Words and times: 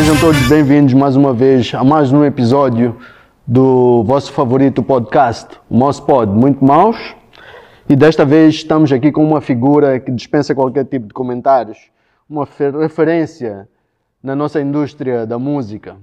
Sejam 0.00 0.18
todos 0.18 0.48
bem-vindos 0.48 0.94
mais 0.94 1.14
uma 1.14 1.34
vez 1.34 1.74
a 1.74 1.84
mais 1.84 2.10
um 2.10 2.24
episódio 2.24 2.96
do 3.46 4.02
vosso 4.02 4.32
favorito 4.32 4.82
podcast, 4.82 5.60
o 5.68 5.76
Mospod 5.76 6.32
Muito 6.32 6.64
Maus. 6.64 6.96
E 7.86 7.94
desta 7.94 8.24
vez 8.24 8.54
estamos 8.54 8.90
aqui 8.92 9.12
com 9.12 9.22
uma 9.22 9.42
figura 9.42 10.00
que 10.00 10.10
dispensa 10.10 10.54
qualquer 10.54 10.86
tipo 10.86 11.08
de 11.08 11.12
comentários, 11.12 11.90
uma 12.26 12.48
referência 12.80 13.68
na 14.22 14.34
nossa 14.34 14.58
indústria 14.58 15.26
da 15.26 15.38
música, 15.38 15.98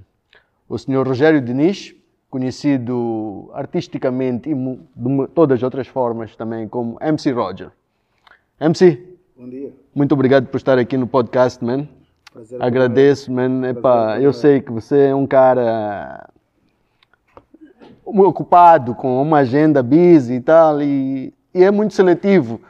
o 0.68 0.78
Sr. 0.78 1.04
Rogério 1.04 1.40
Diniz, 1.40 1.92
conhecido 2.30 3.50
artisticamente 3.52 4.48
e 4.48 4.54
de 4.54 5.26
todas 5.34 5.58
as 5.58 5.62
outras 5.64 5.88
formas 5.88 6.36
também 6.36 6.68
como 6.68 6.98
MC 7.00 7.32
Roger. 7.32 7.72
MC. 8.60 9.16
Bom 9.36 9.48
dia. 9.48 9.72
Muito 9.92 10.12
obrigado 10.12 10.46
por 10.46 10.56
estar 10.56 10.78
aqui 10.78 10.96
no 10.96 11.08
podcast, 11.08 11.64
man. 11.64 11.97
Prazer 12.38 12.62
Agradeço, 12.62 13.32
man. 13.32 13.68
Epá, 13.68 14.20
eu 14.20 14.32
sei 14.32 14.60
que 14.60 14.70
você 14.70 15.08
é 15.08 15.14
um 15.14 15.26
cara 15.26 16.30
ocupado 18.04 18.94
com 18.94 19.20
uma 19.20 19.38
agenda 19.38 19.82
busy 19.82 20.34
e 20.34 20.40
tal, 20.40 20.80
e, 20.80 21.34
e 21.52 21.64
é 21.64 21.70
muito 21.72 21.94
seletivo 21.94 22.60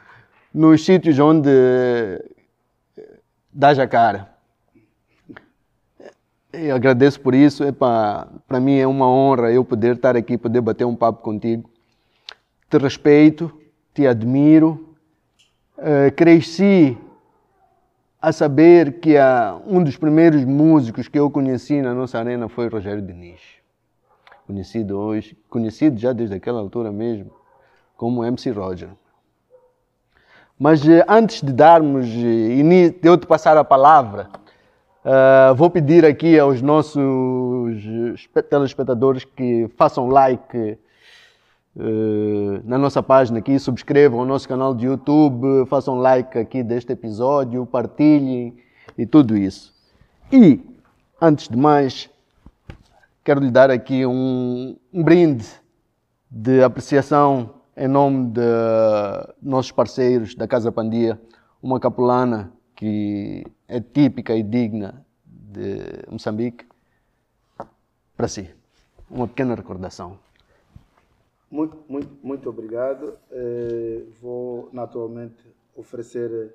nos 0.51 0.83
sítios 0.83 1.19
onde 1.19 1.51
dá 3.53 3.69
a 3.69 3.87
cara. 3.87 4.29
Eu 6.51 6.75
agradeço 6.75 7.21
por 7.21 7.35
isso. 7.35 7.63
Para 7.73 8.59
mim 8.59 8.75
é 8.75 8.87
uma 8.87 9.07
honra 9.07 9.51
eu 9.51 9.63
poder 9.63 9.97
estar 9.97 10.17
aqui, 10.17 10.35
poder 10.35 10.61
bater 10.61 10.85
um 10.85 10.95
papo 10.95 11.21
contigo. 11.21 11.69
Te 12.67 12.79
respeito, 12.79 13.51
te 13.93 14.07
admiro. 14.07 14.95
Uh, 15.77 16.11
cresci 16.15 16.97
a 18.21 18.31
saber 18.31 18.99
que 18.99 19.15
uh, 19.15 19.61
um 19.65 19.83
dos 19.83 19.95
primeiros 19.97 20.43
músicos 20.43 21.07
que 21.07 21.19
eu 21.19 21.29
conheci 21.29 21.81
na 21.81 21.93
nossa 21.93 22.19
arena 22.19 22.49
foi 22.49 22.67
Rogério 22.67 23.01
Diniz. 23.01 23.39
Conhecido 24.45 24.97
hoje, 24.97 25.37
conhecido 25.49 25.97
já 25.97 26.11
desde 26.11 26.35
aquela 26.35 26.59
altura 26.59 26.91
mesmo, 26.91 27.31
como 27.95 28.23
MC 28.23 28.51
Roger. 28.51 28.89
Mas 30.57 30.83
uh, 30.83 31.03
antes 31.07 31.41
de 31.41 31.53
darmos 31.53 32.07
início, 32.07 32.99
de 33.01 33.07
eu 33.07 33.17
te 33.17 33.25
passar 33.25 33.57
a 33.57 33.63
palavra, 33.63 34.29
Uh, 34.99 35.55
vou 35.55 35.69
pedir 35.69 36.05
aqui 36.05 36.37
aos 36.37 36.61
nossos 36.61 36.99
telespectadores 38.49 39.23
que 39.23 39.69
façam 39.77 40.09
like 40.09 40.77
na 42.63 42.77
nossa 42.77 43.01
página 43.01 43.39
aqui, 43.39 43.57
subscrevam 43.59 44.19
o 44.19 44.25
nosso 44.25 44.47
canal 44.47 44.73
de 44.73 44.85
YouTube, 44.85 45.65
façam 45.67 45.95
like 45.95 46.37
aqui 46.37 46.63
deste 46.63 46.91
episódio, 46.91 47.65
partilhem 47.65 48.57
e 48.97 49.05
tudo 49.05 49.37
isso. 49.37 49.73
E, 50.31 50.59
antes 51.21 51.47
de 51.47 51.57
mais, 51.57 52.09
quero 53.23 53.39
lhe 53.39 53.51
dar 53.51 53.71
aqui 53.71 54.05
um, 54.05 54.75
um 54.93 55.03
brinde 55.03 55.47
de 56.29 56.61
apreciação 56.63 57.55
em 57.75 57.87
nome 57.87 58.31
de 58.31 58.41
nossos 59.41 59.71
parceiros 59.71 60.35
da 60.35 60.47
Casa 60.47 60.71
Pandia, 60.71 61.19
uma 61.61 61.79
capulana 61.79 62.51
que 62.75 63.45
é 63.67 63.79
típica 63.79 64.35
e 64.35 64.43
digna 64.43 65.05
de 65.25 66.05
Moçambique, 66.11 66.65
para 68.17 68.27
si. 68.27 68.49
Uma 69.09 69.27
pequena 69.27 69.55
recordação. 69.55 70.19
Muito, 71.51 71.77
muito, 71.87 72.17
muito 72.21 72.49
obrigado. 72.49 73.17
Eh, 73.31 74.03
vou 74.21 74.69
naturalmente 74.71 75.43
oferecer 75.75 76.53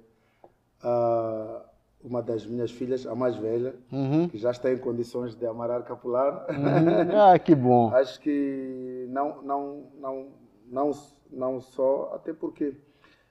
a 0.82 1.64
uma 2.04 2.22
das 2.22 2.46
minhas 2.46 2.70
filhas, 2.70 3.06
a 3.06 3.14
mais 3.14 3.34
velha, 3.36 3.74
uhum. 3.90 4.28
que 4.28 4.36
já 4.36 4.50
está 4.50 4.70
em 4.70 4.76
condições 4.76 5.34
de 5.34 5.46
amarar 5.46 5.82
capulano. 5.84 6.40
Uhum. 6.50 7.14
Ah, 7.16 7.38
que 7.38 7.54
bom. 7.54 7.90
Acho 7.94 8.20
que 8.20 9.06
não, 9.08 9.42
não, 9.42 9.86
não, 9.98 10.26
não, 10.70 10.90
não 11.30 11.60
só, 11.60 12.12
até 12.14 12.34
porque 12.34 12.76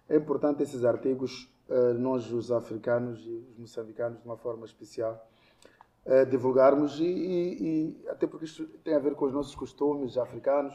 é 0.10 0.16
importante 0.18 0.64
esses 0.64 0.84
artigos 0.84 1.50
uh, 1.70 1.94
nós, 1.94 2.32
os 2.32 2.52
africanos 2.52 3.24
e 3.28 3.46
os 3.52 3.58
moçambicanos, 3.60 4.20
de 4.20 4.26
uma 4.26 4.38
forma 4.38 4.66
especial, 4.66 5.30
divulgarmos, 6.30 7.00
e, 7.00 7.06
e, 7.06 7.64
e, 8.04 8.10
até 8.10 8.28
porque 8.28 8.44
isto 8.44 8.66
tem 8.84 8.94
a 8.94 9.00
ver 9.00 9.16
com 9.16 9.24
os 9.26 9.32
nossos 9.32 9.56
costumes 9.56 10.18
africanos. 10.18 10.74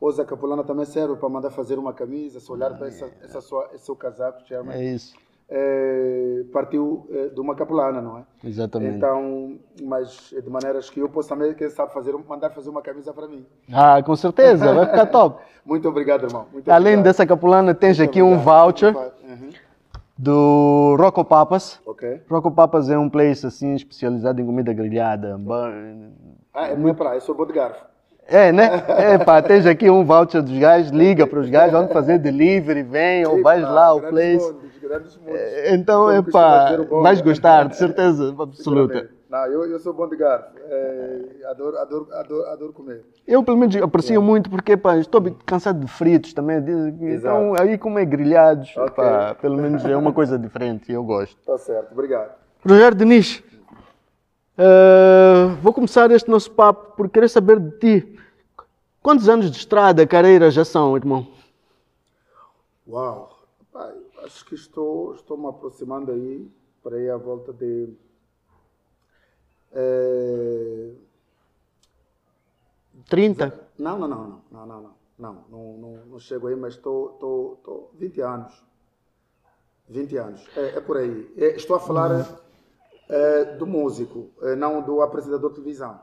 Hoje 0.00 0.22
a 0.22 0.24
capulana 0.24 0.64
também 0.64 0.86
serve 0.86 1.16
para 1.16 1.28
mandar 1.28 1.50
fazer 1.50 1.78
uma 1.78 1.92
camisa, 1.92 2.40
se 2.40 2.50
olhar 2.50 2.76
para 2.76 2.88
essa, 2.88 3.10
essa 3.22 3.40
sua, 3.40 3.68
esse 3.74 3.84
seu 3.84 3.94
casaco, 3.94 4.40
Chairman. 4.46 4.74
É 4.74 4.82
isso. 4.82 5.14
É, 5.52 6.44
partiu 6.52 7.06
é, 7.10 7.28
de 7.28 7.40
uma 7.40 7.54
capulana, 7.54 8.00
não 8.00 8.18
é? 8.18 8.24
Exatamente. 8.42 8.96
Então, 8.96 9.58
mas 9.82 10.30
de 10.30 10.48
maneiras 10.48 10.88
que 10.88 11.00
eu 11.00 11.08
posso 11.08 11.28
também, 11.28 11.52
quem 11.54 11.68
sabe, 11.68 11.92
fazer, 11.92 12.14
mandar 12.26 12.50
fazer 12.50 12.70
uma 12.70 12.80
camisa 12.80 13.12
para 13.12 13.26
mim. 13.26 13.44
Ah, 13.70 14.00
com 14.02 14.16
certeza, 14.16 14.72
vai 14.72 14.86
ficar 14.86 15.06
top. 15.10 15.42
Muito 15.66 15.88
obrigado, 15.88 16.24
irmão. 16.24 16.46
Muito 16.52 16.70
Além 16.70 16.94
obrigado. 16.94 17.04
dessa 17.04 17.26
capulana, 17.26 17.74
tens 17.74 17.98
Muito 17.98 18.08
aqui 18.10 18.22
obrigado. 18.22 18.40
um 18.40 18.44
voucher. 18.44 18.96
Uhum 18.96 19.50
do 20.20 20.96
Rocco 21.00 21.24
Papas. 21.24 21.80
Ok. 21.86 22.20
Rocco 22.28 22.50
Papas 22.50 22.90
é 22.90 22.98
um 22.98 23.08
place 23.08 23.46
assim 23.46 23.74
especializado 23.74 24.38
em 24.38 24.44
comida 24.44 24.70
grelhada. 24.72 25.40
Ah, 26.52 26.68
é 26.68 26.76
muito 26.76 26.96
praia, 26.96 27.16
eu 27.16 27.20
sou 27.22 27.34
garfo. 27.46 27.89
É, 28.30 28.52
né? 28.52 28.84
É, 28.88 29.18
pá, 29.18 29.42
tens 29.42 29.66
aqui 29.66 29.90
um 29.90 30.04
voucher 30.04 30.40
dos 30.40 30.56
gajos, 30.56 30.92
liga 30.92 31.26
para 31.26 31.40
os 31.40 31.50
gajos, 31.50 31.72
vamos 31.72 31.92
fazer 31.92 32.18
delivery, 32.18 32.84
vem, 32.84 33.26
ou 33.26 33.42
vais 33.42 33.62
lá 33.62 33.86
ao 33.86 34.00
place. 34.00 34.46
Mundos, 34.46 34.70
é, 35.26 35.74
então, 35.74 36.10
é 36.10 36.22
pá, 36.22 36.76
vais 37.02 37.20
gostar, 37.20 37.68
de 37.68 37.76
certeza 37.76 38.34
absoluta. 38.38 39.10
Não, 39.28 39.46
eu, 39.46 39.64
eu 39.64 39.78
sou 39.78 39.92
bom 39.92 40.08
de 40.08 40.16
garfo. 40.16 40.48
É, 40.68 41.20
adoro, 41.48 41.78
adoro, 41.78 42.08
adoro, 42.12 42.46
adoro 42.46 42.72
comer. 42.72 43.04
Eu, 43.26 43.44
pelo 43.44 43.56
menos, 43.56 43.76
aprecio 43.76 44.16
é. 44.16 44.24
muito 44.24 44.50
porque 44.50 44.76
pá, 44.76 44.96
estou 44.96 45.22
cansado 45.46 45.78
de 45.78 45.86
fritos 45.86 46.32
também. 46.32 46.58
Então, 47.00 47.54
aí, 47.60 47.78
como 47.78 47.98
é 47.98 48.04
grelhados, 48.04 48.76
okay. 48.76 49.04
pá, 49.04 49.36
pelo 49.40 49.56
menos 49.56 49.84
é 49.84 49.96
uma 49.96 50.12
coisa 50.12 50.36
diferente 50.36 50.90
e 50.90 50.94
eu 50.94 51.04
gosto. 51.04 51.38
Está 51.38 51.56
certo, 51.58 51.92
obrigado. 51.92 52.32
Rogério 52.66 52.98
Diniz, 52.98 53.42
uh, 54.58 55.54
vou 55.62 55.72
começar 55.72 56.10
este 56.10 56.28
nosso 56.28 56.50
papo 56.50 56.96
por 56.96 57.08
querer 57.08 57.28
saber 57.28 57.60
de 57.60 57.70
ti. 57.78 58.19
Quantos 59.02 59.28
anos 59.28 59.50
de 59.50 59.56
estrada, 59.56 60.06
carreira 60.06 60.50
já 60.50 60.64
são, 60.64 60.96
irmão? 60.96 61.26
Uau! 62.86 63.38
Pai, 63.72 63.94
acho 64.24 64.44
que 64.44 64.54
estou, 64.54 65.14
estou 65.14 65.38
me 65.38 65.46
aproximando 65.46 66.12
aí 66.12 66.50
para 66.82 66.98
ir 66.98 67.10
à 67.10 67.16
volta 67.16 67.52
de 67.52 67.88
é... 69.72 70.90
30? 73.08 73.68
Não, 73.78 73.98
não, 73.98 74.08
não, 74.08 74.18
não, 74.26 74.42
não, 74.50 74.66
não, 74.66 74.94
não, 75.18 75.44
não, 75.48 75.78
não, 75.78 76.06
não 76.06 76.18
chego 76.18 76.48
aí, 76.48 76.56
mas 76.56 76.74
estou, 76.74 77.12
estou, 77.14 77.54
estou 77.54 77.90
20 77.94 78.20
anos. 78.20 78.64
20 79.88 80.16
anos, 80.18 80.46
é, 80.56 80.76
é 80.76 80.80
por 80.80 80.96
aí. 80.98 81.32
É, 81.36 81.56
estou 81.56 81.76
a 81.76 81.80
falar 81.80 82.40
é, 83.08 83.44
do 83.56 83.66
músico, 83.66 84.30
é, 84.42 84.54
não 84.54 84.82
do 84.82 85.02
apresentador 85.02 85.50
de 85.50 85.56
televisão. 85.56 86.00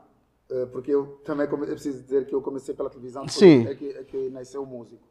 É, 0.50 0.66
porque 0.66 0.90
eu 0.90 1.20
também 1.24 1.46
é 1.46 1.48
preciso 1.48 2.02
dizer 2.02 2.26
que 2.26 2.34
eu 2.34 2.40
comecei 2.40 2.74
pela 2.74 2.88
televisão, 2.88 3.28
Sim. 3.28 3.66
É, 3.66 3.74
que, 3.74 3.90
é 3.90 4.04
que 4.04 4.30
nasceu 4.30 4.62
o 4.62 4.66
músico. 4.66 5.02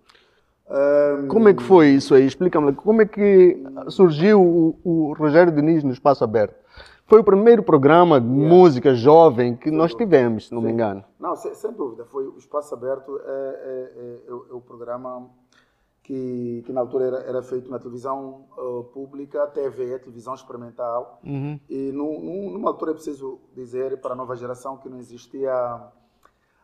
Um, 0.70 1.28
como 1.28 1.48
é 1.48 1.54
que 1.54 1.64
foi 1.64 1.90
isso 1.90 2.14
aí? 2.14 2.26
Explica-me. 2.26 2.74
Como 2.74 3.02
é 3.02 3.06
que 3.06 3.64
surgiu 3.90 4.42
o, 4.42 4.80
o 4.84 5.14
Rogério 5.14 5.54
Diniz 5.54 5.84
no 5.84 5.92
Espaço 5.92 6.24
Aberto? 6.24 6.56
Foi 7.06 7.20
o 7.20 7.24
primeiro 7.24 7.64
programa 7.64 8.20
de 8.20 8.28
yeah. 8.28 8.50
música 8.50 8.94
jovem 8.94 9.56
que 9.56 9.72
nós 9.72 9.96
tivemos, 9.96 10.48
se 10.48 10.54
não 10.54 10.60
Sim. 10.60 10.68
me 10.68 10.74
engano. 10.74 11.06
Não, 11.18 11.38
sem, 11.38 11.54
sem, 11.54 11.72
dúvida. 11.72 12.04
Foi 12.04 12.28
o 12.28 12.38
Espaço 12.38 12.74
Aberto 12.74 13.18
é, 13.18 13.32
é, 13.32 13.92
é, 13.96 14.30
é 14.30 14.54
o 14.54 14.60
programa 14.60 15.30
que, 16.08 16.64
que, 16.66 16.72
na 16.72 16.80
altura 16.80 17.06
era, 17.06 17.18
era 17.18 17.44
feito 17.44 17.70
na 17.70 17.78
televisão 17.78 18.46
uh, 18.58 18.86
pública, 18.94 19.46
TV, 19.48 20.00
televisão 20.00 20.34
experimental. 20.34 21.20
Uhum. 21.22 21.60
E 21.68 21.92
num, 21.92 22.50
numa 22.50 22.70
altura 22.70 22.92
é 22.92 22.94
preciso 22.94 23.42
dizer 23.54 24.00
para 24.00 24.14
a 24.14 24.16
nova 24.16 24.34
geração 24.38 24.78
que 24.78 24.88
não 24.88 25.00
existia. 25.00 25.52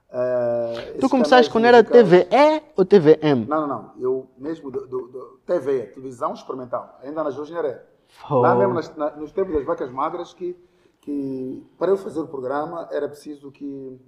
Uh, 0.10 0.98
tu 0.98 1.10
começaste 1.10 1.52
quando 1.52 1.66
era 1.66 1.84
TVE 1.84 2.64
ou 2.78 2.86
TVM? 2.86 3.46
Não, 3.46 3.68
não, 3.68 3.68
não. 3.68 3.92
Eu 4.00 4.30
mesmo 4.38 4.72
do, 4.72 4.88
do, 4.88 5.08
do 5.10 5.40
TV, 5.46 5.88
televisão 5.88 6.34
experimental, 6.34 6.98
ainda 7.04 7.22
na 7.22 7.30
Josneré. 7.30 7.84
Oh. 8.30 8.36
Lá 8.36 8.56
mesmo 8.56 8.76
nas, 8.76 8.96
na, 8.96 9.12
nos 9.18 9.34
tempos 9.34 9.54
das 9.56 9.66
vacas 9.66 9.92
magras 9.92 10.34
que, 10.34 10.56
que 11.02 11.68
para 11.78 11.92
eu 11.92 11.98
fazer 11.98 12.22
o 12.22 12.28
programa 12.28 12.88
era 12.94 13.10
preciso 13.10 13.52
que 13.52 14.00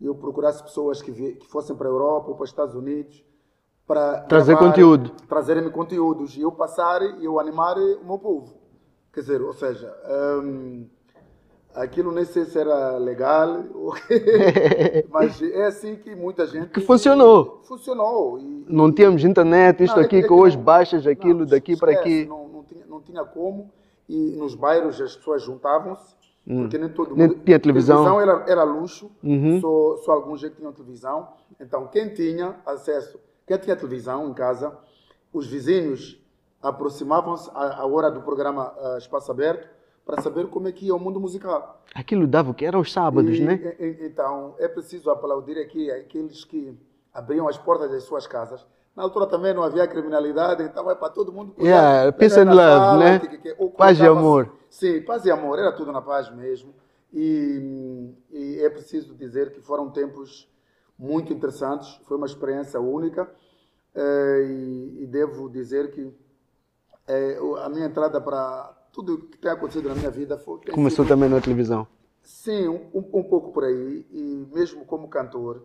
eu 0.00 0.16
procurasse 0.16 0.64
pessoas 0.64 1.00
que, 1.00 1.12
vi, 1.12 1.36
que 1.36 1.46
fossem 1.46 1.76
para 1.76 1.86
a 1.86 1.92
Europa 1.92 2.30
ou 2.30 2.34
para 2.34 2.42
os 2.42 2.50
Estados 2.50 2.74
Unidos 2.74 3.24
para 3.86 4.20
trazer 4.22 4.52
gravar, 4.54 4.68
conteúdo. 4.68 5.10
Trazerem-me 5.28 5.70
conteúdos 5.70 6.36
e 6.36 6.42
eu 6.42 6.52
passar 6.52 7.02
e 7.02 7.24
eu 7.24 7.38
animar 7.38 7.76
o 7.76 8.04
meu 8.04 8.18
povo. 8.18 8.54
Quer 9.12 9.20
dizer, 9.20 9.42
ou 9.42 9.52
seja, 9.52 9.94
um, 10.42 10.86
aquilo 11.74 12.10
nem 12.10 12.24
sei 12.24 12.44
se 12.46 12.58
era 12.58 12.96
legal, 12.98 13.62
mas 15.10 15.40
é 15.42 15.66
assim 15.66 15.96
que 15.96 16.14
muita 16.14 16.46
gente. 16.46 16.68
Que 16.70 16.80
funcionou. 16.80 17.60
Funcionou. 17.64 18.38
E, 18.38 18.66
não 18.68 18.92
tínhamos 18.92 19.24
internet, 19.24 19.84
isto 19.84 19.96
não, 19.96 20.04
aqui 20.04 20.16
é 20.16 20.22
que, 20.22 20.28
que 20.28 20.32
hoje 20.32 20.56
não, 20.56 20.64
baixas 20.64 21.06
aquilo 21.06 21.40
não, 21.40 21.46
daqui 21.46 21.76
para 21.76 21.92
aqui. 21.92 22.24
Não, 22.26 22.48
não, 22.48 22.64
tinha, 22.64 22.86
não 22.86 23.00
tinha 23.00 23.24
como. 23.24 23.70
E 24.08 24.32
nos 24.36 24.54
bairros 24.54 25.00
as 25.00 25.16
pessoas 25.16 25.42
juntavam-se 25.42 26.14
Porque 26.46 26.76
nem 26.76 26.90
todo 26.90 27.16
Nem 27.16 27.28
mundo. 27.28 27.40
tinha 27.42 27.58
televisão. 27.58 28.20
era, 28.20 28.44
era 28.46 28.62
luxo, 28.64 29.10
Uhum. 29.22 29.60
só, 29.60 29.96
só 30.04 30.12
alguns 30.12 30.44
é 30.44 30.50
que 30.50 30.56
tinham 30.56 30.72
televisão. 30.72 31.28
Então, 31.58 31.86
quem 31.86 32.12
tinha 32.12 32.56
acesso, 32.66 33.18
quem 33.46 33.58
tinha 33.58 33.76
televisão 33.76 34.28
em 34.28 34.34
casa, 34.34 34.76
os 35.32 35.46
vizinhos 35.46 36.20
aproximavam-se 36.62 37.50
à, 37.54 37.80
à 37.80 37.86
hora 37.86 38.10
do 38.10 38.22
programa 38.22 38.74
ah, 38.78 38.96
Espaço 38.98 39.30
Aberto 39.30 39.68
para 40.04 40.20
saber 40.22 40.46
como 40.48 40.68
é 40.68 40.72
que 40.72 40.86
ia 40.86 40.94
o 40.94 40.98
mundo 40.98 41.20
musical. 41.20 41.82
Aquilo 41.94 42.26
dava 42.26 42.50
o 42.50 42.54
que 42.54 42.64
era 42.64 42.76
aos 42.76 42.92
sábados, 42.92 43.36
E, 43.38 43.42
né? 43.42 43.76
e- 43.78 43.84
e- 43.84 44.06
Então, 44.06 44.54
é 44.58 44.68
preciso 44.68 45.10
aplaudir 45.10 45.58
aqui 45.58 45.90
aqueles 45.90 46.44
que 46.44 46.78
abriam 47.12 47.48
as 47.48 47.56
portas 47.58 47.90
das 47.90 48.02
suas 48.04 48.26
casas. 48.26 48.66
Na 48.96 49.02
altura 49.02 49.26
também 49.26 49.52
não 49.52 49.62
havia 49.62 49.86
criminalidade, 49.88 50.62
então 50.62 50.90
é 50.90 50.94
para 50.94 51.08
todo 51.10 51.32
mundo 51.32 51.52
poder 51.52 51.68
Yeah, 51.68 52.12
peace 52.12 52.38
and 52.38 52.52
love, 52.54 52.98
né? 52.98 53.18
que- 53.18 53.38
que- 53.38 53.54
Paz 53.76 53.98
e 53.98 54.06
amor. 54.06 54.52
Sim, 54.70 55.02
paz 55.02 55.24
e 55.24 55.30
amor, 55.30 55.58
era 55.58 55.72
tudo 55.72 55.90
na 55.92 56.00
paz 56.00 56.30
mesmo. 56.34 56.74
E, 57.12 58.10
e 58.30 58.60
é 58.60 58.68
preciso 58.70 59.14
dizer 59.14 59.52
que 59.52 59.60
foram 59.60 59.90
tempos 59.90 60.48
muito 60.98 61.32
interessantes, 61.32 62.00
foi 62.06 62.16
uma 62.16 62.26
experiência 62.26 62.80
única. 62.80 63.28
eh, 63.96 64.46
e, 64.48 65.02
e 65.04 65.06
devo 65.06 65.48
dizer 65.48 65.92
que 65.92 66.12
eh, 67.06 67.38
o- 67.40 67.54
a 67.56 67.68
minha 67.68 67.86
entrada 67.86 68.20
para 68.20 68.76
tudo 68.92 69.18
que 69.28 69.38
tem 69.38 69.50
acontecido 69.52 69.88
na 69.88 69.94
minha 69.94 70.10
vida 70.10 70.36
foi. 70.36 70.58
Começou 70.72 71.04
sido- 71.04 71.14
também 71.14 71.28
na 71.28 71.40
televisão. 71.40 71.86
Sim, 72.22 72.66
um, 72.68 72.90
um 73.12 73.22
pouco 73.22 73.52
por 73.52 73.62
aí. 73.62 74.04
E 74.10 74.48
mesmo 74.52 74.84
como 74.84 75.06
cantor, 75.08 75.62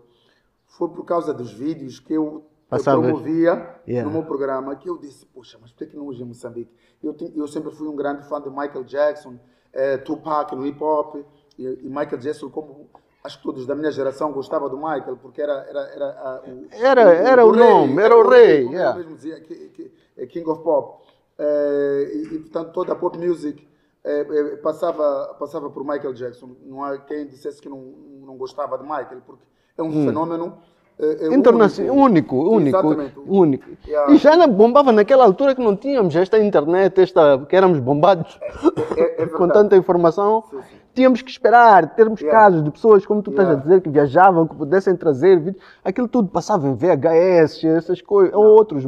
foi 0.68 0.90
por 0.90 1.04
causa 1.06 1.34
dos 1.34 1.52
vídeos 1.52 2.00
que 2.00 2.14
eu, 2.14 2.44
eu 2.72 2.84
promovia 2.84 3.80
Yeah. 3.88 4.08
no 4.08 4.12
meu 4.16 4.24
programa 4.28 4.76
que 4.76 4.88
eu 4.88 4.98
disse, 5.00 5.26
poxa, 5.26 5.58
mas 5.60 5.72
por 5.72 5.88
que 5.88 5.96
não 5.98 6.06
hoje 6.06 6.22
em 6.22 6.26
Moçambique? 6.26 6.72
Eu, 7.02 7.16
eu 7.36 7.48
sempre 7.48 7.72
fui 7.72 7.88
um 7.88 7.96
grande 7.96 8.28
fã 8.30 8.40
de 8.40 8.50
Michael 8.50 8.84
Jackson, 8.84 9.40
eh, 9.74 9.98
Tupac 9.98 10.56
no 10.56 10.68
hip 10.68 10.84
hop, 10.84 11.16
e, 11.58 11.64
e 11.64 11.90
Michael 11.90 12.18
Jackson, 12.20 12.50
como 12.52 12.88
acho 13.24 13.38
que 13.38 13.44
todos 13.44 13.66
da 13.66 13.76
minha 13.76 13.92
geração 13.92 14.32
gostavam 14.32 14.70
do 14.70 14.78
Michael, 14.78 15.18
porque 15.22 15.42
era, 15.42 15.66
era, 15.70 15.82
era 15.94 16.06
ah, 16.06 16.42
o, 16.48 16.68
Era- 16.72 17.14
era 17.14 17.46
o 17.46 17.56
nome, 17.56 18.02
era 18.02 18.18
o 18.18 18.28
rei, 18.28 18.64
como 18.64 18.76
yeah. 18.76 18.98
eu 18.98 19.04
mesmo 19.04 19.16
dizia, 19.16 19.44
é 20.18 20.26
King 20.26 20.50
of 20.50 20.64
Pop. 20.64 21.00
Eh, 21.38 22.12
e, 22.34 22.40
portanto, 22.40 22.74
toda 22.74 22.92
a 22.92 22.96
pop 22.96 23.18
music 23.18 23.66
passava, 24.62 25.36
passava 25.40 25.70
por 25.70 25.84
Michael 25.86 26.14
Jackson. 26.14 26.50
Não 26.66 26.84
há 26.84 26.98
quem 26.98 27.26
dissesse 27.28 27.62
que 27.62 27.70
não, 27.70 27.94
não 28.26 28.36
gostava 28.36 28.78
de 28.78 28.84
Michael, 28.84 29.22
porque 29.26 29.44
é 29.78 29.84
um 29.84 29.92
fenômeno 30.06 30.58
eh, 31.00 31.18
eh, 31.22 31.34
Internacional, 31.34 31.96
único, 31.96 32.36
único, 32.36 32.78
Exatamente. 32.78 33.14
único. 33.26 33.66
Yeah. 33.88 34.14
E 34.14 34.18
já 34.18 34.46
bombava 34.48 34.92
naquela 34.92 35.24
altura 35.24 35.56
que 35.56 35.62
não 35.62 35.78
tínhamos 35.78 36.14
esta 36.14 36.38
internet, 36.38 37.00
esta, 37.00 37.46
que 37.48 37.56
éramos 37.56 37.80
bombados 37.80 38.38
É, 38.98 39.24
é 39.24 39.28
com 39.32 39.48
tanta 39.48 39.78
informação. 39.78 40.44
Sim, 40.50 40.62
sim. 40.62 40.76
Tínhamos 41.00 41.22
que 41.22 41.32
esperar, 41.32 41.96
termos 41.96 42.20
Yeah. 42.20 42.38
casos 42.38 42.62
de 42.62 42.70
pessoas, 42.72 43.06
como 43.06 43.24
tu 43.24 43.30
estás 43.32 43.48
a 43.48 43.52
Yeah. 43.52 43.64
dizer, 43.70 43.82
que 43.82 43.90
viajavam, 43.90 44.46
que 44.46 44.54
pudessem 44.54 44.98
trazer 44.98 45.40
vídeos. 45.40 45.64
Aquilo 45.82 46.10
tudo 46.10 46.28
passava 46.28 46.68
em 46.68 46.76
VHS, 46.76 47.64
essas 47.68 48.02
coisas, 48.02 48.34
ou 48.36 48.44
outros. 48.44 48.84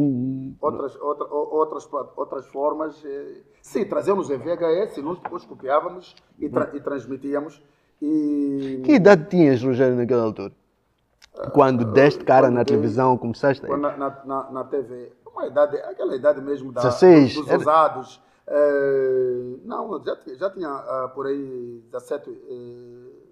Outras, 0.59 0.93
outra, 1.01 1.25
outras, 1.33 1.89
outras 2.17 2.45
formas. 2.47 3.01
eh, 3.05 3.37
Sim, 3.61 3.85
trazíamos 3.85 4.29
em 4.29 4.37
VHS 4.37 4.97
e 4.97 5.01
nós 5.01 5.19
depois 5.19 5.45
copiávamos 5.45 6.13
e, 6.37 6.49
tra- 6.49 6.69
e 6.73 6.81
transmitíamos. 6.81 7.61
E 8.01 8.81
Que 8.83 8.95
idade 8.95 9.29
tinhas, 9.29 9.63
Rogério, 9.63 9.95
naquela 9.95 10.23
altura? 10.23 10.51
Quando 11.53 11.85
deste 11.93 12.25
cara 12.25 12.47
quando 12.47 12.55
na 12.55 12.63
dei- 12.63 12.75
televisão, 12.75 13.17
começaste 13.17 13.65
na, 13.65 13.77
na, 13.77 14.21
na, 14.25 14.51
na 14.51 14.63
TV, 14.65 15.13
uma 15.33 15.47
idade, 15.47 15.77
aquela 15.77 16.13
idade 16.13 16.41
mesmo 16.41 16.73
da, 16.73 16.81
16, 16.81 17.35
dos 17.35 17.47
era- 17.47 17.57
Eh, 18.53 19.59
não, 19.63 20.03
já, 20.03 20.17
já 20.35 20.49
tinha 20.49 20.67
ah, 20.67 21.09
por 21.15 21.25
aí 21.25 21.81
17. 21.89 22.29
eh, 22.29 23.31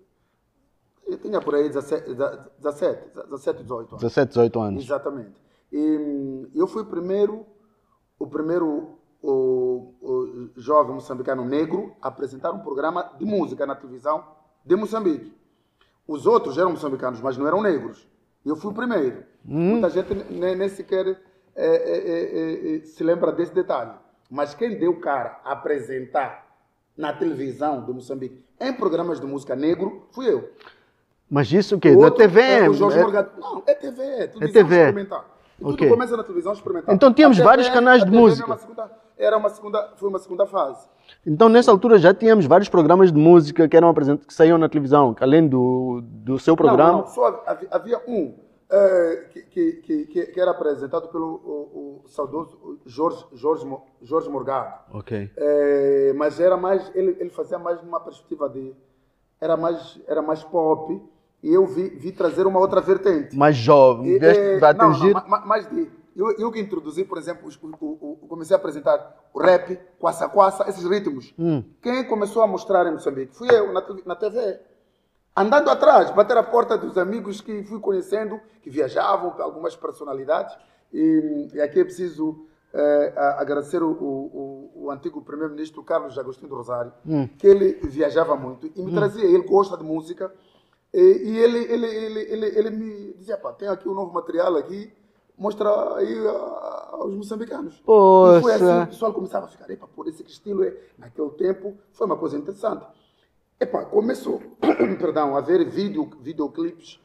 eu 1.08 1.18
tinha 1.18 1.42
por 1.42 1.56
aí 1.56 1.68
17, 1.68 2.14
17, 2.60 3.14
17 3.30 3.64
18 3.64 3.90
anos. 3.90 4.02
17, 4.02 4.30
18 4.30 4.60
anos. 4.62 4.84
Exatamente. 4.86 5.36
E 5.74 5.78
hum, 5.78 6.50
eu 6.56 6.68
fui 6.68 6.86
primeiro, 6.86 7.46
o 8.18 8.28
primeiro 8.28 8.98
o, 9.22 9.94
o 10.02 10.50
jovem 10.56 10.96
moçambicano 10.96 11.44
negro 11.44 11.94
a 12.02 12.08
apresentar 12.08 12.52
um 12.52 12.60
programa 12.60 13.12
de 13.18 13.26
música 13.26 13.66
na 13.66 13.76
televisão 13.76 14.24
de 14.66 14.74
Moçambique. 14.78 15.38
Os 16.08 16.26
outros 16.26 16.58
eram 16.58 16.72
moçambicanos, 16.72 17.20
mas 17.20 17.38
não 17.38 17.46
eram 17.46 17.62
negros. 17.62 18.08
Eu 18.46 18.56
fui 18.56 18.72
o 18.72 18.74
primeiro. 18.74 19.26
Muita 19.44 19.90
gente 19.90 20.14
nem, 20.32 20.56
nem 20.56 20.70
sequer 20.70 21.08
eh, 21.08 21.18
eh, 21.56 22.86
se 22.86 23.04
lembra 23.04 23.34
desse 23.34 23.54
detalhe. 23.54 23.92
Mas 24.30 24.54
quem 24.54 24.78
deu 24.78 25.00
cara 25.00 25.40
a 25.44 25.54
apresentar 25.54 26.46
na 26.96 27.12
televisão 27.14 27.84
de 27.84 27.92
Moçambique 27.92 28.44
em 28.60 28.74
programas 28.74 29.20
de 29.20 29.26
música 29.26 29.56
negro 29.56 30.08
fui 30.12 30.30
eu. 30.32 30.50
Mas 31.30 31.52
isso 31.52 31.76
o 31.76 31.80
quê? 31.80 31.90
O 31.92 32.00
outro 32.00 32.18
TV? 32.18 32.42
É 32.42 32.70
o 32.70 32.74
Jorge 32.74 33.00
é- 33.00 33.02
Morgado. 33.02 33.32
Não, 33.40 33.64
é 33.66 33.74
TV, 33.74 34.04
é 34.04 34.28
TV. 34.28 34.48
experimental. 34.76 35.26
E 35.58 35.62
tudo 35.64 35.74
Ok. 35.74 35.90
começa 35.90 36.16
na 36.16 36.24
televisão 36.24 36.54
experimental. 36.54 36.94
Então 36.96 37.14
tínhamos 37.14 37.40
A 37.40 37.44
vários 37.44 37.70
canais 37.70 38.02
a 38.02 38.06
de 38.06 38.12
TV 38.12 38.22
música. 38.22 38.44
Era 38.46 38.52
uma 38.54 38.58
segunda, 38.60 38.92
era 39.18 39.38
uma 39.38 39.50
segunda, 39.50 39.94
foi 39.98 40.10
uma 40.10 40.20
segunda 40.20 40.46
fase. 40.46 40.88
Então, 41.26 41.50
nessa 41.50 41.70
altura, 41.72 41.98
já 41.98 42.14
tínhamos 42.14 42.46
vários 42.46 42.70
programas 42.70 43.12
de 43.12 43.20
música 43.20 43.68
que 43.68 43.76
eram 43.76 43.90
apresentados, 43.90 44.26
que 44.28 44.34
saíam 44.34 44.58
na 44.58 44.70
televisão, 44.70 45.16
além 45.20 45.48
do, 45.48 46.02
do 46.04 46.40
seu 46.40 46.56
programa. 46.56 46.92
Não, 46.92 47.00
não, 47.00 47.08
só 47.08 47.44
havia, 47.46 47.68
havia 47.72 48.02
um 48.08 48.36
eh, 48.72 49.26
que, 49.32 49.42
que, 49.44 50.06
que, 50.06 50.26
que- 50.28 50.40
era 50.40 50.52
apresentado 50.52 51.08
pelo 51.10 51.26
o, 51.28 52.02
o 52.06 52.08
saudoso 52.10 52.80
Jorge, 52.86 53.26
Jorge, 53.34 53.68
Jorge 54.02 54.30
Morgado. 54.30 54.80
Ok. 54.94 55.32
Eh, 55.36 56.14
mas 56.16 56.40
era 56.40 56.56
mais, 56.58 56.92
ele, 56.96 57.16
ele 57.20 57.30
fazia 57.30 57.58
mais 57.58 57.82
numa 57.82 58.00
perspectiva 58.00 58.48
de, 58.50 58.74
era 59.42 59.58
mais, 59.58 60.00
era 60.08 60.22
mais 60.22 60.44
pop. 60.44 61.02
E 61.42 61.54
eu 61.54 61.66
vi, 61.66 61.88
vi 61.90 62.12
trazer 62.12 62.46
uma 62.46 62.60
outra 62.60 62.82
vertente. 62.82 63.36
Mais 63.38 63.56
jovem, 63.56 64.08
E, 64.08 64.20
vieste 64.20 64.42
eh, 64.44 64.60
para 64.60 64.74
não, 64.74 64.86
não, 64.90 64.92
atingir. 64.96 65.14
ma- 65.14 65.26
ma- 65.28 65.46
mais 65.46 65.70
de. 65.70 65.90
Eu, 66.16 66.32
eu 66.38 66.52
que 66.52 66.60
introduzi, 66.60 67.06
por 67.06 67.18
exemplo, 67.18 67.48
os- 67.48 67.58
o, 67.64 67.68
o, 68.22 68.28
comecei 68.28 68.54
a 68.54 68.60
apresentar 68.60 69.30
o 69.34 69.40
rap, 69.40 69.80
quassa-quassa, 69.98 70.68
esses 70.70 70.84
ritmos. 70.84 71.34
Hum. 71.40 71.64
Quem 71.82 72.04
começou 72.10 72.42
a 72.42 72.48
mostrar 72.48 72.86
em 72.88 72.92
Moçambique 72.92 73.34
fui 73.38 73.48
eu, 73.50 73.72
na, 73.72 73.82
na 74.06 74.16
TV. 74.18 74.60
Andando 75.40 75.70
atrás, 75.70 76.12
bater 76.12 76.36
a 76.38 76.44
porta 76.44 76.78
dos 76.78 76.98
amigos 76.98 77.40
que 77.40 77.64
fui 77.64 77.80
conhecendo, 77.80 78.42
que 78.62 78.70
viajavam, 78.70 79.34
algumas 79.40 79.74
personalidades. 79.74 80.54
E, 80.94 81.48
e 81.54 81.62
aqui 81.62 81.80
é 81.80 81.84
preciso 81.86 82.46
a- 83.16 83.40
agradecer 83.42 83.82
o, 83.82 83.90
o, 83.90 84.72
o- 84.86 84.92
antigo 84.92 85.22
primeiro-ministro 85.22 85.82
Carlos 85.82 86.18
Agostinho 86.18 86.50
do 86.50 86.56
Rosário, 86.58 86.92
Hum. 87.06 87.26
que 87.38 87.48
ele 87.48 87.74
viajava 87.84 88.36
muito 88.36 88.68
e 88.76 88.82
me 88.82 88.92
trazia, 88.94 89.24
ele 89.24 89.44
gosta 89.44 89.78
de 89.78 89.84
música, 89.84 90.30
e, 90.94 91.00
e 91.00 91.38
ele, 91.38 91.60
ele, 91.72 91.86
ele, 91.88 92.20
ele, 92.20 92.46
ele 92.60 92.70
me 92.72 93.14
dizia, 93.14 93.38
pá, 93.38 93.54
tem 93.54 93.70
aqui 93.70 93.88
um 93.88 93.94
novo 93.94 94.12
material 94.12 94.58
aqui, 94.58 94.92
mostra 95.38 95.70
aí 95.96 96.18
aos 96.92 97.16
moçambicanos. 97.16 97.76
E 97.76 98.42
foi 98.42 98.52
Poxa. 98.52 98.56
assim, 98.56 98.84
o 98.84 98.88
pessoal 98.88 99.14
começava 99.14 99.46
a 99.46 99.50
ficar, 99.50 99.70
epa, 99.70 99.88
por 99.88 100.08
esse 100.10 100.22
estilo, 100.24 100.64
é, 100.66 100.76
naquele 100.98 101.30
tempo, 101.32 101.76
foi 101.94 102.06
uma 102.08 102.18
coisa 102.18 102.36
interessante. 102.38 102.86
Epa, 103.60 103.84
começou, 103.86 104.42
perdão, 105.00 105.36
a 105.36 105.42
ver 105.42 105.66
vídeo, 105.70 106.10
videoclipes. 106.22 107.00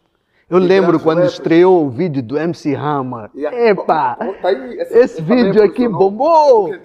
Eu 0.48 0.58
lembro 0.58 1.00
quando 1.00 1.18
rappers. 1.18 1.32
estreou 1.32 1.86
o 1.86 1.90
vídeo 1.90 2.22
do 2.22 2.38
MC 2.38 2.74
Hammer. 2.76 3.30
Yeah. 3.34 3.58
Epa! 3.70 4.14
Tá 4.40 4.48
aí, 4.48 4.78
esse- 4.78 4.98
Esse 4.98 5.16
também 5.22 5.44
vídeo 5.46 5.62
aqui 5.64 5.88
bombou! 5.88 6.68
Eu 6.72 6.80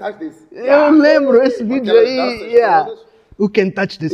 Yeah. 0.51 0.89
lembro 0.89 1.43
esse 1.43 1.63
vídeo 1.63 1.93
aí. 1.93 2.51
Yeah. 2.53 2.89
O 3.37 3.47
Can 3.49 3.69
Touch 3.69 3.99
This. 3.99 4.13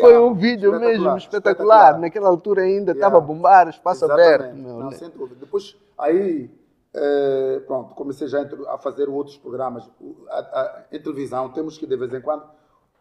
Foi 0.00 0.18
um 0.18 0.34
vídeo 0.34 0.78
mesmo 0.80 1.16
Espetacular. 1.16 1.98
Naquela 2.00 2.28
altura 2.28 2.62
ainda 2.62 2.92
estava 2.92 3.18
a 3.18 3.20
bombar, 3.20 3.68
espaço 3.68 4.04
Exatamente. 4.04 4.34
aberto. 4.34 4.56
Não, 4.56 4.90
sem 4.90 5.10
dúvida. 5.10 5.36
Depois, 5.40 5.76
aí, 5.98 6.50
eh, 6.94 7.60
pronto, 7.66 7.94
comecei 7.94 8.26
já 8.26 8.44
a 8.68 8.78
fazer 8.78 9.08
outros 9.08 9.36
programas. 9.36 9.88
A- 10.30 10.82
em 10.92 10.98
televisão, 11.00 11.50
temos 11.50 11.78
que, 11.78 11.86
de 11.86 11.96
vez 11.96 12.12
em 12.12 12.20
quando, 12.20 12.42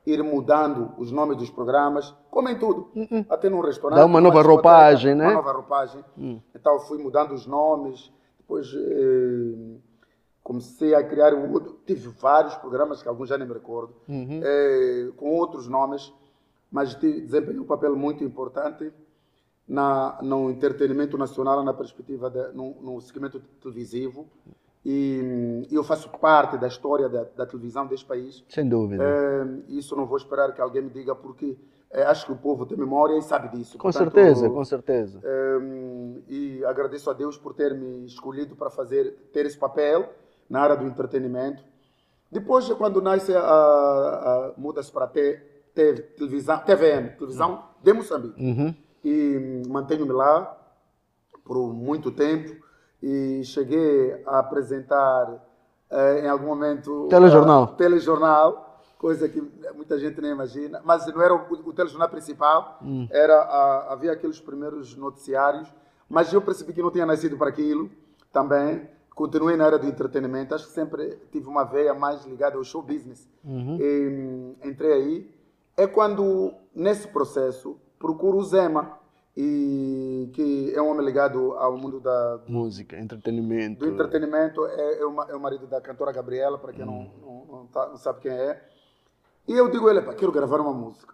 ir 0.05 0.23
mudando 0.23 0.93
os 0.97 1.11
nomes 1.11 1.37
dos 1.37 1.49
programas, 1.49 2.13
como 2.29 2.47
em 2.49 2.57
tudo. 2.59 2.89
Até 3.29 3.49
num 3.49 3.61
restaurante. 3.61 3.99
Dá 3.99 4.05
uma 4.05 4.21
nova 4.21 4.41
roupagem, 4.41 5.15
né? 5.15 5.25
Uma 5.25 5.35
nova 5.35 5.51
roupagem. 5.53 6.03
Então, 6.53 6.79
fui 6.81 6.97
mudando 6.97 7.33
os 7.33 7.47
nomes. 7.47 8.11
Depois, 8.37 8.67
eh, 8.73 9.77
comecei 10.43 10.93
a 10.93 11.03
criar 11.03 11.33
um 11.33 11.51
outro. 11.51 11.79
Tive 11.85 12.07
vários 12.09 12.55
programas, 12.55 13.01
que 13.01 13.09
alguns 13.09 13.29
já 13.29 13.37
nem 13.37 13.47
me 13.47 13.53
recordo, 13.53 13.95
eh, 14.07 15.11
com 15.17 15.31
outros 15.31 15.67
nomes, 15.67 16.13
mas 16.71 16.93
desempenhei 16.93 17.59
um 17.59 17.65
papel 17.65 17.95
muito 17.95 18.23
importante 18.23 18.93
na, 19.67 20.19
no 20.21 20.51
entretenimento 20.51 21.17
nacional, 21.17 21.63
na 21.63 21.73
perspectiva, 21.73 22.29
de, 22.29 22.53
no, 22.53 22.75
no 22.81 23.01
segmento 23.01 23.39
televisivo. 23.59 24.27
E 24.85 25.67
eu 25.71 25.83
faço 25.83 26.09
parte 26.09 26.57
da 26.59 26.67
história 26.67 27.09
da, 27.09 27.23
da 27.35 27.45
televisão 27.45 27.87
deste 27.87 28.05
país. 28.05 28.43
Sem 28.49 28.69
dúvida. 28.69 29.03
Eh, 29.03 29.45
isso 29.69 29.95
não 29.95 30.05
vou 30.05 30.15
esperar 30.17 30.53
que 30.53 30.61
alguém 30.61 30.83
me 30.83 30.91
diga, 30.91 31.15
porque 31.15 31.57
eh, 31.89 32.03
acho 32.03 32.27
que 32.27 32.31
o 32.31 32.35
povo 32.35 32.67
tem 32.67 32.77
memória 32.77 33.17
e 33.17 33.21
sabe 33.23 33.49
disso. 33.57 33.77
com 33.79 33.89
Portanto, 33.91 34.13
certeza, 34.13 34.47
com 34.49 34.63
certeza. 34.63 35.21
um, 35.59 36.21
e 36.27 36.63
agradeço 36.65 37.09
a 37.09 37.13
Deus 37.13 37.35
por 37.35 37.55
ter 37.55 37.73
me 37.73 38.05
escolhido 38.05 38.55
para 38.55 38.69
fazer 38.69 39.11
ter 39.33 39.47
esse 39.47 39.57
papel 39.57 40.07
na 40.47 40.61
área 40.61 40.75
do 40.77 40.85
entretenimento. 40.85 41.63
Depois, 42.31 42.67
quando 42.73 43.01
nasce 43.01 43.33
a, 43.35 43.39
a- 43.39 44.53
muda-se 44.55 44.91
para 44.91 45.07
T, 45.07 45.41
teve 45.73 46.01
televisão, 46.01 46.59
TVM, 46.59 47.15
televisão 47.17 47.63
de 47.81 47.91
Moçambique. 47.91 48.39
Uhum. 48.39 48.75
E 49.03 49.63
mantenho-me 49.67 50.11
lá 50.11 50.55
por 51.43 51.73
muito 51.73 52.11
tempo 52.11 52.63
e 53.07 53.43
cheguei 53.43 54.19
a 54.25 54.39
apresentar 54.39 55.31
eh, 55.91 56.21
em 56.25 56.27
algum 56.27 56.47
momento 56.47 57.07
Telejornal. 57.07 57.63
ah, 57.65 57.75
telejornal, 57.77 58.81
coisa 58.97 59.29
que 59.29 59.39
muita 59.75 59.99
gente 59.99 60.19
nem 60.19 60.31
imagina, 60.31 60.81
mas 60.83 61.05
não 61.13 61.21
era 61.21 61.35
o, 61.35 61.53
o 61.69 61.71
telejornal 61.71 62.09
principal, 62.09 62.79
era 63.11 63.35
ah, 63.41 63.93
havia 63.93 64.11
aqueles 64.11 64.39
primeiros 64.39 64.97
noticiários, 64.97 65.71
mas 66.09 66.33
eu 66.33 66.41
percebi 66.41 66.73
que 66.73 66.81
não 66.81 66.89
tinha 66.89 67.05
nascido 67.05 67.37
para 67.37 67.49
aquilo 67.49 67.91
também. 68.33 68.89
Continuei 69.13 69.55
na 69.55 69.65
área 69.65 69.77
do 69.79 69.87
entretenimento, 69.87 70.55
acho 70.55 70.65
que 70.65 70.73
sempre 70.73 71.19
tive 71.31 71.47
uma 71.47 71.63
veia 71.63 71.93
mais 71.93 72.25
ligada 72.25 72.57
ao 72.57 72.63
show 72.63 72.81
business. 72.81 73.29
E, 73.79 74.07
hum, 74.09 74.55
entrei 74.63 74.91
aí. 74.93 75.35
É 75.77 75.85
quando, 75.87 76.51
nesse 76.73 77.07
processo, 77.07 77.77
procuro 77.99 78.37
o 78.37 78.43
Zema, 78.43 78.97
e, 79.37 80.29
que 80.33 80.73
é 80.75 80.81
um 80.81 80.89
homem 80.89 81.05
ligado 81.05 81.53
ao 81.53 81.77
mundo 81.77 81.99
da, 81.99 82.39
Música, 82.47 82.97
entretenimento. 82.97 83.79
do 83.85 83.91
entretenimento, 83.91 84.65
é, 84.65 84.99
é, 85.01 85.05
o, 85.05 85.11
ma- 85.11 85.27
é 85.29 85.35
o 85.35 85.39
marido 85.39 85.67
da 85.67 85.81
cantora 85.81 86.11
Gabriela, 86.11 86.57
para 86.57 86.71
quem 86.71 86.85
não, 86.85 87.11
não, 87.21 87.45
não, 87.51 87.67
tá- 87.67 87.87
não 87.89 87.97
sabe 87.97 88.21
quem 88.21 88.31
é. 88.31 88.61
E 89.47 89.53
eu 89.53 89.69
digo 89.69 89.87
a 89.87 89.91
ele, 89.91 90.01
"Pá, 90.01 90.13
quero 90.13 90.31
gravar 90.31 90.59
uma 90.61 90.73
música. 90.73 91.13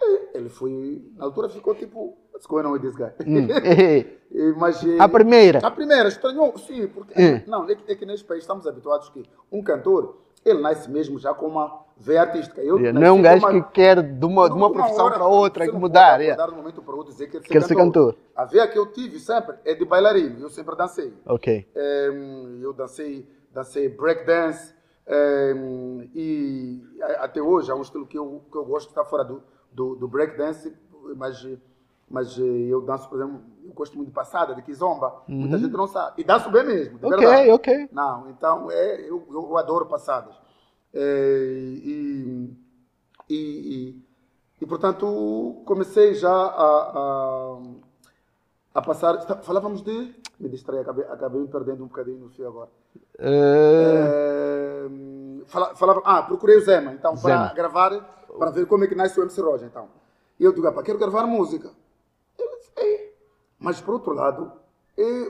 E 0.00 0.36
ele 0.36 0.48
foi, 0.48 1.10
na 1.16 1.24
altura 1.24 1.48
ficou 1.48 1.74
tipo, 1.74 2.16
what's 2.32 2.46
going 2.46 2.64
on 2.66 2.72
with 2.72 2.80
this 2.80 2.94
guy? 2.96 3.10
E, 4.28 4.52
Mas, 4.58 4.82
A 4.98 5.08
primeira. 5.08 5.60
A 5.64 5.70
primeira, 5.70 6.08
estranhou, 6.08 6.58
sim, 6.58 6.88
porque. 6.88 7.14
É. 7.20 7.44
Não, 7.46 7.64
é 7.70 7.74
que, 7.76 7.92
é 7.92 7.94
que 7.94 8.04
neste 8.04 8.26
país 8.26 8.42
estamos 8.42 8.66
habituados 8.66 9.08
que 9.08 9.22
um 9.52 9.62
cantor, 9.62 10.18
ele 10.44 10.60
nasce 10.60 10.90
mesmo 10.90 11.16
já 11.18 11.32
com 11.32 11.46
uma 11.46 11.85
veia 11.96 12.22
artística. 12.22 12.60
Eu 12.60 12.78
Não 12.92 13.02
é 13.02 13.10
um 13.10 13.22
gajo 13.22 13.46
uma- 13.46 13.62
que 13.64 13.72
quer 13.72 14.02
de 14.02 14.24
uma, 14.26 14.48
de 14.48 14.54
uma 14.54 14.72
profissão 14.72 15.10
para 15.10 15.26
outra, 15.26 15.66
que 15.66 15.72
mudar. 15.76 16.20
é. 16.20 16.30
acordar 16.32 16.46
de 16.48 16.52
um 16.54 16.56
momento 16.58 16.82
para 16.82 16.94
outro 16.94 17.12
dizer 17.12 17.28
que 17.28 17.40
Quer 17.40 17.62
ser 17.62 17.74
cantor. 17.74 18.16
A 18.34 18.44
veia 18.44 18.66
que 18.68 18.78
eu 18.78 18.86
tive 18.92 19.18
sempre 19.18 19.56
é 19.64 19.74
de 19.74 19.84
bailarino, 19.84 20.40
eu 20.40 20.50
sempre 20.50 20.76
dancei. 20.76 21.12
Ok. 21.24 21.66
Em, 21.74 22.60
eu 22.60 22.72
dancei, 22.72 23.26
dancei 23.52 23.88
breakdance 23.88 24.74
em, 25.08 26.10
e 26.14 26.82
até 27.18 27.40
hoje 27.40 27.70
é 27.70 27.74
um 27.74 27.82
estilo 27.82 28.06
que 28.06 28.18
eu, 28.18 28.42
que 28.50 28.56
eu 28.58 28.64
gosto, 28.64 28.88
está 28.88 29.04
fora 29.04 29.24
do, 29.24 29.42
do, 29.72 29.94
do 29.96 30.08
breakdance, 30.08 30.72
mas, 31.16 31.46
mas 32.10 32.38
eh, 32.38 32.42
eu 32.42 32.80
danço, 32.82 33.08
por 33.08 33.16
exemplo, 33.18 33.40
eu 33.64 33.72
gosto 33.72 33.96
muito 33.96 34.08
de 34.08 34.14
passada, 34.14 34.54
de 34.54 34.62
kizomba, 34.62 35.22
muita 35.28 35.58
gente 35.58 35.72
não 35.72 35.86
sabe. 35.86 36.20
E 36.20 36.24
danço 36.24 36.50
bem 36.50 36.64
mesmo, 36.64 36.98
de 36.98 37.06
Ok, 37.06 37.18
verdade. 37.18 37.50
ok. 37.50 37.88
Não, 37.92 38.28
então 38.30 38.70
é, 38.70 39.00
eu, 39.08 39.24
eu 39.30 39.56
adoro 39.56 39.86
passadas. 39.86 40.34
É, 40.98 41.52
e, 41.84 42.56
e, 43.28 43.36
e, 43.36 44.02
e, 44.62 44.66
portanto, 44.66 45.62
comecei 45.66 46.14
já 46.14 46.32
a, 46.32 46.38
a, 46.94 47.58
a 48.76 48.82
passar. 48.82 49.20
Falávamos 49.42 49.82
de. 49.82 50.14
Me 50.40 50.48
distraí, 50.48 50.78
acabei, 50.80 51.04
acabei 51.04 51.40
me 51.42 51.48
perdendo 51.48 51.84
um 51.84 51.86
bocadinho 51.88 52.18
no 52.18 52.28
fio 52.30 52.48
agora. 52.48 52.70
É, 53.18 54.86
fala- 55.46 55.74
falava, 55.74 56.02
ah, 56.04 56.22
procurei 56.22 56.56
o 56.56 56.60
Zema, 56.60 56.92
então, 56.92 57.14
para 57.16 57.54
gravar, 57.54 57.90
para 58.38 58.50
ver 58.50 58.66
como 58.66 58.84
é 58.84 58.86
que 58.86 58.94
nasce 58.94 59.18
o 59.18 59.22
MC 59.22 59.40
Roger, 59.40 59.68
então. 59.68 59.88
E 60.38 60.44
eu 60.44 60.52
digo, 60.52 60.66
"Ah, 60.68 60.82
quero 60.82 60.98
gravar 60.98 61.26
música. 61.26 61.70
Ele 62.38 62.56
disse, 62.58 62.70
"Ei." 62.76 63.14
Mas, 63.58 63.80
por 63.80 63.94
outro 63.94 64.12
lado, 64.12 64.52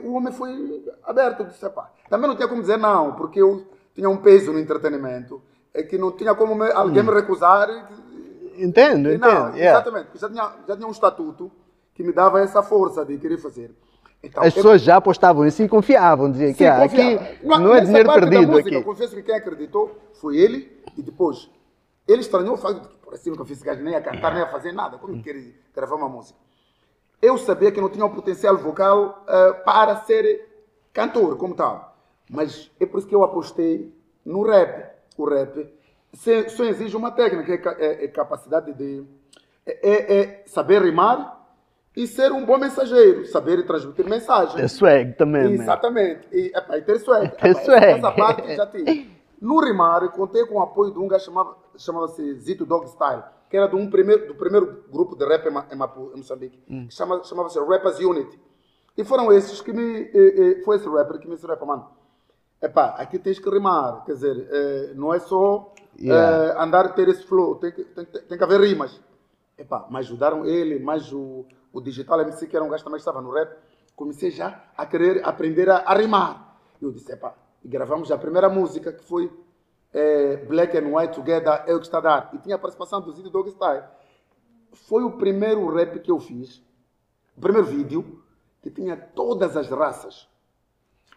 o 0.03 0.13
homem 0.13 0.33
foi 0.33 0.85
aberto, 1.03 1.45
disse, 1.45 1.69
pá, 1.69 1.89
também 2.09 2.27
não 2.27 2.35
tinha 2.35 2.47
como 2.47 2.61
dizer 2.61 2.77
não, 2.77 3.13
porque 3.15 3.41
eu 3.41 3.65
tinha 3.95 4.09
um 4.09 4.17
peso 4.17 4.51
no 4.51 4.59
entretenimento, 4.59 5.41
é 5.73 5.83
que 5.83 5.97
não 5.97 6.11
tinha 6.11 6.33
como 6.35 6.55
me- 6.55 6.71
alguém 6.71 7.03
me 7.03 7.11
recusar. 7.11 7.69
entendo, 8.57 9.09
E 9.09 9.15
entendo. 9.15 9.19
não, 9.21 9.55
yeah. 9.55 9.79
exatamente, 9.79 10.09
já 10.15 10.29
tinha, 10.29 10.51
já 10.67 10.75
tinha 10.75 10.87
um 10.87 10.91
estatuto 10.91 11.51
que 11.93 12.03
me 12.03 12.11
dava 12.11 12.41
essa 12.41 12.63
força 12.63 13.05
de 13.05 13.17
querer 13.17 13.37
fazer. 13.37 13.71
Então, 14.23 14.41
As 14.41 14.49
eu- 14.49 14.55
pessoas 14.55 14.81
já 14.81 14.95
apostavam 14.97 15.45
em 15.45 15.51
si 15.51 15.63
e 15.63 15.69
confiavam, 15.69 16.31
diziam 16.31 16.53
que 16.53 16.65
ah, 16.65 16.83
aqui 16.83 17.19
Na- 17.43 17.59
não 17.59 17.73
é 17.75 17.81
dinheiro 17.81 18.11
perdido 18.11 18.47
música, 18.47 18.69
aqui. 18.69 18.75
Eu 18.75 18.83
confesso 18.83 19.15
que 19.15 19.21
quem 19.21 19.35
acreditou 19.35 19.95
foi 20.13 20.37
ele 20.37 20.81
e 20.97 21.03
depois 21.03 21.49
ele 22.07 22.21
estranhou 22.21 22.55
o 22.55 22.57
facto 22.57 22.81
de 22.81 22.87
que, 22.87 22.97
por 22.97 23.13
assim, 23.13 23.29
nunca 23.29 23.45
fiz 23.45 23.61
gajo 23.61 23.83
nem 23.83 23.95
a 23.95 24.01
cantar, 24.01 24.33
nem 24.33 24.41
a 24.41 24.47
fazer 24.47 24.71
nada. 24.71 24.97
Como 24.97 25.21
quer 25.21 25.35
gravar 25.75 25.95
uma 25.95 26.09
música? 26.09 26.39
Eu 27.21 27.37
sabia 27.37 27.71
que 27.71 27.79
não 27.79 27.89
tinha 27.89 28.05
um 28.05 28.09
potencial 28.09 28.57
vocal 28.57 29.23
ah, 29.27 29.53
para 29.63 29.95
ser 29.97 30.47
cantor, 30.91 31.37
como 31.37 31.53
tal. 31.53 31.95
Mas 32.29 32.71
é 32.79 32.85
por 32.87 32.97
isso 32.97 33.07
que 33.07 33.13
eu 33.15 33.23
apostei 33.23 33.93
no 34.25 34.41
rap. 34.41 34.96
O 35.17 35.25
rap 35.27 35.73
só 36.49 36.63
exige 36.63 36.95
uma 36.95 37.11
técnica, 37.11 37.75
é, 37.79 37.85
é- 37.85 38.05
é 38.05 38.07
capacidade 38.07 38.73
de... 38.73 39.03
É, 39.65 39.89
é- 39.89 40.19
é 40.19 40.43
saber 40.47 40.81
rimar 40.81 41.35
e 41.95 42.05
ser 42.07 42.31
um 42.31 42.45
bom 42.45 42.57
mensageiro, 42.57 43.25
saber 43.25 43.65
transmitir 43.65 44.05
mensagem. 44.07 44.61
É 44.61 44.67
swag 44.67 45.13
também, 45.17 45.43
man. 45.57 45.63
Exatamente. 45.63 46.27
E, 46.31 46.51
epá, 46.55 46.77
e 46.77 46.81
ter 46.83 46.99
swag. 46.99 47.29
Ter 47.37 47.49
Epá, 47.49 47.61
swag. 47.63 47.85
Essa 47.85 48.11
parte 48.11 48.55
já 48.55 48.67
tive. 48.67 49.11
No 49.41 49.59
rimar, 49.59 50.03
eu 50.03 50.09
contei 50.11 50.45
com 50.45 50.55
o 50.55 50.61
apoio 50.61 50.91
de 50.91 50.99
um 50.99 51.07
gajo 51.07 51.25
chamava, 51.25 51.55
chamava-se 51.77 52.33
Zito 52.39 52.65
Dog 52.65 52.87
Style, 52.89 53.23
que 53.49 53.57
era 53.57 53.67
de 53.67 53.75
um 53.75 53.89
primeiro, 53.89 54.27
do 54.27 54.35
primeiro 54.35 54.83
grupo 54.91 55.15
de 55.15 55.25
rap 55.25 55.45
em, 55.47 55.51
Ma- 55.51 55.65
em 55.71 55.75
Mapu- 55.75 56.11
em 56.13 56.17
Moçambique, 56.17 56.57
que 56.87 56.93
chama, 56.93 57.23
chamava-se 57.23 57.59
Rappers 57.59 57.99
Unity. 57.99 58.39
E 58.97 59.03
foram 59.03 59.31
esses 59.31 59.61
que 59.61 59.71
me. 59.71 60.09
foi 60.63 60.77
esse 60.77 60.87
rapper 60.89 61.19
que 61.19 61.27
me 61.27 61.35
disse, 61.35 61.45
mano, 61.47 61.87
epá, 62.61 62.95
aqui 62.97 63.17
tens 63.19 63.39
que 63.39 63.49
rimar. 63.49 64.03
Quer 64.05 64.13
dizer, 64.13 64.47
eh, 64.51 64.93
não 64.95 65.13
é 65.13 65.19
só 65.19 65.73
Yeah. 65.99 66.53
eh, 66.53 66.61
andar 66.63 66.93
ter 66.93 67.07
esse 67.09 67.23
flow, 67.23 67.55
tem 67.55 67.71
que, 67.71 67.83
tem, 67.83 68.05
que- 68.05 68.19
tem 68.19 68.37
que 68.37 68.43
haver 68.43 68.61
rimas. 68.61 69.01
Epá, 69.57 69.87
mas 69.89 70.05
ajudaram 70.05 70.45
ele, 70.45 70.77
mais 70.79 71.11
o, 71.11 71.43
o 71.73 71.81
Digital 71.81 72.21
MC, 72.21 72.45
que 72.45 72.55
era 72.55 72.63
um 72.63 72.69
gajo 72.69 72.83
que 72.83 72.85
também 72.85 72.99
estava 72.99 73.19
no 73.19 73.31
rap, 73.31 73.57
comecei 73.95 74.29
já 74.29 74.63
a 74.77 74.85
querer 74.85 75.25
aprender 75.25 75.67
a, 75.71 75.77
a 75.77 75.95
rimar. 75.95 76.55
Eu 76.79 76.91
disse, 76.91 77.11
epá, 77.11 77.33
e 77.63 77.67
gravamos 77.67 78.11
a 78.11 78.17
primeira 78.17 78.47
música, 78.47 78.93
que 78.93 79.03
foi 79.03 79.31
eh, 79.91 80.37
Black 80.47 80.77
and 80.77 80.95
White 80.95 81.15
Together, 81.15 81.63
é 81.65 81.73
o 81.73 81.79
que 81.79 81.85
está 81.87 81.97
a 81.97 82.01
dar. 82.01 82.29
E 82.33 82.37
tinha 82.37 82.55
a 82.55 82.59
participação 82.59 83.01
do 83.01 83.11
Zito 83.11 83.31
Dog 83.31 83.49
Style. 83.49 83.83
Foi 84.73 85.01
o 85.03 85.13
primeiro 85.17 85.67
rap 85.75 85.97
que 85.99 86.11
eu 86.11 86.19
fiz, 86.19 86.61
o 87.35 87.41
primeiro 87.41 87.65
vídeo, 87.65 88.21
que 88.61 88.69
tinha 88.69 88.95
todas 88.95 89.57
as 89.57 89.67
raças 89.67 90.27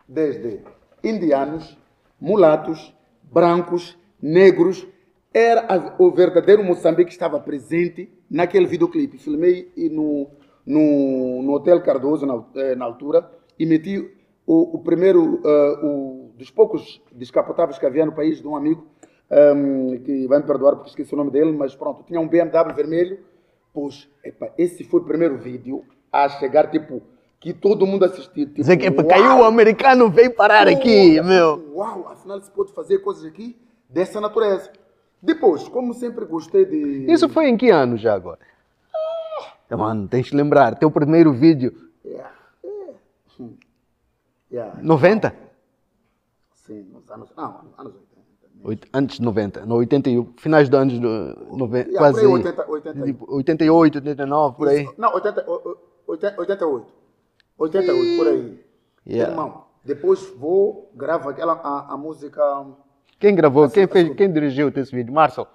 desde 0.08 0.64
indianos, 1.02 1.76
mulatos, 2.20 2.94
brancos, 3.22 3.96
negros. 4.20 4.86
Era 5.32 5.60
a- 5.68 5.94
o 5.98 6.10
verdadeiro 6.10 6.62
Moçambique 6.64 7.06
que 7.06 7.12
estava 7.12 7.38
presente 7.38 8.10
naquele 8.28 8.66
videoclipe. 8.66 9.16
Filmei 9.18 9.70
no, 9.90 10.28
no, 10.66 11.42
no 11.42 11.52
Hotel 11.52 11.80
Cardoso, 11.82 12.26
na, 12.26 12.44
eh, 12.56 12.74
na 12.74 12.84
altura, 12.84 13.30
e 13.58 13.64
meti 13.64 13.98
o, 14.46 14.76
o 14.76 14.78
primeiro, 14.80 15.40
eh, 15.44 15.78
o, 15.84 16.30
dos 16.36 16.50
poucos 16.50 17.00
descapotáveis 17.12 17.78
que 17.78 17.86
havia 17.86 18.04
no 18.04 18.12
país, 18.12 18.40
de 18.40 18.48
um 18.48 18.56
amigo, 18.56 18.84
ehm, 19.30 19.98
que 20.02 20.26
vai 20.26 20.38
me 20.40 20.44
perdoar 20.46 20.74
porque 20.76 20.90
esqueci 20.90 21.14
o 21.14 21.16
nome 21.16 21.30
dele, 21.30 21.52
mas 21.52 21.76
pronto, 21.76 22.02
tinha 22.04 22.20
um 22.20 22.26
BMW 22.28 22.74
vermelho. 22.74 23.18
Pois, 23.72 24.08
epa, 24.24 24.52
esse 24.58 24.82
foi 24.82 25.00
o 25.00 25.04
primeiro 25.04 25.38
vídeo 25.38 25.84
a 26.12 26.28
chegar, 26.28 26.68
tipo, 26.70 27.00
que 27.40 27.52
todo 27.54 27.86
mundo 27.86 28.04
assistiu. 28.04 28.44
Tipo, 28.46 28.54
Dizer 28.56 28.76
que 28.76 28.88
uau! 28.90 29.06
caiu 29.08 29.38
o 29.38 29.44
americano, 29.44 30.10
veio 30.10 30.32
parar 30.34 30.68
aqui, 30.68 31.20
meu. 31.22 31.72
Uau, 31.74 32.06
afinal 32.08 32.40
se 32.42 32.50
pode 32.50 32.72
fazer 32.72 32.98
coisas 32.98 33.24
aqui 33.24 33.56
dessa 33.88 34.20
natureza. 34.20 34.70
Depois, 35.22 35.66
como 35.68 35.92
sempre 35.94 36.24
gostei 36.26 36.64
de. 36.66 37.10
Isso 37.10 37.28
foi 37.28 37.48
em 37.48 37.56
que 37.56 37.70
ano 37.70 37.96
já 37.96 38.14
agora? 38.14 38.38
Mano, 39.70 40.06
tens 40.08 40.28
que 40.28 40.36
lembrar, 40.36 40.74
teu 40.76 40.90
primeiro 40.90 41.32
vídeo, 41.32 41.72
Yeah. 42.04 42.30
Yeah. 44.52 44.78
90? 44.82 45.32
Sim, 46.54 46.82
nos 46.92 47.08
anos. 47.10 47.30
Não, 47.36 47.60
anos 47.78 47.94
80. 47.94 48.10
Oito- 48.64 48.88
Antes 48.92 49.16
de 49.18 49.22
90, 49.22 49.64
no 49.64 49.76
81, 49.76 50.32
finais 50.36 50.68
dos 50.68 50.78
anos 50.80 50.98
do 50.98 51.56
90, 51.56 51.88
Yeah, 51.88 51.98
quase 51.98 52.20
por 52.20 52.26
aí, 52.26 52.32
80, 52.32 52.70
80. 52.70 53.02
tipo, 53.04 53.34
88, 53.34 53.94
89, 53.98 54.56
por 54.56 54.68
aí. 54.68 54.82
Isso. 54.82 54.94
Não, 54.98 55.14
80, 55.14 55.44
o- 55.50 55.54
o- 55.70 55.76
80, 56.08 56.40
88. 56.40 56.92
88, 57.60 58.16
por 58.16 58.26
aí. 58.28 58.60
Yeah. 59.06 59.32
Irmão, 59.32 59.64
depois 59.84 60.24
vou, 60.38 60.90
gravo 60.94 61.28
aquela, 61.28 61.52
a, 61.54 61.92
a 61.94 61.96
música. 61.96 62.40
Quem 63.18 63.34
gravou, 63.34 63.68
quem 63.68 63.84
Assim, 63.84 63.92
fez, 63.92 64.06
assim. 64.06 64.14
quem 64.14 64.32
dirigiu 64.32 64.72
esse 64.74 64.94
vídeo? 64.94 65.12
Marcel? 65.12 65.46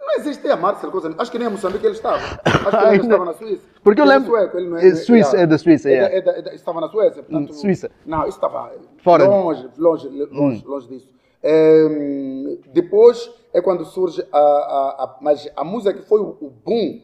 Não 0.00 0.16
existe 0.16 0.46
a 0.48 0.56
Marcel, 0.56 0.90
coisa. 0.90 1.14
Acho 1.16 1.30
que 1.30 1.38
nem 1.38 1.46
em 1.46 1.50
Moçambique 1.50 1.86
ele 1.86 1.94
estava. 1.94 2.16
Acho 2.44 2.70
que 2.78 2.84
ele 2.94 3.02
estava 3.02 3.24
na 3.24 3.32
Suíça. 3.34 3.62
Porque 3.84 4.00
eu 4.00 4.04
é 4.04 4.08
lembro- 4.08 4.30
sueco, 4.30 4.58
ele 4.58 4.68
não 4.68 4.76
é 4.78 4.94
Suíça, 4.96 5.36
é 5.38 5.46
da 5.46 5.56
Suíça, 5.58 5.88
É 5.88 5.92
da- 5.92 5.96
yeah. 6.08 6.16
é 6.16 6.20
da- 6.22 6.38
é 6.38 6.42
da- 6.42 6.54
estava 6.54 6.80
na 6.80 6.88
Suécia, 6.88 7.22
portanto. 7.22 7.50
Hum, 7.50 7.54
Suíça. 7.54 7.90
Não, 8.04 8.26
estava 8.26 8.72
Fora. 9.02 9.24
longe, 9.26 9.68
longe, 9.78 10.08
longe, 10.08 10.64
longe 10.66 10.88
disso. 10.88 11.12
Ehm, 11.42 12.58
depois 12.72 13.30
é 13.52 13.60
quando 13.60 13.84
surge 13.84 14.24
a, 14.32 14.38
a, 14.38 15.04
a- 15.04 15.18
mas 15.20 15.48
a 15.56 15.64
música 15.64 15.94
que 15.94 16.06
foi 16.08 16.20
o, 16.20 16.36
o 16.40 16.50
boom 16.50 17.00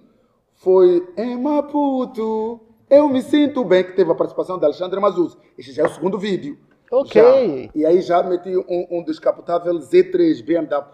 foi 0.57 1.07
em 1.17 1.41
Maputo, 1.41 2.61
eu 2.91 3.09
me 3.09 3.23
sinto 3.23 3.65
bem, 3.65 3.85
que 3.85 3.93
teve 3.93 4.11
a 4.11 4.15
participação 4.15 4.59
de 4.59 4.65
Alexandre 4.65 4.99
Mazuz. 5.01 5.37
Este 5.57 5.73
já 5.73 5.83
é 5.85 5.87
o 5.87 5.91
segundo 5.91 6.19
vídeo. 6.19 6.59
Ok. 6.91 7.21
Já. 7.23 7.71
E 7.75 7.85
aí 7.87 8.01
já 8.01 8.23
meti 8.23 8.57
um, 8.57 8.87
um 8.91 9.05
descapotável 9.05 9.75
Z3 9.75 10.43
BMW. 10.45 10.85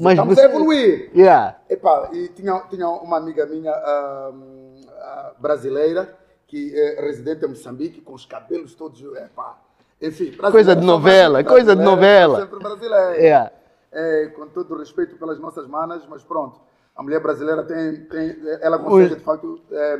Mas 0.00 0.12
Estamos 0.12 0.34
você- 0.34 0.40
a 0.42 0.44
evoluir. 0.44 1.10
Yeah. 1.14 1.56
Epá, 1.70 2.10
e 2.12 2.28
tinha, 2.28 2.58
tinha 2.68 2.88
uma 2.88 3.16
amiga 3.16 3.46
minha 3.46 3.72
ahm, 3.72 4.74
ah, 4.98 5.32
brasileira, 5.38 6.16
que 6.46 6.72
é 6.78 7.00
residente 7.00 7.44
em 7.44 7.48
Moçambique, 7.48 8.00
com 8.00 8.12
os 8.12 8.26
cabelos 8.26 8.74
todos. 8.74 9.00
Epá, 9.16 9.58
enfim, 10.00 10.32
Coisa 10.50 10.74
de 10.76 10.84
novela, 10.84 11.42
coisa 11.44 11.74
de 11.76 11.82
novela. 11.82 12.40
Sempre 12.40 12.58
brasileira. 12.58 13.16
Yeah. 13.16 13.50
É, 13.92 14.26
com 14.34 14.46
todo 14.48 14.74
o 14.74 14.78
respeito 14.78 15.16
pelas 15.16 15.38
nossas 15.38 15.66
manas, 15.66 16.02
mas 16.08 16.22
pronto. 16.22 16.60
A 16.96 17.02
mulher 17.02 17.20
brasileira 17.20 17.62
tem, 17.62 18.04
tem 18.04 18.36
ela 18.60 18.78
consegue 18.78 19.12
Os- 19.12 19.18
de 19.18 19.24
facto 19.24 19.60
é, 19.70 19.98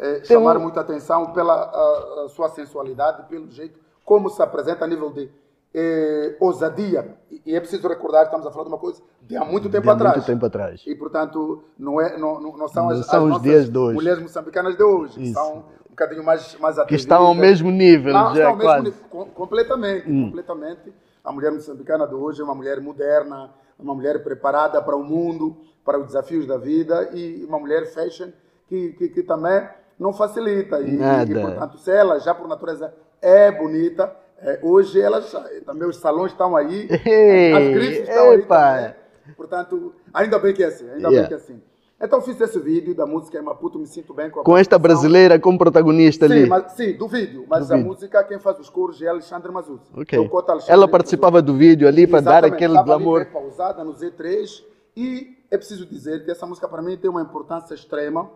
é, 0.00 0.24
chamar 0.24 0.56
um- 0.56 0.60
muita 0.62 0.80
atenção 0.80 1.32
pela 1.32 1.54
a- 1.54 2.24
a 2.24 2.28
sua 2.30 2.48
sensualidade, 2.48 3.28
pelo 3.28 3.48
jeito 3.50 3.78
como 4.04 4.28
se 4.30 4.42
apresenta 4.42 4.84
a 4.84 4.88
nível 4.88 5.10
de 5.10 5.30
é, 5.72 6.36
ousadia. 6.40 7.16
E, 7.30 7.42
e 7.46 7.54
é 7.54 7.60
preciso 7.60 7.86
recordar, 7.86 8.24
estamos 8.24 8.44
a 8.44 8.50
falar 8.50 8.64
de 8.64 8.70
uma 8.70 8.78
coisa 8.78 9.00
de 9.22 9.36
há 9.36 9.44
muito 9.44 9.68
tempo 9.70 9.84
De 9.84 9.90
atrás. 9.90 10.16
muito 10.16 10.26
tempo 10.26 10.46
atrás. 10.46 10.82
E 10.84 10.94
portanto, 10.96 11.62
não, 11.78 12.00
é, 12.00 12.18
não, 12.18 12.40
não, 12.40 12.56
não 12.56 12.66
são 12.68 12.88
Não 12.88 12.90
as, 12.98 13.06
são 13.06 13.18
as 13.20 13.22
os 13.24 13.28
nossas 13.30 13.42
dias 13.44 13.70
de 13.70 13.78
hoje. 13.78 13.94
mulheres 13.94 14.20
moçambicanas 14.20 14.76
de 14.76 14.82
hoje, 14.82 15.14
que 15.14 15.22
Isso. 15.22 15.34
são 15.34 15.58
um 15.58 15.90
bocadinho 15.90 16.24
mais, 16.24 16.56
mais 16.58 16.74
Que 16.74 16.80
atrevidas. 16.82 17.00
estão 17.02 17.24
ao 17.24 17.34
mesmo 17.36 17.70
nível, 17.70 18.12
Não, 18.12 18.34
já 18.34 18.50
estão 18.50 18.50
ao 18.50 18.56
mesmo 18.56 18.68
quase. 18.68 18.80
Hum. 18.80 18.84
nível, 18.90 19.00
com- 19.10 19.26
completamente, 19.30 20.06
completamente. 20.06 20.92
A 21.22 21.30
mulher 21.32 21.52
moçambicana 21.52 22.04
de 22.06 22.14
hoje 22.16 22.40
é 22.40 22.44
uma 22.44 22.54
mulher 22.54 22.80
moderna, 22.80 23.50
uma 23.78 23.94
mulher 23.94 24.24
preparada 24.24 24.82
para 24.82 24.96
o 24.96 25.04
mundo, 25.04 25.56
para 25.84 25.98
os 26.00 26.06
desafios 26.06 26.46
da 26.48 26.56
vida 26.56 27.10
e 27.14 27.44
uma 27.44 27.60
mulher 27.60 27.86
fashion 27.92 28.30
que, 28.68 28.92
que, 28.94 29.08
que 29.08 29.22
também 29.22 29.68
não 30.00 30.12
facilita. 30.12 30.80
E, 30.80 30.92
Nada. 30.96 31.30
e, 31.30 31.34
portanto, 31.40 31.78
se 31.78 31.90
ela 31.90 32.18
já 32.18 32.34
por 32.34 32.48
natureza 32.48 32.92
é 33.20 33.52
bonita, 33.52 34.16
é, 34.42 34.58
hoje 34.62 35.00
elas 35.00 35.30
já- 35.30 35.44
também 35.66 35.86
os 35.86 35.96
salões 35.98 36.32
estão 36.32 36.56
aí, 36.56 36.88
Ei, 37.04 37.52
as 37.52 37.74
grifes 37.74 38.08
estão 38.08 38.30
aí 38.30 38.42
também. 38.42 38.94
Portanto, 39.36 39.92
ainda 40.12 40.38
bem 40.38 40.54
que 40.54 40.64
é 40.64 40.66
assim, 40.66 40.84
ainda 40.90 41.08
Yeah. 41.08 41.20
bem 41.20 41.28
que 41.28 41.34
é 41.34 41.36
assim. 41.36 41.62
Então 42.02 42.22
fiz 42.22 42.40
esse 42.40 42.58
vídeo 42.58 42.94
da 42.94 43.04
música 43.04 43.40
Maputo, 43.42 43.78
me 43.78 43.86
sinto 43.86 44.14
bem 44.14 44.30
com 44.30 44.40
a 44.40 44.42
Com 44.42 44.56
esta 44.56 44.78
brasileira 44.78 45.38
como 45.38 45.58
protagonista 45.58 46.26
Sim, 46.26 46.32
ali. 46.32 46.46
mas, 46.48 46.72
sim, 46.72 46.94
do 46.94 47.06
vídeo. 47.06 47.44
Mas 47.46 47.68
Do 47.68 47.74
a 47.74 47.76
vídeo. 47.76 47.90
música, 47.92 48.24
quem 48.24 48.38
faz 48.38 48.58
os 48.58 48.70
coros 48.70 49.00
é 49.02 49.06
Alexandre 49.08 49.52
Mazuz. 49.52 49.82
Ok. 49.94 50.18
Eu 50.18 50.26
coto 50.30 50.50
Alexandre 50.50 50.72
Ela 50.72 50.80
Mazuz. 50.86 50.92
participava 50.92 51.42
do 51.42 51.54
vídeo 51.54 51.86
ali 51.86 52.06
para 52.06 52.20
dar 52.22 52.42
aquele 52.46 52.72
estava 52.72 52.94
ali 52.94 53.04
glamour. 53.04 53.24
bem 53.24 53.32
pausada 53.34 53.84
no 53.84 53.92
Z3 53.92 54.64
e 54.96 55.36
é 55.50 55.58
preciso 55.58 55.84
dizer 55.84 56.24
que 56.24 56.30
essa 56.30 56.46
música 56.46 56.66
para 56.66 56.80
mim 56.80 56.96
tem 56.96 57.10
uma 57.10 57.20
importância 57.20 57.74
extrema 57.74 58.30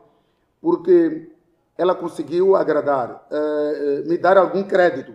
porque 0.61 1.31
ela 1.77 1.95
conseguiu 1.95 2.55
agradar, 2.55 3.27
eh, 3.31 4.03
me 4.07 4.17
dar 4.17 4.39
algum 4.39 4.63
crédito 4.63 5.13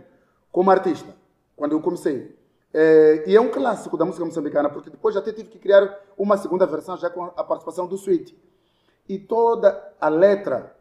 como 0.51 0.69
artista 0.69 1.15
quando 1.55 1.71
eu 1.73 1.81
comecei. 1.81 2.37
Eh, 2.73 3.23
e 3.27 3.35
é 3.35 3.41
um 3.41 3.49
clássico 3.49 3.97
da 3.97 4.05
música 4.05 4.25
moçambicana 4.25 4.69
porque 4.69 4.89
depois 4.89 5.15
até 5.15 5.31
tive 5.31 5.49
que 5.49 5.57
criar 5.57 5.97
uma 6.17 6.37
segunda 6.37 6.65
versão 6.65 6.97
já 6.97 7.09
com 7.09 7.23
a 7.23 7.43
participação 7.43 7.87
do 7.87 7.95
Sweet. 7.95 8.37
E 9.07 9.17
toda 9.17 9.93
a 9.99 10.09
letra 10.09 10.75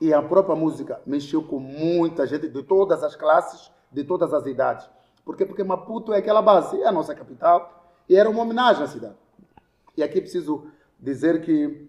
e 0.00 0.12
a 0.12 0.22
própria 0.22 0.56
música 0.56 1.00
mexeu 1.06 1.42
com 1.42 1.58
muita 1.58 2.26
gente 2.26 2.48
de 2.48 2.62
todas 2.62 3.04
as 3.04 3.14
classes, 3.14 3.70
de 3.92 4.02
todas 4.04 4.34
as 4.34 4.44
idades. 4.46 4.88
Por 5.24 5.36
quê? 5.36 5.46
Porque 5.46 5.62
Maputo 5.62 6.12
é 6.12 6.18
aquela 6.18 6.42
base, 6.42 6.80
é 6.82 6.86
a 6.86 6.92
nossa 6.92 7.14
capital, 7.14 7.94
e 8.08 8.16
era 8.16 8.28
uma 8.28 8.42
homenagem 8.42 8.82
à 8.82 8.86
cidade. 8.86 9.14
E 9.96 10.02
aqui 10.02 10.20
preciso 10.20 10.66
dizer 10.98 11.40
que 11.42 11.88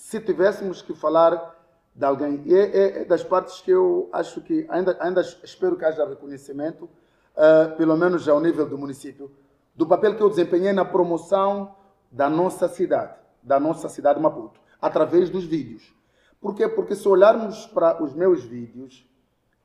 se 0.00 0.18
tivéssemos 0.18 0.80
que 0.80 0.94
falar 0.94 1.54
de 1.94 2.04
alguém, 2.06 2.42
e 2.46 2.54
é, 2.54 2.64
é- 2.76 3.02
é 3.02 3.04
das 3.04 3.22
partes 3.22 3.60
que 3.60 3.70
eu 3.70 4.08
acho 4.12 4.40
que 4.40 4.66
ainda, 4.70 4.96
ainda 4.98 5.20
espero 5.20 5.76
que 5.76 5.84
haja 5.84 6.06
reconhecimento, 6.08 6.88
eh, 7.36 7.66
pelo 7.76 7.96
menos 7.96 8.26
ao 8.26 8.40
nível 8.40 8.66
do 8.66 8.78
município, 8.78 9.30
do 9.74 9.86
papel 9.86 10.16
que 10.16 10.22
eu 10.22 10.30
desempenhei 10.30 10.72
na 10.72 10.84
promoção 10.84 11.74
da 12.10 12.30
nossa 12.30 12.66
cidade, 12.66 13.14
da 13.42 13.60
nossa 13.60 13.88
cidade 13.90 14.18
Maputo, 14.18 14.58
através 14.80 15.28
dos 15.28 15.44
vídeos. 15.44 15.94
Por 16.40 16.54
quê? 16.54 16.66
Porque 16.66 16.94
se 16.94 17.06
olharmos 17.06 17.66
para 17.66 18.02
os 18.02 18.14
meus 18.14 18.42
vídeos, 18.42 19.06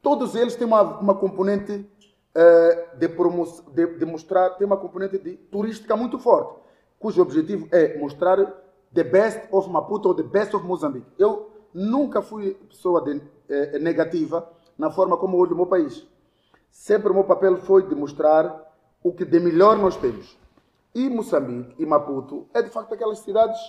todos 0.01 0.35
eles 0.35 0.55
têm 0.55 0.67
uma, 0.67 0.81
uma 0.99 1.15
componente 1.15 1.89
eh, 2.35 2.87
de, 2.97 3.07
promo 3.07 3.45
de, 3.73 3.87
de 3.97 4.05
mostrar, 4.05 4.49
tem 4.51 4.67
uma 4.67 4.77
componente 4.77 5.17
de 5.17 5.37
turística 5.37 5.95
muito 5.95 6.19
forte, 6.19 6.59
cujo 6.99 7.21
objetivo 7.21 7.67
é 7.71 7.97
mostrar 7.97 8.64
the 8.95 9.03
best 9.03 9.47
of 9.51 9.69
Maputo 9.69 10.07
ou 10.07 10.15
the 10.15 10.23
best 10.23 10.55
of 10.55 10.65
Moçambique. 10.65 11.05
Eu 11.19 11.51
nunca 11.73 12.21
fui 12.21 12.53
pessoa 12.69 13.01
de, 13.01 13.21
eh, 13.49 13.77
negativa 13.77 14.49
na 14.77 14.89
forma 14.89 15.17
como 15.17 15.37
olho 15.37 15.53
o 15.53 15.57
meu 15.57 15.65
país. 15.67 16.07
Sempre 16.71 17.11
o 17.11 17.13
meu 17.13 17.25
papel 17.25 17.57
foi 17.57 17.85
de 17.87 17.93
mostrar 17.93 18.73
o 19.03 19.11
que 19.11 19.25
de 19.25 19.39
melhor 19.39 19.77
nós 19.77 19.97
temos. 19.97 20.39
E 20.95 21.09
Moçambique 21.09 21.75
e 21.77 21.85
Maputo 21.85 22.47
é 22.53 22.61
de 22.61 22.69
facto 22.69 22.93
aquelas 22.93 23.19
cidades 23.19 23.59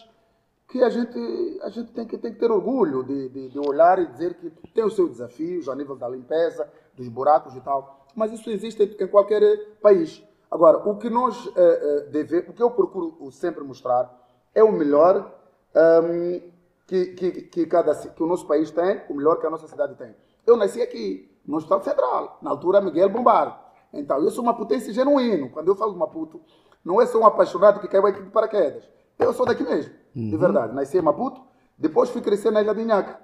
que 0.68 0.82
a 0.82 0.88
gente, 0.88 1.60
a 1.62 1.68
gente 1.68 1.92
tem, 1.92 2.06
que, 2.06 2.16
tem 2.18 2.32
que 2.32 2.38
ter 2.38 2.50
orgulho 2.50 3.02
de, 3.02 3.28
de, 3.28 3.48
de 3.48 3.58
olhar 3.58 3.98
e 3.98 4.06
dizer 4.06 4.34
que 4.34 4.50
tem 4.72 4.84
os 4.84 4.94
seus 4.94 5.10
desafios 5.10 5.68
a 5.68 5.74
nível 5.74 5.96
da 5.96 6.08
limpeza, 6.08 6.68
dos 6.96 7.08
buracos 7.08 7.54
e 7.56 7.60
tal. 7.60 8.06
Mas 8.14 8.32
isso 8.32 8.48
existe 8.48 8.96
em 9.00 9.06
qualquer 9.08 9.42
país. 9.82 10.22
Agora, 10.50 10.88
o 10.88 10.96
que 10.96 11.10
nós 11.10 11.48
eh, 11.48 11.50
eh, 11.56 12.10
devemos, 12.10 12.48
o 12.50 12.52
que 12.52 12.62
eu 12.62 12.70
procuro 12.70 13.30
sempre 13.32 13.62
mostrar 13.64 14.25
é 14.56 14.64
o 14.64 14.72
melhor 14.72 15.30
ehm, 15.74 16.40
que, 16.86 17.06
que, 17.08 17.30
que, 17.42 17.66
cada, 17.66 17.94
que 17.94 18.22
o 18.22 18.26
nosso 18.26 18.46
país 18.46 18.70
tem, 18.70 19.02
o 19.10 19.14
melhor 19.14 19.38
que 19.38 19.46
a 19.46 19.50
nossa 19.50 19.68
cidade 19.68 19.94
tem. 19.96 20.16
Eu 20.46 20.56
nasci 20.56 20.80
aqui, 20.80 21.30
no 21.46 21.58
Estado 21.58 21.84
Federal, 21.84 22.38
na 22.40 22.50
altura 22.50 22.80
Miguel 22.80 23.10
Bombar. 23.10 23.62
Então, 23.92 24.16
eu 24.18 24.30
sou 24.30 24.42
uma 24.42 24.54
potência 24.54 24.92
genuíno. 24.94 25.50
Quando 25.50 25.68
eu 25.68 25.76
falo 25.76 25.92
de 25.92 25.98
Maputo, 25.98 26.40
não 26.82 27.00
é 27.00 27.06
só 27.06 27.18
um 27.18 27.26
apaixonado 27.26 27.80
que 27.80 27.88
caiu 27.88 28.06
aqui 28.06 28.22
de 28.22 28.30
paraquedas. 28.30 28.88
Eu 29.18 29.34
sou 29.34 29.44
daqui 29.44 29.62
mesmo, 29.62 29.92
de 30.14 30.36
verdade. 30.36 30.74
Nasci 30.74 30.96
em 30.96 31.02
Maputo, 31.02 31.42
depois 31.76 32.08
fui 32.08 32.22
crescer 32.22 32.50
na 32.50 32.62
Ilha 32.62 32.74
de 32.74 32.80
Inhaca, 32.80 33.20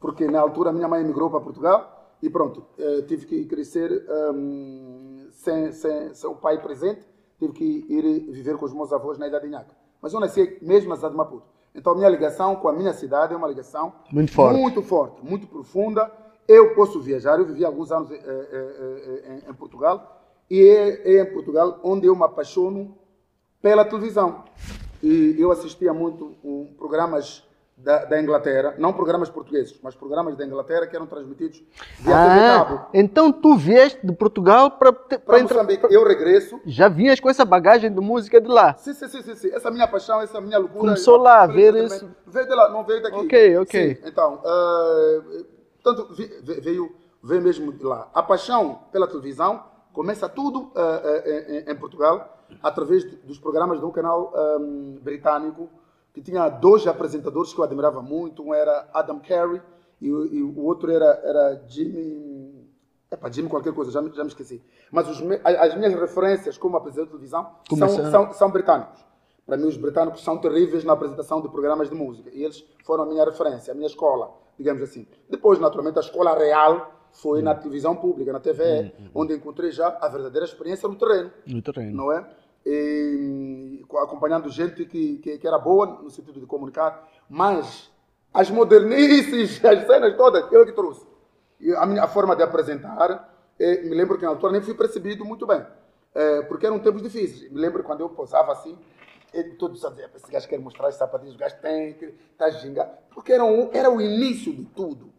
porque 0.00 0.26
na 0.26 0.40
altura 0.40 0.72
minha 0.72 0.88
mãe 0.88 1.02
emigrou 1.02 1.30
para 1.30 1.40
Portugal 1.40 2.16
e 2.20 2.28
pronto, 2.28 2.64
eh, 2.78 3.02
tive 3.02 3.26
que 3.26 3.44
crescer 3.46 4.06
hum, 4.32 5.28
sem, 5.30 5.72
sem, 5.72 6.14
sem 6.14 6.30
o 6.30 6.34
pai 6.34 6.60
presente, 6.60 7.06
tive 7.38 7.52
que 7.52 7.86
ir 7.88 8.32
viver 8.32 8.56
com 8.56 8.64
os 8.64 8.72
meus 8.72 8.92
avós 8.92 9.18
na 9.18 9.26
Ilha 9.28 9.40
de 9.40 9.46
Inhaca. 9.48 9.83
Mas 10.04 10.12
eu 10.12 10.20
nasci 10.20 10.58
mesmo 10.60 10.90
na 10.90 10.96
cidade 10.96 11.12
de 11.12 11.16
Maputo. 11.16 11.46
Então 11.74 11.94
a 11.94 11.96
minha 11.96 12.10
ligação 12.10 12.56
com 12.56 12.68
a 12.68 12.74
minha 12.74 12.92
cidade 12.92 13.32
é 13.32 13.36
uma 13.38 13.48
ligação 13.48 13.90
Muito 14.12 14.32
forte. 14.34 14.60
muito 14.60 14.82
forte, 14.82 15.24
muito 15.24 15.46
profunda. 15.46 16.12
Eu 16.46 16.74
posso 16.74 17.00
viajar, 17.00 17.38
eu 17.38 17.46
vivi 17.46 17.64
alguns 17.64 17.90
anos 17.90 18.10
eh, 18.10 18.18
eh, 18.22 19.40
em, 19.46 19.50
em 19.50 19.54
Portugal 19.54 20.20
e 20.50 20.60
é, 20.60 21.16
é 21.16 21.22
em 21.22 21.32
Portugal 21.32 21.80
onde 21.82 22.06
eu 22.06 22.14
me 22.14 22.22
apaixono 22.22 22.94
pela 23.62 23.82
televisão. 23.82 24.44
E 25.02 25.36
eu 25.38 25.50
assistia 25.50 25.94
muito 25.94 26.34
um, 26.44 26.66
programas 26.76 27.42
da, 27.76 28.04
da 28.04 28.20
Inglaterra, 28.22 28.74
não 28.78 28.92
programas 28.92 29.28
portugueses, 29.28 29.78
mas 29.82 29.94
programas 29.96 30.36
da 30.36 30.46
Inglaterra 30.46 30.86
que 30.86 30.94
eram 30.94 31.06
transmitidos 31.06 31.58
via 31.98 32.14
TV 32.14 32.40
Ah, 32.40 32.64
Cabo. 32.64 32.86
então 32.94 33.32
tu 33.32 33.56
vieste 33.56 33.98
de 34.06 34.12
Portugal 34.12 34.70
para 34.70 34.92
Para 34.92 35.42
Moçambique, 35.42 35.86
eu 35.92 36.04
regresso. 36.06 36.60
Já 36.64 36.88
vinhas 36.88 37.18
com 37.18 37.28
essa 37.28 37.44
bagagem 37.44 37.92
de 37.92 38.00
música 38.00 38.40
de 38.40 38.48
lá. 38.48 38.74
Sim, 38.74 38.94
sim, 38.94 39.08
sim, 39.08 39.22
sim, 39.22 39.34
sim. 39.34 39.50
Essa 39.52 39.70
minha 39.70 39.88
paixão, 39.88 40.20
essa 40.22 40.40
minha 40.40 40.56
loucura. 40.58 40.80
Começou 40.80 41.16
lá 41.16 41.42
a 41.42 41.46
ver 41.46 41.74
isso. 41.74 42.08
Veio 42.26 42.46
de 42.46 42.54
lá, 42.54 42.68
não 42.70 42.84
veio 42.84 43.02
daqui. 43.02 43.16
Ok, 43.16 43.58
ok. 43.58 43.94
Sim, 43.96 44.02
então, 44.06 44.40
vi- 46.16 46.30
ve- 46.42 46.60
veio, 46.60 46.94
veio 47.22 47.42
mesmo 47.42 47.72
de 47.72 47.84
lá. 47.84 48.08
A 48.14 48.22
paixão 48.22 48.80
pela 48.92 49.06
televisão 49.08 49.62
começa 49.92 50.28
tudo 50.28 50.70
ah, 50.76 51.02
ah, 51.04 51.28
em, 51.28 51.70
em 51.70 51.76
Portugal, 51.76 52.38
através 52.62 53.04
dos 53.04 53.38
programas 53.38 53.80
de 53.80 53.84
um 53.84 53.90
canal 53.90 54.32
ah, 54.34 54.56
britânico, 55.02 55.68
que 56.14 56.22
tinha 56.22 56.48
dois 56.48 56.86
apresentadores 56.86 57.52
que 57.52 57.58
eu 57.58 57.64
admirava 57.64 58.00
muito. 58.00 58.42
Um 58.42 58.54
era 58.54 58.88
Adam 58.94 59.18
Carey 59.18 59.60
e, 60.00 60.10
o- 60.12 60.24
e 60.26 60.42
o 60.42 60.60
outro 60.64 60.90
era, 60.90 61.06
era 61.24 61.60
Jimmy. 61.68 62.64
Epa, 63.10 63.30
Jimmy 63.30 63.48
qualquer 63.48 63.72
coisa, 63.74 63.90
já, 63.90 64.00
me- 64.00 64.10
já 64.14 64.22
me 64.22 64.28
esqueci. 64.28 64.62
Mas 64.92 65.08
os 65.08 65.20
as 65.44 65.74
minhas 65.76 65.92
referências 65.94 66.56
como 66.56 66.76
apresentador 66.76 67.06
de 67.06 67.10
televisão 67.12 67.50
são, 67.78 67.88
são, 68.10 68.32
são 68.32 68.50
britânicos. 68.50 69.04
Para 69.44 69.56
mim, 69.56 69.66
os 69.66 69.76
britânicos 69.76 70.22
são 70.22 70.38
terríveis 70.38 70.84
na 70.84 70.92
apresentação 70.94 71.40
de 71.42 71.48
programas 71.48 71.90
de 71.90 71.94
música. 71.96 72.30
E 72.32 72.44
eles 72.44 72.64
foram 72.84 73.02
a 73.02 73.06
minha 73.06 73.24
referência, 73.24 73.72
a 73.72 73.74
minha 73.74 73.88
escola, 73.88 74.32
digamos 74.56 74.82
assim. 74.82 75.06
Depois, 75.28 75.58
naturalmente, 75.58 75.98
a 75.98 76.00
escola 76.00 76.34
real 76.38 76.92
foi 77.12 77.42
na 77.42 77.54
televisão 77.54 77.94
pública, 77.94 78.32
na 78.32 78.40
TVE, 78.40 78.92
onde 79.14 79.34
encontrei 79.34 79.70
já 79.70 79.98
a 80.00 80.08
verdadeira 80.08 80.46
experiência 80.46 80.88
no 80.88 80.96
terreno 80.96 81.30
No 81.46 81.60
terreno. 81.60 81.94
não 81.96 82.10
é? 82.12 82.26
E, 82.66 83.84
acompanhando 84.02 84.48
gente 84.48 84.84
que, 84.86 85.18
que, 85.18 85.38
que 85.38 85.46
era 85.46 85.58
boa 85.58 86.00
no 86.02 86.10
sentido 86.10 86.40
de 86.40 86.46
comunicar, 86.46 87.08
mas 87.28 87.90
as 88.32 88.50
modernices, 88.50 89.62
as 89.64 89.86
cenas 89.86 90.16
todas, 90.16 90.50
eu 90.50 90.62
é 90.62 90.66
que 90.66 90.72
trouxe. 90.72 91.06
E 91.60 91.74
a 91.74 91.86
minha 91.86 92.06
forma 92.08 92.34
de 92.34 92.42
apresentar, 92.42 93.32
eh, 93.58 93.82
me 93.82 93.94
lembro 93.94 94.18
que 94.18 94.24
na 94.24 94.30
altura 94.30 94.52
nem 94.52 94.62
fui 94.62 94.74
percebido 94.74 95.24
muito 95.24 95.46
bem, 95.46 95.64
eh, 96.14 96.42
porque 96.42 96.66
eram 96.66 96.78
tempos 96.78 97.02
difíceis. 97.02 97.50
Me 97.50 97.60
lembro 97.60 97.82
quando 97.82 98.00
eu 98.00 98.08
posava 98.08 98.52
assim, 98.52 98.76
todos 99.58 99.80
dizer, 99.80 100.10
esse 100.14 100.30
gajo 100.30 100.48
quer 100.48 100.58
mostrar 100.58 100.88
as 100.88 100.94
sapatilhas, 100.94 101.34
o 101.34 101.38
gajo 101.38 101.56
tem, 101.60 101.94
que 101.94 102.14
está 102.32 102.50
ginga, 102.50 102.84
porque 103.12 103.32
era, 103.32 103.44
um, 103.44 103.70
era 103.72 103.90
o 103.90 104.00
início 104.00 104.52
de 104.52 104.64
tudo. 104.66 105.12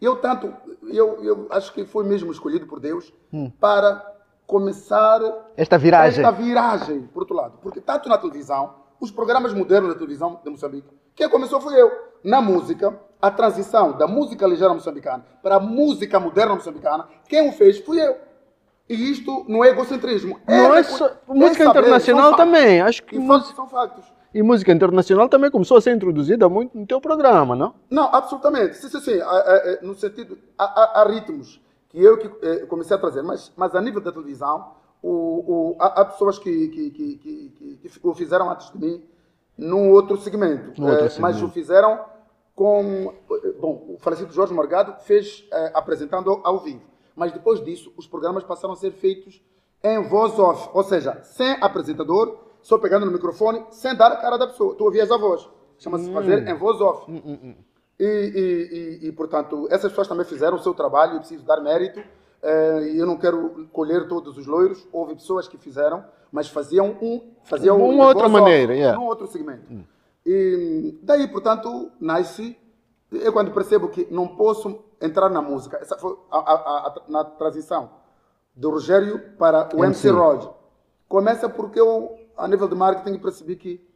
Eu 0.00 0.16
tanto, 0.16 0.52
eu, 0.88 1.22
eu 1.22 1.46
acho 1.50 1.72
que 1.72 1.84
foi 1.84 2.04
mesmo 2.04 2.32
escolhido 2.32 2.66
por 2.66 2.80
Deus 2.80 3.12
para 3.60 4.04
começar 4.46 5.20
Esta 5.56 5.78
viragem. 5.78 6.24
esta 6.24 6.30
viragem, 6.36 7.02
por 7.12 7.20
outro 7.20 7.34
lado. 7.36 7.58
Porque 7.62 7.80
tanto 7.80 8.08
na 8.08 8.18
televisão, 8.18 8.74
os 9.00 9.10
programas 9.10 9.52
modernos 9.54 9.90
da 9.90 9.94
televisão 9.96 10.40
de 10.44 10.50
Moçambique, 10.50 10.88
quem 11.14 11.28
começou 11.28 11.60
foi 11.60 11.80
eu. 11.80 11.90
Na 12.24 12.40
música, 12.40 12.96
a 13.20 13.30
transição 13.30 13.92
da 13.92 14.06
música 14.06 14.46
ligeira 14.46 14.72
moçambicana 14.72 15.24
para 15.42 15.56
a 15.56 15.60
música 15.60 16.20
moderna 16.20 16.54
moçambicana, 16.54 17.06
quem 17.28 17.48
o 17.48 17.52
fez 17.52 17.78
fui 17.80 18.00
eu. 18.00 18.16
E 18.88 18.94
isto 19.10 19.44
não 19.48 19.64
é 19.64 19.68
egocentrismo. 19.68 20.38
Não 20.46 20.74
é 20.74 20.82
só- 20.82 21.10
música 21.28 21.64
saber, 21.64 21.78
internacional 21.80 22.36
também, 22.36 22.80
acho 22.80 23.02
que 23.04 23.16
E 23.16 23.18
música- 23.18 23.54
são 23.54 23.66
factos. 23.68 24.04
E 24.34 24.42
música 24.42 24.72
internacional 24.72 25.28
também 25.28 25.50
começou 25.50 25.76
a 25.76 25.80
ser 25.80 25.94
introduzida 25.94 26.48
muito 26.48 26.76
no 26.76 26.86
teu 26.86 27.00
programa, 27.00 27.54
não? 27.54 27.74
Não, 27.90 28.04
absolutamente. 28.14 28.76
Sim, 28.76 28.88
sim, 28.88 29.00
sim. 29.00 29.18
No 29.82 29.94
sentido, 29.94 30.38
há, 30.58 30.64
há- 30.64 31.00
há 31.02 31.04
ritmos 31.08 31.60
que 31.92 32.02
eu 32.02 32.16
que 32.18 32.46
eh, 32.46 32.66
comecei 32.66 32.96
a 32.96 33.00
trazer, 33.00 33.22
mas, 33.22 33.52
mas 33.56 33.74
a 33.74 33.80
nível 33.80 34.00
da 34.00 34.10
televisão, 34.10 34.72
o, 35.02 35.72
o- 35.72 35.76
há, 35.78 36.00
há 36.00 36.04
pessoas 36.06 36.38
que, 36.38 36.68
que, 36.68 36.90
que, 36.90 37.16
que, 37.18 37.76
que- 37.88 38.00
o 38.02 38.14
fizeram 38.14 38.50
antes 38.50 38.70
de 38.72 38.78
mim 38.78 39.04
num 39.58 39.90
outro 39.92 40.16
segmento. 40.16 40.68
Outro 40.82 40.84
Eh, 40.86 41.02
Mas 41.20 41.36
segmento. 41.36 41.44
o 41.44 41.48
fizeram 41.50 42.00
com. 42.54 43.12
eh, 43.44 43.52
Bom, 43.60 43.84
o 43.94 43.98
falecido 43.98 44.32
Jorge 44.32 44.54
Morgado 44.54 44.94
fez 45.04 45.46
eh, 45.52 45.70
apresentando 45.74 46.40
ao 46.42 46.58
vivo. 46.60 46.82
Mas 47.14 47.30
depois 47.32 47.62
disso, 47.62 47.92
os 47.96 48.06
programas 48.06 48.42
passaram 48.44 48.72
a 48.72 48.76
ser 48.76 48.92
feitos 48.92 49.42
em 49.84 50.00
voz 50.08 50.38
off, 50.38 50.70
ou 50.72 50.82
seja, 50.84 51.22
sem 51.24 51.56
apresentador, 51.60 52.38
só 52.62 52.78
pegando 52.78 53.04
no 53.04 53.12
microfone, 53.12 53.66
sem 53.70 53.94
dar 53.96 54.12
a 54.12 54.16
cara 54.16 54.38
da 54.38 54.46
pessoa. 54.46 54.74
Tu 54.76 54.84
ouvias 54.84 55.10
a 55.10 55.16
voz. 55.18 55.46
Chama-se 55.78 56.08
Hum. 56.08 56.12
fazer 56.14 56.48
em 56.48 56.54
voz 56.54 56.80
off. 56.80 57.10
E, 57.10 57.56
e- 58.00 58.98
e- 59.02 59.08
e, 59.08 59.12
portanto, 59.12 59.66
essas 59.70 59.90
pessoas 59.92 60.08
também 60.08 60.24
fizeram 60.26 60.56
o 60.56 60.62
seu 60.62 60.74
trabalho, 60.74 61.18
preciso 61.18 61.44
dar 61.44 61.60
mérito. 61.60 62.00
eh, 62.44 62.90
E 62.94 62.98
eu 62.98 63.06
não 63.06 63.16
quero 63.16 63.68
colher 63.72 64.08
todos 64.08 64.36
os 64.36 64.46
loiros. 64.46 64.84
Houve 64.92 65.14
pessoas 65.14 65.46
que 65.46 65.56
fizeram, 65.56 66.04
mas 66.32 66.48
faziam 66.48 66.96
um. 67.00 67.30
Faziam 67.44 67.76
Uma 67.76 67.86
um 68.04 68.06
outra 68.08 68.28
maneira, 68.28 68.74
yeah. 68.74 68.98
num 68.98 69.06
outro 69.06 69.26
segmento. 69.28 69.62
E 70.26 70.98
daí, 71.02 71.28
portanto, 71.28 71.90
nasce. 72.00 72.56
Eu, 73.12 73.32
quando 73.32 73.50
percebo 73.52 73.88
que 73.88 74.08
não 74.10 74.26
posso 74.26 74.82
entrar 75.00 75.28
na 75.28 75.42
música, 75.42 75.76
essa 75.76 75.96
foi 75.98 76.16
a, 76.30 76.38
a- 76.38 76.86
a- 76.88 77.02
na 77.08 77.24
transição 77.24 77.90
do 78.56 78.70
Rogério 78.70 79.20
para 79.38 79.68
o 79.74 79.84
MC, 79.84 80.08
MC. 80.08 80.10
Rod. 80.10 80.48
Começa 81.08 81.48
porque 81.48 81.78
eu, 81.78 82.16
a 82.36 82.48
nível 82.48 82.66
de 82.68 82.74
marketing, 82.74 83.18
percebi 83.18 83.54
que 83.54 83.86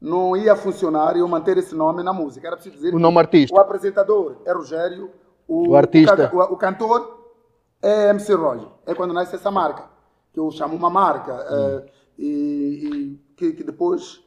não 0.00 0.36
ia 0.36 0.54
funcionar 0.54 1.16
eu 1.16 1.26
manter 1.26 1.56
esse 1.58 1.74
nome 1.74 2.02
na 2.02 2.12
música. 2.12 2.46
Era 2.46 2.56
preciso 2.56 2.76
dizer 2.76 2.94
O 2.94 2.98
nome 2.98 3.18
artista. 3.18 3.54
o 3.54 3.60
apresentador 3.60 4.36
é 4.44 4.52
Rogério, 4.52 5.10
o, 5.46 5.70
O 5.70 5.76
artista. 5.76 6.30
O, 6.34 6.38
o- 6.54 6.56
cantor 6.56 7.18
é 7.82 8.10
MC 8.10 8.34
Roger. 8.34 8.68
É 8.86 8.94
quando 8.94 9.12
nasce 9.14 9.34
essa 9.34 9.50
marca, 9.50 9.84
que 10.32 10.38
eu 10.40 10.50
chamo 10.50 10.74
uma 10.76 10.90
marca. 10.90 11.32
eh, 11.50 11.86
e 12.18 12.28
e 12.28 13.20
que, 13.36 13.52
que 13.52 13.62
depois 13.64 14.20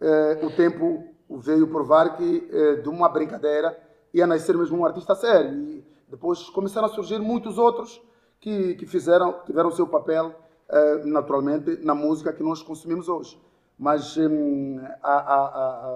eh, 0.00 0.40
o 0.42 0.50
tempo 0.50 1.04
veio 1.30 1.66
provar 1.68 2.16
que 2.16 2.48
eh, 2.50 2.76
de 2.76 2.88
uma 2.88 3.08
brincadeira 3.08 3.78
ia 4.14 4.26
nascer 4.26 4.56
mesmo 4.56 4.78
um 4.78 4.84
artista 4.86 5.14
sério. 5.14 5.52
E 5.54 5.84
depois 6.08 6.48
começaram 6.50 6.86
a 6.86 6.90
surgir 6.90 7.18
muitos 7.18 7.58
outros 7.58 8.00
que, 8.40 8.74
que 8.76 8.86
fizeram, 8.86 9.34
tiveram 9.44 9.68
o 9.68 9.72
seu 9.72 9.86
papel 9.86 10.34
eh, 10.68 11.02
naturalmente 11.04 11.78
na 11.84 11.94
música 11.94 12.32
que 12.32 12.42
nós 12.42 12.62
consumimos 12.62 13.08
hoje. 13.08 13.38
Mas 13.78 14.16
hum, 14.16 14.80
a, 15.02 15.12
a- 15.12 15.46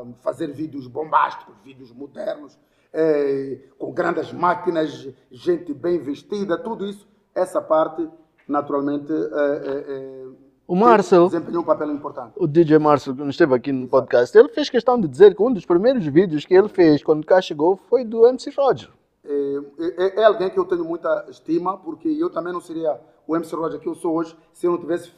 a- 0.03 0.05
fazer 0.21 0.49
vídeos 0.53 0.87
bombásticos, 0.87 1.55
vídeos 1.65 1.91
modernos, 1.93 2.59
eh, 2.93 3.59
com 3.79 3.91
grandes 3.93 4.33
máquinas, 4.33 5.09
gente 5.31 5.73
bem 5.73 5.99
vestida, 5.99 6.59
tudo 6.59 6.87
isso, 6.87 7.09
essa 7.35 7.61
parte, 7.63 8.07
naturalmente, 8.47 9.11
eh, 9.13 9.63
eh, 9.65 9.85
eh, 9.89 10.27
O 10.67 10.77
Marcel, 10.77 11.27
desempenhou 11.31 11.63
um 11.63 11.67
papel 11.67 11.91
importante. 11.91 12.33
o 12.37 12.47
DJ 12.47 12.79
Marcel, 12.79 13.15
que 13.17 13.23
esteve 13.29 13.55
aqui 13.55 13.73
no 13.73 13.89
podcast, 13.89 14.37
ele 14.37 14.49
fez 14.51 14.69
questão 14.69 15.01
de 15.01 15.09
dizer 15.09 15.35
que 15.35 15.43
um 15.43 15.53
dos 15.53 15.65
primeiros 15.65 16.05
vídeos 16.07 16.45
que 16.45 16.53
ele 16.55 16.69
fez 16.69 17.03
quando 17.03 17.25
cá 17.25 17.41
chegou 17.41 17.77
foi 17.89 18.05
do 18.05 18.27
MC 18.27 18.51
Roger. 18.57 18.91
É, 19.25 19.59
é- 19.79 20.21
é 20.21 20.25
alguém 20.25 20.51
que 20.51 20.59
eu 20.59 20.65
tenho 20.67 20.85
muita 20.85 21.27
estima, 21.31 21.79
porque 21.79 22.09
eu 22.09 22.29
também 22.29 22.53
não 22.53 22.61
seria 22.61 23.01
o 23.27 23.35
MC 23.37 23.55
Roger 23.57 23.81
que 23.81 23.89
eu 23.89 23.95
sou 23.95 24.15
hoje 24.17 24.37
se 24.53 24.67
eu 24.67 24.73
não 24.73 24.79
tivesse 24.79 25.11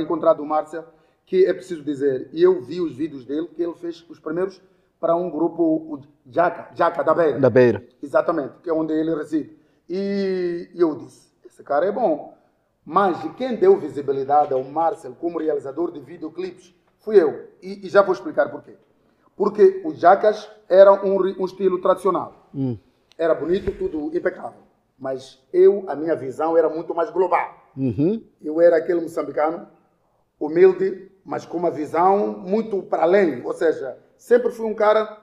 encontrado 0.00 0.40
o 0.42 0.46
Márcia, 0.46 0.84
que 1.26 1.44
é 1.44 1.52
preciso 1.52 1.82
dizer, 1.82 2.30
e 2.32 2.40
eu 2.40 2.62
vi 2.62 2.80
os 2.80 2.94
vídeos 2.96 3.24
dele, 3.24 3.48
que 3.48 3.62
ele 3.62 3.74
fez 3.74 4.04
os 4.08 4.20
primeiros 4.20 4.62
para 4.98 5.14
um 5.16 5.28
grupo, 5.28 5.62
o 5.62 6.00
Jaca, 6.30 6.70
Jaca 6.74 7.02
da 7.02 7.12
Beira. 7.12 7.40
Da 7.40 7.50
Beira. 7.50 7.86
Exatamente, 8.02 8.54
que 8.62 8.70
é 8.70 8.72
onde 8.72 8.94
ele 8.94 9.14
reside. 9.14 9.58
E 9.88 10.70
eu 10.74 10.94
disse, 10.94 11.32
esse 11.44 11.62
cara 11.62 11.84
é 11.84 11.92
bom. 11.92 12.34
Mas 12.84 13.18
quem 13.36 13.56
deu 13.56 13.78
visibilidade 13.78 14.54
ao 14.54 14.62
Marcel 14.62 15.16
como 15.20 15.40
realizador 15.40 15.90
de 15.90 15.98
videoclipes 15.98 16.72
fui 17.00 17.20
eu. 17.20 17.48
E, 17.60 17.84
e 17.84 17.88
já 17.88 18.00
vou 18.00 18.14
explicar 18.14 18.48
porquê. 18.48 18.76
Porque 19.36 19.82
o 19.84 19.92
Jacas 19.92 20.48
era 20.68 20.92
um, 21.04 21.16
um 21.40 21.44
estilo 21.44 21.80
tradicional. 21.80 22.48
Era 23.18 23.34
bonito, 23.34 23.72
tudo 23.72 24.16
impecável. 24.16 24.60
Mas 24.98 25.42
eu, 25.52 25.84
a 25.88 25.96
minha 25.96 26.14
visão 26.14 26.56
era 26.56 26.68
muito 26.68 26.94
mais 26.94 27.10
global. 27.10 27.54
Uhum. 27.76 28.22
Eu 28.42 28.60
era 28.60 28.76
aquele 28.76 29.00
moçambicano 29.00 29.66
humilde, 30.38 31.10
mas 31.26 31.44
com 31.44 31.58
uma 31.58 31.70
visão 31.70 32.28
muito 32.38 32.82
para 32.84 33.02
além. 33.02 33.44
Ou 33.44 33.52
seja, 33.52 33.98
sempre 34.16 34.50
fui 34.52 34.64
um 34.64 34.74
cara. 34.74 35.18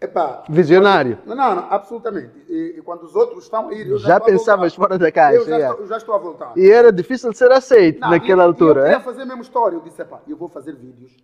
Epá, 0.00 0.44
Visionário. 0.48 1.18
não, 1.26 1.34
não, 1.34 1.66
absolutamente. 1.70 2.30
E, 2.48 2.74
e 2.78 2.82
quando 2.82 3.02
os 3.02 3.16
outros 3.16 3.42
estão 3.44 3.68
a 3.68 3.74
ir, 3.74 3.88
eu 3.88 3.98
já, 3.98 4.08
Já 4.10 4.20
pensavas 4.20 4.72
fora 4.72 4.96
da 4.96 5.10
caixa, 5.10 5.38
Eu 5.40 5.44
já, 5.46 5.58
estou, 5.58 5.80
eu 5.80 5.86
já 5.88 5.96
estou 5.96 6.14
a 6.14 6.18
voltar. 6.18 6.52
E 6.56 6.70
era 6.70 6.92
difícil 6.92 7.32
ser 7.32 7.50
aceito 7.50 7.98
Não, 8.00 8.10
naquela 8.10 8.42
e- 8.42 8.44
e 8.44 8.46
altura, 8.46 8.80
eu 8.80 8.84
é? 8.84 8.88
queria 8.90 9.04
fazer 9.04 9.22
a 9.22 9.26
mesma 9.26 9.42
história. 9.42 9.74
Eu 9.76 9.80
disse, 9.80 10.00
epá, 10.00 10.20
eu 10.28 10.36
vou 10.36 10.48
fazer 10.48 10.72
vídeos. 10.76 11.16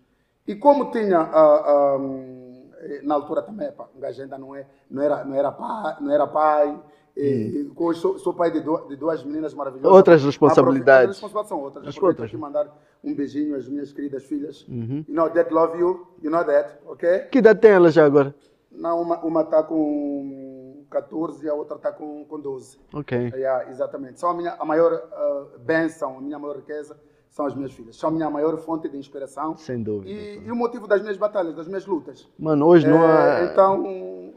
E 0.45 0.55
como 0.55 0.91
tinha, 0.91 1.21
hum, 1.97 2.69
eh, 2.81 2.99
na 3.03 3.15
altura 3.15 3.41
também, 3.41 3.67
epá, 3.69 3.85
um 3.95 3.99
gajo 4.01 4.21
ainda 4.21 4.37
não, 4.37 4.53
é, 4.53 4.65
não, 4.91 5.01
era, 5.01 5.23
não 5.23 5.35
era 5.35 5.51
pai, 5.53 5.95
não 6.01 6.11
era 6.13 6.27
pai 6.27 6.77
e, 7.15 7.21
e 7.23 7.71
hoje 7.75 7.99
sou, 7.99 8.17
sou 8.17 8.33
pai 8.33 8.51
de, 8.51 8.59
de 8.59 8.95
duas 8.95 9.23
meninas 9.23 9.53
maravilhosas. 9.53 9.91
Hum. 9.91 9.95
Outras 9.95 10.23
responsabilidades. 10.23 11.15
As 11.17 11.21
responsabilidades 11.21 11.49
são 11.49 11.61
outras. 11.61 11.87
As 11.87 12.03
outras. 12.03 12.27
aqui 12.27 12.37
mandar 12.37 12.67
um 13.03 13.13
beijinho 13.15 13.55
às 13.55 13.67
minhas 13.67 13.93
queridas 13.93 14.23
filhas. 14.23 14.65
Uhum. 14.67 15.05
You 15.07 15.15
know 15.15 15.29
that 15.29 15.53
love 15.53 15.77
you, 15.79 16.07
you 16.21 16.29
know 16.29 16.43
that, 16.43 16.77
ok? 16.85 17.19
Que 17.31 17.37
idade 17.39 17.59
tem 17.59 17.71
ela 17.71 17.89
já 17.89 18.05
agora? 18.05 18.35
Não, 18.71 19.01
uma, 19.01 19.19
uma 19.19 19.43
tá 19.43 19.63
com 19.63 20.83
14 20.89 21.45
e 21.45 21.49
a 21.49 21.53
outra 21.53 21.77
tá 21.77 21.91
com, 21.91 22.25
com 22.25 22.39
12. 22.39 22.77
Ok. 22.93 23.17
Yeah, 23.33 23.69
exatamente. 23.69 24.19
São 24.19 24.29
a 24.29 24.33
minha 24.33 24.55
a 24.59 24.65
maior 24.65 24.93
uh, 24.93 25.59
bênção, 25.59 26.17
a 26.17 26.21
minha 26.21 26.37
maior 26.37 26.57
riqueza 26.57 26.97
são 27.29 27.45
as 27.45 27.53
minhas 27.53 27.73
filhas. 27.73 27.97
São 27.97 28.09
a 28.09 28.13
minha 28.13 28.29
maior 28.29 28.57
fonte 28.57 28.87
de 28.87 28.97
inspiração. 28.97 29.57
Sem 29.57 29.83
dúvida. 29.83 30.09
E, 30.09 30.41
e 30.45 30.51
o 30.51 30.55
motivo 30.55 30.87
das 30.87 31.01
minhas 31.01 31.17
batalhas, 31.17 31.53
das 31.53 31.67
minhas 31.67 31.85
lutas. 31.85 32.27
Mano, 32.39 32.65
hoje 32.65 32.87
não 32.87 33.03
É, 33.03 33.41
há. 33.41 33.45
então, 33.45 33.77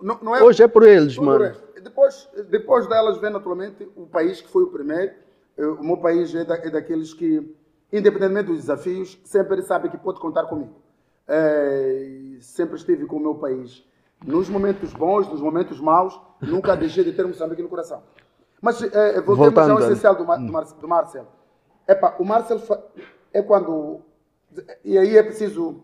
não, 0.03 0.19
não 0.21 0.35
é, 0.37 0.43
Hoje 0.43 0.65
é 0.65 0.69
por 0.69 0.83
eles, 0.83 1.15
tudo 1.15 1.27
mano. 1.27 1.45
resto. 1.45 1.68
Depois, 1.89 2.29
depois 2.51 2.87
delas 2.87 3.19
vem 3.19 3.31
naturalmente 3.31 3.89
o 3.97 4.07
país 4.07 4.41
que 4.41 4.49
foi 4.49 4.63
o 4.65 4.69
primeiro. 4.69 5.13
Eh, 5.57 5.67
O 5.67 5.83
meu 5.83 5.97
país 5.97 6.35
é, 6.35 6.45
da, 6.45 6.57
é 6.57 6.71
daqueles 6.71 7.15
que, 7.15 7.55
independentemente 7.93 8.49
dos 8.49 8.59
desafios, 8.59 9.19
sempre 9.25 9.63
sabe 9.63 9.89
que 9.89 9.97
pode 9.97 10.21
contar 10.21 10.45
comigo. 10.47 10.75
E 11.29 12.39
sempre 12.41 12.77
estive 12.77 13.07
com 13.07 13.17
o 13.17 13.21
meu 13.21 13.35
país. 13.35 13.85
Nos 14.25 14.49
momentos 14.49 14.93
bons, 14.93 15.29
nos 15.29 15.41
momentos 15.41 15.81
maus, 15.81 16.21
nunca 16.41 16.77
deixei 16.77 17.05
de 17.05 17.13
ter 17.13 17.27
Moçambique 17.27 17.63
no 17.63 17.69
coração. 17.69 18.03
Mas 18.61 18.83
eh, 18.83 19.21
voltemos 19.21 19.37
Voltando, 19.39 19.73
ao 19.73 19.79
essencial 19.81 20.15
do, 20.15 20.25
Mar, 20.25 20.39
do, 20.39 20.53
Mar, 20.53 20.65
do 20.65 20.89
Marcel. 20.89 21.27
Epa, 21.87 22.17
o 22.19 22.25
Marcel 22.25 22.61
é 23.33 23.41
quando... 23.41 24.01
E 24.85 24.99
aí 24.99 25.17
é 25.17 25.23
preciso 25.23 25.83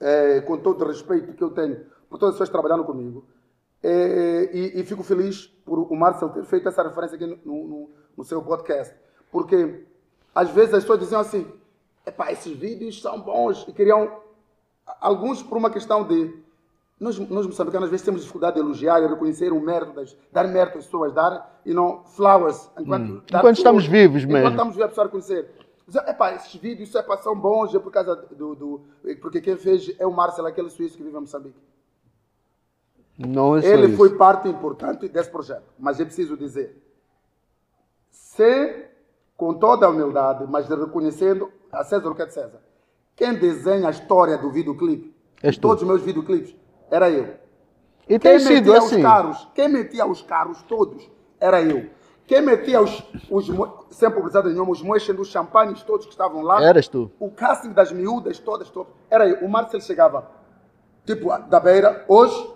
é, 0.00 0.40
com 0.40 0.56
todo 0.58 0.82
o 0.84 0.88
respeito 0.88 1.34
que 1.34 1.42
eu 1.42 1.50
tenho 1.50 1.76
por 2.08 2.18
todas 2.18 2.34
as 2.34 2.38
pessoas 2.38 2.50
trabalhando 2.50 2.84
comigo, 2.84 3.24
é, 3.86 4.50
e, 4.52 4.80
e 4.80 4.84
fico 4.84 5.02
feliz 5.02 5.46
por 5.64 5.78
o 5.78 5.94
Marcel 5.94 6.30
ter 6.30 6.44
feito 6.44 6.68
essa 6.68 6.82
referência 6.82 7.16
aqui 7.16 7.26
no, 7.26 7.36
no- 7.68 7.90
no 8.16 8.24
seu 8.24 8.40
podcast, 8.42 8.94
porque 9.30 9.84
às 10.34 10.48
vezes 10.50 10.72
as 10.74 10.82
pessoas 10.84 11.00
diziam 11.00 11.20
assim, 11.20 11.46
Epá, 12.06 12.30
esses 12.32 12.52
vídeos 12.56 13.00
são 13.00 13.20
bons, 13.20 13.64
e 13.68 13.72
queriam, 13.72 14.10
alguns 15.00 15.42
por 15.42 15.56
uma 15.58 15.70
questão 15.70 16.04
de, 16.06 16.34
nós, 17.00 17.18
nós 17.18 17.46
moçambicanos 17.46 17.86
às 17.86 17.90
vezes 17.90 18.04
temos 18.04 18.20
dificuldade 18.20 18.54
de 18.56 18.60
elogiar 18.60 19.02
e 19.02 19.06
reconhecer 19.06 19.52
o 19.52 19.60
mérito, 19.60 19.92
das, 19.92 20.16
dar 20.32 20.46
mérito 20.48 20.78
às 20.78 20.84
pessoas, 20.84 21.12
dar, 21.12 21.60
e 21.64 21.72
não 21.74 22.04
flowers, 22.04 22.70
enquanto, 22.78 23.22
dar 23.30 23.38
Enquanto 23.40 23.56
estamos 23.56 23.86
vivos 23.86 24.22
enquanto 24.22 24.32
mesmo. 24.34 24.50
estamos 24.50 24.74
vivos 24.74 24.84
a 24.86 24.88
pessoa 24.88 25.04
reconhecer. 25.06 25.50
Dizer, 25.86 26.08
Epá, 26.08 26.34
esses 26.34 26.54
vídeos 26.56 26.94
epá, 26.94 27.16
são 27.18 27.34
bons, 27.38 27.74
é 27.74 27.78
por 27.78 27.90
causa 27.92 28.14
do, 28.16 28.54
do- 28.54 28.80
Porque 29.20 29.40
quem 29.40 29.56
fez 29.56 29.94
é 29.98 30.06
o 30.06 30.12
Marcel, 30.12 30.46
aquele 30.46 30.70
suíço 30.70 30.96
que 30.96 31.02
vive 31.02 31.16
em 31.16 31.20
Moçambique. 31.20 31.58
Não 33.18 33.56
é 33.56 33.62
só 33.62 33.68
Ele 33.68 33.86
isso. 33.88 33.96
foi 33.96 34.16
parte 34.16 34.48
importante 34.48 35.08
desse 35.08 35.30
projeto. 35.30 35.64
Mas 35.78 36.00
é 36.00 36.04
preciso 36.04 36.36
dizer, 36.36 36.76
se, 38.10 38.86
com 39.36 39.54
toda 39.54 39.86
a 39.86 39.90
humildade, 39.90 40.44
mas 40.48 40.68
reconhecendo 40.68 41.50
a 41.70 41.84
César 41.84 42.10
o 42.10 42.14
que 42.14 42.22
é 42.22 42.26
de 42.26 42.34
César, 42.34 42.60
quem 43.16 43.34
desenha 43.34 43.88
a 43.88 43.90
história 43.90 44.36
do 44.36 44.50
videoclipe, 44.50 45.14
És 45.42 45.56
todos 45.56 45.82
os 45.82 45.88
meus 45.88 46.02
videoclipes, 46.02 46.56
era 46.90 47.10
eu. 47.10 47.34
E 48.08 48.18
tem 48.18 48.32
quem 48.32 48.40
sido 48.40 48.72
metia 48.72 48.78
assim. 48.78 48.96
os 48.96 49.02
carros, 49.02 49.48
quem 49.54 49.68
metia 49.68 50.06
os 50.06 50.22
carros 50.22 50.62
todos 50.62 51.08
era 51.38 51.62
eu. 51.62 51.90
Quem 52.26 52.40
metia 52.40 52.80
os, 52.80 53.02
os 53.30 53.46
sem 53.90 54.10
publicidade 54.10 54.48
nenhuma, 54.48 54.72
os 54.72 54.82
moechos 54.82 55.14
dos 55.14 55.28
champanhes 55.28 55.82
todos 55.82 56.06
que 56.06 56.12
estavam 56.12 56.42
lá. 56.42 56.62
Eras 56.64 56.88
tu. 56.88 57.10
O 57.20 57.30
casting 57.30 57.72
das 57.72 57.92
miúdas 57.92 58.38
todas, 58.38 58.70
todas 58.70 58.92
era 59.10 59.28
eu. 59.28 59.44
O 59.46 59.48
Marcel 59.48 59.80
chegava, 59.80 60.30
tipo, 61.04 61.28
da 61.48 61.60
beira, 61.60 62.04
hoje, 62.08 62.53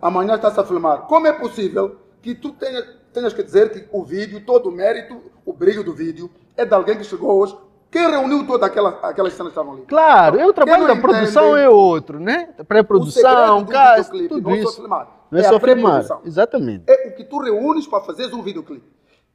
amanhã 0.00 0.34
está-se 0.34 0.60
a 0.60 0.64
filmar. 0.64 1.02
Como 1.02 1.26
é 1.26 1.32
possível 1.32 1.96
que 2.22 2.34
tu 2.34 2.50
tenha, 2.52 2.82
tenhas 3.12 3.32
que 3.32 3.42
dizer 3.42 3.70
que 3.70 3.86
o 3.92 4.04
vídeo, 4.04 4.42
todo 4.44 4.68
o 4.68 4.72
mérito, 4.72 5.20
o 5.44 5.52
brilho 5.52 5.82
do 5.84 5.92
vídeo, 5.94 6.30
é 6.56 6.64
de 6.64 6.74
alguém 6.74 6.96
que 6.96 7.04
chegou 7.04 7.30
hoje? 7.40 7.56
Quem 7.90 8.10
reuniu 8.10 8.46
todas 8.46 8.68
aquela, 8.68 8.90
aquelas 9.02 9.32
cenas 9.32 9.52
que 9.52 9.58
estavam 9.58 9.72
ali? 9.78 9.82
Claro, 9.86 10.38
eu 10.38 10.52
trabalho 10.52 10.84
Quem 10.86 10.94
da 10.94 11.00
produção 11.00 11.56
é 11.56 11.68
outro, 11.70 12.20
né? 12.20 12.50
o 12.58 12.64
Pré-produção, 12.64 13.64
videoclipe 13.64 14.28
tudo 14.28 14.50
não 14.50 14.56
só 14.56 14.62
isso. 14.62 14.74
filmar, 14.80 15.08
Não 15.30 15.38
é 15.38 15.42
é 15.42 15.48
só 15.48 15.58
filmar. 15.58 16.04
Exatamente. 16.24 16.84
é 16.86 17.08
o 17.08 17.14
que 17.16 17.24
tu 17.24 17.38
reúnes 17.38 17.86
para 17.86 18.00
fazeres 18.02 18.32
um 18.34 18.42
videoclipe. 18.42 18.84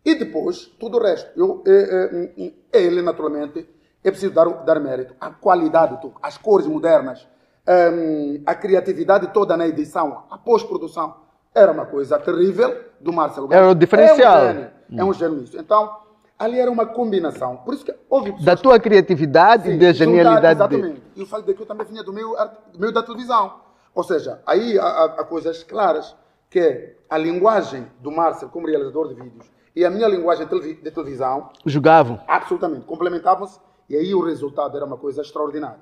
E 0.06 0.14
depois, 0.14 0.66
tudo 0.80 0.98
o 0.98 1.02
resto. 1.02 1.32
Eu, 1.36 1.64
é, 1.66 2.30
é, 2.74 2.82
ele, 2.84 3.02
naturalmente, 3.02 3.68
é 4.04 4.12
preciso 4.12 4.34
dar, 4.34 4.48
dar 4.64 4.80
mérito. 4.80 5.16
A 5.20 5.32
qualidade, 5.32 6.00
tu- 6.02 6.14
as 6.22 6.38
cores 6.38 6.68
modernas, 6.68 7.26
hum, 7.68 8.44
a 8.46 8.56
criatividade 8.56 9.28
toda 9.34 9.56
na 9.58 9.68
edição, 9.68 10.24
a 10.30 10.38
pós-produção. 10.38 11.16
Era 11.56 11.72
uma 11.72 11.86
coisa 11.86 12.18
terrível 12.18 12.76
do 13.00 13.14
Marcelo 13.14 13.54
Era 13.54 13.70
o 13.70 13.76
diferencial. 13.76 14.38
É 14.38 14.44
um 14.44 14.54
gênio, 14.54 14.70
é 14.98 15.04
um 15.06 15.14
gênio. 15.14 15.46
Então, 15.54 15.98
ali 16.38 16.60
era 16.60 16.72
uma 16.72 16.86
combinação. 16.86 17.58
Por 17.58 17.76
isso 17.76 17.86
que 17.86 17.94
houve 18.10 18.32
Da 18.44 18.56
tua 18.56 18.80
criatividade 18.80 19.64
Sim, 19.66 19.76
e 19.76 19.78
da 19.80 19.94
genialidade 19.94 20.42
dele. 20.68 20.82
Exatamente. 20.82 21.04
E 21.16 21.22
o 21.22 21.26
facto 21.28 21.46
de 21.46 21.54
que 21.54 21.62
eu 21.62 21.66
também 21.68 21.86
vinha 21.86 22.04
do 22.04 22.12
meio, 22.12 22.36
do 22.74 22.80
meio 22.80 22.92
da 22.92 23.04
televisão. 23.04 23.54
Ou 23.94 24.04
seja, 24.04 24.42
aí 24.48 24.80
há, 24.80 25.04
há- 25.06 25.24
coisas 25.24 25.64
claras, 25.64 26.16
que 26.50 26.60
é 26.60 26.96
a 27.08 27.18
linguagem 27.20 27.86
do 28.00 28.12
Márcio 28.12 28.50
como 28.50 28.66
realizador 28.66 29.10
de 29.10 29.14
vídeos 29.14 29.46
e 29.76 29.86
a 29.86 29.90
minha 29.92 30.08
linguagem 30.08 30.48
de 30.48 30.92
televisão, 30.92 31.50
Jogavam. 31.66 32.20
absolutamente, 32.28 32.86
complementavam-se 32.86 33.60
e 33.88 33.96
aí 33.96 34.14
o 34.16 34.24
resultado 34.24 34.76
era 34.76 34.86
uma 34.86 34.98
coisa 34.98 35.22
extraordinária. 35.22 35.80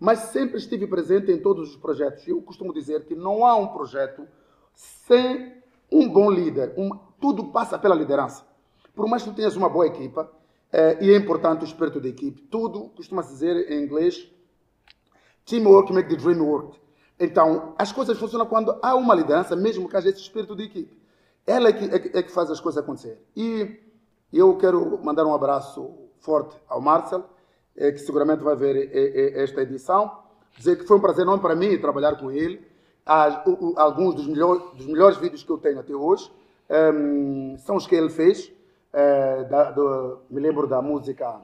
Mas 0.00 0.18
sempre 0.30 0.56
estive 0.56 0.86
presente 0.86 1.30
em 1.30 1.38
todos 1.38 1.70
os 1.70 1.76
projetos. 1.76 2.26
Eu 2.26 2.40
costumo 2.40 2.72
dizer 2.72 3.04
que 3.04 3.14
não 3.14 3.44
há 3.44 3.54
um 3.54 3.66
projeto 3.66 4.26
sem 4.74 5.62
um 5.92 6.08
bom 6.08 6.30
líder. 6.30 6.72
Um- 6.78 6.98
tudo 7.20 7.52
passa 7.52 7.78
pela 7.78 7.94
liderança. 7.94 8.46
Por 8.94 9.06
mais 9.06 9.22
que 9.22 9.28
tu 9.28 9.36
tenhas 9.36 9.56
uma 9.56 9.68
boa 9.68 9.86
equipa, 9.86 10.32
eh, 10.72 10.98
e 11.02 11.10
é 11.10 11.16
importante 11.16 11.62
o 11.62 11.66
espírito 11.66 12.00
da 12.00 12.08
equipe, 12.08 12.40
tudo, 12.50 12.88
costuma-se 12.96 13.28
dizer 13.30 13.70
em 13.70 13.84
inglês, 13.84 14.26
teamwork 15.44 15.92
make 15.92 16.08
the 16.08 16.16
dream 16.16 16.40
work. 16.40 16.80
Então, 17.18 17.74
as 17.76 17.92
coisas 17.92 18.18
funcionam 18.18 18.46
quando 18.46 18.78
há 18.82 18.94
uma 18.94 19.14
liderança, 19.14 19.54
mesmo 19.54 19.86
que 19.86 19.96
haja 19.96 20.08
esse 20.08 20.20
espírito 20.20 20.56
de 20.56 20.64
equipe. 20.64 20.98
Ela 21.46 21.68
é 21.68 21.72
que, 21.74 21.84
é 21.84 22.18
é 22.18 22.22
que 22.22 22.30
faz 22.30 22.50
as 22.50 22.60
coisas 22.60 22.82
acontecer. 22.82 23.22
E 23.36 23.78
eu 24.32 24.56
quero 24.56 24.98
mandar 25.04 25.26
um 25.26 25.34
abraço 25.34 25.94
forte 26.20 26.56
ao 26.68 26.80
Marcel, 26.80 27.24
que 27.92 27.98
seguramente 27.98 28.42
vai 28.42 28.54
ver 28.56 28.76
eh, 28.76 28.90
eh, 29.38 29.42
esta 29.42 29.62
edição. 29.62 30.10
Dizer 30.56 30.76
que 30.76 30.84
foi 30.84 30.96
um 30.96 31.00
prazer 31.00 31.22
enorme 31.22 31.40
para 31.42 31.54
mim 31.54 31.78
trabalhar 31.78 32.16
com 32.16 32.30
ele. 32.30 32.60
O- 33.46 33.74
alguns 33.76 34.14
dos, 34.14 34.26
melhor, 34.28 34.74
dos 34.74 34.86
melhores 34.86 35.16
vídeos 35.16 35.42
que 35.42 35.50
eu 35.50 35.58
tenho 35.58 35.80
até 35.80 35.94
hoje 35.94 36.30
ehm, 36.68 37.56
são 37.58 37.76
os 37.76 37.86
que 37.86 37.94
ele 37.94 38.10
fez. 38.10 38.52
eh, 38.92 39.44
da- 39.44 39.70
do- 39.70 40.18
me 40.28 40.40
lembro 40.40 40.66
da 40.66 40.82
música 40.82 41.40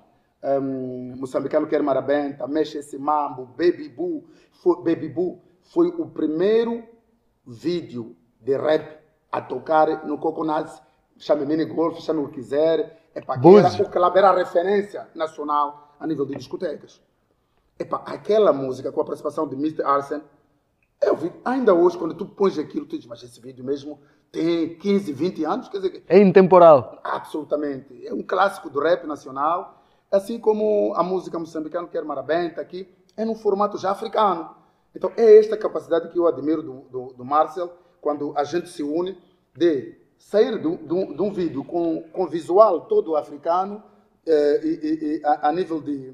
um, 0.60 1.14
moçambicano 1.16 1.66
quer 1.66 1.80
marabenta, 1.82 2.46
mexe 2.46 2.78
esse 2.78 2.98
mambo, 2.98 3.46
Baby 3.46 3.88
Boo, 3.88 4.24
foi, 4.62 4.76
Baby 4.76 5.08
Boo 5.08 5.40
foi 5.62 5.88
o 5.96 6.06
primeiro 6.06 6.82
vídeo 7.46 8.16
de 8.40 8.56
rap 8.56 8.98
a 9.30 9.40
tocar 9.40 10.04
no 10.06 10.18
Coconut, 10.18 10.70
chame 11.18 11.46
mini 11.46 11.64
golf, 11.64 12.00
chame 12.00 12.20
o 12.20 12.28
que 12.28 12.34
quiser, 12.34 13.00
é 13.14 13.20
para 13.20 13.40
que 13.40 13.46
era 13.48 13.68
Búzio. 13.68 13.86
o 13.86 13.90
que 13.90 13.98
lá 13.98 14.12
era 14.14 14.30
a 14.30 14.34
referência 14.36 15.08
nacional 15.14 15.85
a 15.98 16.06
nível 16.06 16.26
de 16.26 16.34
discotecas. 16.36 17.00
Epa, 17.78 18.02
aquela 18.06 18.52
música 18.52 18.90
com 18.90 19.00
a 19.00 19.04
participação 19.04 19.46
de 19.46 19.54
Mr. 19.54 19.82
Arsen, 19.82 20.22
eu 21.02 21.14
vi, 21.16 21.30
ainda 21.44 21.74
hoje, 21.74 21.98
quando 21.98 22.14
tu 22.14 22.24
pões 22.24 22.58
aquilo, 22.58 22.86
tu 22.86 22.96
diz, 22.96 23.06
mas 23.06 23.22
esse 23.22 23.38
vídeo 23.40 23.62
mesmo 23.64 23.98
tem 24.32 24.76
15, 24.78 25.12
20 25.12 25.44
anos, 25.44 25.68
quer 25.68 25.78
dizer, 25.78 26.04
É 26.08 26.18
intemporal. 26.18 26.98
Absolutamente. 27.04 28.06
É 28.06 28.12
um 28.14 28.22
clássico 28.22 28.70
do 28.70 28.80
rap 28.80 29.06
nacional, 29.06 29.82
assim 30.10 30.38
como 30.38 30.94
a 30.94 31.02
música 31.02 31.38
moçambicana, 31.38 31.86
que 31.86 31.96
é 31.98 32.02
Marabenta 32.02 32.60
aqui, 32.60 32.88
é 33.16 33.24
num 33.24 33.34
formato 33.34 33.76
já 33.76 33.90
africano. 33.90 34.50
Então, 34.94 35.12
é 35.16 35.38
esta 35.38 35.56
capacidade 35.56 36.08
que 36.08 36.18
eu 36.18 36.26
admiro 36.26 36.62
do, 36.62 36.72
do, 36.90 37.06
do 37.14 37.24
Marcel, 37.24 37.70
quando 38.00 38.32
a 38.36 38.44
gente 38.44 38.68
se 38.70 38.82
une, 38.82 39.18
de 39.54 39.94
sair 40.18 40.58
de, 40.58 40.66
um- 40.66 40.76
de 40.76 41.14
de 41.14 41.30
vídeo 41.30 41.62
com, 41.64 42.02
com 42.10 42.26
visual 42.26 42.82
todo 42.86 43.14
africano, 43.16 43.82
e, 44.26 44.68
e- 44.68 45.16
e 45.20 45.24
a, 45.24 45.48
a 45.48 45.52
nível 45.52 45.80
de, 45.80 46.12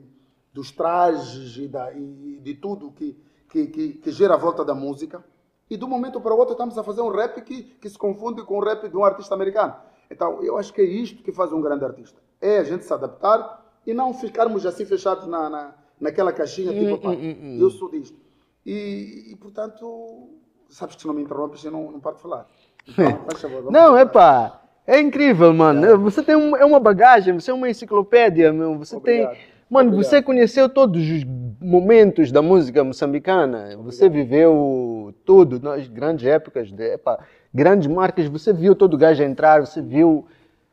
dos 0.52 0.70
trajes 0.70 1.56
e, 1.56 1.68
da, 1.68 1.92
e 1.92 2.38
de 2.42 2.54
tudo 2.54 2.90
que, 2.92 3.16
que, 3.48 3.66
que, 3.66 3.92
que 3.94 4.10
gira 4.12 4.34
a 4.34 4.36
volta 4.36 4.64
da 4.64 4.74
música, 4.74 5.24
e 5.70 5.76
de 5.76 5.84
um 5.84 5.88
momento 5.88 6.20
para 6.20 6.34
o 6.34 6.38
outro 6.38 6.52
estamos 6.52 6.76
a 6.76 6.82
fazer 6.84 7.00
um 7.00 7.08
rap 7.10 7.40
que, 7.42 7.62
que 7.62 7.88
se 7.88 7.96
confunde 7.96 8.42
com 8.44 8.58
o 8.58 8.64
rap 8.64 8.88
de 8.88 8.96
um 8.96 9.04
artista 9.04 9.34
americano. 9.34 9.74
Então, 10.10 10.42
eu 10.42 10.58
acho 10.58 10.72
que 10.72 10.82
é 10.82 10.84
isto 10.84 11.22
que 11.22 11.32
faz 11.32 11.52
um 11.52 11.60
grande 11.62 11.84
artista. 11.84 12.20
É 12.40 12.58
a 12.58 12.64
gente 12.64 12.84
se 12.84 12.92
adaptar 12.92 13.64
e 13.86 13.94
não 13.94 14.12
ficarmos 14.12 14.66
assim 14.66 14.84
fechados 14.84 15.26
na, 15.26 15.48
na, 15.48 15.74
naquela 15.98 16.32
caixinha, 16.32 16.72
tipo, 16.72 16.98
pá, 17.02 17.14
eu 17.58 17.70
sou 17.70 17.90
disto. 17.90 18.18
E, 18.66 19.30
e, 19.32 19.36
portanto, 19.36 20.28
sabes 20.68 20.94
que 20.96 21.00
se 21.02 21.06
não 21.08 21.14
me 21.14 21.22
interrompes, 21.22 21.64
eu 21.64 21.70
não, 21.70 21.90
não 21.90 22.00
paro 22.00 22.16
de 22.16 22.22
falar. 22.22 22.46
Então, 22.86 23.24
faz 23.24 23.40
favor, 23.40 23.72
Não, 23.72 23.96
é 23.96 24.04
pá. 24.04 24.61
É 24.86 25.00
incrível, 25.00 25.52
mano. 25.54 25.98
Você 25.98 26.22
tem 26.22 26.34
um- 26.36 26.56
é 26.56 26.64
uma 26.64 26.80
bagagem, 26.80 27.34
você 27.34 27.50
é 27.50 27.54
uma 27.54 27.70
enciclopédia, 27.70 28.52
meu. 28.52 28.76
Você 28.78 28.96
Obrigado. 28.96 29.30
tem. 29.32 29.38
Mano, 29.70 29.88
Obrigado. 29.90 30.04
você 30.10 30.20
conheceu 30.22 30.68
todos 30.68 31.00
os 31.08 31.24
momentos 31.60 32.30
da 32.32 32.42
música 32.42 32.82
moçambicana. 32.84 33.76
Você 33.84 34.08
viveu 34.08 35.14
tudo, 35.24 35.60
nas 35.60 35.88
grandes 35.88 36.26
épocas, 36.26 36.70
de, 36.72 36.94
epá, 36.94 37.18
grandes 37.54 37.86
marcas. 37.86 38.26
Você 38.26 38.52
viu 38.52 38.74
todo 38.74 38.94
o 38.94 38.98
gajo 38.98 39.22
entrar, 39.22 39.60
você 39.64 39.80
viu. 39.80 40.26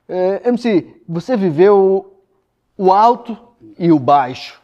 Eh, 0.07 0.41
MC, 0.45 0.87
você 1.07 1.37
viveu 1.37 2.13
o 2.77 2.91
alto 2.91 3.37
e 3.77 3.91
o 3.91 3.99
baixo. 3.99 4.59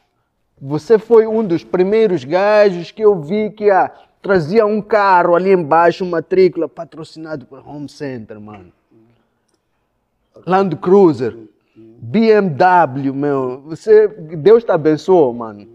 Você 0.60 0.98
foi 0.98 1.28
um 1.28 1.44
dos 1.44 1.64
primeiros 1.64 2.24
gajos 2.24 2.90
que 2.90 3.04
eu 3.04 3.22
vi 3.22 3.52
que 3.52 3.70
ah, 3.70 3.92
trazia 4.22 4.66
um 4.66 4.82
carro 4.82 5.36
ali 5.36 5.52
embaixo, 5.52 6.04
uma 6.04 6.18
matrícula 6.18 6.68
patrocinado 6.68 7.46
por 7.46 7.60
Home 7.68 7.88
Center, 7.88 8.40
mano. 8.42 8.72
Land 10.46 10.76
Cruiser, 10.78 11.38
BMW, 11.76 13.14
meu. 13.14 13.62
Você, 13.62 14.08
Deus 14.08 14.64
te 14.64 14.72
abençoou, 14.72 15.34
mano. 15.34 15.68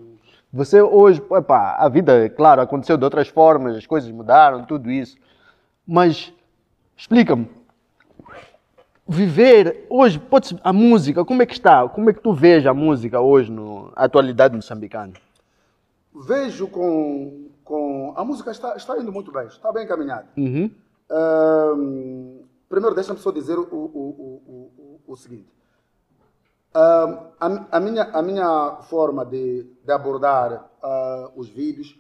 Você 0.53 0.83
hoje, 0.83 1.23
epá, 1.33 1.77
a 1.79 1.89
vida, 1.89 2.29
claro, 2.31 2.61
aconteceu 2.61 2.97
de 2.97 3.05
outras 3.05 3.29
formas, 3.29 3.77
as 3.77 3.87
coisas 3.87 4.11
mudaram, 4.11 4.65
tudo 4.65 4.91
isso. 4.91 5.17
Mas 5.87 6.33
explica-me, 6.97 7.49
viver 9.07 9.87
hoje, 9.89 10.19
pode 10.19 10.59
a 10.63 10.73
música, 10.73 11.25
como 11.25 11.43
é 11.43 11.47
que 11.47 11.53
está? 11.53 11.89
Como 11.89 12.11
é 12.11 12.13
que 12.13 12.21
tu 12.21 12.33
vês 12.33 12.67
a 12.67 12.75
música 12.75 13.21
hoje 13.21 13.51
na 13.51 13.91
atualidade 13.95 14.55
moçambicana? 14.55 15.13
Vejo 16.15 16.67
com, 16.67 17.49
com. 17.65 18.13
A 18.17 18.25
música 18.25 18.51
está, 18.51 18.77
está 18.77 18.99
indo 18.99 19.13
muito 19.13 19.33
bem, 19.33 19.47
está 19.47 19.73
bem 19.73 19.85
encaminhada. 19.85 20.27
Uhum. 20.37 20.71
Primeiro, 22.71 22.95
deixa-me 22.95 23.19
só 23.19 23.31
dizer 23.33 23.59
o, 23.59 23.63
o, 23.65 23.77
o, 23.77 25.01
o, 25.09 25.17
seguinte. 25.17 25.49
A, 26.73 27.33
a, 27.73 27.81
minha, 27.81 28.05
a 28.05 28.23
minha 28.23 28.77
forma 28.83 29.27
de, 29.27 29.65
de 29.85 29.93
abordar 29.93 30.71
ah, 30.81 31.31
os 31.35 31.49
vídeos. 31.49 31.99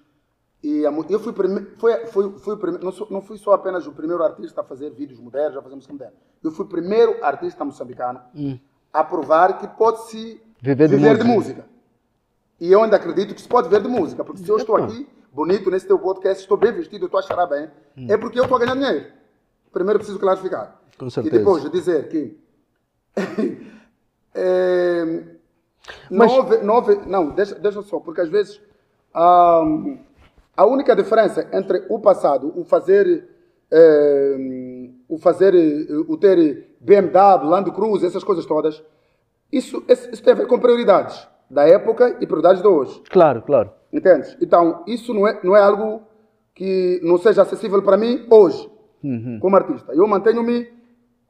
E 0.63 0.87
a 0.87 0.91
eu 0.91 1.19
fui, 1.19 1.33
foi, 1.77 2.07
foi, 2.07 2.39
fui 2.39 2.55
o 2.55 2.59
primeiro, 2.59 2.85
não, 2.85 2.93
sou- 2.93 3.09
não 3.11 3.21
fui 3.21 3.37
só 3.37 3.53
apenas 3.53 3.87
o 3.87 3.93
primeiro 3.93 4.23
artista 4.23 4.61
a 4.61 4.65
fazer 4.65 4.91
vídeos 4.91 5.19
modernos, 5.19 5.57
a 5.57 5.63
fazer 5.63 5.75
música 5.75 5.93
moderna. 5.93 6.15
Eu 6.45 6.53
fui 6.53 6.65
o 6.65 6.69
primeiro 6.69 7.17
artista 7.25 7.65
moçambicano 7.65 8.21
a 8.93 9.03
provar 9.03 9.59
que 9.59 9.67
pode-se 9.67 10.41
Viver 10.61 10.89
de 10.89 10.97
viver 10.97 11.17
de 11.19 11.25
música. 11.25 11.63
música. 11.63 11.65
E 12.61 12.71
eu 12.71 12.83
ainda 12.83 12.97
acredito 12.97 13.35
que 13.35 13.41
se 13.41 13.49
pode 13.49 13.71
ver 13.71 13.83
de 13.83 13.89
música, 13.89 14.23
porque 14.23 14.43
se 14.45 14.49
eu 14.49 14.59
estou 14.59 14.77
aqui, 14.77 15.09
bonito, 15.33 15.71
nesse 15.71 15.87
teu 15.87 15.99
podcast, 15.99 16.43
estou 16.43 16.59
bem 16.59 16.71
vestido, 16.73 17.07
estou 17.07 17.19
a 17.19 17.47
bem, 17.47 17.71
é 18.09 18.19
porque 18.19 18.39
eu 18.39 18.43
estou 18.43 18.57
a 18.57 18.61
ganhar 18.61 18.75
dinheiro. 18.75 19.20
Primeiro 19.73 19.99
preciso 19.99 20.19
clarificar. 20.19 20.81
Com 20.99 21.07
E 21.07 21.11
certeza. 21.11 21.39
depois 21.39 21.63
de 21.63 21.71
dizer 21.71 22.09
que. 22.09 22.37
é, 24.35 25.05
Mas- 26.11 26.31
não, 26.31 26.37
houve, 26.39 26.57
não, 26.59 26.75
houve, 26.75 26.95
não 27.07 27.31
deixa, 27.31 27.55
deixa 27.57 27.83
só, 27.83 27.99
porque 28.01 28.21
às 28.21 28.29
vezes 28.29 28.61
ahm, 29.15 29.97
a 30.57 30.67
única 30.67 30.95
diferença 30.95 31.49
entre 31.53 31.85
o 31.89 31.99
passado, 31.99 32.53
o 32.57 32.65
fazer. 32.65 33.29
eh, 33.73 34.37
o 35.09 35.19
fazer, 35.19 35.55
o 36.09 36.17
ter 36.17 36.77
BMW, 36.81 37.45
Land 37.49 37.71
Cruiser, 37.73 38.09
essas 38.09 38.23
coisas 38.25 38.47
todas, 38.47 38.81
isso, 39.51 39.83
isso 39.89 40.23
tem 40.23 40.33
a 40.33 40.37
ver 40.37 40.47
com 40.47 40.59
prioridades 40.59 41.27
da 41.51 41.67
época 41.69 42.17
e 42.21 42.27
prioridades 42.27 42.63
de 42.63 42.69
hoje. 42.69 43.03
Claro, 43.11 43.43
claro. 43.43 43.71
Entendes? 43.93 44.37
Então, 44.41 44.85
isso 44.87 45.13
não 45.13 45.27
é, 45.27 45.41
não 45.43 45.57
é 45.57 45.61
algo 45.61 46.03
que 46.55 47.01
não 47.03 47.19
seja 47.19 47.43
acessível 47.43 47.83
para 47.83 47.97
mim 47.97 48.25
hoje, 48.31 48.71
como 49.41 49.57
artista. 49.57 49.93
Eu 49.93 50.07
mantenho-me. 50.07 50.69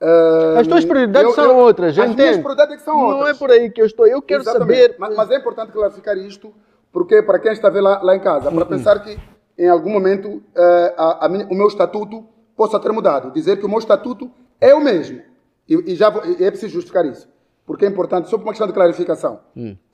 eh, 0.00 0.54
As 0.58 0.66
tuas 0.66 0.84
prioridades 0.84 1.28
eu- 1.28 1.34
são 1.34 1.44
eu- 1.44 1.56
outras, 1.58 1.98
As 1.98 2.14
minhas 2.14 2.36
prioridades 2.38 2.74
é 2.74 2.76
que 2.78 2.82
são 2.82 2.98
outras. 2.98 3.20
Não 3.20 3.28
é 3.28 3.34
por 3.34 3.50
aí 3.50 3.70
que 3.70 3.80
eu 3.82 3.86
estou. 3.86 4.06
Eu 4.06 4.22
quero 4.22 4.42
Exatamente. 4.42 4.68
saber. 4.80 4.96
Mas, 4.98 5.16
mas 5.16 5.30
é 5.30 5.36
importante 5.36 5.72
clarificar 5.72 6.16
isto, 6.16 6.52
porque 6.92 7.22
para 7.22 7.38
quem 7.38 7.52
está 7.52 7.68
a 7.68 7.70
ver 7.70 7.80
lá, 7.82 8.00
lá 8.02 8.16
em 8.16 8.20
casa, 8.20 8.50
para 8.50 8.64
pensar 8.64 8.98
que 9.02 9.18
em 9.58 9.68
algum 9.68 9.90
momento 9.90 10.42
eh, 10.56 10.94
a- 10.96 11.26
a 11.26 11.28
minha- 11.28 11.46
o 11.50 11.54
meu 11.54 11.68
estatuto 11.68 12.24
possa 12.56 12.78
ter 12.80 12.90
mudado. 12.92 13.30
Dizer 13.32 13.58
que 13.58 13.66
o 13.66 13.68
meu 13.68 13.78
estatuto 13.78 14.30
é 14.60 14.74
o 14.74 14.80
mesmo. 14.82 15.20
E, 15.68 15.92
e 15.92 15.94
já 15.94 16.08
vou- 16.10 16.24
e 16.24 16.42
é 16.44 16.50
preciso 16.50 16.72
justificar 16.72 17.04
isso. 17.06 17.28
Porque 17.66 17.84
é 17.84 17.88
importante, 17.88 18.28
só 18.28 18.36
por 18.36 18.44
uma 18.44 18.52
questão 18.52 18.66
de 18.66 18.72
clarificação. 18.72 19.40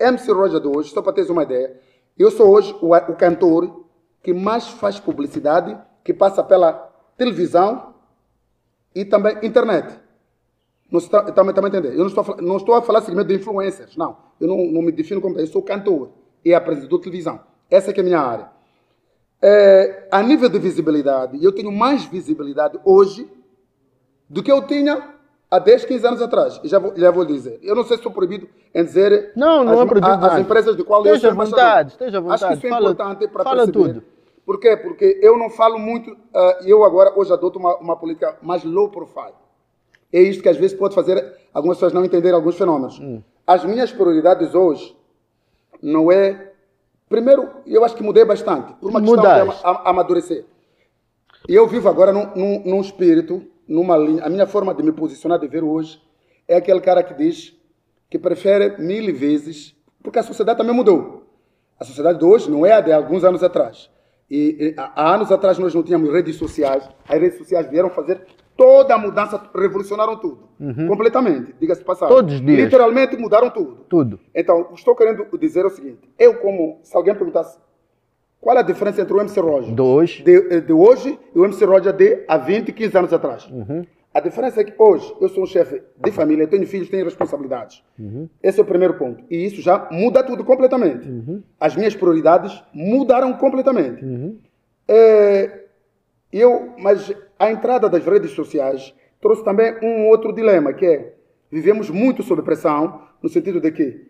MC 0.00 0.32
Roger 0.32 0.60
de 0.60 0.68
hoje, 0.68 0.90
só 0.90 1.02
para 1.02 1.12
teres 1.12 1.28
uma 1.28 1.42
ideia, 1.42 1.76
eu 2.18 2.30
sou 2.30 2.48
hoje 2.48 2.74
o, 2.80 2.94
o 2.94 3.14
cantor 3.16 3.84
que 4.22 4.32
mais 4.32 4.66
faz 4.68 4.98
publicidade, 4.98 5.76
que 6.02 6.14
passa 6.14 6.42
pela 6.42 6.88
televisão 7.16 7.94
e 8.94 9.04
também 9.04 9.36
internet. 9.42 9.98
Não 10.90 10.98
está, 10.98 11.22
também, 11.32 11.52
também 11.54 11.68
entender. 11.70 11.92
Eu 11.94 11.98
não 12.00 12.06
estou, 12.06 12.24
a 12.38 12.40
não 12.42 12.56
estou 12.56 12.74
a 12.74 12.82
falar 12.82 13.00
segmento 13.02 13.28
de 13.28 13.34
influencers, 13.34 13.96
não. 13.96 14.16
Eu 14.40 14.46
não, 14.48 14.56
não 14.66 14.82
me 14.82 14.92
defino 14.92 15.20
como 15.20 15.38
eu 15.38 15.46
sou 15.46 15.62
cantor 15.62 16.10
e 16.44 16.54
apresentador 16.54 16.98
de 16.98 17.04
televisão. 17.04 17.40
Essa 17.70 17.92
que 17.92 18.00
é 18.00 18.02
a 18.02 18.04
minha 18.04 18.20
área. 18.20 18.48
É, 19.42 20.08
a 20.10 20.22
nível 20.22 20.48
de 20.48 20.58
visibilidade, 20.58 21.42
eu 21.44 21.52
tenho 21.52 21.70
mais 21.70 22.04
visibilidade 22.04 22.78
hoje 22.84 23.28
do 24.28 24.42
que 24.42 24.50
eu 24.50 24.66
tinha 24.66 25.14
há 25.50 25.58
10, 25.58 25.84
15 25.84 26.06
anos 26.06 26.22
atrás. 26.22 26.60
Já 26.64 26.78
vou, 26.78 26.92
já 26.96 27.10
vou 27.10 27.24
dizer. 27.24 27.58
Eu 27.62 27.74
não 27.74 27.82
sei 27.82 27.96
se 27.96 28.00
estou 28.00 28.12
proibido 28.12 28.48
em 28.74 28.84
dizer 28.84 29.32
Não, 29.36 29.62
não 29.64 29.74
as, 29.74 29.80
é 29.80 29.86
proibido 29.86 30.12
a- 30.12 30.26
as 30.34 30.38
empresas 30.40 30.76
de 30.76 30.84
qual 30.84 31.04
eu 31.04 31.14
Esteja 31.16 31.20
sou 31.20 31.30
à 31.30 31.34
embaixador. 31.34 31.60
vontade, 31.64 31.90
esteja 31.90 32.18
à 32.18 32.20
Acho 32.20 32.28
que 32.28 32.32
vontade. 32.32 32.54
isso 32.58 32.66
é 32.66 32.70
Fala- 32.70 32.90
importante 32.92 33.28
para 33.28 33.44
fala 33.44 33.56
perceber. 33.66 33.72
tudo. 33.94 34.04
Por 34.46 34.60
quê? 34.60 34.76
Porque 34.76 35.18
eu 35.20 35.36
não 35.36 35.50
falo 35.50 35.76
muito, 35.78 36.16
ah, 36.32 36.60
eu 36.64 36.84
agora 36.84 37.12
hoje 37.18 37.32
adoto 37.32 37.58
uma, 37.58 37.76
uma 37.78 37.96
política 37.96 38.38
mais 38.40 38.62
low 38.64 38.88
profile. 38.88 39.34
É 40.12 40.20
isto 40.20 40.40
que 40.42 40.48
às 40.48 40.56
vezes 40.56 40.76
pode 40.78 40.94
fazer 40.94 41.36
algumas 41.52 41.76
pessoas 41.76 41.92
não 41.92 42.04
entenderem 42.04 42.36
alguns 42.36 42.56
fenômenos. 42.56 42.98
Hum. 43.00 43.20
As 43.44 43.64
minhas 43.64 43.90
prioridades 43.90 44.54
hoje 44.54 44.96
não 45.82 46.12
é. 46.12 46.52
Primeiro, 47.08 47.48
eu 47.66 47.84
acho 47.84 47.96
que 47.96 48.02
mudei 48.04 48.24
bastante, 48.24 48.72
por 48.74 48.88
uma 48.90 49.00
questão 49.00 49.16
de 49.22 49.28
Mudaste. 49.28 49.60
ama- 49.64 49.78
a- 49.84 49.90
amadurecer. 49.90 50.44
E 51.48 51.54
eu 51.54 51.66
vivo 51.66 51.88
agora 51.88 52.12
num, 52.12 52.26
num, 52.34 52.62
num 52.64 52.80
espírito, 52.80 53.42
numa 53.68 53.96
linha. 53.96 54.24
A 54.24 54.28
minha 54.28 54.46
forma 54.46 54.72
de 54.74 54.82
me 54.82 54.92
posicionar, 54.92 55.38
de 55.40 55.46
ver 55.48 55.62
hoje, 55.64 56.00
é 56.48 56.56
aquele 56.56 56.80
cara 56.80 57.02
que 57.02 57.14
diz 57.14 57.52
que 58.08 58.18
prefere 58.18 58.80
mil 58.80 59.12
vezes, 59.14 59.76
porque 60.02 60.18
a 60.20 60.22
sociedade 60.22 60.58
também 60.58 60.74
mudou. 60.74 61.24
A 61.78 61.84
sociedade 61.84 62.18
de 62.20 62.24
hoje 62.24 62.48
não 62.50 62.64
é 62.64 62.72
a 62.72 62.80
de 62.80 62.92
alguns 62.92 63.22
anos 63.24 63.42
atrás. 63.42 63.90
E, 64.30 64.68
e, 64.68 64.74
há 64.76 65.14
anos 65.14 65.30
atrás 65.30 65.58
nós 65.58 65.74
não 65.74 65.82
tínhamos 65.82 66.12
redes 66.12 66.36
sociais. 66.36 66.88
As 67.08 67.20
redes 67.20 67.38
sociais 67.38 67.68
vieram 67.70 67.90
fazer 67.90 68.20
toda 68.56 68.94
a 68.94 68.98
mudança, 68.98 69.40
revolucionaram 69.54 70.16
tudo. 70.16 70.48
Completamente, 70.88 71.54
diga-se 71.60 71.80
de 71.80 71.86
passagem. 71.86 72.14
Todos 72.14 72.34
os 72.34 72.40
dias. 72.40 72.64
Literalmente 72.64 73.16
mudaram 73.16 73.50
tudo. 73.50 73.84
Tudo. 73.88 74.20
Então, 74.34 74.60
o 74.60 74.64
que 74.68 74.78
estou 74.78 74.96
querendo 74.96 75.26
dizer 75.38 75.60
é 75.60 75.66
o 75.66 75.70
seguinte: 75.70 76.00
eu, 76.18 76.36
como, 76.36 76.80
se 76.82 76.96
alguém 76.96 77.14
perguntasse 77.14 77.58
qual 78.40 78.56
é 78.56 78.60
a 78.60 78.62
diferença 78.62 79.00
entre 79.02 79.12
o 79.12 79.20
MC 79.20 79.40
Roger 79.40 79.74
Dois. 79.74 80.10
de, 80.10 80.60
de 80.60 80.72
hoje 80.72 81.18
e 81.34 81.38
o 81.38 81.44
MC 81.44 81.64
Roger 81.64 81.92
de 81.92 82.24
há 82.28 82.36
20, 82.36 82.72
15 82.72 82.98
anos 82.98 83.12
atrás. 83.12 83.48
A 84.16 84.20
diferença 84.20 84.62
é 84.62 84.64
que 84.64 84.72
hoje 84.78 85.14
eu 85.20 85.28
sou 85.28 85.42
um 85.42 85.46
chefe 85.46 85.82
de 86.02 86.10
família, 86.10 86.46
tenho 86.46 86.66
filhos, 86.66 86.88
tenho 86.88 87.04
responsabilidades. 87.04 87.84
Esse 88.42 88.58
é 88.58 88.62
o 88.62 88.66
primeiro 88.66 88.94
ponto. 88.94 89.22
E 89.30 89.44
isso 89.44 89.60
já 89.60 89.88
muda 89.90 90.22
tudo 90.22 90.42
completamente. 90.42 91.06
As 91.60 91.76
minhas 91.76 91.94
prioridades 91.94 92.64
mudaram 92.72 93.34
completamente. 93.34 94.02
É, 94.88 95.64
eu, 96.32 96.72
mas 96.78 97.12
a 97.38 97.50
entrada 97.50 97.90
das 97.90 98.06
redes 98.06 98.30
sociais 98.30 98.94
trouxe 99.20 99.44
também 99.44 99.74
um 99.82 100.06
outro 100.06 100.32
dilema, 100.32 100.72
que 100.72 100.86
é 100.86 101.12
vivemos 101.52 101.90
muito 101.90 102.22
sob 102.22 102.40
pressão, 102.40 103.02
no 103.22 103.28
sentido 103.28 103.60
de 103.60 103.70
que 103.70 104.06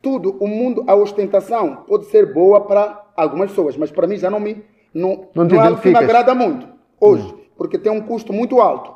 tudo, 0.00 0.34
o 0.40 0.48
mundo, 0.48 0.82
a 0.86 0.94
ostentação 0.94 1.84
pode 1.86 2.06
ser 2.06 2.32
boa 2.32 2.62
para 2.62 3.04
algumas 3.14 3.50
pessoas, 3.50 3.76
mas 3.76 3.90
para 3.90 4.06
mim 4.06 4.16
já 4.16 4.30
não 4.30 4.40
me 4.40 4.64
não, 4.94 5.28
Não 5.34 5.46
te 5.46 5.56
é 5.56 5.58
algo 5.58 5.78
que 5.78 5.90
me 5.90 5.96
agrada 5.98 6.34
muito 6.34 6.66
hoje, 6.98 7.34
porque 7.56 7.78
tem 7.78 7.92
um 7.92 8.00
custo 8.00 8.32
muito 8.32 8.60
alto. 8.60 8.94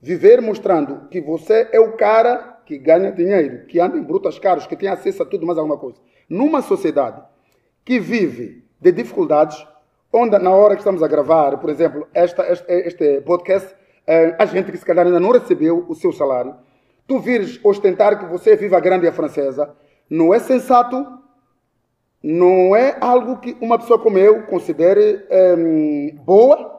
Viver 0.00 0.40
mostrando 0.40 1.08
que 1.08 1.20
você 1.20 1.68
é 1.72 1.80
o 1.80 1.92
cara 1.96 2.60
que 2.66 2.78
ganha 2.78 3.12
dinheiro, 3.12 3.66
que 3.66 3.80
anda 3.80 3.96
em 3.96 4.02
brutas 4.02 4.38
caros, 4.38 4.66
que 4.66 4.76
tem 4.76 4.88
acesso 4.88 5.22
a 5.22 5.26
tudo 5.26 5.46
mais 5.46 5.58
alguma 5.58 5.78
coisa. 5.78 5.98
Numa 6.28 6.62
sociedade 6.62 7.22
que 7.84 7.98
vive 7.98 8.64
de 8.80 8.92
dificuldades, 8.92 9.66
onde 10.12 10.38
na 10.38 10.50
hora 10.50 10.74
que 10.74 10.80
estamos 10.80 11.02
a 11.02 11.08
gravar, 11.08 11.58
por 11.58 11.70
exemplo, 11.70 12.06
esta, 12.12 12.50
este, 12.52 12.72
este 12.72 13.20
podcast, 13.22 13.74
eh, 14.06 14.34
a 14.38 14.44
gente 14.44 14.70
que 14.70 14.76
se 14.76 14.84
calhar 14.84 15.06
ainda 15.06 15.20
não 15.20 15.30
recebeu 15.30 15.84
o 15.88 15.94
seu 15.94 16.12
salário, 16.12 16.54
tu 17.06 17.18
vires 17.18 17.60
ostentar 17.64 18.18
que 18.18 18.26
você 18.26 18.56
vive 18.56 18.74
a 18.74 18.80
grande 18.80 19.06
a 19.06 19.12
francesa, 19.12 19.74
não 20.08 20.32
é 20.32 20.38
sensato, 20.38 21.06
não 22.22 22.76
é 22.76 22.96
algo 23.00 23.38
que 23.38 23.56
uma 23.60 23.78
pessoa 23.78 23.98
como 23.98 24.18
eu 24.18 24.42
considere 24.44 25.26
em, 25.30 26.14
boa 26.16 26.71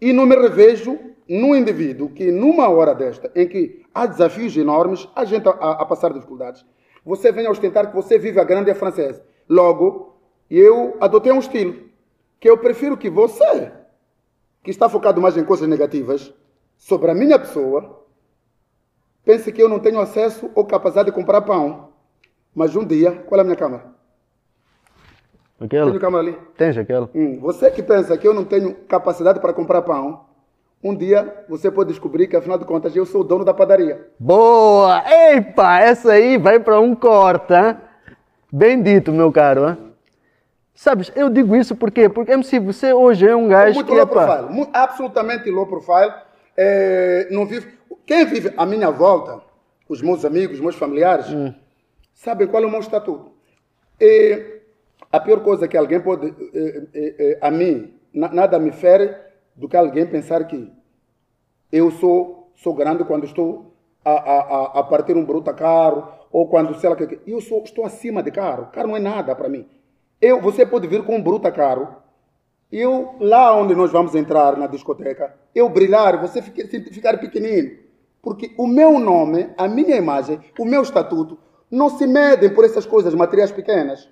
e 0.00 0.12
não 0.12 0.26
me 0.26 0.36
revejo 0.36 0.98
num 1.28 1.54
indivíduo 1.54 2.08
que 2.08 2.30
numa 2.30 2.68
hora 2.68 2.94
desta, 2.94 3.30
em 3.34 3.46
que 3.46 3.84
há 3.94 4.06
desafios 4.06 4.56
enormes, 4.56 5.08
há 5.14 5.24
gente 5.24 5.48
a, 5.48 5.52
a 5.52 5.84
passar 5.84 6.12
dificuldades, 6.12 6.64
você 7.04 7.30
vem 7.30 7.46
a 7.46 7.50
ostentar 7.50 7.88
que 7.88 7.96
você 7.96 8.18
vive 8.18 8.40
a 8.40 8.44
grande 8.44 8.72
francesa. 8.74 9.24
Logo, 9.48 10.16
eu 10.50 10.96
adotei 11.00 11.32
um 11.32 11.38
estilo 11.38 11.88
que 12.40 12.48
eu 12.48 12.58
prefiro 12.58 12.96
que 12.96 13.10
você, 13.10 13.72
que 14.62 14.70
está 14.70 14.88
focado 14.88 15.20
mais 15.20 15.36
em 15.36 15.44
coisas 15.44 15.68
negativas, 15.68 16.32
sobre 16.76 17.10
a 17.10 17.14
minha 17.14 17.38
pessoa, 17.38 18.06
pense 19.24 19.50
que 19.52 19.62
eu 19.62 19.68
não 19.68 19.80
tenho 19.80 20.00
acesso 20.00 20.50
ou 20.54 20.64
capacidade 20.64 21.10
de 21.10 21.14
comprar 21.14 21.42
pão. 21.42 21.92
Mas 22.54 22.76
um 22.76 22.84
dia, 22.84 23.12
qual 23.12 23.38
é 23.38 23.42
a 23.42 23.44
minha 23.44 23.56
câmera? 25.66 25.68
Tenho 25.68 25.96
Aquela. 25.96 25.98
câmera 26.00 26.22
ali. 26.22 26.38
Tens 26.56 26.76
aquela. 26.78 27.10
Hum, 27.14 27.38
você 27.40 27.70
que 27.70 27.82
pensa 27.82 28.16
que 28.16 28.28
eu 28.28 28.34
não 28.34 28.44
tenho 28.44 28.74
capacidade 28.86 29.40
para 29.40 29.52
comprar 29.52 29.82
pão, 29.82 30.24
um 30.84 30.94
dia 30.94 31.44
você 31.48 31.70
pode 31.70 31.88
descobrir 31.90 32.28
que, 32.28 32.36
afinal 32.36 32.58
de 32.58 32.64
contas, 32.64 32.94
eu 32.94 33.04
sou 33.04 33.22
o 33.22 33.24
dono 33.24 33.44
da 33.44 33.52
padaria. 33.52 34.06
Boa! 34.18 35.02
Epa, 35.32 35.80
essa 35.80 36.12
aí 36.12 36.38
vai 36.38 36.60
para 36.60 36.78
um 36.78 36.94
corte, 36.94 37.52
hein? 37.52 37.76
Bem 38.52 38.80
dito, 38.82 39.10
meu 39.12 39.32
caro. 39.32 39.68
Hein? 39.68 39.76
Sabes, 40.74 41.10
eu 41.16 41.28
digo 41.28 41.56
isso 41.56 41.74
por 41.74 41.90
quê? 41.90 42.08
Porque, 42.08 42.30
MC, 42.32 42.60
você 42.60 42.92
hoje 42.92 43.26
é 43.26 43.34
um 43.34 43.48
gajo 43.48 43.74
muito 43.74 43.88
que, 43.88 43.94
low 43.94 44.02
epa, 44.02 44.26
profile, 44.26 44.54
mu- 44.54 44.70
absolutamente 44.72 45.50
low 45.50 45.66
profile. 45.66 46.12
É, 46.56 47.26
não 47.32 47.44
vive, 47.44 47.66
quem 48.06 48.24
vive 48.24 48.52
à 48.56 48.64
minha 48.64 48.90
volta, 48.90 49.40
os 49.88 50.00
meus 50.00 50.24
amigos, 50.24 50.56
os 50.58 50.60
meus 50.60 50.76
familiares, 50.76 51.26
sabem 52.14 52.46
qual 52.46 52.62
é 52.62 52.66
o 52.66 52.70
meu 52.70 52.78
estatuto. 52.80 53.32
E 54.00 54.57
a 55.10 55.20
pior 55.20 55.40
coisa 55.42 55.66
que 55.68 55.76
alguém 55.76 56.00
pode, 56.00 56.26
eh, 56.54 56.82
eh, 56.94 57.14
eh, 57.18 57.38
a 57.40 57.50
mim, 57.50 57.94
na- 58.12 58.32
nada 58.32 58.58
me 58.58 58.72
fere 58.72 59.14
do 59.56 59.68
que 59.68 59.76
alguém 59.76 60.06
pensar 60.06 60.46
que 60.46 60.70
eu 61.72 61.90
sou, 61.90 62.52
sou 62.56 62.74
grande 62.74 63.04
quando 63.04 63.24
estou 63.24 63.74
a, 64.04 64.10
a, 64.12 64.64
a, 64.80 64.82
partir 64.84 65.16
um 65.16 65.24
bruta 65.24 65.52
carro, 65.52 66.08
ou 66.30 66.48
quando, 66.48 66.74
sei 66.78 66.88
lá, 66.88 66.94
o 66.94 66.98
que, 66.98 67.06
que- 67.06 67.30
eu 67.30 67.40
sou, 67.40 67.62
estou 67.62 67.84
acima 67.84 68.22
de 68.22 68.30
carro. 68.30 68.68
Carro 68.72 68.88
não 68.88 68.96
é 68.96 69.00
nada 69.00 69.34
para 69.34 69.48
mim. 69.48 69.66
Eu, 70.20 70.40
você 70.40 70.64
pode 70.66 70.86
vir 70.86 71.02
com 71.04 71.16
um 71.16 71.22
bruta 71.22 71.50
carro, 71.50 71.88
eu, 72.70 73.14
lá 73.20 73.54
onde 73.54 73.74
nós 73.74 73.90
vamos 73.90 74.14
entrar 74.14 74.56
na 74.56 74.66
discoteca, 74.66 75.34
eu 75.54 75.68
brilhar, 75.68 76.20
você 76.20 76.42
fica- 76.42 76.66
ficar 76.92 77.18
pequenino. 77.18 77.78
Porque 78.22 78.52
o 78.58 78.66
meu 78.66 78.98
nome, 78.98 79.50
a 79.56 79.68
minha 79.68 79.96
imagem, 79.96 80.40
o 80.58 80.64
meu 80.64 80.82
estatuto, 80.82 81.38
não 81.70 81.88
se 81.88 82.06
medem 82.06 82.50
por 82.52 82.64
essas 82.64 82.84
coisas 82.84 83.14
materiais 83.14 83.52
pequenas. 83.52 84.08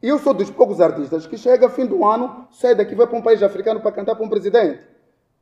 Eu 0.00 0.18
sou 0.18 0.32
dos 0.32 0.48
poucos 0.50 0.80
artistas 0.80 1.26
que 1.26 1.36
chega 1.36 1.68
fim 1.68 1.84
do 1.84 2.04
ano, 2.04 2.46
sai 2.52 2.74
daqui 2.74 2.94
vai 2.94 3.06
para 3.06 3.18
um 3.18 3.22
país 3.22 3.42
africano 3.42 3.80
para 3.80 3.90
cantar 3.90 4.14
para 4.14 4.24
um 4.24 4.28
presidente. 4.28 4.80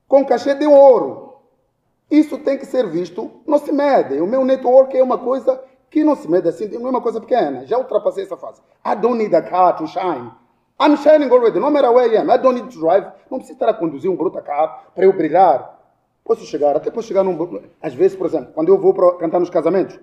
Com 0.08 0.24
cachê 0.24 0.54
de 0.54 0.66
ouro. 0.66 1.34
Isso 2.10 2.38
tem 2.38 2.56
que 2.56 2.64
ser 2.64 2.86
visto, 2.88 3.30
não 3.46 3.58
se 3.58 3.70
mede. 3.70 4.18
O 4.20 4.26
meu 4.26 4.44
network 4.44 4.96
é 4.96 5.02
uma 5.02 5.18
coisa 5.18 5.60
que 5.90 6.02
não 6.02 6.14
se 6.14 6.30
mede 6.30 6.48
assim, 6.48 6.68
não 6.68 6.86
é 6.86 6.90
uma 6.90 7.02
coisa 7.02 7.20
pequena. 7.20 7.66
Já 7.66 7.76
ultrapassei 7.76 8.24
essa 8.24 8.36
fase. 8.36 8.62
I 8.84 8.94
don't 8.96 9.18
need 9.18 9.34
a 9.34 9.42
car 9.42 9.76
to 9.76 9.86
shine. 9.86 10.30
I'm 10.80 10.96
shining 10.96 11.30
already, 11.30 11.58
no 11.58 11.70
matter 11.70 11.90
where 11.90 12.10
I 12.10 12.18
am. 12.18 12.30
I 12.30 12.38
don't 12.38 12.60
need 12.60 12.72
to 12.72 12.80
drive. 12.80 13.06
Não 13.30 13.38
preciso 13.38 13.54
estar 13.54 13.68
a 13.68 13.74
conduzir 13.74 14.10
um 14.10 14.16
bruto 14.16 14.40
carro 14.42 14.78
para 14.94 15.04
eu 15.04 15.12
brilhar. 15.12 15.74
Posso 16.24 16.44
chegar, 16.44 16.76
até 16.76 16.90
posso 16.90 17.08
chegar 17.08 17.22
num... 17.22 17.62
Às 17.80 17.94
vezes, 17.94 18.16
por 18.16 18.26
exemplo, 18.26 18.52
quando 18.52 18.68
eu 18.68 18.78
vou 18.78 18.92
para 18.92 19.12
cantar 19.16 19.38
nos 19.38 19.48
casamentos, 19.48 19.98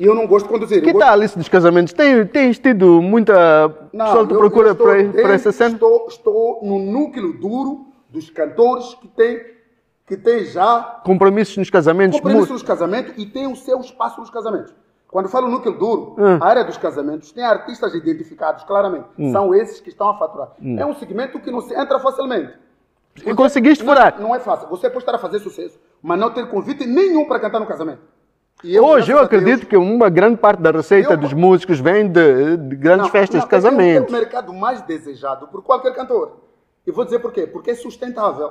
e 0.00 0.04
eu 0.04 0.14
não 0.14 0.26
gosto 0.26 0.46
de 0.46 0.52
conduzir. 0.52 0.82
que 0.82 0.92
gosto- 0.92 1.04
tal 1.06 1.22
isso 1.22 1.38
dos 1.38 1.48
casamentos? 1.48 1.92
Tem, 1.92 2.24
tens 2.26 2.58
tido 2.58 3.00
muita 3.02 3.68
pessoal 3.92 4.26
te 4.26 4.32
eu- 4.32 4.38
procura 4.38 4.70
estou 4.72 4.86
para, 4.86 5.32
essa 5.34 5.52
cena? 5.52 5.74
Estou, 5.74 6.06
estou 6.08 6.60
no 6.62 6.78
núcleo 6.78 7.34
duro 7.38 7.86
dos 8.08 8.30
cantores 8.30 8.94
que 8.94 9.08
têm 9.08 9.40
que 10.06 10.16
tem 10.16 10.44
já 10.44 11.00
Compromissos 11.04 11.56
nos 11.56 11.70
casamentos? 11.70 12.18
compromisso 12.18 12.48
mu- 12.48 12.52
nos 12.54 12.62
casamentos 12.64 13.14
e 13.16 13.24
tem 13.26 13.46
o 13.46 13.54
seu 13.54 13.78
espaço 13.78 14.18
nos 14.20 14.28
casamentos. 14.28 14.74
Quando 15.06 15.28
falo 15.28 15.46
núcleo 15.48 15.76
duro, 15.78 16.16
Hum. 16.18 16.38
a 16.40 16.46
área 16.46 16.64
dos 16.64 16.76
casamentos 16.76 17.30
tem 17.30 17.44
artistas 17.44 17.94
identificados 17.94 18.64
claramente. 18.64 19.06
São 19.30 19.54
esses 19.54 19.80
que 19.80 19.88
estão 19.88 20.08
a 20.08 20.16
faturar. 20.18 20.50
É 20.78 20.84
um 20.84 20.94
segmento 20.94 21.38
que 21.38 21.50
não 21.52 21.60
se 21.60 21.74
entra 21.74 21.98
facilmente. 22.00 22.52
E 23.24 23.32
conseguiste 23.34 23.84
Não- 23.84 23.92
furar. 23.92 24.20
Não, 24.20 24.34
é 24.34 24.40
fácil. 24.40 24.68
Você 24.68 24.88
pode 24.88 25.02
estar 25.02 25.14
a 25.14 25.18
fazer 25.18 25.38
sucesso, 25.40 25.78
mas 26.02 26.18
não 26.18 26.30
ter 26.30 26.48
convite 26.48 26.86
nenhum 26.86 27.24
para 27.26 27.38
cantar 27.40 27.60
no 27.60 27.66
casamento. 27.66 28.00
E 28.62 28.78
Hoje 28.78 29.10
eu 29.10 29.18
acredito 29.18 29.60
Deus, 29.60 29.68
que 29.68 29.76
uma 29.76 30.08
grande 30.10 30.36
parte 30.36 30.60
da 30.60 30.70
receita 30.70 31.14
Eu- 31.14 31.16
dos 31.16 31.32
músicos 31.32 31.80
vem 31.80 32.08
de, 32.10 32.56
de 32.58 32.76
grandes 32.76 33.06
Não, 33.06 33.10
festas 33.10 33.36
não, 33.40 33.44
de 33.44 33.48
casamento. 33.50 34.06
É 34.06 34.08
o 34.08 34.12
mercado 34.20 34.52
mais 34.52 34.82
desejado 34.82 35.48
por 35.48 35.62
qualquer 35.62 35.94
cantor. 35.94 36.36
E 36.86 36.92
vou 36.92 37.04
dizer 37.04 37.20
por 37.20 37.32
quê? 37.32 37.46
Porque 37.46 37.70
é 37.70 37.74
sustentável. 37.74 38.50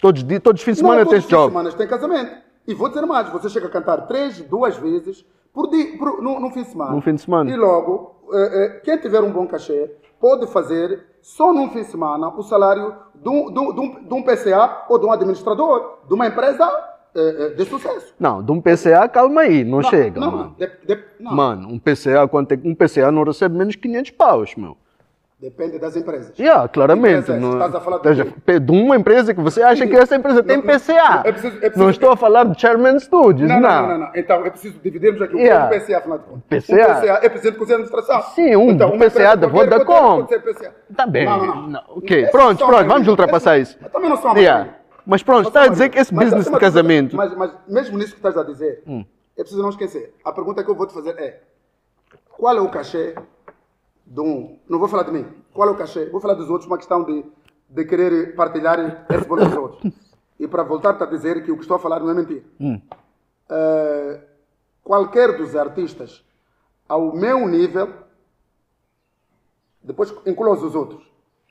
Todos, 0.00 0.22
todos 0.42 0.60
os 0.60 0.64
fins 0.64 0.72
de 0.74 0.78
semana 0.80 1.04
não, 1.04 1.10
tens 1.10 1.24
todos 1.24 1.24
os 1.24 1.26
fins 1.26 1.28
de 1.28 1.34
job. 1.36 1.50
semana 1.52 1.72
tem 1.72 1.86
casamento. 1.86 2.36
E 2.66 2.74
vou 2.74 2.88
dizer 2.88 3.02
mais, 3.06 3.28
você 3.30 3.48
chega 3.48 3.66
a 3.66 3.70
cantar 3.70 4.06
três, 4.06 4.40
duas 4.42 4.76
vezes 4.76 5.24
por 5.52 5.68
dia, 5.70 5.96
por, 5.98 6.22
no, 6.22 6.38
no 6.40 6.50
fim 6.50 6.62
de 6.62 6.70
semana. 6.70 6.92
Num 6.92 7.00
fim 7.00 7.14
de 7.14 7.20
semana. 7.20 7.50
E 7.50 7.56
logo, 7.56 8.16
eh, 8.32 8.50
eh, 8.52 8.80
quem 8.84 8.98
tiver 8.98 9.22
um 9.22 9.30
bom 9.32 9.46
cachê 9.46 9.90
pode 10.20 10.46
fazer 10.48 11.04
só 11.22 11.52
num 11.52 11.68
fim 11.70 11.80
de 11.80 11.86
semana 11.90 12.28
o 12.28 12.42
salário 12.42 12.94
de 13.14 13.28
um, 13.28 13.52
de 13.52 13.58
um- 13.58 13.72
de 13.74 13.80
um- 13.80 14.04
de 14.04 14.14
um 14.14 14.22
PCA 14.22 14.84
ou 14.88 14.98
de 14.98 15.06
um 15.06 15.12
administrador, 15.12 15.98
de 16.06 16.14
uma 16.14 16.26
empresa 16.26 16.68
eh, 17.18 17.46
eh, 17.46 17.48
de 17.50 17.64
sucesso. 17.64 18.14
Não, 18.18 18.42
de 18.42 18.52
um 18.52 18.60
PCA, 18.60 19.08
calma 19.08 19.42
aí, 19.42 19.64
não, 19.64 19.82
chega, 19.82 20.20
não, 20.20 20.30
mano. 20.30 20.56
de- 20.58 20.94
de- 20.94 21.02
não. 21.20 21.34
Mano, 21.34 21.68
um 21.68 21.78
PCA, 21.78 22.26
quanto 22.28 22.52
é, 22.52 22.58
um 22.64 22.74
PCA 22.74 23.10
não 23.10 23.24
recebe 23.24 23.56
menos 23.56 23.72
de 23.72 23.78
500 23.78 24.10
paus, 24.12 24.54
meu. 24.56 24.76
Depende 25.40 25.78
das 25.78 25.94
empresas. 25.94 26.36
Yeah, 26.36 26.66
claramente. 26.66 27.30
empresa 27.30 27.32
é 27.32 27.36
essa? 27.36 27.46
não- 27.46 27.52
Estás 27.52 27.74
a 27.76 27.80
falar 27.80 27.98
de 27.98 28.58
de 28.58 28.72
uma 28.72 28.96
empresa 28.96 29.32
que 29.32 29.40
você 29.40 29.62
acha 29.62 29.86
que 29.86 29.94
essa 29.94 30.16
empresa 30.16 30.42
tem 30.42 30.56
Não, 30.56 30.64
PCA. 30.64 31.22
é 31.24 31.30
preciso- 31.30 31.56
é 31.58 31.60
preciso- 31.60 31.78
Não 31.78 31.90
estou 31.90 32.10
a 32.10 32.16
falar 32.16 32.42
de 32.42 32.60
Chairman 32.60 32.98
Studios, 32.98 33.48
Não, 33.48 33.60
não. 33.60 33.70
não, 33.82 33.88
não, 33.88 33.98
não, 33.98 34.10
Então, 34.16 34.44
é 34.44 34.50
preciso 34.50 34.80
dividirmos 34.82 35.22
aqui 35.22 35.36
o 35.36 35.38
Yeah. 35.38 35.68
que 35.68 35.74
é 35.74 35.78
um 35.78 35.80
PCA, 35.80 35.98
afinal 35.98 36.18
de 36.18 36.24
contas. 36.24 36.42
PCA. 36.48 36.74
Um 36.74 37.00
PCA 37.00 37.20
é 37.22 37.28
Presidente 37.28 37.52
do 37.54 37.58
Conselho 37.60 37.78
de 37.78 37.84
Administração. 37.84 38.34
Sim, 38.34 38.56
um 38.56 38.70
então, 38.72 38.88
uma 38.90 38.98
PCA 38.98 39.36
da 39.36 39.46
Vodacom. 39.46 40.16
Pode 40.26 40.28
ser 40.28 40.40
PCA. 40.42 40.72
Tá 40.96 41.06
bem. 41.06 41.24
Não, 41.24 41.38
não, 41.38 41.46
não. 41.54 41.68
Não, 41.68 41.80
ok. 41.90 42.26
Pronto, 42.32 42.66
pronto, 42.66 42.88
vamos 42.88 43.06
ultrapassar 43.06 43.58
isso. 43.60 43.78
Também 43.92 44.10
não 44.10 44.16
são 44.16 44.32
a 44.32 44.38
Yeah. 44.38 44.68
Mas 45.08 45.22
pronto, 45.22 45.48
está 45.48 45.62
a 45.62 45.68
dizer 45.68 45.88
que 45.88 45.98
esse. 45.98 46.14
Mas, 46.14 46.26
business 46.26 46.52
de 46.52 46.58
casamento. 46.60 47.16
Mas, 47.16 47.32
mesmo 47.66 47.96
nisso 47.96 48.10
que 48.10 48.18
estás 48.18 48.36
a 48.36 48.42
dizer, 48.42 48.82
Hum. 48.86 49.02
é 49.34 49.40
preciso 49.40 49.62
não 49.62 49.70
esquecer. 49.70 50.14
A 50.22 50.30
pergunta 50.30 50.62
que 50.62 50.70
eu 50.70 50.74
vou 50.74 50.86
te 50.86 50.92
fazer 50.92 51.18
é: 51.18 51.42
qual 52.28 52.54
é 52.54 52.60
o 52.60 52.68
cachê 52.68 53.14
de 54.06 54.20
um. 54.20 54.58
Não 54.68 54.78
vou 54.78 54.86
falar 54.86 55.04
de 55.04 55.12
mim. 55.12 55.26
Qual 55.54 55.66
é 55.66 55.72
o 55.72 55.76
cachê? 55.76 56.04
Vou 56.10 56.20
falar 56.20 56.34
dos 56.34 56.50
outros, 56.50 56.66
uma 56.66 56.76
questão 56.76 57.04
de, 57.04 57.24
de 57.70 57.84
querer 57.86 58.34
partilhar 58.36 59.06
esse 59.08 59.24
bolo 59.26 59.46
dos 59.46 59.56
outros. 59.56 59.92
E 60.38 60.46
para 60.46 60.62
voltar-te 60.62 61.02
a 61.02 61.06
dizer 61.06 61.42
que 61.42 61.50
o 61.50 61.56
que 61.56 61.62
estou 61.62 61.78
a 61.78 61.80
falar 61.80 62.00
não 62.00 62.10
é 62.10 62.14
mentira. 62.14 62.44
Hum. 62.60 62.78
Eh, 63.48 64.20
qualquer 64.84 65.38
dos 65.38 65.56
artistas 65.56 66.22
ao 66.86 67.14
meu 67.16 67.48
nível, 67.48 67.92
depois 69.82 70.14
inclua 70.26 70.52
os 70.52 70.74
outros. 70.74 71.02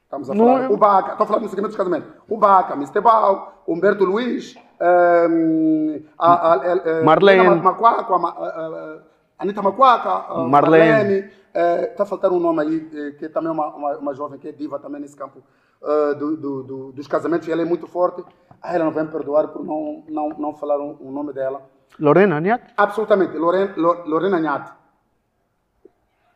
Estamos 0.08 0.30
a 0.30 0.34
Não 0.34 0.46
falar. 0.46 0.64
é- 0.64 0.68
O 0.70 0.78
Baca, 0.78 1.12
estou 1.12 1.24
a 1.26 1.28
falar 1.28 1.40
no 1.42 1.50
segmento 1.50 1.68
dos 1.68 1.76
casamentos. 1.78 2.10
O 2.30 2.38
Baca, 2.38 2.74
Mr. 2.76 3.02
Bal, 3.02 3.62
Humberto 3.68 4.06
Luiz, 4.06 4.56
ehm, 4.80 6.06
a, 6.18 6.34
a, 6.34 6.54
a, 6.54 7.00
a, 7.02 7.04
Marlene. 7.04 7.46
Anitta 7.46 7.62
Macuaca, 7.64 8.14
a, 8.16 8.28
a, 8.30 9.00
Anitta 9.40 9.62
Macuaca, 9.62 10.10
a 10.30 10.44
Marlene. 10.48 11.30
Está 11.54 12.04
a 12.04 12.06
faltar 12.06 12.32
um 12.32 12.40
nome 12.40 12.62
aí, 12.62 12.90
eh, 12.94 13.12
que 13.18 13.26
é 13.26 13.30
também 13.30 13.52
uma, 13.52 13.68
uma, 13.76 13.98
uma 13.98 14.14
jovem 14.14 14.40
que 14.40 14.48
é 14.48 14.52
diva 14.52 14.78
também 14.80 15.02
nesse 15.02 15.16
campo 15.18 15.42
eh, 15.84 16.14
do, 16.14 16.38
do- 16.38 16.64
do- 16.64 16.92
dos 16.94 17.08
casamentos, 17.08 17.48
e 17.48 17.52
ela 17.52 17.64
é 17.64 17.66
muito 17.66 17.86
forte. 17.88 18.24
Ah, 18.62 18.76
ela 18.76 18.86
não 18.86 18.92
vai 18.92 19.04
me 19.04 19.10
perdoar 19.12 19.48
por 19.50 19.66
não, 19.66 20.04
não, 20.08 20.30
não 20.30 20.54
falar 20.56 20.80
o 20.80 20.96
o 21.02 21.12
nome 21.12 21.34
dela. 21.34 21.62
Lorena, 22.00 22.40
Niat? 22.40 22.74
Absolutamente, 22.78 23.36
Lorena, 23.38 23.74
Lo- 23.76 24.04
Lorena. 24.06 24.40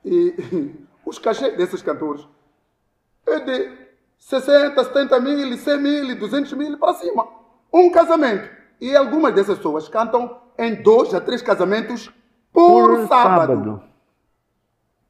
E 0.04 0.36
os 1.06 1.20
cachês 1.20 1.56
desses 1.56 1.82
cantores 1.84 2.28
é 3.32 3.40
de 3.40 3.72
60, 4.18 4.84
70 4.84 5.20
mil, 5.20 5.58
100 5.58 5.80
mil, 5.80 6.16
200 6.20 6.54
mil 6.54 6.78
para 6.78 6.94
cima. 6.94 7.28
Um 7.74 7.90
casamento. 7.90 8.50
E 8.80 8.96
algumas 8.96 9.34
dessas 9.34 9.58
pessoas 9.58 9.88
cantam 9.88 10.38
em 10.58 10.82
dois 10.82 11.14
a 11.14 11.22
três 11.22 11.42
casamentos 11.42 12.12
por, 12.52 13.08
sábado. 13.08 13.82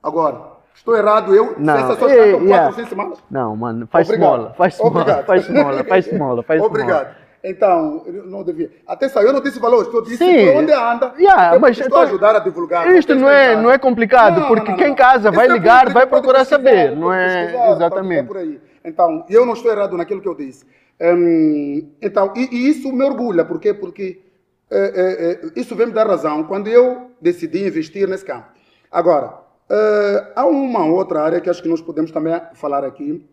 Agora, 0.01 0.53
estou 0.73 0.95
errado 0.95 1.33
eu? 1.35 1.55
Não, 1.59 1.75
Se 1.77 1.97
cantam 1.97 2.09
yeah. 2.09 2.73
quatro? 2.73 3.17
Não, 3.29 3.55
mano, 3.55 3.87
faz 3.87 4.07
Obrigado. 4.07 4.31
esmola, 4.33 4.53
faz 4.53 4.73
esmola, 4.73 4.91
Obrigado. 4.91 5.25
faz 5.25 5.47
esmola, 5.47 5.83
faz 5.83 6.07
esmola, 6.07 6.43
faz 6.43 6.61
esmola. 6.61 6.69
Obrigado. 6.69 7.15
Então, 7.43 8.05
não 8.25 8.43
devia. 8.43 8.69
Atenção, 8.85 9.21
eu 9.23 9.33
não 9.33 9.41
disse 9.41 9.59
valores, 9.59 9.91
eu 9.91 10.03
disse 10.03 10.23
onde 10.23 10.71
anda. 10.71 11.13
Yeah, 11.17 11.57
mas 11.59 11.71
estou 11.71 11.87
então- 11.87 11.99
a 11.99 12.03
ajudar 12.03 12.35
a 12.35 12.39
divulgar. 12.39 12.95
Isto 12.95 13.15
não 13.15 13.29
é, 13.29 13.55
não 13.55 13.71
é 13.71 13.77
complicado, 13.79 14.47
porque 14.47 14.73
quem 14.73 14.93
casa 14.93 15.31
vai 15.31 15.47
é 15.47 15.51
ligar, 15.51 15.91
vai 15.91 16.05
procurar 16.05 16.45
saber, 16.45 16.95
não 16.95 17.11
é 17.11 17.71
exatamente. 17.71 18.27
por 18.27 18.37
aí. 18.37 18.59
Então, 18.85 19.25
eu 19.29 19.45
não 19.45 19.53
estou 19.53 19.71
errado 19.71 19.97
naquilo 19.97 20.21
que 20.21 20.27
eu 20.27 20.35
disse. 20.35 20.65
Hum, 20.99 21.89
então, 21.99 22.31
e, 22.35 22.47
e 22.55 22.69
isso 22.69 22.91
me 22.91 23.03
orgulha, 23.03 23.43
por 23.43 23.59
quê? 23.59 23.73
Porque 23.73 24.21
eh, 24.71 25.39
eh, 25.43 25.51
isso 25.55 25.75
vem 25.75 25.87
me 25.87 25.93
dar 25.93 26.07
razão 26.07 26.45
quando 26.45 26.69
eu 26.69 27.11
decidi 27.19 27.67
investir 27.67 28.07
nesse 28.07 28.23
campo. 28.23 28.45
Agora, 28.89 29.33
eh, 29.69 30.31
há 30.33 30.45
uma 30.45 30.85
outra 30.85 31.21
área 31.21 31.41
que 31.41 31.49
acho 31.49 31.61
que 31.61 31.67
nós 31.67 31.81
podemos 31.81 32.09
também 32.11 32.39
falar 32.53 32.85
aqui, 32.85 33.25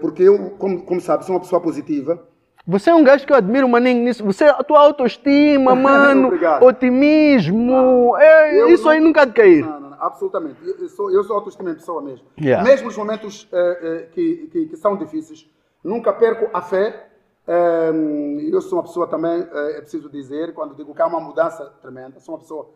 porque 0.00 0.22
eu, 0.22 0.50
como, 0.58 0.82
como 0.82 1.00
sabe, 1.00 1.24
sou 1.24 1.34
uma 1.34 1.40
pessoa 1.40 1.60
positiva. 1.60 2.26
Você 2.66 2.88
é 2.90 2.94
um 2.94 3.04
gajo 3.04 3.26
que 3.26 3.32
eu 3.32 3.36
admiro, 3.36 3.68
maninho, 3.68 4.02
nisso. 4.02 4.24
Você, 4.24 4.44
a 4.44 4.62
tua 4.62 4.78
autoestima, 4.80 5.74
mano, 5.76 6.30
otimismo, 6.62 8.16
é, 8.16 8.72
isso 8.72 8.84
não- 8.84 8.90
aí 8.90 9.00
nunca 9.00 9.22
há 9.22 9.24
de 9.26 9.32
cair. 9.32 9.64
Não, 9.64 9.80
não, 9.80 9.96
absolutamente. 10.00 10.56
Eu, 10.66 10.88
sou, 10.88 11.10
eu 11.10 11.22
sou 11.24 11.36
autoestima 11.36 11.70
em 11.70 11.74
pessoa 11.74 12.00
mesmo. 12.00 12.26
Yeah. 12.40 12.64
Mesmo 12.66 12.86
nos 12.86 12.96
momentos 12.96 13.46
eh, 13.52 13.78
eh, 13.82 14.08
que, 14.12 14.48
que, 14.50 14.66
que 14.66 14.76
são 14.76 14.96
difíceis, 14.96 15.46
nunca 15.82 16.12
perco 16.12 16.48
a 16.54 16.62
fé. 16.62 17.08
Eh, 17.46 17.92
eu 18.50 18.60
sou 18.62 18.78
uma 18.78 18.84
pessoa 18.84 19.06
também, 19.08 19.40
eh, 19.52 19.74
é 19.76 19.80
preciso 19.82 20.08
dizer, 20.08 20.54
quando 20.54 20.74
digo 20.74 20.94
que 20.94 21.02
há 21.02 21.06
uma 21.06 21.20
mudança 21.20 21.70
tremenda, 21.82 22.18
sou 22.20 22.34
uma 22.34 22.40
pessoa 22.40 22.70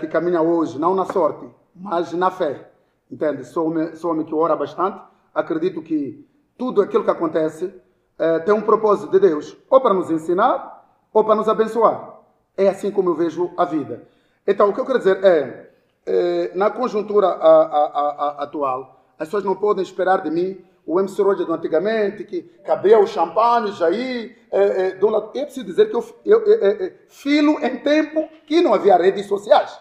que 0.00 0.06
caminha 0.06 0.40
hoje, 0.40 0.78
não 0.78 0.94
na 0.94 1.04
sorte, 1.04 1.46
mas 1.74 2.10
na 2.14 2.30
fé. 2.30 2.70
Entende? 3.10 3.44
Sou 3.44 3.66
homem, 3.66 3.94
sou 3.94 4.10
homem 4.10 4.24
que 4.24 4.34
ora 4.34 4.56
bastante, 4.56 4.98
acredito 5.34 5.82
que 5.82 6.26
tudo 6.56 6.80
aquilo 6.80 7.04
que 7.04 7.10
acontece 7.10 7.74
eh, 8.18 8.38
tem 8.40 8.54
um 8.54 8.62
propósito 8.62 9.10
de 9.10 9.20
Deus, 9.20 9.56
ou 9.70 9.80
para 9.80 9.94
nos 9.94 10.10
ensinar, 10.10 10.84
ou 11.12 11.24
para 11.24 11.34
nos 11.34 11.48
abençoar. 11.48 12.20
É 12.56 12.68
assim 12.68 12.90
como 12.90 13.10
eu 13.10 13.14
vejo 13.14 13.50
a 13.56 13.64
vida. 13.64 14.02
Então, 14.46 14.68
o 14.70 14.72
que 14.74 14.80
eu 14.80 14.86
quero 14.86 14.98
dizer 14.98 15.22
é, 15.24 15.70
eh, 16.06 16.50
na 16.54 16.70
conjuntura 16.70 17.26
a- 17.26 17.62
a- 17.62 18.14
a- 18.38 18.42
atual, 18.44 19.04
as 19.18 19.28
pessoas 19.28 19.44
não 19.44 19.56
podem 19.56 19.82
esperar 19.82 20.22
de 20.22 20.30
mim 20.30 20.64
o 20.86 21.00
MC 21.00 21.20
Roger 21.20 21.44
do 21.44 21.52
antigamente, 21.52 22.22
que 22.24 22.42
cabia 22.64 22.98
o 22.98 23.06
champanhe, 23.08 23.72
eh, 23.90 24.36
eh, 24.52 24.90
de 24.92 25.04
um 25.04 25.10
lado. 25.10 25.30
Eu 25.34 25.44
preciso 25.44 25.66
dizer 25.66 25.90
que 25.90 25.96
eu, 25.96 26.04
eu 26.24 26.92
filo 27.08 27.58
em 27.64 27.78
tempo 27.78 28.28
que 28.46 28.60
não 28.60 28.72
havia 28.72 28.96
redes 28.96 29.26
sociais. 29.26 29.76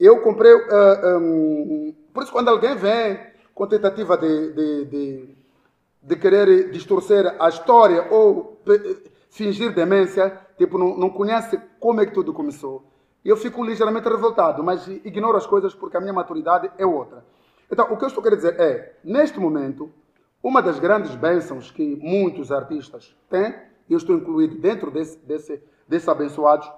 Eu 0.00 0.22
comprei. 0.22 0.52
eh, 0.52 1.16
um, 1.18 1.94
por 2.14 2.22
isso, 2.22 2.32
quando 2.32 2.48
alguém 2.48 2.74
vem 2.76 3.20
com 3.54 3.66
tentativa 3.66 4.16
de, 4.16 4.52
de, 4.52 4.84
de, 4.86 5.36
de 6.08 6.16
querer 6.16 6.70
distorcer 6.70 7.36
a 7.38 7.48
história 7.50 8.08
ou 8.10 8.58
pe- 8.64 8.96
fingir 9.28 9.74
demência, 9.74 10.40
tipo, 10.56 10.78
não, 10.78 10.96
não 10.96 11.10
conhece 11.10 11.60
como 11.78 12.00
é 12.00 12.06
que 12.06 12.14
tudo 12.14 12.32
começou. 12.32 12.82
Eu 13.22 13.36
fico 13.36 13.62
ligeiramente 13.62 14.08
revoltado, 14.08 14.64
mas 14.64 14.88
ignoro 14.88 15.36
as 15.36 15.46
coisas 15.46 15.74
porque 15.74 15.98
a 15.98 16.00
minha 16.00 16.14
maturidade 16.14 16.70
é 16.78 16.86
outra. 16.86 17.26
Então, 17.70 17.92
o 17.92 17.96
que 17.98 18.04
eu 18.04 18.08
estou 18.08 18.22
querendo 18.22 18.38
dizer 18.38 18.58
é, 18.58 18.94
neste 19.04 19.38
momento, 19.38 19.92
uma 20.42 20.62
das 20.62 20.78
grandes 20.78 21.14
bênçãos 21.14 21.70
que 21.70 21.96
muitos 21.96 22.50
artistas 22.50 23.14
têm, 23.28 23.54
e 23.86 23.92
eu 23.92 23.98
estou 23.98 24.16
incluído 24.16 24.54
dentro 24.56 24.90
desse, 24.90 25.18
desse, 25.18 25.62
desses 25.86 26.08
abençoados, 26.08 26.72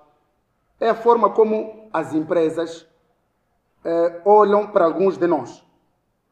é 0.81 0.89
a 0.89 0.95
forma 0.95 1.31
como 1.31 1.89
as 1.93 2.15
empresas 2.15 2.85
eh, 3.85 4.23
olham 4.25 4.67
para 4.67 4.87
alguns 4.87 5.17
de 5.17 5.27
nós. 5.29 5.65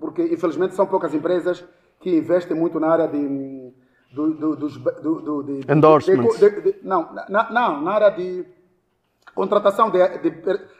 Porque, 0.00 0.22
infelizmente, 0.22 0.74
são 0.74 0.86
poucas 0.86 1.14
empresas 1.14 1.64
que 2.00 2.16
investem 2.16 2.56
muito 2.56 2.78
na 2.80 2.88
área 2.88 3.08
de. 3.08 3.68
Do, 4.10 4.32
do, 4.32 4.56
dos, 4.56 4.76
do, 4.78 5.42
de, 5.42 5.70
Endorsements. 5.70 6.38
de- 6.38 6.60
de- 6.62 6.76
não, 6.82 7.12
na, 7.28 7.50
não, 7.50 7.82
na 7.82 7.92
área 7.92 8.08
de 8.10 8.42
contratação 9.34 9.90
de, 9.90 9.98
de, 10.18 10.30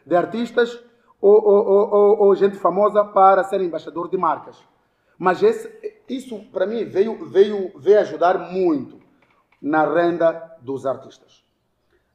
de 0.06 0.16
artistas 0.16 0.82
ou, 1.20 1.34
ou, 1.46 1.68
ou, 1.68 2.18
ou- 2.20 2.34
gente 2.34 2.56
famosa 2.56 3.04
para 3.04 3.44
ser 3.44 3.60
embaixador 3.60 4.08
de 4.08 4.16
marcas. 4.16 4.56
Mas 5.18 5.42
esse, 5.42 5.68
isso, 6.08 6.40
para 6.52 6.64
mim, 6.66 6.84
veio, 6.86 7.26
veio, 7.26 7.70
veio 7.78 8.00
ajudar 8.00 8.38
muito 8.50 8.98
na 9.60 9.84
renda 9.84 10.56
dos 10.62 10.86
artistas. 10.86 11.44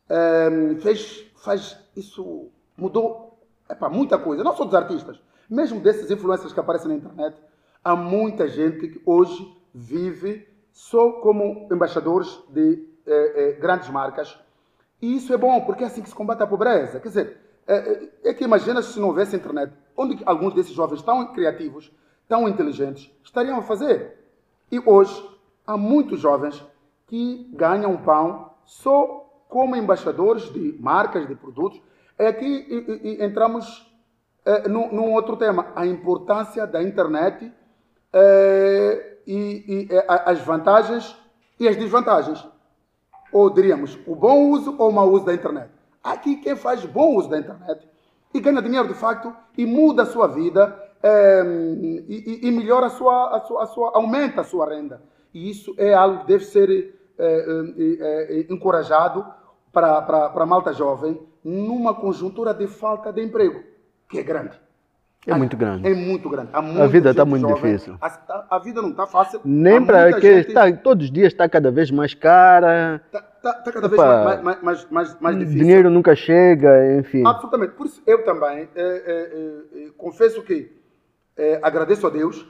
Ehm, 0.09 0.77
fez, 0.79 1.25
faz, 1.35 1.77
isso 1.95 2.47
mudou 2.75 3.37
epá, 3.69 3.87
muita 3.87 4.17
coisa, 4.17 4.43
não 4.43 4.55
só 4.55 4.65
dos 4.65 4.73
artistas, 4.73 5.19
mesmo 5.49 5.79
desses 5.79 6.09
influencers 6.09 6.51
que 6.53 6.59
aparecem 6.59 6.87
na 6.87 6.95
internet. 6.95 7.37
Há 7.83 7.95
muita 7.95 8.47
gente 8.47 8.87
que 8.87 9.01
hoje 9.05 9.55
vive 9.73 10.47
só 10.71 11.13
como 11.13 11.67
embaixadores 11.71 12.39
de 12.49 12.87
eh, 13.05 13.33
eh, 13.35 13.51
grandes 13.59 13.89
marcas. 13.89 14.39
E 15.01 15.17
isso 15.17 15.33
é 15.33 15.37
bom, 15.37 15.61
porque 15.61 15.83
é 15.83 15.87
assim 15.87 16.01
que 16.01 16.09
se 16.09 16.15
combate 16.15 16.41
a 16.41 16.47
pobreza. 16.47 16.99
Quer 16.99 17.07
dizer, 17.07 17.37
É, 17.65 18.09
é 18.25 18.33
que 18.33 18.43
imagina 18.43 18.81
se 18.81 18.99
não 18.99 19.07
houvesse 19.07 19.35
internet, 19.35 19.73
onde 19.95 20.21
alguns 20.25 20.53
desses 20.53 20.73
jovens 20.73 21.01
tão 21.01 21.25
criativos, 21.33 21.91
tão 22.27 22.47
inteligentes, 22.47 23.09
estariam 23.23 23.57
a 23.57 23.61
fazer. 23.61 24.17
E 24.71 24.79
hoje, 24.79 25.15
há 25.65 25.77
muitos 25.77 26.19
jovens 26.19 26.61
que 27.07 27.49
ganham 27.53 27.95
pão 27.97 28.51
só 28.65 29.23
como 29.47 29.75
embaixadores 29.75 30.51
de 30.51 30.75
marcas, 30.79 31.27
de 31.27 31.35
produtos. 31.35 31.81
É 32.17 32.27
aqui 32.27 32.45
e, 32.45 33.07
e, 33.07 33.23
entramos 33.23 33.89
é, 34.45 34.67
num, 34.67 35.13
outro 35.13 35.37
tema, 35.37 35.71
a 35.75 35.85
importância 35.85 36.67
da 36.67 36.81
internet 36.81 37.51
é, 38.13 39.17
e, 39.25 39.87
e 39.89 39.89
as 40.07 40.39
vantagens 40.39 41.17
e 41.59 41.67
as 41.67 41.75
desvantagens. 41.75 42.45
Ou 43.31 43.49
diríamos, 43.49 43.97
o 44.05 44.15
bom 44.15 44.51
uso 44.51 44.75
ou 44.77 44.89
o 44.89 44.93
mau 44.93 45.09
uso 45.09 45.25
da 45.25 45.33
internet. 45.33 45.71
Aqui 46.03 46.35
quem 46.37 46.55
faz 46.55 46.85
bom 46.85 47.15
uso 47.15 47.29
da 47.29 47.39
internet 47.39 47.87
e 48.33 48.39
ganha 48.39 48.61
dinheiro 48.61 48.87
de 48.87 48.93
facto 48.93 49.33
e 49.57 49.65
muda 49.65 50.03
a 50.03 50.05
sua 50.05 50.27
vida 50.27 50.77
é, 51.01 51.43
e, 52.07 52.47
e, 52.47 52.51
melhora 52.51 52.87
a 52.87 52.89
sua, 52.89 53.35
a 53.35 53.39
sua, 53.41 53.63
a 53.63 53.65
sua, 53.67 53.91
aumenta 53.93 54.41
a 54.41 54.43
sua 54.43 54.69
renda. 54.69 55.01
E 55.33 55.49
isso 55.49 55.73
é 55.77 55.93
algo 55.93 56.21
que 56.21 56.27
deve 56.27 56.45
ser 56.45 56.99
é, 57.17 57.45
é, 57.99 58.53
encorajado 58.53 59.25
para, 59.71 60.01
para, 60.01 60.29
para 60.29 60.43
a 60.43 60.47
malta 60.47 60.71
jovem 60.71 61.19
numa 61.43 61.93
conjuntura 61.93 62.53
de 62.53 62.67
falta 62.67 63.11
de 63.11 63.21
emprego, 63.21 63.61
que 64.09 64.19
é 64.19 64.23
grande. 64.23 64.59
É 65.25 65.33
muito 65.33 65.55
grande. 65.55 65.87
É 65.87 65.93
muito 65.93 66.29
grande. 66.29 66.49
a 66.53 66.87
vida 66.87 67.11
está 67.11 67.23
muito 67.23 67.47
jovem. 67.47 67.73
difícil. 67.73 67.95
A, 68.01 68.45
a, 68.49 68.59
vida 68.59 68.81
não 68.81 68.89
está 68.89 69.07
fácil. 69.07 69.39
Nem 69.45 69.83
para 69.83 70.13
que 70.19 70.35
gente... 70.35 70.47
está, 70.49 70.71
todos 70.73 71.05
os 71.05 71.11
dias 71.11 71.31
está 71.31 71.47
cada 71.47 71.71
vez 71.71 71.89
mais 71.91 72.13
cara. 72.13 73.01
Está 73.05 73.21
tá, 73.21 73.53
tá 73.53 73.71
cada 73.71 73.87
vez 73.87 74.01
mais, 74.01 74.41
mais, 74.41 74.61
mais, 74.61 74.87
mais, 74.89 75.19
mais 75.19 75.39
difícil. 75.39 75.59
Dinheiro 75.59 75.89
nunca 75.89 76.15
chega, 76.15 76.97
enfim. 76.97 77.25
Absolutamente. 77.25 77.73
Por 77.73 77.85
isso 77.85 78.01
eu 78.05 78.23
também 78.25 78.67
é, 78.75 78.81
é, 78.81 79.85
é, 79.85 79.89
confesso 79.97 80.41
que 80.43 80.71
agradeço 81.61 82.05
a 82.05 82.09
Deus 82.09 82.45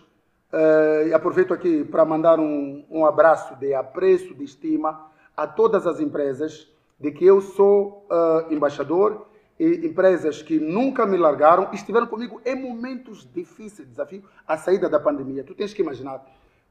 e 1.08 1.14
aproveito 1.14 1.54
aqui 1.54 1.84
para 1.84 2.04
mandar 2.04 2.40
um, 2.40 2.84
um 2.90 3.06
abraço 3.06 3.56
de 3.56 3.74
apreço, 3.74 4.34
de 4.34 4.44
estima 4.44 5.08
a 5.36 5.48
todas 5.48 5.88
as 5.88 6.00
empresas 6.00 6.68
de 7.00 7.12
que 7.12 7.26
eu 7.26 7.42
sou 7.42 8.08
uh, 8.10 8.54
embaixador 8.54 9.28
e 9.60 9.86
empresas 9.86 10.42
que 10.42 10.60
nunca 10.60 11.06
me 11.06 11.18
largaram 11.18 11.70
estiveram 11.74 12.08
comigo 12.08 12.42
em 12.46 12.56
momentos 12.56 13.30
difíceis, 13.32 13.88
desafio, 13.88 14.24
a 14.48 14.58
saída 14.58 14.90
da 14.90 15.00
pandemia. 15.00 15.44
Tu 15.44 15.54
tens 15.54 15.74
que 15.74 15.82
imaginar, 15.82 16.26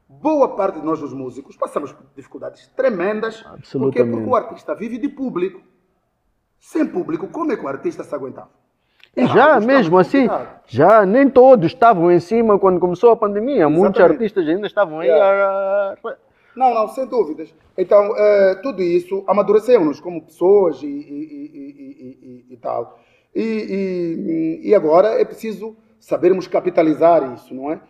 boa 0.07 0.55
parte 0.55 0.79
de 0.79 0.85
nós, 0.85 1.01
os 1.01 1.13
músicos, 1.13 1.55
passamos 1.55 1.91
por 1.91 2.05
dificuldades 2.15 2.67
tremendas. 2.75 3.43
Porque, 3.71 4.03
porque 4.03 4.29
o 4.29 4.35
artista 4.35 4.75
vive 4.75 4.97
de 4.97 5.09
público. 5.09 5.61
Sem 6.59 6.85
público, 6.85 7.27
como 7.27 7.51
é 7.51 7.57
que 7.57 7.65
o 7.65 7.67
artista 7.67 8.03
se 8.03 8.15
aguentava? 8.15 8.49
E 9.15 9.27
já 9.27 9.59
mesmo 9.59 9.99
assim, 9.99 10.27
já 10.65 11.05
nem 11.05 11.29
todos 11.29 11.67
estavam 11.67 12.11
em 12.11 12.19
cima 12.19 12.57
quando 12.57 12.79
começou 12.79 13.11
a 13.11 13.15
pandemia. 13.15 13.57
Exatamente. 13.57 13.79
Muitos 13.79 14.01
artistas 14.01 14.47
ainda 14.47 14.65
estavam 14.65 14.99
aí 14.99 15.07
yeah. 15.07 15.95
a... 16.03 16.15
Não, 16.55 16.73
não, 16.73 16.87
sem 16.87 17.05
dúvidas. 17.05 17.53
Então, 17.77 18.15
é, 18.15 18.55
tudo 18.55 18.81
isso 18.81 19.23
amadureceu-nos 19.27 19.99
como 19.99 20.21
pessoas 20.21 20.81
e, 20.83 20.87
e, 20.87 22.45
e, 22.49 22.53
e 22.53 22.57
tal. 22.57 22.99
E, 23.35 24.73
agora 24.75 25.19
é 25.19 25.25
preciso 25.25 25.75
sabermos 25.99 26.47
capitalizar 26.47 27.33
isso, 27.33 27.53
não 27.53 27.71
é? 27.71 27.81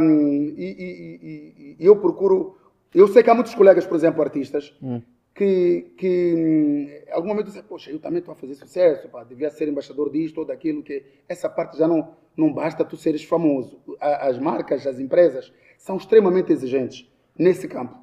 Um, 0.00 0.54
e, 0.56 1.76
eu 1.78 1.96
procuro. 1.96 2.56
Eu 2.94 3.06
sei 3.08 3.22
que 3.22 3.28
há 3.28 3.34
muitos 3.34 3.54
colegas, 3.54 3.86
por 3.86 3.96
exemplo, 3.96 4.22
artistas, 4.22 4.74
hum. 4.82 5.02
que, 5.34 5.92
que 5.98 7.04
em 7.06 7.12
algum 7.12 7.28
momento 7.28 7.46
dizem: 7.46 7.62
Poxa, 7.62 7.90
eu 7.90 7.98
também 7.98 8.20
estou 8.20 8.32
a 8.32 8.36
fazer 8.36 8.54
sucesso, 8.54 9.08
pá, 9.10 9.24
devia 9.24 9.50
ser 9.50 9.68
embaixador 9.68 10.10
disto 10.10 10.38
ou 10.38 10.46
daquilo, 10.46 10.82
que 10.82 11.04
essa 11.28 11.50
parte 11.50 11.76
já 11.76 11.86
não, 11.86 12.14
não 12.34 12.50
basta 12.50 12.82
tu 12.82 12.96
seres 12.96 13.22
famoso. 13.22 13.78
As 14.00 14.38
marcas, 14.38 14.86
as 14.86 14.98
empresas 14.98 15.52
são 15.76 15.98
extremamente 15.98 16.50
exigentes 16.50 17.06
nesse 17.38 17.68
campo. 17.68 17.96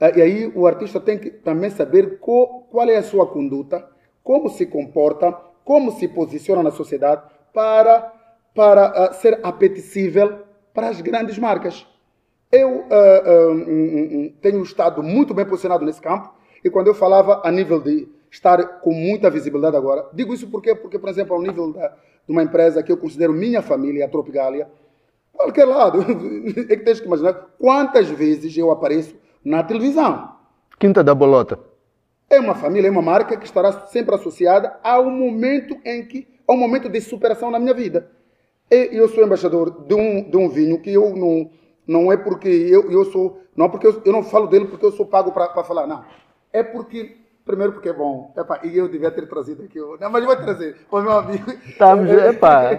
Ah, 0.00 0.10
e 0.10 0.20
aí 0.20 0.52
o 0.52 0.66
artista 0.66 0.98
tem 0.98 1.16
que 1.16 1.30
também 1.30 1.70
saber 1.70 2.18
qual, 2.18 2.66
é 2.88 2.96
a 2.96 3.02
sua 3.04 3.24
conduta, 3.24 3.88
como 4.24 4.48
se 4.48 4.66
comporta, 4.66 5.32
como 5.64 5.92
se 5.92 6.08
posiciona 6.08 6.62
na 6.62 6.72
sociedade 6.72 7.22
para, 7.54 8.12
para 8.52 9.10
uh, 9.10 9.14
ser 9.14 9.38
apetecível 9.44 10.40
para 10.74 10.88
as 10.88 11.00
grandes 11.00 11.38
marcas. 11.38 11.86
Eu 12.50 12.80
uh, 12.80 12.82
uh, 12.82 14.32
tenho 14.40 14.60
estado 14.62 15.02
muito 15.02 15.32
bem 15.32 15.46
posicionado 15.46 15.84
nesse 15.84 16.00
campo 16.00 16.34
e 16.64 16.68
quando 16.68 16.88
eu 16.88 16.94
falava 16.94 17.40
a 17.44 17.50
nível 17.52 17.80
de 17.80 18.08
estar 18.28 18.80
com 18.80 18.92
muita 18.92 19.30
visibilidade 19.30 19.76
agora, 19.76 20.08
digo 20.12 20.34
isso 20.34 20.48
porque, 20.48 20.74
porque 20.74 20.98
por 20.98 21.08
exemplo, 21.08 21.36
ao 21.36 21.40
nível 21.40 21.72
da, 21.72 21.88
de 21.88 22.32
uma 22.32 22.42
empresa 22.42 22.82
que 22.82 22.90
eu 22.90 22.96
considero 22.96 23.32
minha 23.32 23.62
família, 23.62 24.04
a 24.04 24.08
Tropigalia, 24.08 24.68
qualquer 25.32 25.64
lado, 25.64 26.00
é 26.68 26.76
que 26.76 26.84
tens 26.84 27.00
que 27.00 27.06
imaginar 27.06 27.34
quantas 27.58 28.08
vezes 28.08 28.56
eu 28.56 28.70
apareço 28.70 29.14
na 29.44 29.62
televisão. 29.62 30.32
Quinta 30.78 31.02
da 31.02 31.14
Bolota. 31.14 31.58
É 32.28 32.40
uma 32.40 32.54
família, 32.54 32.88
é 32.88 32.90
uma 32.90 33.02
marca 33.02 33.36
que 33.36 33.44
estará 33.44 33.72
sempre 33.86 34.14
associada 34.14 34.78
ao 34.82 35.04
momento 35.10 35.76
em 35.84 36.06
que, 36.06 36.26
ao 36.46 36.56
momento 36.56 36.88
de 36.88 37.00
superação 37.00 37.50
na 37.50 37.58
minha 37.58 37.74
vida. 37.74 38.10
Eu 38.70 39.06
sou 39.08 39.22
embaixador 39.22 39.84
de 39.86 39.94
um, 39.94 40.30
de 40.30 40.36
um 40.36 40.48
vinho 40.48 40.80
que 40.80 40.90
eu 40.90 41.14
não, 41.14 41.50
não 41.86 42.10
é 42.10 42.16
porque 42.16 42.48
eu, 42.48 42.90
eu 42.90 43.04
sou, 43.04 43.42
não 43.54 43.68
porque 43.68 43.86
eu, 43.86 44.00
eu 44.04 44.12
não 44.12 44.22
falo 44.22 44.46
dele 44.46 44.64
porque 44.64 44.86
eu 44.86 44.92
sou 44.92 45.04
pago 45.04 45.30
para 45.30 45.62
falar, 45.62 45.86
não. 45.86 46.02
É 46.50 46.62
porque 46.62 47.18
Primeiro 47.44 47.72
porque 47.72 47.88
é 47.88 47.92
bom. 47.92 48.32
Epa, 48.36 48.60
e 48.62 48.76
eu 48.76 48.88
devia 48.88 49.10
ter 49.10 49.28
trazido 49.28 49.64
aqui. 49.64 49.78
Não, 49.78 50.10
mas 50.10 50.24
vou 50.24 50.36
trazer. 50.36 50.76
O 50.90 51.00
meu 51.00 51.12
amigo. 51.12 51.50
Estamos, 51.66 52.08
epá. 52.10 52.70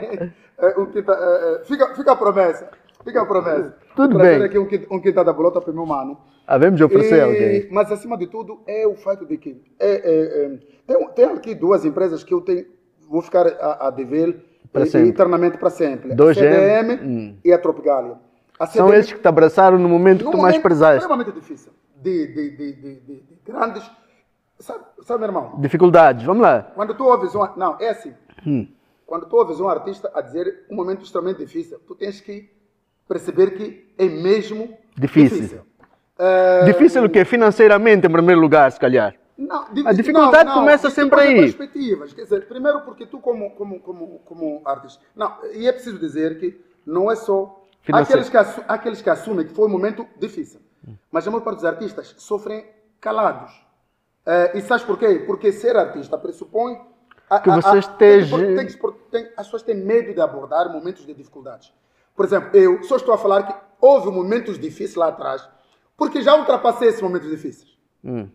É, 0.58 0.68
o 0.78 0.86
que 0.88 1.02
tá, 1.02 1.14
é, 1.14 1.56
é, 1.56 1.66
fica, 1.66 1.94
fica 1.96 2.12
a 2.14 2.16
promessa. 2.16 2.70
Fica 3.04 3.22
a 3.22 3.26
promessa. 3.26 3.76
Tudo 3.96 4.18
bem. 4.18 4.42
aqui 4.42 4.58
um, 4.58 4.68
um 4.92 5.02
quintal 5.02 5.26
da 5.26 5.34
bolota 5.34 5.60
para 5.60 5.72
o 5.72 5.74
meu 5.74 5.86
mano. 5.86 6.18
Havemos 6.48 6.78
de 6.78 6.84
oferecer 6.84 7.22
alguém. 7.22 7.68
Mas, 7.70 7.92
acima 7.92 8.18
de 8.18 8.28
tudo, 8.28 8.62
é 8.66 8.88
o 8.88 8.96
fato 8.96 9.26
de 9.26 9.38
que... 9.38 9.62
É, 9.80 9.92
é, 9.92 10.46
é, 10.46 10.60
tem, 10.88 11.08
tem 11.10 11.26
aqui 11.26 11.56
duas 11.56 11.84
empresas 11.84 12.24
que 12.24 12.34
eu 12.34 12.42
tenho, 12.42 12.66
vou 13.10 13.22
ficar 13.22 13.46
a, 13.48 13.88
a 13.88 13.90
dever 13.90 14.44
para 14.72 14.86
sempre. 14.86 15.10
internamente 15.10 15.58
para 15.58 15.70
sempre. 15.70 16.16
Dois 16.16 16.38
a 16.38 16.42
CDM 16.42 17.00
hum. 17.02 17.38
e 17.44 17.52
a 17.52 17.58
Tropigalia. 17.58 18.16
A 18.58 18.66
CDM, 18.66 18.88
São 18.88 18.94
esses 18.94 19.12
que 19.12 19.20
te 19.20 19.28
abraçaram 19.28 19.78
no 19.78 19.90
momento 19.90 20.24
no 20.24 20.32
que 20.32 20.38
tu 20.38 20.42
mais 20.42 20.58
prezaste. 20.58 21.04
extremamente 21.04 21.32
difícil. 21.34 21.72
De, 22.02 22.28
de, 22.28 22.50
de, 22.52 22.74
de 22.74 23.24
grandes... 23.46 23.84
Sabe, 24.64 24.86
sabe, 25.02 25.20
meu 25.20 25.28
irmão? 25.28 25.60
Dificuldades, 25.60 26.24
vamos 26.24 26.42
lá. 26.42 26.62
Quando 26.74 26.94
tu 26.94 27.04
ouves 27.04 27.36
um... 27.36 27.46
Não, 27.58 27.76
é 27.82 27.90
assim. 27.90 28.14
Hum. 28.48 28.66
Quando 29.06 29.26
tu 29.26 29.36
ouves 29.36 29.60
um 29.60 29.68
artista 29.68 30.10
a 30.16 30.22
dizer 30.22 30.66
um 30.70 30.76
momento 30.76 31.04
extremamente 31.04 31.40
difícil, 31.40 31.82
tu 31.86 31.94
tens 31.94 32.22
que 32.22 32.50
perceber 33.06 33.58
que 33.58 33.94
é 33.98 34.06
mesmo 34.06 34.78
difícil. 34.98 35.42
Difícil, 35.42 35.60
uh, 35.60 36.66
difícil 36.66 37.04
o 37.04 37.10
quê? 37.10 37.26
Financeiramente, 37.26 38.08
em 38.08 38.10
primeiro 38.10 38.40
lugar, 38.40 38.72
se 38.72 38.80
calhar. 38.80 39.14
Não, 39.38 39.66
a 39.86 39.92
dificuldade 39.92 40.46
não, 40.46 40.56
não, 40.56 40.62
começa 40.62 40.90
sempre 40.90 41.20
aí. 41.20 41.36
perspectivas. 41.42 42.14
Quer 42.14 42.24
dizer, 42.24 42.48
primeiro 42.48 42.82
porque 42.86 43.06
tu 43.06 43.20
como, 43.20 43.52
como, 43.52 43.82
como, 43.82 44.20
como 44.20 44.62
artista... 44.64 45.04
Não, 45.14 45.40
e 45.54 45.68
é 45.68 45.74
preciso 45.74 46.00
dizer 46.00 46.40
que 46.40 46.58
não 46.86 47.12
é 47.12 47.18
só... 47.18 47.62
Aqueles 47.92 48.30
que, 48.30 48.38
aqueles 48.38 49.02
que 49.02 49.10
assumem 49.10 49.46
que 49.46 49.54
foi 49.54 49.68
um 49.68 49.72
momento 49.72 50.08
difícil. 50.18 50.62
Mas 51.12 51.28
a 51.28 51.32
maior 51.32 51.44
parte 51.44 51.58
dos 51.58 51.66
artistas 51.66 52.16
sofrem 52.18 52.66
calados. 53.02 53.63
Uh, 54.26 54.58
e 54.58 54.62
sabes 54.62 54.86
porquê? 54.86 55.24
Porque 55.26 55.52
ser 55.52 55.76
artista 55.76 56.18
pressupõe... 56.18 56.80
A, 57.30 57.40
que 57.40 57.50
você 57.50 57.80
esteja... 57.80 58.38
Tem, 58.38 58.56
tem, 58.56 58.78
tem, 59.12 59.32
as 59.36 59.48
pessoas 59.48 59.64
têm 59.64 59.76
medo 59.76 60.14
de 60.14 60.22
abordar 60.22 60.72
momentos 60.72 61.06
de 61.06 61.14
dificuldades. 61.14 61.74
Por 62.16 62.26
exemplo, 62.26 62.50
eu 62.56 62.84
só 62.84 62.96
estou 62.96 63.14
a 63.14 63.18
falar 63.18 63.44
que 63.44 63.56
houve 63.82 64.12
momentos 64.12 64.60
difíceis 64.60 64.96
lá 64.96 65.08
atrás, 65.08 65.48
porque 65.98 66.22
já 66.22 66.36
ultrapassei 66.36 66.90
esses 66.90 67.02
momentos 67.02 67.30
difíceis. 67.30 67.78
Hum. 68.04 68.30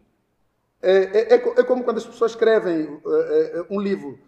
É, 0.82 0.92
é, 0.92 1.34
é, 1.34 1.36
é, 1.36 1.62
como 1.64 1.84
quando 1.84 1.98
as 1.98 2.06
pessoas 2.06 2.32
escrevem 2.32 2.84
uh, 2.84 3.66
um 3.70 3.80
livro 3.80 4.18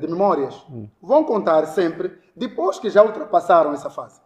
de 0.00 0.08
memórias, 0.08 0.54
hum. 0.70 0.88
vão 1.02 1.22
contar 1.22 1.66
sempre 1.66 2.18
depois 2.34 2.78
que 2.78 2.88
já 2.88 3.02
ultrapassaram 3.02 3.74
essa 3.74 3.90
fase. 3.90 4.18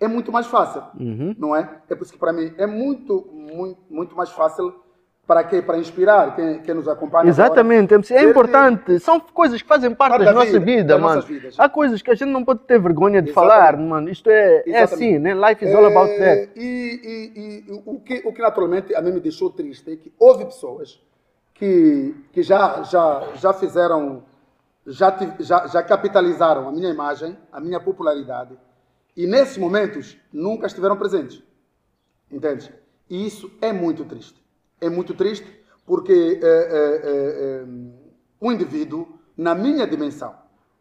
É 0.00 0.08
muito 0.08 0.32
mais 0.32 0.46
fácil, 0.46 0.82
uhum. 0.98 1.34
não 1.36 1.54
é? 1.54 1.82
É 1.90 1.94
por 1.94 2.04
isso 2.04 2.12
que 2.14 2.18
para 2.18 2.32
mim 2.32 2.54
é 2.56 2.66
muito, 2.66 3.28
muito, 3.30 3.82
muito 3.90 4.16
mais 4.16 4.30
fácil 4.30 4.74
para 5.28 5.44
quê? 5.44 5.60
Para 5.60 5.76
inspirar 5.76 6.34
quem, 6.34 6.62
quem 6.62 6.74
nos 6.74 6.88
acompanha. 6.88 7.28
Exatamente, 7.28 7.92
agora. 7.92 8.14
é 8.18 8.22
importante. 8.24 8.98
São 8.98 9.20
coisas 9.20 9.60
que 9.60 9.68
fazem 9.68 9.94
parte, 9.94 10.12
parte 10.12 10.24
da, 10.24 10.32
da, 10.32 10.38
nossa 10.38 10.58
vida, 10.58 10.64
vida 10.64 10.98
mano. 10.98 11.22
Há 11.58 11.68
coisas 11.68 12.00
que 12.00 12.10
a 12.10 12.14
gente 12.14 12.30
não 12.30 12.42
pode 12.42 12.60
ter 12.60 12.80
vergonha 12.80 13.20
de 13.20 13.28
Exatamente. 13.28 13.54
falar, 13.54 13.76
mano. 13.76 14.08
Isto 14.08 14.30
é, 14.30 14.62
é 14.66 14.82
assim, 14.82 15.18
né? 15.18 15.34
Life 15.34 15.62
is 15.62 15.74
all 15.74 15.84
about 15.84 16.10
that. 16.16 16.22
É, 16.22 16.48
e, 16.56 16.62
e, 16.64 17.64
e, 17.68 17.82
o, 17.84 18.00
que, 18.00 18.22
o 18.24 18.32
que 18.32 18.40
naturalmente 18.40 18.94
a 18.94 19.02
mim 19.02 19.12
me 19.12 19.20
deixou 19.20 19.50
triste 19.50 19.92
é 19.92 19.96
que 19.96 20.10
houve 20.18 20.46
pessoas 20.46 20.98
que, 21.52 22.14
que 22.32 22.42
já, 22.42 22.82
já, 22.84 23.28
já 23.34 23.52
fizeram, 23.52 24.24
já, 24.86 25.14
já, 25.40 25.66
já 25.66 25.82
capitalizaram 25.82 26.66
a 26.66 26.72
minha 26.72 26.88
imagem, 26.88 27.36
a 27.52 27.60
minha 27.60 27.78
popularidade, 27.78 28.56
e 29.14 29.26
nesses 29.26 29.58
momentos 29.58 30.16
nunca 30.32 30.66
estiveram 30.66 30.96
presentes. 30.96 31.42
Entende? 32.32 32.72
E 33.10 33.26
isso 33.26 33.50
é 33.60 33.74
muito 33.74 34.06
triste 34.06 34.47
é 34.80 34.88
muito 34.88 35.14
triste 35.14 35.46
porque 35.86 36.38
é, 36.42 36.46
é, 36.46 37.00
é, 37.04 37.64
um 38.40 38.52
indivíduo, 38.52 39.08
na 39.36 39.54
minha 39.54 39.86
dimensão, 39.86 40.34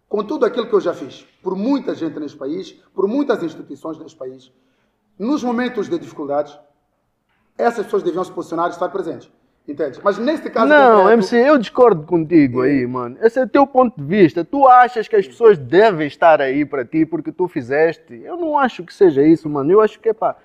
com 0.10 0.24
tudo 0.24 0.46
aquilo 0.46 0.68
que 0.68 0.74
eu 0.74 0.82
já 0.82 0.94
fiz, 0.94 1.26
por 1.42 1.56
muita 1.56 1.96
gente 1.96 2.20
neste 2.20 2.38
país, 2.38 2.72
por 2.94 3.08
muitas 3.08 3.42
instituições 3.42 3.98
neste 3.98 4.18
país, 4.18 4.52
nos 5.18 5.44
momentos 5.44 5.90
de 5.90 5.98
dificuldades, 5.98 6.58
essas 7.58 7.86
pessoas 7.86 8.04
deviam 8.04 8.24
se 8.24 8.32
posicionar 8.32 8.68
e 8.68 8.72
estar 8.72 8.90
presentes. 8.90 9.32
Entende? 9.68 10.00
Mas 10.02 10.18
neste 10.18 10.50
caso. 10.50 10.68
Não, 10.68 11.00
concreto, 11.00 11.14
MC, 11.14 11.36
eu 11.36 11.58
discordo 11.58 12.04
contigo 12.04 12.62
aí, 12.62 12.88
mano. 12.88 13.18
Esse 13.22 13.38
é 13.38 13.44
o 13.44 13.48
teu 13.50 13.68
ponto 13.68 14.00
de 14.00 14.08
vista. 14.08 14.46
Tu 14.46 14.66
achas 14.66 15.10
que 15.10 15.16
as 15.16 15.28
pessoas 15.28 15.58
devem 15.58 16.08
estar 16.08 16.40
aí 16.40 16.64
para 16.64 16.86
ti 16.86 17.06
porque 17.06 17.34
tu 17.34 17.50
fizeste? 17.50 18.22
Eu 18.24 18.38
não 18.38 18.58
acho 18.58 18.86
que 18.86 18.94
seja 18.94 19.22
isso, 19.22 19.50
mano. 19.50 19.70
Eu 19.70 19.82
acho 19.82 20.00
que, 20.00 20.08
é 20.08 20.14
pá, 20.14 20.38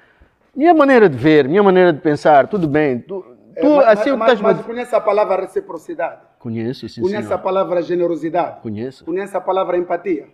minha 0.54 0.74
maneira 0.74 1.08
de 1.08 1.16
ver, 1.16 1.48
minha 1.48 1.62
maneira 1.62 1.92
de 1.92 2.00
pensar, 2.00 2.48
tudo 2.48 2.66
bem. 2.66 2.98
Tu, 2.98 3.24
é, 3.24 3.31
tu 3.60 3.76
mas, 3.76 3.86
assim, 4.00 4.10
mas, 4.16 4.32
estás 4.32 4.40
mas 4.40 4.66
conhece 4.66 4.94
a 4.94 5.00
palavra 5.00 5.40
reciprocidade? 5.42 6.20
Conheço, 6.38 6.88
sim, 6.88 7.00
Conhece 7.00 7.22
senhor. 7.24 7.34
a 7.34 7.38
palavra 7.38 7.82
generosidade? 7.82 8.60
Conheço. 8.60 9.04
Conhece 9.04 9.36
a 9.36 9.40
palavra 9.40 9.76
empatia? 9.76 10.26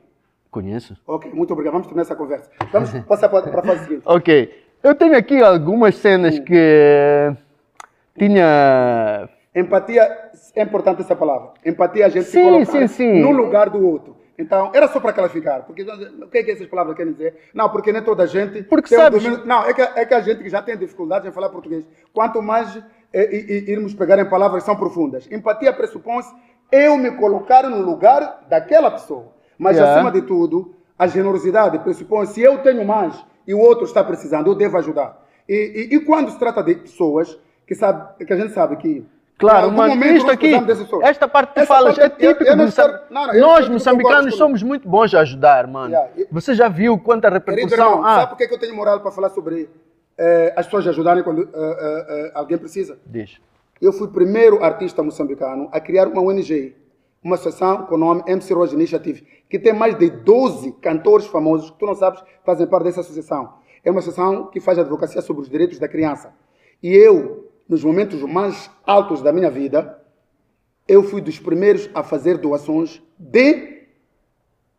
Conheço. 0.50 0.96
Ok, 1.06 1.30
muito 1.32 1.52
obrigado. 1.52 1.72
Vamos 1.72 1.86
terminar 1.86 2.02
essa 2.02 2.16
conversa. 2.16 2.50
Vamos 2.72 2.90
passar 3.04 3.28
para, 3.28 3.42
para 3.48 3.60
a 3.60 3.64
fase 3.64 3.84
seguinte. 3.84 4.02
Ok. 4.06 4.64
Eu 4.82 4.94
tenho 4.94 5.16
aqui 5.16 5.42
algumas 5.42 5.96
cenas 5.96 6.38
que 6.38 7.34
tinha. 8.18 9.28
Empatia, 9.54 10.02
é 10.54 10.62
importante 10.62 11.00
essa 11.02 11.16
palavra. 11.16 11.50
Empatia 11.64 12.06
a 12.06 12.08
gente 12.08 12.26
Sim, 12.26 12.38
se 12.38 12.42
colocar 12.44 12.66
sim, 12.66 12.86
sim. 12.86 13.20
no 13.22 13.30
lugar 13.32 13.70
do 13.70 13.84
outro. 13.84 14.16
Então, 14.38 14.70
era 14.72 14.86
só 14.86 15.00
para 15.00 15.12
clarificar. 15.12 15.64
Porque 15.64 15.82
o 15.82 16.28
que 16.28 16.38
é 16.38 16.42
que 16.44 16.50
essas 16.52 16.66
palavras 16.68 16.96
querem 16.96 17.12
dizer? 17.12 17.50
Não, 17.52 17.68
porque 17.70 17.92
nem 17.92 18.02
toda 18.02 18.22
a 18.22 18.26
gente. 18.26 18.62
Porque 18.62 18.94
tem 18.94 19.04
um 19.04 19.10
domínio- 19.10 19.44
Não, 19.44 19.64
é 19.64 19.74
que, 19.74 19.82
é 19.82 20.04
que 20.06 20.14
a 20.14 20.20
gente 20.20 20.44
que 20.44 20.48
já 20.48 20.62
tem 20.62 20.76
dificuldade 20.76 21.26
em 21.26 21.32
falar 21.32 21.48
português. 21.48 21.84
Quanto 22.12 22.40
mais 22.40 22.80
i- 23.14 23.18
i- 23.68 23.70
irmos 23.72 23.94
pegar 23.94 24.18
em 24.18 24.28
palavras 24.28 24.64
são 24.64 24.76
profundas. 24.76 25.26
Empatia 25.30 25.72
pressupõe-se 25.72 26.32
eu 26.70 26.96
me 26.96 27.10
colocar 27.12 27.62
no 27.68 27.80
lugar 27.82 28.44
daquela 28.48 28.90
pessoa. 28.90 29.32
Mas, 29.58 29.76
Yeah. 29.76 29.96
acima 29.96 30.12
de 30.12 30.22
tudo, 30.26 30.74
a 30.98 31.06
generosidade 31.06 31.78
pressupõe 31.80 32.26
se 32.26 32.40
eu 32.42 32.58
tenho 32.58 32.84
mais 32.84 33.14
e 33.46 33.54
o 33.54 33.58
outro 33.58 33.84
está 33.84 34.04
precisando, 34.04 34.48
eu 34.50 34.54
devo 34.54 34.76
ajudar. 34.78 35.24
E, 35.48 35.88
e- 35.90 35.96
e 35.96 36.00
quando 36.00 36.30
se 36.30 36.38
trata 36.38 36.62
de 36.62 36.74
pessoas 36.74 37.38
que, 37.66 37.74
sabe, 37.74 38.24
que 38.24 38.32
a 38.32 38.36
gente 38.36 38.52
sabe 38.52 38.76
que. 38.76 39.04
Claro, 39.38 39.70
mas 39.70 39.94
isto 40.16 40.30
aqui, 40.30 40.52
esta 41.02 41.28
parte 41.28 41.54
que 41.54 41.60
tu 41.60 41.66
falas 41.66 41.96
é 41.96 42.06
eu- 42.06 42.10
típico 42.10 42.42
eu 42.42 42.56
Moçambique. 42.56 42.68
estou- 42.98 43.14
não, 43.14 43.26
não, 43.28 43.34
eu- 43.34 43.40
Nós, 43.40 43.66
eu 43.66 43.72
moçambicanos, 43.72 44.34
somos 44.36 44.62
muito 44.64 44.88
bons 44.88 45.14
a 45.14 45.20
ajudar, 45.20 45.66
mano. 45.68 45.94
Yeah. 45.94 46.10
Você 46.32 46.54
já 46.54 46.68
viu 46.68 46.98
quanta 46.98 47.30
repercussão 47.30 48.04
há? 48.04 48.16
sabe 48.16 48.30
por 48.30 48.36
que 48.38 48.48
que 48.48 48.54
eu 48.54 48.58
tenho 48.58 48.74
moral 48.74 48.98
para 49.00 49.12
falar 49.12 49.30
sobre 49.30 49.70
eh, 50.18 50.52
as 50.56 50.66
pessoas 50.66 50.88
ajudarem 50.88 51.22
quando 51.22 51.42
eh, 51.42 51.48
eh, 51.54 52.32
alguém 52.34 52.58
precisa? 52.58 52.98
Diz. 53.06 53.40
Eu 53.80 53.92
fui 53.92 54.08
o 54.08 54.10
primeiro 54.10 54.62
artista 54.64 55.02
moçambicano 55.02 55.68
a 55.70 55.80
criar 55.80 56.08
uma 56.08 56.20
ONG, 56.20 56.74
uma 57.22 57.36
associação 57.36 57.86
com 57.86 57.94
o 57.94 57.98
nome 57.98 58.24
MC 58.26 58.52
Rose 58.52 58.74
Initiative, 58.74 59.24
que 59.48 59.58
tem 59.58 59.72
mais 59.72 59.96
de 59.96 60.10
12 60.10 60.72
cantores 60.80 61.26
famosos 61.26 61.70
que 61.70 61.78
tu 61.78 61.86
não 61.86 61.94
sabes 61.94 62.20
fazem 62.44 62.66
parte 62.66 62.84
dessa 62.84 63.00
associação. 63.00 63.54
É 63.84 63.90
uma 63.90 64.00
associação 64.00 64.46
que 64.46 64.58
faz 64.58 64.78
advocacia 64.78 65.22
sobre 65.22 65.42
os 65.42 65.48
direitos 65.48 65.78
da 65.78 65.86
criança. 65.86 66.34
E 66.82 66.92
eu, 66.92 67.48
nos 67.68 67.84
momentos 67.84 68.20
mais 68.22 68.68
altos 68.84 69.22
da 69.22 69.32
minha 69.32 69.50
vida, 69.50 70.02
eu 70.88 71.04
fui 71.04 71.20
dos 71.20 71.38
primeiros 71.38 71.88
a 71.94 72.02
fazer 72.02 72.38
doações 72.38 73.00
de 73.16 73.84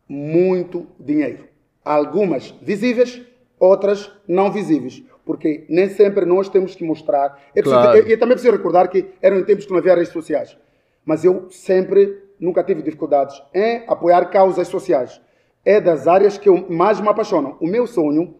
muito 0.06 0.86
dinheiro. 0.98 1.48
Algumas 1.82 2.50
visíveis, 2.60 3.22
outras 3.58 4.12
não 4.28 4.50
visíveis. 4.50 5.02
Porque 5.24 5.64
nem 5.68 5.88
sempre 5.88 6.24
nós 6.24 6.48
temos 6.48 6.74
que 6.74 6.82
mostrar. 6.84 7.38
Eu, 7.54 7.62
preciso- 7.62 7.82
Claro. 7.82 7.98
eu- 7.98 8.06
eu 8.06 8.18
também 8.18 8.34
preciso 8.34 8.56
recordar 8.56 8.88
que 8.88 9.10
eram 9.22 9.38
em 9.38 9.44
tempos 9.44 9.64
que 9.66 9.70
não 9.72 9.78
havia 9.78 9.94
redes 9.94 10.12
sociais. 10.12 10.56
Mas 11.04 11.24
eu 11.24 11.46
sempre, 11.50 12.18
nunca 12.38 12.62
tive 12.64 12.82
dificuldades 12.82 13.40
em 13.54 13.84
apoiar 13.86 14.24
causas 14.26 14.68
sociais. 14.68 15.20
É 15.64 15.80
das 15.80 16.08
áreas 16.08 16.38
que 16.38 16.48
eu 16.48 16.66
mais 16.70 17.00
me 17.00 17.08
apaixonam. 17.08 17.56
O 17.60 17.66
meu 17.66 17.86
sonho, 17.86 18.34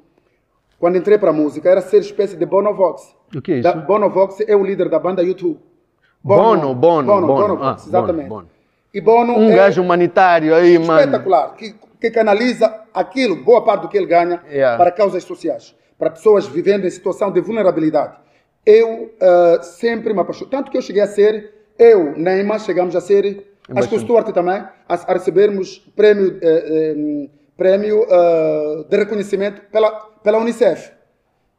quando 0.78 0.96
entrei 0.96 1.18
para 1.18 1.30
a 1.30 1.32
música, 1.34 1.68
era 1.68 1.80
ser 1.82 1.98
espécie 1.98 2.36
de 2.36 2.46
Bonovox. 2.46 3.14
O 3.36 3.40
que 3.42 3.52
é 3.52 3.54
isso? 3.56 3.62
Da, 3.62 3.72
Bonovox 3.74 4.40
é 4.46 4.56
o 4.56 4.64
líder 4.64 4.88
da 4.88 4.98
banda 4.98 5.22
YouTube. 5.22 5.58
Bono, 6.22 6.74
Bono, 6.74 7.06
Bono. 7.06 7.26
Bonovox, 7.26 7.82
Ah, 7.84 7.88
exatamente. 7.88 8.28
Bono, 8.28 8.42
Bono. 8.42 8.48
E 8.92 9.00
Bono 9.00 9.38
Um 9.38 9.50
é 9.50 9.56
gajo 9.56 9.80
humanitário 9.82 10.54
aí, 10.54 10.78
mano. 10.78 11.00
espetacular, 11.00 11.54
que, 11.54 11.74
que 12.00 12.10
canaliza 12.10 12.74
aquilo, 12.92 13.36
boa 13.36 13.62
parte 13.64 13.82
do 13.82 13.88
que 13.88 13.96
ele 13.96 14.06
ganha, 14.06 14.42
Yeah. 14.50 14.76
para 14.76 14.90
causas 14.90 15.22
sociais, 15.24 15.74
para 16.00 16.08
pessoas 16.08 16.46
vivendo 16.46 16.86
em 16.86 16.90
situação 16.90 17.30
de 17.30 17.42
vulnerabilidade. 17.42 18.16
Eu 18.64 19.14
ah, 19.20 19.62
sempre 19.62 20.14
me 20.14 20.20
apaixonei. 20.20 20.50
Tanto 20.50 20.70
que 20.70 20.78
eu 20.78 20.82
cheguei 20.82 21.02
a 21.02 21.06
ser, 21.06 21.52
eu, 21.78 22.16
Neymar, 22.16 22.60
chegamos 22.60 22.96
a 22.96 23.02
ser, 23.02 23.46
acho 23.76 23.88
que 23.88 23.94
o. 23.94 24.00
Stuart 24.00 24.32
também, 24.32 24.54
a, 24.54 24.72
a 24.88 25.12
recebermos 25.12 25.78
prêmio, 25.94 26.38
eh, 26.40 26.94
eh, 26.96 27.28
prêmio 27.54 28.06
ah, 28.10 28.86
de 28.88 28.96
reconhecimento 28.96 29.60
pela, 29.70 29.90
pela 30.24 30.38
Unicef. 30.38 30.90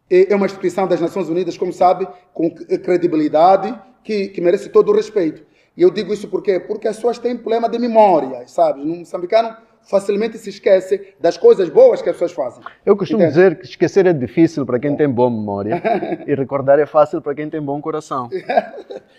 É 0.10 0.34
é 0.34 0.36
uma 0.36 0.48
instituição 0.48 0.88
das 0.88 1.00
Nações 1.00 1.30
Unidas, 1.30 1.56
como 1.56 1.72
sabe, 1.72 2.08
com 2.34 2.50
credibilidade, 2.50 3.74
que, 4.04 4.28
que 4.28 4.42
merece 4.42 4.70
todo 4.70 4.92
o 4.92 4.96
respeito. 4.96 5.44
E 5.78 5.84
eu 5.84 5.92
digo 5.92 6.12
isso 6.12 6.28
por 6.28 6.42
quê? 6.42 6.60
Porque 6.60 6.88
as 6.88 6.96
pessoas 6.96 7.20
têm 7.20 7.38
problema 7.38 7.70
de 7.70 7.80
memória, 7.80 8.46
sabe? 8.48 8.84
No 8.84 8.98
moçambicano 8.98 9.56
facilmente 9.90 10.38
se 10.38 10.50
esquece 10.50 11.14
das 11.20 11.38
coisas 11.38 11.70
boas 11.70 12.02
que 12.02 12.10
as 12.10 12.16
pessoas 12.16 12.32
fazem. 12.32 12.64
Eu 12.86 12.96
costumo 12.96 13.24
Entende? 13.24 13.34
dizer 13.36 13.60
que 13.60 13.66
esquecer 13.66 14.06
é 14.06 14.14
difícil 14.14 14.66
para 14.66 14.80
quem 14.80 14.96
tem 14.96 15.10
boa 15.10 15.30
memória 15.30 15.82
e 16.28 16.34
recordar 16.36 16.80
é 16.80 16.86
fácil 16.86 17.22
para 17.22 17.34
quem 17.36 17.50
tem 17.50 17.62
bom 17.62 17.82
coração. 17.82 18.30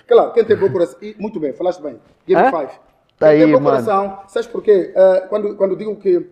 Claro, 0.06 0.32
quem 0.32 0.44
tem 0.44 0.56
bom 0.56 0.70
coração. 0.70 0.98
E, 1.00 1.14
muito 1.18 1.38
bem, 1.40 1.52
falaste 1.52 1.80
bem. 1.80 1.98
Give 2.26 2.38
Hã? 2.40 2.50
five. 2.50 2.72
Tá 3.18 3.28
quem 3.28 3.36
tem 3.38 3.44
aí, 3.44 3.52
bom 3.52 3.60
mano. 3.60 3.64
coração, 3.64 4.18
sabes 4.28 4.46
porquê? 4.48 4.92
Ah, 4.96 5.26
quando, 5.28 5.56
quando 5.56 5.76
digo 5.76 5.96
que 5.96 6.28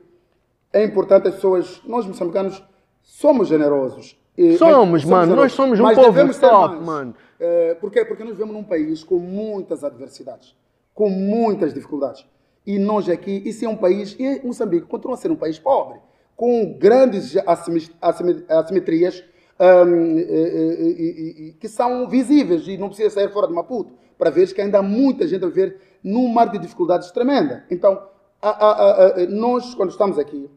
é 0.73 0.85
importante 0.85 1.29
as 1.29 1.37
pessoas, 1.37 1.81
nós 1.87 2.05
moçambicanos 2.05 2.63
somos 3.03 3.49
generosos. 3.49 4.19
E- 4.37 4.57
Somos, 4.59 5.05
mano, 5.05 5.23
generosos, 5.25 5.37
nós 5.37 5.53
somos 5.53 5.81
um 5.81 5.85
mas 5.85 5.97
povo 5.97 6.41
top, 6.41 6.75
mais. 6.75 6.87
mano. 6.87 7.15
Eh, 7.39 7.77
por 7.81 7.91
quê? 7.91 8.05
Porque 8.05 8.23
nós 8.23 8.33
vivemos 8.33 8.53
num 8.55 8.65
país 8.65 9.03
com 9.05 9.19
muitas 9.19 9.83
adversidades, 9.85 10.55
com 10.95 11.09
muitas 11.09 11.73
dificuldades. 11.73 12.27
E 12.71 12.79
nós 12.79 13.09
aqui, 13.09 13.43
isso 13.45 13.65
é 13.65 13.69
um 13.69 13.77
país, 13.77 14.15
e 14.17 14.41
Moçambique 14.47 14.87
continua 14.87 15.15
a 15.15 15.17
ser 15.17 15.29
um 15.29 15.35
país 15.35 15.59
pobre, 15.59 15.99
com 16.37 16.73
grandes 16.79 17.37
assimetrias 18.49 19.25
ahm, 19.59 20.19
eh, 20.19 20.23
eh, 20.23 20.77
eh, 20.79 21.49
eh, 21.49 21.55
que 21.59 21.69
são 21.69 22.09
visíveis 22.09 22.69
e 22.69 22.79
não 22.79 22.87
precisa 22.87 23.11
sair 23.11 23.29
fora 23.33 23.49
de 23.49 23.53
Maputo 23.53 23.93
para 24.17 24.31
ver 24.31 24.53
que 24.55 24.61
ainda 24.61 24.79
há 24.79 24.83
muita 24.83 25.27
gente 25.27 25.45
a 25.45 25.49
viver 25.49 25.81
num 26.03 26.29
mar 26.29 26.49
de 26.49 26.61
dificuldades 26.61 27.11
tremenda. 27.11 27.65
Então, 27.69 28.01
a- 28.41 28.49
a- 28.51 29.07
a- 29.23 29.27
nós, 29.27 29.75
quando 29.75 29.91
estamos 29.91 30.17
aqui, 30.17 30.49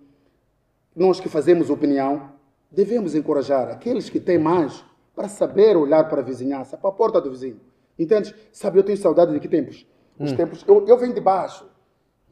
nós 0.96 1.20
que 1.20 1.28
fazemos 1.28 1.72
opinião, 1.72 2.30
devemos 2.72 3.16
encorajar 3.16 3.70
aqueles 3.70 4.08
que 4.08 4.20
têm 4.20 4.38
mais 4.38 4.86
para 5.16 5.28
saber 5.28 5.76
olhar 5.76 6.08
para 6.08 6.22
a 6.22 6.24
vizinhança, 6.24 6.78
para 6.78 6.92
a 6.92 6.94
porta 6.94 7.20
do 7.20 7.32
vizinho. 7.32 7.60
Entende? 7.98 8.36
Sabe, 8.52 8.78
eu 8.78 8.84
tenho 8.84 9.00
saudade 9.00 9.34
de 9.34 9.40
que 9.40 9.48
tempos? 9.48 9.88
Os 10.20 10.32
tempos. 10.38 10.64
Eu, 10.68 10.86
eu 10.88 10.96
venho 10.96 11.14
de 11.16 11.20
baixo. 11.22 11.73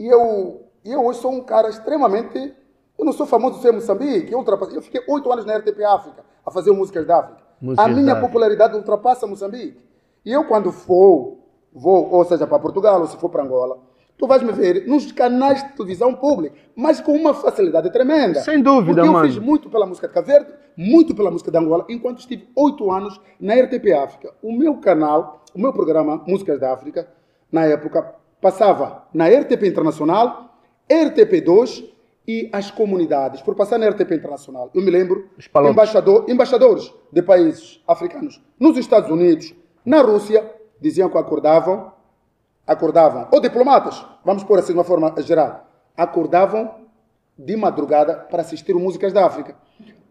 E 0.01 0.07
eu, 0.07 0.65
eu 0.83 1.05
hoje 1.05 1.19
sou 1.19 1.31
um 1.31 1.41
cara 1.41 1.69
extremamente. 1.69 2.55
Eu 2.97 3.05
não 3.05 3.13
sou 3.13 3.27
famoso 3.27 3.57
de 3.57 3.61
ser 3.61 3.71
Moçambique. 3.71 4.33
Eu, 4.33 4.43
eu 4.73 4.81
fiquei 4.81 4.99
oito 5.07 5.31
anos 5.31 5.45
na 5.45 5.55
RTP 5.57 5.83
África 5.83 6.25
a 6.43 6.49
fazer 6.49 6.71
músicas 6.71 7.05
da 7.05 7.19
África. 7.19 7.43
Músicas 7.61 7.85
a 7.85 7.87
minha 7.87 8.19
popularidade 8.19 8.75
ultrapassa 8.75 9.27
Moçambique. 9.27 9.79
E 10.25 10.31
eu, 10.31 10.45
quando 10.45 10.71
for, 10.71 11.37
vou, 11.71 12.11
ou 12.11 12.25
seja, 12.25 12.47
para 12.47 12.57
Portugal, 12.57 12.99
ou 12.99 13.05
se 13.05 13.15
for 13.17 13.29
para 13.29 13.43
Angola, 13.43 13.77
tu 14.17 14.25
vais 14.25 14.41
me 14.41 14.51
ver 14.51 14.87
nos 14.87 15.11
canais 15.11 15.61
de 15.61 15.73
televisão 15.73 16.15
pública, 16.15 16.55
mas 16.75 16.99
com 16.99 17.11
uma 17.11 17.35
facilidade 17.35 17.91
tremenda. 17.91 18.39
Sem 18.41 18.59
dúvida, 18.59 18.95
Porque 18.95 19.07
eu 19.07 19.13
mano. 19.13 19.27
fiz 19.27 19.37
muito 19.37 19.69
pela 19.69 19.85
música 19.85 20.07
de 20.07 20.15
Cabo 20.15 20.25
Verde, 20.25 20.51
muito 20.75 21.13
pela 21.13 21.29
música 21.29 21.51
de 21.51 21.57
Angola, 21.59 21.85
enquanto 21.89 22.21
estive 22.21 22.49
oito 22.55 22.89
anos 22.89 23.21
na 23.39 23.53
RTP 23.53 23.93
África. 23.93 24.33
O 24.41 24.51
meu 24.51 24.77
canal, 24.77 25.43
o 25.53 25.59
meu 25.59 25.71
programa 25.71 26.23
Músicas 26.25 26.59
da 26.59 26.73
África, 26.73 27.07
na 27.51 27.65
época, 27.65 28.15
passava 28.41 29.07
na 29.13 29.27
RTP 29.27 29.63
Internacional, 29.63 30.57
RTP2 30.89 31.85
e 32.27 32.49
as 32.51 32.71
comunidades. 32.71 33.41
Por 33.41 33.55
passar 33.55 33.77
na 33.77 33.87
RTP 33.89 34.11
Internacional, 34.13 34.69
eu 34.73 34.81
me 34.81 34.89
lembro, 34.91 35.29
embaixador, 35.69 36.25
embaixadores 36.27 36.91
de 37.11 37.21
países 37.21 37.81
africanos 37.87 38.41
nos 38.59 38.77
Estados 38.77 39.09
Unidos, 39.09 39.53
na 39.85 40.01
Rússia, 40.01 40.49
diziam 40.79 41.09
que 41.09 41.17
acordavam 41.17 41.91
acordavam, 42.65 43.27
ou 43.31 43.39
diplomatas, 43.39 44.05
vamos 44.23 44.43
pôr 44.43 44.59
assim 44.59 44.71
de 44.71 44.77
uma 44.77 44.83
forma 44.83 45.13
geral, 45.21 45.67
acordavam 45.97 46.75
de 47.37 47.57
madrugada 47.57 48.15
para 48.15 48.41
assistir 48.41 48.73
Músicas 48.75 49.11
da 49.11 49.25
África. 49.25 49.55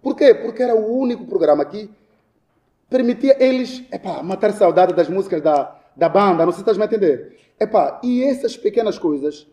Por 0.02 0.16
quê? 0.16 0.34
Porque 0.34 0.62
era 0.62 0.74
o 0.74 0.98
único 0.98 1.24
programa 1.26 1.64
que 1.64 1.90
permitia 2.88 3.36
eles 3.42 3.84
epá, 3.92 4.22
matar 4.22 4.52
saudade 4.52 4.94
das 4.94 5.08
músicas 5.08 5.40
da, 5.40 5.79
da 6.00 6.08
banda, 6.08 6.46
não 6.46 6.52
sei 6.52 6.56
se 6.56 6.60
estás 6.62 6.78
me 6.78 6.82
a 6.82 6.86
entender. 6.86 7.36
Epá, 7.60 8.00
e 8.02 8.24
essas 8.24 8.56
pequenas 8.56 8.98
coisas 8.98 9.46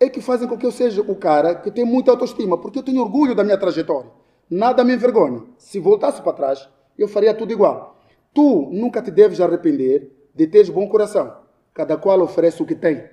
é 0.00 0.08
que 0.08 0.20
fazem 0.20 0.48
com 0.48 0.58
que 0.58 0.66
eu 0.66 0.72
seja 0.72 1.00
o 1.00 1.14
cara 1.14 1.54
que 1.54 1.70
tem 1.70 1.84
muita 1.84 2.10
autoestima, 2.10 2.58
porque 2.58 2.80
eu 2.80 2.82
tenho 2.82 3.00
orgulho 3.00 3.32
da 3.32 3.44
minha 3.44 3.56
trajetória. 3.56 4.10
Nada 4.50 4.82
me 4.82 4.92
envergonha. 4.92 5.44
Se 5.56 5.78
voltasse 5.78 6.20
para 6.20 6.32
trás, 6.32 6.68
eu 6.98 7.06
faria 7.06 7.32
tudo 7.32 7.52
igual. 7.52 8.02
Tu 8.34 8.68
nunca 8.72 9.00
te 9.00 9.12
deves 9.12 9.40
arrepender 9.40 10.10
de 10.34 10.44
teres 10.48 10.68
bom 10.68 10.88
coração. 10.88 11.32
Cada 11.72 11.96
qual 11.96 12.20
oferece 12.20 12.60
o 12.60 12.66
que 12.66 12.74
tem. 12.74 13.04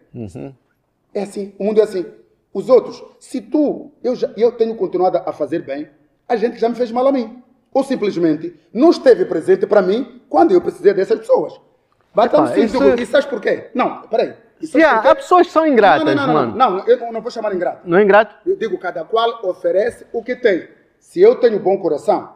É 1.13 1.21
assim, 1.21 1.53
o 1.59 1.63
mundo 1.63 1.79
é 1.79 1.83
assim. 1.83 2.07
Os 2.51 2.69
outros, 2.69 3.03
se 3.19 3.39
tu, 3.39 3.91
eu, 4.03 4.15
já, 4.15 4.33
eu 4.35 4.51
tenho 4.53 4.75
continuado 4.75 5.19
a 5.23 5.31
fazer 5.31 5.61
bem, 5.61 5.87
a 6.27 6.35
gente 6.35 6.57
já 6.57 6.67
me 6.67 6.73
fez 6.73 6.91
mal 6.91 7.07
a 7.07 7.11
mim. 7.11 7.43
Ou 7.71 7.83
simplesmente 7.83 8.55
não 8.73 8.89
esteve 8.89 9.25
presente 9.25 9.67
para 9.67 9.83
mim 9.83 10.23
quando 10.27 10.53
eu 10.53 10.59
precisei 10.59 10.91
dessas 10.91 11.19
pessoas. 11.19 11.68
Batamos 12.13 12.51
Epá, 12.51 12.59
isso... 12.59 12.75
isso- 12.77 13.01
E 13.01 13.05
sabes 13.05 13.25
porquê? 13.27 13.69
Não, 13.73 14.01
peraí. 14.03 14.33
Sabes 14.61 14.75
Yeah, 14.75 15.09
há 15.09 15.15
pessoas 15.15 15.47
que 15.47 15.53
são 15.53 15.65
ingratas, 15.65 16.05
não, 16.05 16.15
não, 16.15 16.27
não, 16.27 16.33
mano. 16.33 16.55
Não, 16.55 16.71
não, 16.71 16.87
eu 16.87 17.11
não- 17.13 17.21
vou 17.21 17.31
chamar 17.31 17.55
ingrato. 17.55 17.87
Não 17.87 17.97
é 17.97 18.03
ingrato? 18.03 18.35
Eu 18.45 18.57
digo, 18.57 18.77
cada 18.77 19.05
qual 19.05 19.39
oferece 19.45 20.05
o 20.11 20.21
que 20.21 20.35
tem. 20.35 20.67
Se 20.99 21.21
eu 21.21 21.35
tenho 21.35 21.59
bom 21.59 21.77
coração, 21.77 22.33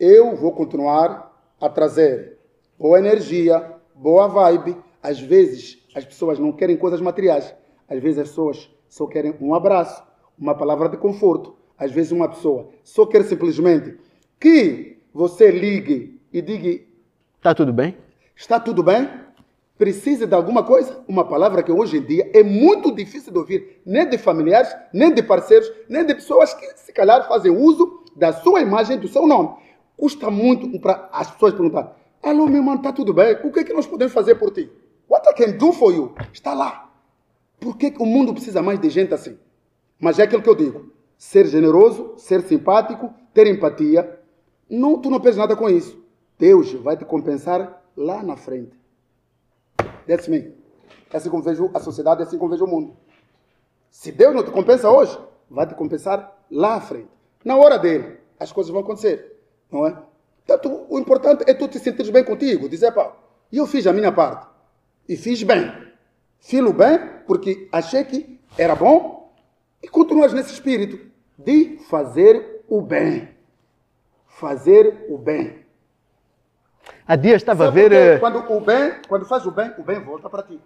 eu 0.00 0.34
vou 0.34 0.52
continuar 0.52 1.36
a 1.60 1.68
trazer 1.68 2.38
boa 2.78 2.98
energia, 2.98 3.74
boa 3.94 4.26
vibe. 4.26 4.76
Às 5.02 5.20
vezes, 5.20 5.86
as 5.94 6.04
pessoas 6.04 6.38
não 6.38 6.50
querem 6.52 6.76
coisas 6.76 7.00
materiais. 7.00 7.54
Às 7.88 8.00
vezes, 8.00 8.20
as 8.20 8.28
pessoas 8.28 8.70
só 8.88 9.06
querem 9.06 9.34
um 9.40 9.54
abraço, 9.54 10.02
uma 10.38 10.54
palavra 10.54 10.88
de 10.88 10.96
conforto. 10.96 11.56
Às 11.76 11.92
vezes, 11.92 12.10
uma 12.10 12.28
pessoa 12.28 12.70
só 12.82 13.04
quer 13.04 13.22
simplesmente 13.24 13.98
que 14.40 14.98
você 15.12 15.50
ligue 15.50 16.20
e 16.32 16.40
diga: 16.40 16.84
Tá 17.42 17.54
tudo 17.54 17.72
bem? 17.72 17.96
Está 18.38 18.60
tudo 18.60 18.84
bem? 18.84 19.10
Precisa 19.76 20.24
de 20.24 20.32
alguma 20.32 20.62
coisa? 20.62 21.02
Uma 21.08 21.24
palavra 21.24 21.60
que 21.60 21.72
hoje 21.72 21.96
em 21.98 22.02
dia 22.02 22.30
é 22.32 22.40
muito 22.40 22.94
difícil 22.94 23.32
de 23.32 23.38
ouvir, 23.38 23.80
nem 23.84 24.08
de 24.08 24.16
familiares, 24.16 24.72
nem 24.94 25.12
de 25.12 25.24
parceiros, 25.24 25.68
nem 25.88 26.06
de 26.06 26.14
pessoas 26.14 26.54
que 26.54 26.64
se 26.76 26.92
calhar 26.92 27.26
fazem 27.26 27.50
uso 27.50 28.04
da 28.14 28.32
sua 28.32 28.60
imagem, 28.60 28.96
do 28.96 29.08
seu 29.08 29.26
nome. 29.26 29.56
Custa 29.96 30.30
muito 30.30 30.78
para 30.78 31.08
as 31.12 31.28
pessoas 31.32 31.52
perguntar: 31.52 31.98
Alô, 32.22 32.46
meu 32.46 32.58
irmão, 32.58 32.76
está 32.76 32.92
tudo 32.92 33.12
bem? 33.12 33.36
O 33.42 33.50
que 33.50 33.58
é 33.58 33.64
que 33.64 33.72
nós 33.72 33.88
podemos 33.88 34.14
fazer 34.14 34.36
por 34.36 34.52
ti? 34.52 34.70
What 35.10 35.28
I 35.28 35.34
can 35.34 35.58
do 35.58 35.72
for 35.72 35.92
you? 35.92 36.14
Está 36.32 36.54
lá. 36.54 36.92
Por 37.58 37.76
que 37.76 37.92
o 37.98 38.06
mundo 38.06 38.32
precisa 38.32 38.62
mais 38.62 38.78
de 38.78 38.88
gente 38.88 39.12
assim? 39.12 39.36
Mas 39.98 40.20
é 40.20 40.22
aquilo 40.22 40.42
que 40.42 40.48
eu 40.48 40.54
digo: 40.54 40.92
ser 41.16 41.44
generoso, 41.48 42.14
ser 42.16 42.42
simpático, 42.42 43.12
ter 43.34 43.48
empatia. 43.48 44.20
Não, 44.70 44.96
tu 44.96 45.10
não 45.10 45.18
perdes 45.18 45.38
nada 45.38 45.56
com 45.56 45.68
isso. 45.68 46.00
Deus 46.38 46.72
vai 46.74 46.96
te 46.96 47.04
compensar 47.04 47.77
lá 47.98 48.22
na 48.22 48.36
frente. 48.36 48.78
That's 50.06 50.28
me. 50.28 50.54
É 51.10 51.16
assim 51.16 51.28
como 51.28 51.42
vejo 51.42 51.70
a 51.74 51.80
sociedade, 51.80 52.22
é 52.22 52.24
assim 52.24 52.38
como 52.38 52.52
vejo 52.52 52.64
o 52.64 52.68
mundo. 52.68 52.96
Se 53.90 54.12
Deus 54.12 54.34
não 54.34 54.44
te 54.44 54.50
compensa 54.50 54.90
hoje, 54.90 55.18
vai 55.50 55.66
te 55.66 55.74
compensar 55.74 56.44
lá 56.50 56.76
à 56.76 56.80
frente. 56.80 57.08
Na 57.44 57.56
hora 57.56 57.78
dele, 57.78 58.18
as 58.38 58.52
coisas 58.52 58.70
vão 58.70 58.82
acontecer. 58.82 59.36
Não 59.70 59.86
é? 59.86 59.96
Portanto, 60.46 60.86
o 60.88 60.98
importante 60.98 61.44
é 61.46 61.54
tu 61.54 61.68
te 61.68 61.78
sentires 61.78 62.10
bem 62.10 62.24
contigo. 62.24 62.68
Dizer, 62.68 62.92
pá, 62.92 63.14
eu 63.52 63.66
fiz 63.66 63.86
a 63.86 63.92
minha 63.92 64.12
parte. 64.12 64.46
E 65.08 65.16
fiz 65.16 65.42
bem. 65.42 65.72
Filo 66.38 66.72
bem 66.72 66.98
porque 67.26 67.68
achei 67.72 68.04
que 68.04 68.38
era 68.56 68.74
bom 68.74 69.34
e 69.82 69.88
continuas 69.88 70.32
nesse 70.32 70.52
espírito 70.52 71.10
de 71.36 71.78
fazer 71.88 72.64
o 72.68 72.80
bem. 72.80 73.28
Fazer 74.26 75.06
o 75.08 75.18
bem. 75.18 75.64
Há 77.06 77.16
dias 77.16 77.36
estava 77.36 77.64
a 77.64 77.66
Sabe 77.66 77.80
ver. 77.80 77.88
por 77.88 77.90
quê? 77.90 77.96
eh, 77.96 78.18
Quando 78.18 78.52
o 78.56 78.60
bem, 78.60 78.92
quando 79.08 79.24
faz 79.26 79.46
o 79.46 79.50
bem, 79.50 79.72
o 79.78 79.82
bem 79.82 80.00
volta 80.00 80.28
para 80.28 80.42
ti. 80.42 80.58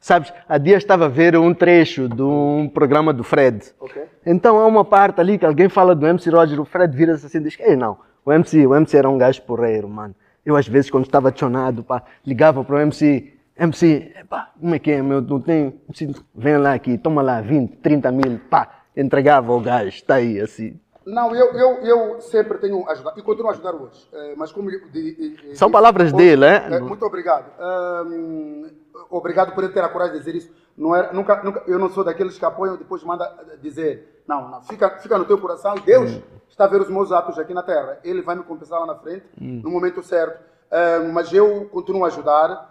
Sabes, 0.00 0.32
há 0.48 0.56
dias 0.56 0.82
estava 0.82 1.04
a 1.06 1.08
ver 1.08 1.36
um 1.36 1.52
trecho 1.52 2.08
de 2.08 2.22
um 2.22 2.68
programa 2.72 3.12
do 3.12 3.22
Fred. 3.22 3.60
Ok? 3.78 4.02
Então 4.24 4.58
há 4.58 4.66
uma 4.66 4.84
parte 4.84 5.20
ali 5.20 5.36
que 5.38 5.44
alguém 5.44 5.68
fala 5.68 5.94
do 5.94 6.06
MC 6.06 6.30
Roger, 6.30 6.58
o 6.60 6.64
Fred 6.64 6.96
vira-se 6.96 7.26
assim 7.26 7.38
e 7.38 7.42
diz: 7.42 7.56
Ei, 7.60 7.76
não, 7.76 7.98
o 8.24 8.32
MC, 8.32 8.66
o 8.66 8.74
MC 8.74 8.96
era 8.96 9.08
um 9.10 9.18
gajo 9.18 9.42
porreiro, 9.42 9.88
mano. 9.88 10.14
Eu 10.44 10.56
às 10.56 10.66
vezes 10.66 10.90
quando 10.90 11.04
estava 11.04 11.30
chonado, 11.36 11.84
pá, 11.84 12.02
ligava 12.26 12.64
para 12.64 12.76
o 12.76 12.78
MC, 12.78 13.34
MC, 13.58 14.10
pá, 14.28 14.50
como 14.58 14.74
é 14.74 14.78
que 14.78 14.90
é, 14.90 15.02
meu, 15.02 15.20
não 15.20 15.38
tem, 15.38 15.74
MC, 15.90 16.14
vem 16.34 16.56
lá 16.56 16.72
aqui, 16.72 16.96
toma 16.96 17.20
lá 17.20 17.42
20, 17.42 17.76
30 17.76 18.10
mil, 18.10 18.40
pá, 18.48 18.68
entregava 18.96 19.52
ao 19.52 19.60
gajo, 19.60 19.88
está 19.88 20.14
aí, 20.14 20.40
assim. 20.40 20.80
Não, 21.10 21.34
eu, 21.34 21.52
eu, 21.54 21.70
eu 21.82 22.20
sempre 22.20 22.58
tenho 22.58 22.88
ajudado 22.88 23.18
e 23.18 23.22
continuo 23.22 23.48
a 23.50 23.52
ajudar 23.52 23.74
hoje. 23.74 24.08
Eh, 24.12 24.34
mas 24.36 24.52
como 24.52 24.70
eu 24.70 24.88
di- 24.88 25.14
di- 25.36 25.56
São 25.56 25.70
palavras 25.70 26.08
hoje- 26.12 26.16
dele, 26.16 26.44
é? 26.46 26.80
muito 26.80 27.04
obrigado. 27.04 27.46
Ahm, 27.58 28.66
obrigado 29.10 29.52
por 29.54 29.64
ele 29.64 29.72
ter 29.72 29.82
a 29.82 29.88
coragem 29.88 30.14
de 30.14 30.18
dizer 30.20 30.36
isso. 30.36 30.50
Não 30.76 30.94
era, 30.94 31.12
nunca, 31.12 31.42
nunca, 31.42 31.62
eu 31.66 31.78
não 31.78 31.90
sou 31.90 32.04
daqueles 32.04 32.38
que 32.38 32.44
apoiam 32.44 32.74
e 32.74 32.78
depois 32.78 33.02
manda 33.02 33.24
eh, 33.52 33.56
dizer. 33.60 34.22
Não, 34.26 34.48
não. 34.48 34.62
Fica, 34.62 34.90
fica 34.98 35.18
no 35.18 35.24
teu 35.24 35.38
coração 35.38 35.74
e 35.76 35.80
Deus 35.80 36.10
Hum. 36.12 36.22
está 36.48 36.64
a 36.64 36.68
ver 36.68 36.80
os 36.80 36.88
meus 36.90 37.10
atos 37.12 37.38
aqui 37.38 37.52
na 37.52 37.62
terra. 37.62 37.98
Ele 38.04 38.22
vai 38.22 38.36
me 38.36 38.42
compensar 38.44 38.78
lá 38.80 38.86
na 38.86 38.94
frente, 38.94 39.24
no 39.38 39.70
momento 39.70 40.02
certo. 40.02 40.40
Ahm, 40.70 41.12
mas 41.12 41.32
eu 41.32 41.64
continuo 41.72 42.04
a 42.04 42.08
ajudar 42.08 42.68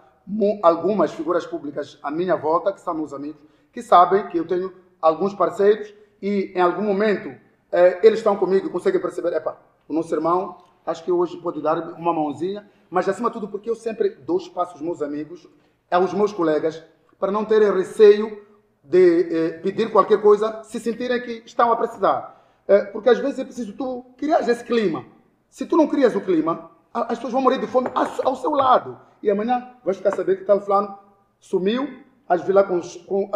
algumas 0.62 1.12
figuras 1.12 1.44
públicas 1.46 1.98
à 2.02 2.10
minha 2.10 2.36
volta, 2.36 2.72
que 2.72 2.80
são 2.80 2.94
meus 2.94 3.12
amigos, 3.12 3.40
que 3.72 3.82
sabem 3.82 4.26
que 4.28 4.38
eu 4.38 4.46
tenho 4.46 4.72
alguns 5.00 5.34
parceiros 5.34 5.92
e 6.22 6.52
em 6.54 6.60
algum 6.60 6.82
momento 6.82 7.30
eh, 7.72 8.00
eles 8.02 8.20
estão 8.20 8.36
comigo 8.36 8.70
conseguem 8.70 9.00
perceber, 9.00 9.32
epa, 9.32 9.58
o 9.88 9.92
nosso 9.92 10.14
irmão, 10.14 10.58
acho 10.84 11.04
que 11.04 11.12
hoje 11.12 11.36
pode 11.38 11.62
dar 11.62 11.78
uma 11.94 12.12
mãozinha, 12.12 12.68
mas 12.88 13.08
acima 13.08 13.30
de 13.30 13.34
tudo 13.34 13.48
porque 13.48 13.70
eu 13.70 13.74
sempre 13.74 14.10
dou 14.10 14.38
espaço 14.38 14.72
aos 14.72 14.82
meus 14.82 15.02
amigos, 15.02 15.48
aos 15.90 16.12
meus 16.12 16.32
colegas, 16.32 16.82
para 17.18 17.30
não 17.30 17.44
terem 17.44 17.72
receio 17.72 18.44
de 18.82 19.36
eh, 19.36 19.50
pedir 19.58 19.92
qualquer 19.92 20.20
coisa, 20.20 20.62
se 20.64 20.80
sentirem 20.80 21.20
que 21.22 21.42
estão 21.44 21.70
a 21.70 21.76
precisar. 21.76 22.44
Eh, 22.66 22.84
porque 22.86 23.08
às 23.08 23.18
vezes 23.18 23.38
é 23.38 23.44
preciso 23.44 23.72
tu 23.74 24.04
criar 24.16 24.40
esse 24.48 24.64
clima. 24.64 25.04
Se 25.48 25.66
tu 25.66 25.76
não 25.76 25.86
crias 25.86 26.14
o 26.14 26.20
clima, 26.20 26.70
as 26.92 27.18
pessoas 27.18 27.32
vão 27.32 27.42
morrer 27.42 27.58
de 27.58 27.66
fome 27.66 27.90
ao, 27.94 28.36
seu 28.36 28.50
lado. 28.52 28.98
E 29.22 29.30
amanhã 29.30 29.74
vais 29.84 29.96
ficar 29.96 30.12
sabendo 30.12 30.38
que 30.38 30.44
tal 30.44 30.60
fulano 30.60 30.98
sumiu, 31.38 31.88
vezes 32.28 32.48
lá 32.54 32.64
com, 32.64 32.80
com 33.06 33.30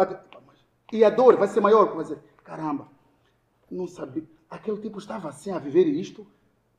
e 0.91 1.03
a 1.03 1.09
dor 1.09 1.35
vai 1.35 1.47
ser 1.47 1.61
maior, 1.61 1.93
vai 1.93 2.03
dizer, 2.03 2.19
caramba, 2.43 2.87
não 3.69 3.87
sabia. 3.87 4.23
Aquele 4.49 4.79
tipo 4.79 4.99
estava 4.99 5.29
assim 5.29 5.51
a 5.51 5.59
viver 5.59 5.87
isto 5.87 6.25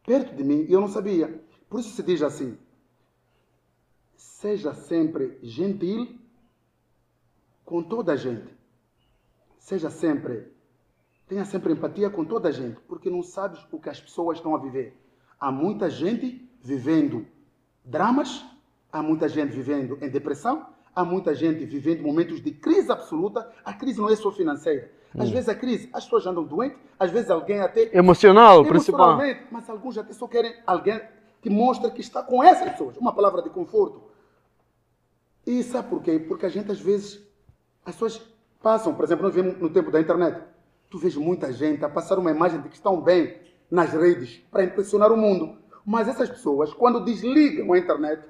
perto 0.05 0.35
de 0.35 0.45
mim 0.45 0.67
e 0.69 0.73
eu 0.73 0.81
não 0.81 0.89
sabia. 0.89 1.43
Por 1.69 1.81
isso 1.81 1.91
se 1.91 2.03
diz 2.03 2.23
assim: 2.23 2.57
seja 4.15 4.73
sempre 4.75 5.39
gentil 5.43 6.19
com 7.65 7.83
toda 7.83 8.13
a 8.13 8.17
gente. 8.17 8.55
Seja 9.59 9.91
sempre, 9.91 10.53
tenha 11.27 11.45
sempre 11.45 11.73
empatia 11.73 12.09
com 12.09 12.25
toda 12.25 12.49
a 12.49 12.53
gente, 12.53 12.81
porque 12.83 13.11
não 13.11 13.23
sabes 13.23 13.67
o 13.73 13.81
que 13.81 13.91
as 13.91 14.01
pessoas 14.01 14.39
estão 14.39 14.55
a 14.55 14.59
viver. 14.59 14.97
Há 15.41 15.51
muita 15.51 15.91
gente 15.91 16.49
vivendo 16.63 17.27
dramas, 17.85 18.45
há 18.93 19.03
muita 19.03 19.29
gente 19.29 19.51
vivendo 19.51 19.99
em 20.01 20.09
depressão, 20.09 20.67
há 20.97 21.05
muita 21.05 21.35
gente 21.35 21.67
vivendo 21.67 22.03
momentos 22.03 22.41
de 22.41 22.51
crise 22.51 22.91
absoluta. 22.91 23.53
A 23.63 23.75
crise 23.75 24.01
não 24.01 24.09
é 24.09 24.17
só 24.17 24.33
financeira. 24.33 24.91
Às 25.19 25.31
vezes 25.31 25.49
a 25.49 25.55
crise, 25.55 25.89
as 25.93 26.05
pessoas 26.05 26.27
andam 26.27 26.45
doentes, 26.45 26.79
às 26.99 27.11
vezes 27.11 27.31
alguém 27.31 27.61
até 27.61 27.97
Emocional, 27.97 28.65
principal. 28.65 29.13
Emocionalmente, 29.13 29.47
mas 29.51 29.69
alguns 29.69 29.97
até 29.97 30.13
só 30.13 30.27
querem 30.27 30.55
alguém 30.67 31.01
que 31.41 31.49
mostre 31.49 31.91
que 31.91 32.01
está 32.01 32.23
com 32.23 32.43
essas 32.43 32.71
pessoas. 32.71 32.97
Uma 32.97 33.15
palavra 33.15 33.43
de 33.43 33.51
conforto. 33.51 34.03
E 35.47 35.63
sabe 35.63 35.89
por 35.89 36.03
quê? 36.03 36.19
Porque 36.19 36.45
a 36.45 36.49
gente, 36.49 36.71
às 36.73 36.81
vezes, 36.81 37.23
as 37.85 37.95
pessoas 37.95 38.21
passam, 38.63 38.95
por 38.95 39.05
exemplo, 39.05 39.25
nós 39.25 39.35
vemos 39.35 39.59
no 39.59 39.71
tempo 39.71 39.91
da 39.91 40.01
internet, 40.01 40.43
tu 40.91 40.99
vês 40.99 41.15
muita 41.17 41.53
gente 41.53 41.85
a 41.85 41.89
passar 41.89 42.19
uma 42.19 42.31
imagem 42.31 42.61
de 42.61 42.69
que 42.69 42.75
estão 42.75 43.01
bem 43.01 43.37
nas 43.71 43.93
redes 43.93 44.43
para 44.51 44.65
impressionar 44.65 45.13
o 45.13 45.17
mundo. 45.17 45.57
Mas 45.85 46.09
essas 46.09 46.29
pessoas, 46.29 46.75
quando 46.75 47.05
desligam 47.05 47.73
a 47.73 47.79
internet, 47.79 48.23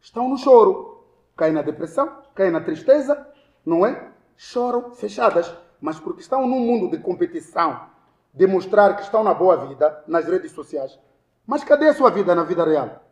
estão 0.00 0.28
no 0.28 0.36
choro. 0.36 0.93
Caem 1.36 1.52
na 1.52 1.62
depressão, 1.62 2.22
caem 2.34 2.50
na 2.50 2.60
tristeza, 2.60 3.26
não 3.64 3.84
é? 3.84 4.10
Choram 4.36 4.92
fechadas. 4.92 5.52
Mas 5.80 5.98
porque 5.98 6.20
estão 6.20 6.46
num 6.46 6.60
mundo 6.60 6.90
de 6.90 7.02
competição, 7.02 7.88
de 8.32 8.46
mostrar 8.46 8.94
que 8.96 9.02
estão 9.02 9.22
na 9.22 9.34
boa 9.34 9.56
vida 9.66 10.02
nas 10.06 10.26
redes 10.26 10.52
sociais. 10.52 10.98
Mas 11.46 11.62
cadê 11.62 11.88
a 11.88 11.94
sua 11.94 12.10
vida 12.10 12.34
na 12.34 12.44
vida 12.44 12.64
real? 12.64 13.04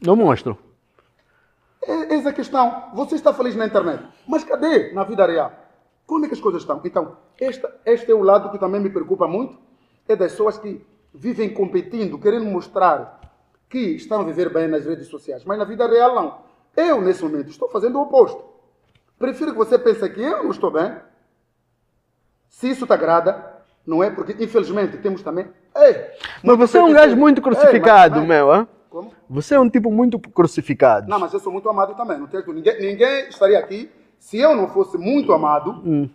Não 0.00 0.16
mostro. 0.16 0.58
É 1.82 2.14
essa 2.14 2.30
a 2.30 2.32
questão. 2.32 2.90
Você 2.94 3.14
está 3.14 3.32
feliz 3.32 3.54
na 3.54 3.66
internet, 3.66 4.04
mas 4.26 4.44
cadê 4.44 4.92
na 4.92 5.04
vida 5.04 5.26
real? 5.26 5.52
Como 6.06 6.24
é 6.24 6.28
que 6.28 6.34
as 6.34 6.40
coisas 6.40 6.62
estão? 6.62 6.80
Então, 6.84 7.16
esta, 7.40 7.72
este 7.84 8.10
é 8.10 8.14
o 8.14 8.22
lado 8.22 8.50
que 8.50 8.58
também 8.58 8.80
me 8.80 8.90
preocupa 8.90 9.28
muito, 9.28 9.58
é 10.08 10.16
das 10.16 10.32
pessoas 10.32 10.58
que 10.58 10.84
vivem 11.14 11.54
competindo, 11.54 12.18
querendo 12.18 12.46
mostrar 12.46 13.20
que 13.68 13.78
estão 13.78 14.20
a 14.20 14.24
viver 14.24 14.52
bem 14.52 14.66
nas 14.66 14.84
redes 14.84 15.06
sociais, 15.06 15.44
mas 15.44 15.58
na 15.58 15.64
vida 15.64 15.86
real 15.86 16.14
não. 16.14 16.49
Eu, 16.76 17.00
nesse 17.00 17.22
momento, 17.22 17.48
estou 17.50 17.68
fazendo 17.68 17.98
o 17.98 18.02
oposto. 18.02 18.42
Prefiro 19.18 19.52
que 19.52 19.58
você 19.58 19.78
pense 19.78 20.08
que 20.08 20.20
eu 20.22 20.44
não 20.44 20.50
estou 20.50 20.70
bem. 20.70 20.94
Se 22.48 22.70
isso 22.70 22.86
te 22.86 22.92
agrada, 22.92 23.62
não 23.86 24.02
é? 24.02 24.10
Porque, 24.10 24.42
infelizmente, 24.42 24.96
temos 24.98 25.22
também... 25.22 25.48
Ei, 25.76 26.06
Mas 26.42 26.58
você 26.58 26.78
é 26.78 26.82
um 26.82 26.92
gajo 26.92 27.16
muito 27.16 27.40
crucificado, 27.40 28.16
Ei, 28.16 28.20
mas- 28.20 28.28
meu, 28.28 28.50
hã? 28.50 28.68
Como? 28.88 29.12
Você 29.28 29.54
é 29.54 29.60
um 29.60 29.70
tipo 29.70 29.90
muito 29.90 30.18
crucificado. 30.18 31.08
Não, 31.08 31.18
mas 31.18 31.32
eu 31.32 31.38
sou 31.38 31.52
muito 31.52 31.68
amado 31.68 31.94
também. 31.94 32.18
Não 32.18 32.26
tenho, 32.26 32.44
ninguém, 32.52 32.80
ninguém 32.80 33.28
estaria 33.28 33.58
aqui 33.58 33.88
se 34.18 34.38
eu 34.38 34.56
não 34.56 34.68
fosse 34.68 34.98
muito 34.98 35.32
amado. 35.32 35.74
Mano, 35.74 36.10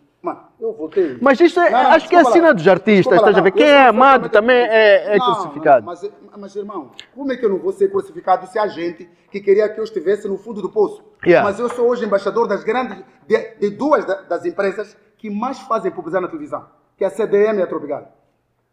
eu 0.60 0.74
voltei. 0.74 1.14
Hum. 1.14 1.18
Mas 1.22 1.40
isto 1.40 1.60
é- 1.60 1.70
Não, 1.70 1.84
não, 1.84 1.92
acho 1.92 2.08
que 2.10 2.16
é 2.16 2.20
a 2.20 2.26
cena 2.26 2.54
dos 2.54 2.68
artistas, 2.68 3.18
estás 3.18 3.38
a 3.38 3.42
ver? 3.42 3.52
Quem 3.52 3.68
é 3.68 3.88
amado 3.88 4.30
também 4.30 4.56
é- 4.58 5.16
é 5.16 5.18
Não, 5.18 5.26
crucificado. 5.34 5.86
mas, 5.86 6.02
mas, 6.38 6.56
irmão, 6.56 6.92
como 7.14 7.32
é 7.32 7.38
que 7.38 7.46
eu 7.46 7.50
não 7.50 7.60
vou 7.60 7.72
ser 7.74 7.90
crucificado 7.90 8.48
se 8.48 8.58
há 8.58 8.68
gente 8.68 9.10
que 9.32 9.40
queria 9.42 9.68
que 9.70 9.80
eu 9.80 9.84
estivesse 9.84 10.28
no 10.28 10.38
fundo 10.38 10.62
do 10.62 10.70
poço? 10.70 11.04
Yeah. 11.26 11.48
Mas 11.48 11.60
eu 11.60 11.68
sou 11.70 11.88
hoje 11.90 12.06
embaixador 12.06 12.48
das 12.48 12.64
grandes, 12.64 12.98
de, 13.28 13.38
de 13.60 13.70
duas 13.72 14.06
da- 14.06 14.22
das 14.22 14.46
empresas 14.46 14.96
que 15.18 15.30
mais 15.30 15.60
fazem 15.62 15.92
publicidade 15.92 16.24
na 16.26 16.30
televisão, 16.32 16.66
que 16.98 17.04
é 17.04 17.08
a 17.08 17.10
CDM 17.10 17.60
e 17.60 17.62
a 17.62 17.68
Tropical. 17.68 18.12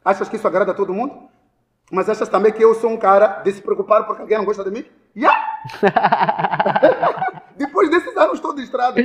Achas 0.05 0.29
que 0.29 0.37
isso 0.37 0.47
agrada 0.47 0.73
a 0.73 0.75
todo 0.75 0.93
mundo? 0.93 1.15
Mas 1.91 2.09
achas 2.09 2.29
também 2.29 2.53
que 2.53 2.63
eu 2.65 2.75
sou 2.75 2.91
um 2.91 2.97
cara 2.97 3.43
de 3.43 3.53
se 3.53 3.61
preocupar 3.61 4.07
porque 4.07 4.23
alguém 4.23 4.39
não 4.39 4.45
gosta 4.45 4.65
de 4.65 4.71
mim? 4.71 4.85
Yeah! 5.17 5.39
Depois 7.57 7.91
desses 7.91 8.17
anos 8.17 8.41
todo 8.41 8.57
de 8.57 8.63
estrada. 8.65 9.01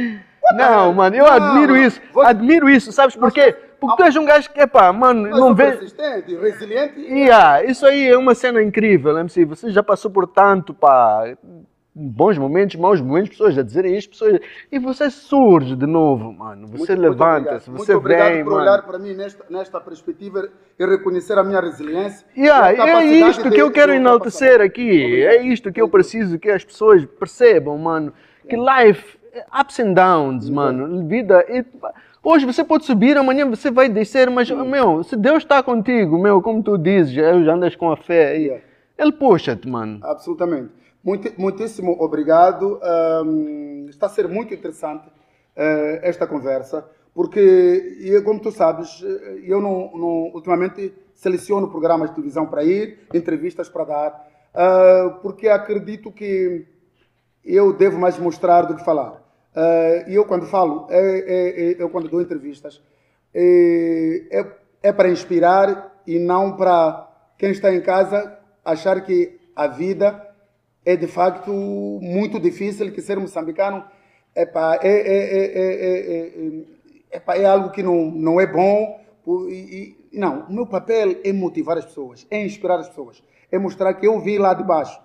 Não, 0.55 0.93
mano, 0.93 1.15
eu 1.15 1.25
Não, 1.25 1.31
admiro 1.33 1.73
não. 1.73 1.81
isso. 1.81 2.01
Você- 2.13 2.27
Admiro 2.27 2.69
isso, 2.69 2.91
sabes 2.91 3.15
por 3.15 3.31
quê? 3.31 3.55
Porque 3.79 3.95
tu 3.97 4.03
és 4.03 4.15
um 4.15 4.25
gajo 4.25 4.49
que, 4.51 4.59
epá, 4.59 4.91
mano, 4.91 5.27
não 5.29 5.53
vê. 5.53 5.71
persistente, 5.73 6.35
resiliente. 6.35 6.99
Yeah, 6.99 7.63
isso 7.63 7.85
aí 7.85 8.07
é 8.07 8.17
uma 8.17 8.33
cena 8.33 8.61
incrível, 8.63 9.17
MC. 9.19 9.45
Você 9.45 9.69
já 9.69 9.83
passou 9.83 10.09
por 10.09 10.25
tanto, 10.25 10.73
pá, 10.73 11.25
bons 11.93 12.37
momentos, 12.39 12.75
maus 12.75 12.99
momentos, 13.01 13.29
pessoas 13.31 13.55
a 13.57 13.61
dizerem 13.61 13.95
isto, 13.95 14.11
pessoas. 14.11 14.39
E 14.71 14.79
você 14.79 15.11
surge 15.11 15.75
de 15.75 15.85
novo, 15.85 16.33
mano. 16.33 16.67
Você 16.69 16.95
levanta-se, 16.95 17.69
obrigado. 17.69 17.77
você 17.77 17.91
muito 17.93 17.97
obrigado 17.97 18.33
vem, 18.33 18.43
por 18.43 18.53
mano. 18.53 18.63
olhar 18.63 18.81
para 18.83 18.97
mim 18.97 19.13
nesta, 19.13 19.45
nesta 19.49 19.79
perspectiva 19.79 20.49
e 20.79 20.85
reconhecer 20.85 21.37
a 21.37 21.43
minha 21.43 21.59
resiliência. 21.61 22.25
Yeah, 22.35 22.71
e 22.71 22.73
é 22.73 22.77
capacidade 22.77 23.31
isto 23.31 23.51
que 23.51 23.61
eu 23.61 23.69
quero 23.71 23.93
enaltecer 23.93 24.59
aqui. 24.61 25.05
Obrigado. 25.05 25.33
É 25.33 25.41
isto 25.43 25.71
que 25.71 25.81
eu 25.81 25.87
preciso 25.89 26.39
que 26.39 26.49
as 26.49 26.63
pessoas 26.65 27.05
percebam, 27.05 27.77
mano. 27.77 28.11
Que 28.49 28.55
life, 28.55 29.17
ups 29.59 29.79
and 29.79 29.93
downs, 29.93 30.49
mano. 30.49 31.07
Vida. 31.07 31.45
e- 31.49 31.65
Hoje 32.23 32.45
você 32.45 32.63
pode 32.63 32.85
subir, 32.85 33.15
amanhã 33.15 33.45
você 33.49 33.71
vai 33.71 33.87
descer, 33.87 34.29
mas, 34.29 34.49
meu, 34.51 35.01
se 35.03 35.15
Deus 35.15 35.43
está 35.43 35.63
contigo, 35.63 36.17
meu, 36.17 36.41
como 36.41 36.61
tu 36.61 36.77
dizes, 36.77 37.13
já 37.13 37.53
andas 37.53 37.75
com 37.75 37.89
a 37.89 37.95
fé 37.95 38.29
aí. 38.31 38.43
Yeah. 38.45 38.63
Ele 38.97 39.11
puxa-te, 39.13 39.67
mano. 39.67 39.99
Absolutamente. 40.03 40.69
Muito, 41.03 41.31
muitíssimo 41.39 41.95
obrigado. 41.99 42.79
Ahm, 42.83 43.85
está 43.87 44.07
a 44.07 44.09
ser 44.09 44.27
muito 44.27 44.53
interessante 44.53 45.07
eh, 45.55 46.01
esta 46.03 46.27
conversa, 46.27 46.83
porque, 47.15 47.39
e 48.01 48.21
como 48.23 48.39
tu 48.41 48.51
sabes, 48.51 49.01
eh, 49.03 49.43
eu 49.45 49.61
não, 49.61 49.91
não- 49.97 50.31
ultimamente 50.33 50.93
seleciono 51.15 51.69
programas 51.69 52.09
de 52.09 52.15
televisão 52.15 52.45
para 52.45 52.63
ir, 52.63 53.07
entrevistas 53.13 53.69
para 53.69 53.85
dar, 53.85 54.27
ah, 54.53 55.17
porque 55.21 55.47
acredito 55.47 56.11
que 56.11 56.65
eu 57.45 57.71
devo 57.73 57.97
mais 57.97 58.19
mostrar 58.19 58.63
do 58.63 58.75
que 58.75 58.83
falar. 58.83 59.23
Eh, 59.57 60.05
E 60.09 60.15
eu, 60.15 60.25
quando 60.25 60.45
falo, 60.45 60.85
é, 60.89 60.99
é- 60.99 61.71
é- 61.71 61.75
eu, 61.81 61.89
quando 61.89 62.07
dou 62.09 62.21
entrevistas, 62.21 62.81
é, 63.33 64.21
é, 64.39 64.45
é 64.83 64.91
para 64.93 65.09
inspirar 65.09 66.01
e 66.05 66.19
não 66.19 66.55
para 66.55 67.07
quem 67.39 67.49
está 67.51 67.73
em 67.73 67.81
casa 67.81 68.37
achar 68.63 69.01
que 69.01 69.39
a 69.55 69.67
vida 69.67 70.07
é 70.85 70.95
de 70.95 71.07
facto 71.07 71.51
muito 72.01 72.39
difícil, 72.39 72.91
que 72.93 73.01
ser 73.01 73.17
moçambicano 73.19 73.83
epá, 74.35 74.79
é, 74.81 74.89
é, 74.89 75.21
é, 77.11 77.41
é, 77.41 77.45
algo 77.45 77.71
que 77.71 77.81
não, 77.81 78.11
não 78.11 78.39
é 78.39 78.45
bom. 78.47 78.99
Não, 80.13 80.45
o 80.47 80.53
meu 80.53 80.65
papel 80.67 81.17
é 81.23 81.33
motivar 81.33 81.77
as 81.77 81.85
pessoas, 81.85 82.25
é 82.29 82.41
inspirar 82.45 82.79
as 82.79 82.87
pessoas, 82.89 83.21
é 83.51 83.57
mostrar 83.57 83.93
que 83.95 84.07
eu 84.07 84.19
vi 84.19 84.37
lá 84.37 84.53
de 84.53 84.63
baixo 84.63 84.99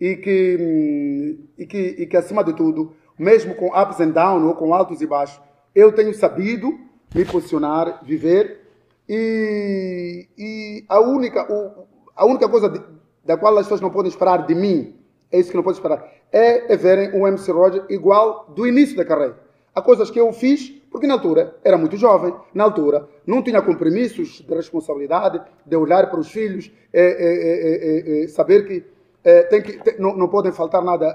e 0.00 0.16
que, 0.16 0.56
hum, 0.60 1.46
e 1.58 1.66
que, 1.66 1.78
e 1.98 2.06
que 2.06 2.16
acima 2.16 2.44
de 2.44 2.54
tudo, 2.54 2.94
mesmo 3.18 3.54
com 3.54 3.66
ups 3.78 4.00
and 4.00 4.10
downs 4.10 4.44
ou 4.44 4.54
com 4.54 4.72
altos 4.72 5.00
e 5.00 5.06
baixos, 5.06 5.40
eu 5.74 5.92
tenho 5.92 6.14
sabido 6.14 6.78
me 7.14 7.24
posicionar, 7.24 8.00
viver 8.04 8.60
e, 9.08 10.28
e 10.36 10.84
a 10.88 11.00
única 11.00 11.50
o- 11.52 11.86
a 12.14 12.26
única 12.26 12.48
coisa 12.48 12.68
de- 12.68 12.82
da 13.24 13.36
qual 13.36 13.56
as 13.56 13.64
pessoas 13.66 13.80
não 13.80 13.90
podem 13.90 14.10
esperar 14.10 14.46
de 14.46 14.54
mim 14.54 14.94
é 15.32 15.38
isso 15.38 15.50
que 15.50 15.56
não 15.56 15.62
podem 15.62 15.78
esperar 15.78 16.04
é, 16.32 16.72
é 16.72 16.76
verem 16.76 17.10
o 17.18 17.26
MC 17.26 17.50
Roger 17.52 17.84
igual 17.88 18.46
do 18.54 18.66
início 18.66 18.94
da 18.96 19.04
carreira. 19.04 19.38
Há 19.74 19.80
coisas 19.80 20.10
que 20.10 20.20
eu 20.20 20.30
fiz 20.32 20.70
porque 20.90 21.06
na 21.06 21.14
altura 21.14 21.56
era 21.64 21.78
muito 21.78 21.96
jovem 21.96 22.34
na 22.54 22.64
altura 22.64 23.08
não 23.26 23.42
tinha 23.42 23.62
compromissos 23.62 24.42
de 24.46 24.54
responsabilidade 24.54 25.40
de 25.64 25.76
olhar 25.76 26.10
para 26.10 26.20
os 26.20 26.30
filhos 26.30 26.70
é, 26.92 28.24
é, 28.24 28.28
saber 28.28 28.66
que 28.66 28.84
é, 29.28 29.42
tem 29.42 29.60
que, 29.60 29.72
tem- 29.84 29.98
não, 29.98 30.16
não 30.16 30.28
podem 30.28 30.50
faltar 30.52 30.82
nada 30.82 31.10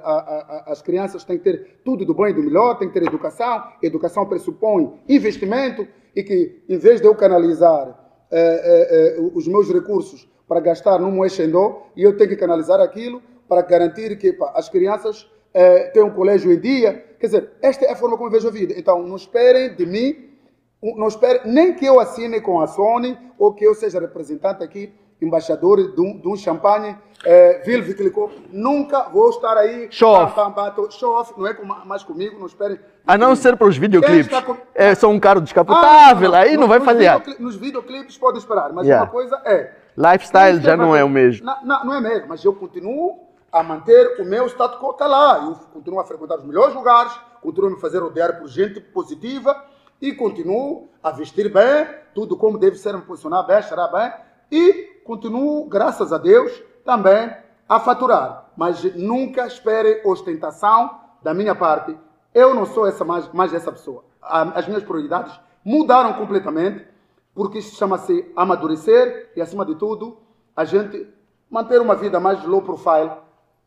às 0.68 0.82
crianças, 0.82 1.24
tem 1.24 1.38
que 1.38 1.44
ter 1.44 1.80
tudo 1.84 2.06
do 2.06 2.14
bom 2.14 2.28
e 2.28 2.34
do 2.34 2.44
melhor, 2.44 2.78
tem 2.78 2.88
que 2.88 2.94
ter 2.94 3.08
educação. 3.08 3.64
Educação 3.82 4.26
pressupõe 4.28 4.94
investimento 5.10 5.88
e 6.16 6.22
que, 6.22 6.64
em 6.70 6.78
vez 6.78 7.02
de 7.02 7.08
eu 7.08 7.16
canalizar 7.16 8.00
é, 8.32 8.40
é, 8.40 9.18
é, 9.18 9.22
os 9.34 9.48
meus 9.48 9.68
recursos 9.72 10.30
para 10.48 10.60
gastar 10.60 11.00
no 11.00 11.12
Moexendó, 11.12 11.88
e 11.96 12.04
eu 12.04 12.16
tenho 12.16 12.30
que 12.30 12.36
canalizar 12.36 12.80
aquilo 12.80 13.22
para 13.50 13.62
garantir 13.64 14.16
que 14.18 14.34
pá, 14.34 14.52
as 14.56 14.70
crianças 14.70 15.28
é, 15.54 15.86
tenham 15.86 16.10
um 16.10 16.14
colégio 16.14 16.52
em 16.52 16.60
dia. 16.60 17.04
Quer 17.20 17.28
dizer, 17.28 17.50
esta 17.62 17.86
é 17.86 17.92
a 17.92 17.96
forma 17.96 18.16
como 18.16 18.28
eu 18.28 18.34
vejo 18.34 18.48
a 18.48 18.52
vida. 18.52 18.76
Então, 18.78 19.02
não 19.02 19.16
esperem 19.16 19.76
de 19.76 19.86
mim 19.86 20.34
não 20.98 21.08
espere 21.08 21.40
nem 21.46 21.74
que 21.74 21.86
eu 21.86 21.98
assine 21.98 22.42
com 22.42 22.60
a 22.60 22.68
Sony 22.68 23.18
ou 23.40 23.54
que 23.54 23.66
eu 23.66 23.74
seja 23.74 24.02
representante 24.02 24.62
aqui, 24.62 24.94
embaixador 25.22 25.96
de 25.96 26.02
um, 26.02 26.20
de 26.20 26.28
um 26.28 26.36
champanhe, 26.36 26.98
é, 27.24 27.62
Vilve 27.66 27.94
Clicou. 27.94 28.32
Nunca 28.52 29.04
vou 29.10 29.30
estar 29.30 29.58
aí. 29.58 29.88
Show 29.92 30.10
off. 30.14 30.36
pam, 30.36 30.52
pam, 30.52 30.72
pam, 30.72 30.92
show 30.92 31.14
off, 31.14 31.34
não 31.38 31.48
é 31.48 31.54
com- 31.54 31.66
mais 31.66 32.04
comigo, 32.04 32.38
não 32.40 32.46
esperem. 32.48 32.80
A 33.06 33.18
não 33.18 33.36
ser 33.36 33.56
para 33.58 33.68
os 33.68 33.78
videoclipes. 33.78 34.28
Com- 34.42 34.58
É 34.76 34.94
só 34.96 35.10
um 35.10 35.20
carro 35.20 35.40
Ah, 35.40 35.42
descapotável, 35.44 36.34
aí 36.36 36.56
não 36.58 36.68
vai 36.68 36.80
Nos 36.80 36.86
falhar. 36.86 37.22
Nos 37.40 37.56
videoclipes 37.56 38.18
pode 38.18 38.38
esperar, 38.40 38.72
mas 38.74 38.86
Yeah. 38.86 39.06
uma 39.06 39.12
coisa 39.12 39.42
é. 39.46 39.72
Lifestyle 39.98 40.60
já 40.62 40.76
não 40.76 40.96
é 40.96 41.04
o 41.04 41.10
mesmo. 41.10 41.46
Não, 41.46 41.64
não, 41.64 41.86
não 41.86 41.94
é 41.94 42.02
mesmo, 42.02 42.28
mas 42.30 42.44
eu 42.44 42.54
continuo 42.54 43.20
a 43.52 43.62
manter 43.62 44.20
o 44.20 44.26
meu 44.26 44.48
status 44.48 44.80
quo 44.80 44.92
está 44.92 45.06
lá. 45.06 45.38
Eu 45.46 45.54
continuo 45.72 46.00
a 46.00 46.04
frequentar 46.06 46.38
os 46.40 46.44
melhores 46.46 46.74
lugares, 46.74 47.14
continuo 47.42 47.70
a 47.70 47.74
me 47.76 47.80
fazer 47.80 48.00
rodear 48.00 48.40
por 48.40 48.48
gente 48.48 48.80
positiva 48.82 49.56
e 50.02 50.12
continuo 50.14 50.90
a 51.04 51.12
vestir 51.12 51.52
bem, 51.54 51.88
tudo 52.16 52.36
como 52.36 52.58
deve 52.58 52.76
ser, 52.78 52.94
me 52.94 53.02
posicionar 53.04 53.46
bem, 53.46 53.62
cheirar 53.62 53.92
bem 53.92 54.12
e 54.52 55.02
continuo, 55.06 55.66
graças 55.66 56.12
a 56.12 56.18
Deus, 56.18 56.52
também 56.84 57.34
a 57.68 57.80
faturar. 57.80 58.52
Mas 58.56 58.84
nunca 58.96 59.48
espere 59.48 60.02
ostentação 60.06 61.00
da 61.22 61.34
minha 61.34 61.56
parte. 61.56 61.98
Eu 62.34 62.54
não 62.54 62.66
sou 62.66 62.86
essa 62.88 63.04
mais, 63.06 63.32
mais 63.34 63.54
essa 63.54 63.72
pessoa. 63.72 64.04
As 64.22 64.68
minhas 64.68 64.84
prioridades 64.84 65.38
mudaram 65.64 66.14
completamente 66.14 66.86
porque 67.34 67.58
isso 67.60 67.76
chama-se 67.76 68.32
amadurecer 68.36 69.32
e, 69.36 69.42
acima 69.42 69.66
de 69.66 69.76
tudo, 69.76 70.18
a 70.56 70.66
gente 70.66 71.08
manter 71.50 71.82
uma 71.82 71.96
vida 71.96 72.20
mais 72.20 72.44
low 72.46 72.62
profile. 72.62 73.12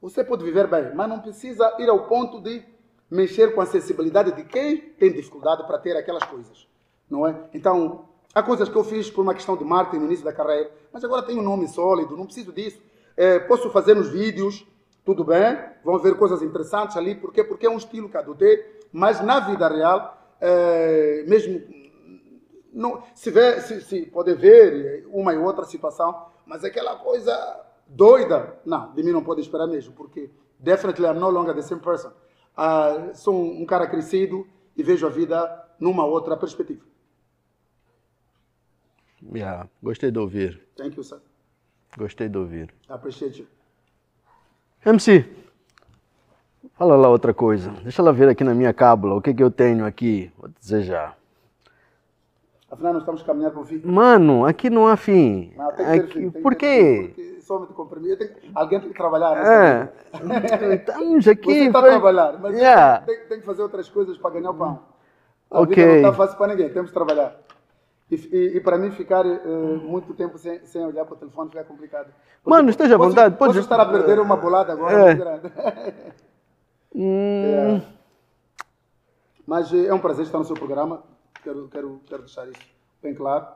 Você 0.00 0.22
pode 0.22 0.44
viver 0.44 0.68
bem, 0.68 0.94
mas 0.94 1.08
não 1.08 1.20
precisa 1.20 1.74
ir 1.78 1.88
ao 1.88 2.06
ponto 2.06 2.40
de 2.40 2.62
mexer 3.10 3.54
com 3.54 3.60
a 3.60 3.66
sensibilidade 3.66 4.32
de 4.32 4.44
quem 4.44 4.78
tem 4.78 5.12
dificuldade 5.12 5.64
para 5.66 5.78
ter 5.78 5.96
aquelas 5.96 6.24
coisas, 6.24 6.68
não 7.08 7.26
é? 7.26 7.34
Então, 7.54 8.04
há 8.34 8.42
coisas 8.42 8.68
que 8.68 8.76
eu 8.76 8.84
fiz 8.84 9.10
por 9.10 9.22
uma 9.22 9.34
questão 9.34 9.56
de 9.56 9.64
marketing 9.64 9.98
no 9.98 10.06
início 10.06 10.24
da 10.24 10.32
carreira, 10.32 10.70
mas 10.92 11.02
agora 11.04 11.22
tenho 11.22 11.40
um 11.40 11.44
nome 11.44 11.68
sólido, 11.68 12.16
não 12.16 12.26
preciso 12.26 12.52
disso. 12.52 12.80
É, 13.16 13.38
posso 13.38 13.70
fazer 13.70 13.94
nos 13.94 14.08
vídeos, 14.08 14.66
tudo 15.04 15.24
bem, 15.24 15.58
vão 15.84 15.98
ver 15.98 16.16
coisas 16.16 16.42
interessantes 16.42 16.96
ali, 16.96 17.14
porque 17.14 17.42
porque 17.42 17.66
é 17.66 17.70
um 17.70 17.76
estilo 17.76 18.08
que 18.08 18.16
adotei, 18.16 18.80
mas 18.92 19.20
na 19.20 19.40
vida 19.40 19.68
real, 19.68 20.18
é, 20.40 21.24
mesmo 21.26 21.62
não, 22.72 23.02
se, 23.14 23.30
vê, 23.30 23.60
se, 23.60 23.80
se 23.80 24.06
pode 24.06 24.34
ver 24.34 25.06
uma 25.10 25.32
e 25.32 25.38
outra 25.38 25.64
situação, 25.64 26.26
mas 26.44 26.62
aquela 26.62 26.96
coisa 26.96 27.34
doida, 27.86 28.60
não, 28.66 28.92
de 28.92 29.02
mim 29.02 29.12
não 29.12 29.24
pode 29.24 29.40
esperar 29.40 29.66
mesmo, 29.66 29.94
porque 29.94 30.30
definitely 30.58 31.06
I'm 31.06 31.18
no 31.18 31.30
longer 31.30 31.54
the 31.54 31.62
same 31.62 31.80
person. 31.80 32.10
Ah, 32.54 33.12
sou 33.14 33.34
um, 33.34 33.62
um 33.62 33.66
cara 33.66 33.86
crescido 33.86 34.46
e 34.76 34.82
vejo 34.82 35.06
a 35.06 35.10
vida 35.10 35.66
numa 35.80 36.04
outra 36.04 36.36
perspectiva. 36.36 36.84
Yeah, 39.34 39.68
gostei 39.82 40.10
de 40.10 40.18
ouvir. 40.18 40.62
Thank 40.76 40.96
you, 40.96 41.04
sir. 41.04 41.20
Gostei 41.96 42.28
de 42.28 42.36
ouvir. 42.38 42.72
Appreciate 42.88 43.40
you. 43.40 43.46
MC, 44.84 45.24
fala 46.78 46.94
lá 46.96 47.08
outra 47.08 47.32
coisa. 47.34 47.70
Deixa 47.82 48.00
ela 48.02 48.12
ver 48.12 48.28
aqui 48.28 48.44
na 48.44 48.54
minha 48.54 48.72
cábula 48.72 49.14
o 49.14 49.20
que, 49.22 49.34
que 49.34 49.42
eu 49.42 49.50
tenho 49.50 49.84
aqui. 49.84 50.30
Vou 50.38 50.48
já. 50.82 51.14
Afinal, 52.70 52.92
nós 52.94 53.02
estamos 53.02 53.22
caminhando 53.22 53.52
para 53.52 53.62
o 53.62 53.64
fim. 53.64 53.80
Mano, 53.84 54.44
aqui 54.44 54.68
não 54.68 54.86
há 54.86 54.96
fim. 54.96 55.52
Não, 55.56 55.72
tem 55.72 55.76
que 55.86 55.92
ter 55.92 56.00
Aqui- 56.00 56.12
fim. 56.12 56.30
tem 56.30 56.42
Por 56.42 56.54
ter 56.54 56.58
quê? 57.14 57.36
Comprimido. 57.74 58.16
Tenho- 58.18 58.32
alguém 58.54 58.80
tem 58.80 58.90
que 58.90 58.96
trabalhar. 58.96 59.36
né? 59.36 59.92
É. 60.12 60.74
Estamos 60.74 61.28
aqui. 61.28 61.44
Você 61.44 61.66
está 61.66 61.78
a 61.78 61.82
foi- 61.82 61.90
trabalhar, 61.92 62.38
mas 62.40 62.56
Yeah. 62.56 62.98
tem, 63.06 63.20
tem 63.28 63.40
que 63.40 63.46
fazer 63.46 63.62
outras 63.62 63.88
coisas 63.88 64.18
para 64.18 64.30
ganhar 64.32 64.50
o 64.50 64.54
pão. 64.54 64.80
A 65.48 65.60
não 65.60 65.94
está 65.96 66.12
fácil 66.12 66.36
para 66.36 66.48
ninguém, 66.48 66.68
temos 66.70 66.90
que 66.90 66.94
trabalhar. 66.94 67.36
E, 68.10 68.14
e, 68.14 68.56
e 68.56 68.60
para 68.60 68.78
mim 68.78 68.92
ficar 68.92 69.26
eh, 69.26 69.40
muito 69.82 70.14
tempo 70.14 70.38
sem, 70.38 70.64
sem 70.64 70.84
olhar 70.84 71.04
para 71.04 71.14
o 71.14 71.18
telefone 71.18 71.50
fica 71.50 71.64
complicado. 71.64 72.06
Porque 72.42 72.50
Mano, 72.50 72.70
esteja 72.70 72.94
à 72.94 72.98
vontade, 72.98 73.36
pode- 73.36 73.58
estar 73.58 73.80
a 73.80 73.86
perder 73.86 74.20
uma 74.20 74.36
bolada 74.36 74.72
agora 74.72 74.94
É. 74.94 75.04
muito 75.06 75.18
grande. 75.24 75.52
Hum, 76.98 77.80
Mas 79.46 79.72
eh, 79.72 79.86
é 79.86 79.92
um 79.94 79.98
prazer 79.98 80.24
estar 80.24 80.38
no 80.38 80.44
seu 80.44 80.56
programa. 80.56 81.02
Quero, 81.42 81.68
quero, 81.68 82.00
quero 82.06 82.22
deixar 82.22 82.48
isso 82.48 82.60
bem 83.02 83.14
claro. 83.14 83.46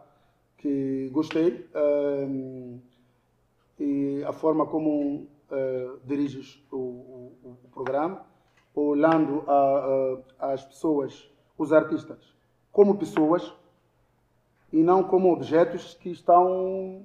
Que 0.59 1.09
gostei. 1.11 1.67
ehm, 1.75 2.79
e 3.79 4.23
a 4.25 4.33
forma 4.33 4.67
como 4.67 5.27
eh, 5.51 5.91
diriges 6.05 6.63
o, 6.71 6.77
o- 6.77 7.59
o 7.65 7.69
programa, 7.73 8.27
olhando 8.75 9.43
a- 9.49 10.19
a- 10.41 10.53
as 10.53 10.65
pessoas, 10.65 11.31
os 11.57 11.73
artistas, 11.73 12.19
como 12.71 12.99
pessoas 12.99 13.53
e 14.73 14.83
não 14.83 15.03
como 15.03 15.33
objetos 15.33 15.95
que 15.95 16.11
estão 16.11 17.03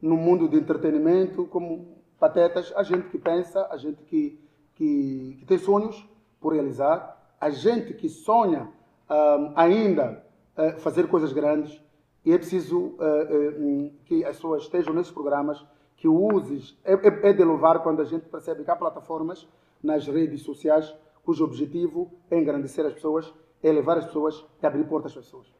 no 0.00 0.16
mundo 0.16 0.48
de 0.48 0.56
entretenimento 0.56 1.46
como 1.46 1.98
patetas, 2.18 2.72
a 2.76 2.82
gente 2.82 3.08
que 3.08 3.18
pensa, 3.18 3.66
a 3.70 3.76
gente 3.76 4.02
que, 4.04 4.38
que, 4.74 5.36
que 5.40 5.46
tem 5.46 5.58
sonhos 5.58 6.06
por 6.40 6.52
realizar, 6.52 7.34
a 7.40 7.50
gente 7.50 7.94
que 7.94 8.08
sonha 8.08 8.68
um, 9.10 9.52
ainda 9.56 10.24
uh, 10.56 10.78
fazer 10.80 11.08
coisas 11.08 11.32
grandes 11.32 11.80
e 12.24 12.32
é 12.32 12.38
preciso 12.38 12.78
uh, 12.78 12.94
uh, 12.98 13.90
que 14.04 14.24
as 14.24 14.36
pessoas 14.36 14.62
estejam 14.64 14.92
nesses 14.92 15.12
programas, 15.12 15.64
que 15.96 16.08
uses. 16.08 16.78
É, 16.84 16.94
é, 16.94 17.30
é 17.30 17.32
de 17.32 17.44
louvar 17.44 17.82
quando 17.82 18.00
a 18.00 18.04
gente 18.04 18.26
percebe 18.26 18.64
que 18.64 18.70
há 18.70 18.76
plataformas 18.76 19.46
nas 19.82 20.06
redes 20.06 20.42
sociais 20.42 20.94
cujo 21.22 21.44
objetivo 21.44 22.10
é 22.30 22.38
engrandecer 22.38 22.84
as 22.86 22.94
pessoas, 22.94 23.32
é 23.62 23.70
levar 23.70 23.98
as 23.98 24.06
pessoas 24.06 24.44
e 24.62 24.66
abrir 24.66 24.84
portas 24.84 25.12
as 25.16 25.24
pessoas. 25.24 25.59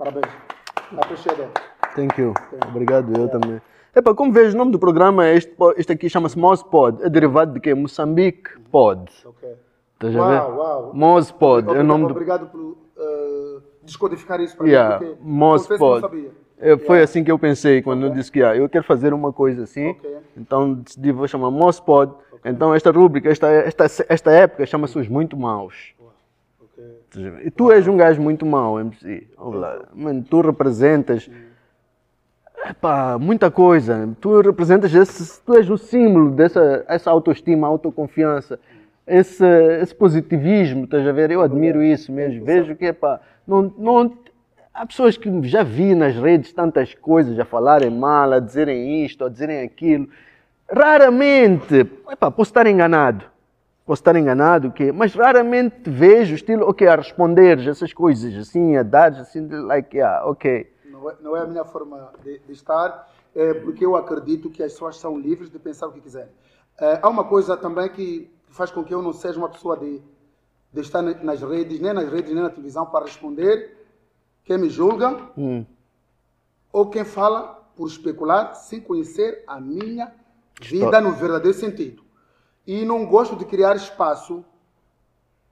Parabéns. 0.00 0.32
Appreciate 0.96 1.42
it. 1.42 1.60
Thank 1.94 2.18
you. 2.18 2.32
Obrigado, 2.68 3.10
eu 3.12 3.24
yeah. 3.24 3.38
também. 3.38 3.60
Epa, 3.94 4.14
como 4.14 4.32
vejo, 4.32 4.54
o 4.54 4.58
nome 4.58 4.72
do 4.72 4.78
programa, 4.78 5.28
este, 5.28 5.54
este 5.76 5.92
aqui 5.92 6.08
chama-se 6.08 6.38
Mospod. 6.38 7.02
É 7.02 7.10
derivado 7.10 7.52
de 7.52 7.60
quê? 7.60 7.74
Moçambique 7.74 8.58
Pod. 8.72 9.12
Ok. 9.26 9.50
Estás 9.92 10.16
a 10.16 10.28
ver? 10.28 10.56
Uau. 10.56 10.92
Mospod. 10.94 11.68
É 11.68 11.80
o 11.80 11.84
nome 11.84 12.06
do... 12.06 12.12
Obrigado 12.12 12.46
por 12.46 12.58
uh, 12.58 13.62
descodificar 13.82 14.40
isso 14.40 14.56
para 14.56 14.66
yeah. 14.66 15.04
mim, 15.04 15.16
Mospod. 15.20 16.30
É, 16.58 16.78
foi 16.78 16.96
yeah. 16.96 17.04
assim 17.04 17.22
que 17.22 17.30
eu 17.30 17.38
pensei 17.38 17.82
quando 17.82 17.98
okay. 17.98 18.10
eu 18.10 18.14
disse 18.14 18.32
que 18.32 18.42
ah, 18.42 18.56
eu 18.56 18.70
quero 18.70 18.84
fazer 18.84 19.12
uma 19.12 19.34
coisa 19.34 19.64
assim. 19.64 19.90
Okay. 19.90 20.16
Então 20.34 20.76
decidi, 20.76 21.12
vou 21.12 21.28
chamar 21.28 21.50
Mospod. 21.50 22.14
Okay. 22.32 22.50
Então 22.50 22.74
esta 22.74 22.90
rúbrica, 22.90 23.28
esta, 23.28 23.48
esta, 23.50 23.84
esta 24.08 24.30
época 24.30 24.64
chama-se 24.64 24.98
Os 24.98 25.08
Muito 25.08 25.36
Maus. 25.36 25.94
E 27.44 27.50
tu 27.50 27.72
és 27.72 27.86
um 27.88 27.96
gajo 27.96 28.20
muito 28.20 28.46
mau, 28.46 28.78
MC. 28.78 29.26
Mano, 29.94 30.24
tu 30.28 30.40
representas... 30.40 31.30
Epá, 32.68 33.18
muita 33.18 33.50
coisa. 33.50 34.08
Tu 34.20 34.40
representas 34.42 34.94
esse, 34.94 35.40
tu 35.42 35.56
és 35.56 35.68
o 35.70 35.78
símbolo 35.78 36.30
dessa 36.30 36.84
essa 36.86 37.10
autoestima, 37.10 37.66
autoconfiança, 37.66 38.60
esse, 39.06 39.44
esse 39.80 39.94
positivismo, 39.94 40.84
estás 40.84 41.06
a 41.06 41.10
ver? 41.10 41.30
Eu 41.30 41.40
admiro 41.40 41.82
isso 41.82 42.12
mesmo. 42.12 42.44
Vejo 42.44 42.76
que, 42.76 42.86
epá, 42.86 43.18
não, 43.46 43.72
não, 43.76 44.12
há 44.72 44.86
pessoas 44.86 45.16
que 45.16 45.28
já 45.48 45.62
vi 45.62 45.94
nas 45.94 46.14
redes 46.14 46.52
tantas 46.52 46.94
coisas, 46.94 47.38
a 47.38 47.44
falarem 47.44 47.90
mal, 47.90 48.32
a 48.32 48.38
dizerem 48.38 49.04
isto, 49.04 49.24
a 49.24 49.28
dizerem 49.28 49.62
aquilo. 49.62 50.08
Raramente, 50.70 51.86
epá, 52.10 52.30
posso 52.30 52.50
estar 52.50 52.66
enganado, 52.66 53.24
posso 53.90 54.02
estar 54.02 54.14
enganado, 54.14 54.70
que, 54.70 54.92
mas 54.92 55.12
raramente 55.16 55.90
vejo 55.90 56.36
estilo, 56.36 56.64
ok, 56.64 56.86
a 56.86 56.94
responder 56.94 57.58
essas 57.66 57.92
coisas 57.92 58.32
assim, 58.36 58.76
a 58.76 58.84
dar 58.84 59.10
assim, 59.14 59.48
like, 59.48 59.96
yeah, 59.96 60.24
ok 60.26 60.72
não 60.84 61.10
é, 61.10 61.16
não 61.20 61.36
é 61.36 61.40
a 61.40 61.46
minha 61.46 61.64
forma 61.64 62.12
de, 62.22 62.38
de, 62.38 62.52
estar, 62.52 63.10
é 63.34 63.52
porque 63.52 63.84
eu 63.84 63.96
acredito 63.96 64.48
que 64.48 64.62
as 64.62 64.74
pessoas 64.74 64.96
são 64.96 65.18
livres 65.18 65.50
de 65.50 65.58
pensar 65.58 65.88
o 65.88 65.92
que 65.92 66.00
quiserem. 66.00 66.30
É, 66.78 67.00
há 67.02 67.08
uma 67.08 67.24
coisa 67.24 67.56
também 67.56 67.88
que 67.88 68.30
faz 68.50 68.70
com 68.70 68.84
que 68.84 68.94
eu 68.94 69.02
não 69.02 69.12
seja 69.12 69.36
uma 69.38 69.48
pessoa 69.48 69.76
de, 69.76 70.00
de 70.72 70.80
estar 70.80 71.02
nas 71.02 71.42
redes, 71.42 71.80
nem 71.80 71.92
nas 71.92 72.08
redes, 72.08 72.32
nem 72.32 72.44
na 72.44 72.50
televisão, 72.50 72.86
para 72.86 73.06
responder 73.06 73.76
quem 74.44 74.56
me 74.56 74.70
julga 74.70 75.18
hum. 75.36 75.66
ou 76.72 76.88
quem 76.88 77.04
fala 77.04 77.60
por 77.74 77.88
especular 77.88 78.54
sem 78.54 78.80
conhecer 78.80 79.42
a 79.48 79.60
minha 79.60 80.14
vida 80.60 81.00
no 81.00 81.10
verdadeiro 81.12 81.58
sentido. 81.58 82.08
E 82.66 82.84
não 82.84 83.06
gosto 83.06 83.36
de 83.36 83.44
criar 83.44 83.74
espaço 83.76 84.44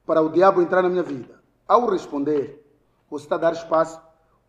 para 0.07 0.23
o 0.23 0.31
diabo 0.31 0.63
entrar 0.63 0.83
na 0.83 0.89
minha 0.89 1.03
vida. 1.03 1.41
Ao 1.67 1.89
responder, 1.89 2.65
você 3.11 3.25
está 3.25 3.37
a 3.37 3.39
dar 3.39 3.53
espaço 3.53 4.01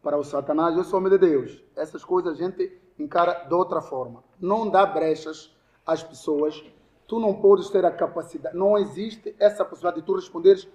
para 0.01 0.17
o 0.17 0.23
Satanás, 0.23 0.75
eu 0.75 0.83
sou 0.83 0.99
homem 0.99 1.11
de 1.11 1.17
Deus. 1.17 1.63
Essas 1.75 2.03
coisas 2.03 2.33
a 2.33 2.37
gente 2.37 2.71
encara 2.97 3.45
de 3.45 3.53
outra 3.53 3.81
forma. 3.81 4.23
Não 4.39 4.69
dá 4.69 4.85
brechas 4.85 5.53
às 5.85 6.03
pessoas. 6.03 6.63
Tu 7.07 7.19
não 7.19 7.33
podes 7.33 7.69
ter 7.69 7.83
a 7.85 7.91
capacidade, 7.91 8.55
não 8.55 8.77
existe 8.77 9.35
essa 9.39 9.65
possibilidade 9.65 10.01
de 10.01 10.05
tu 10.05 10.15
responderes 10.15 10.67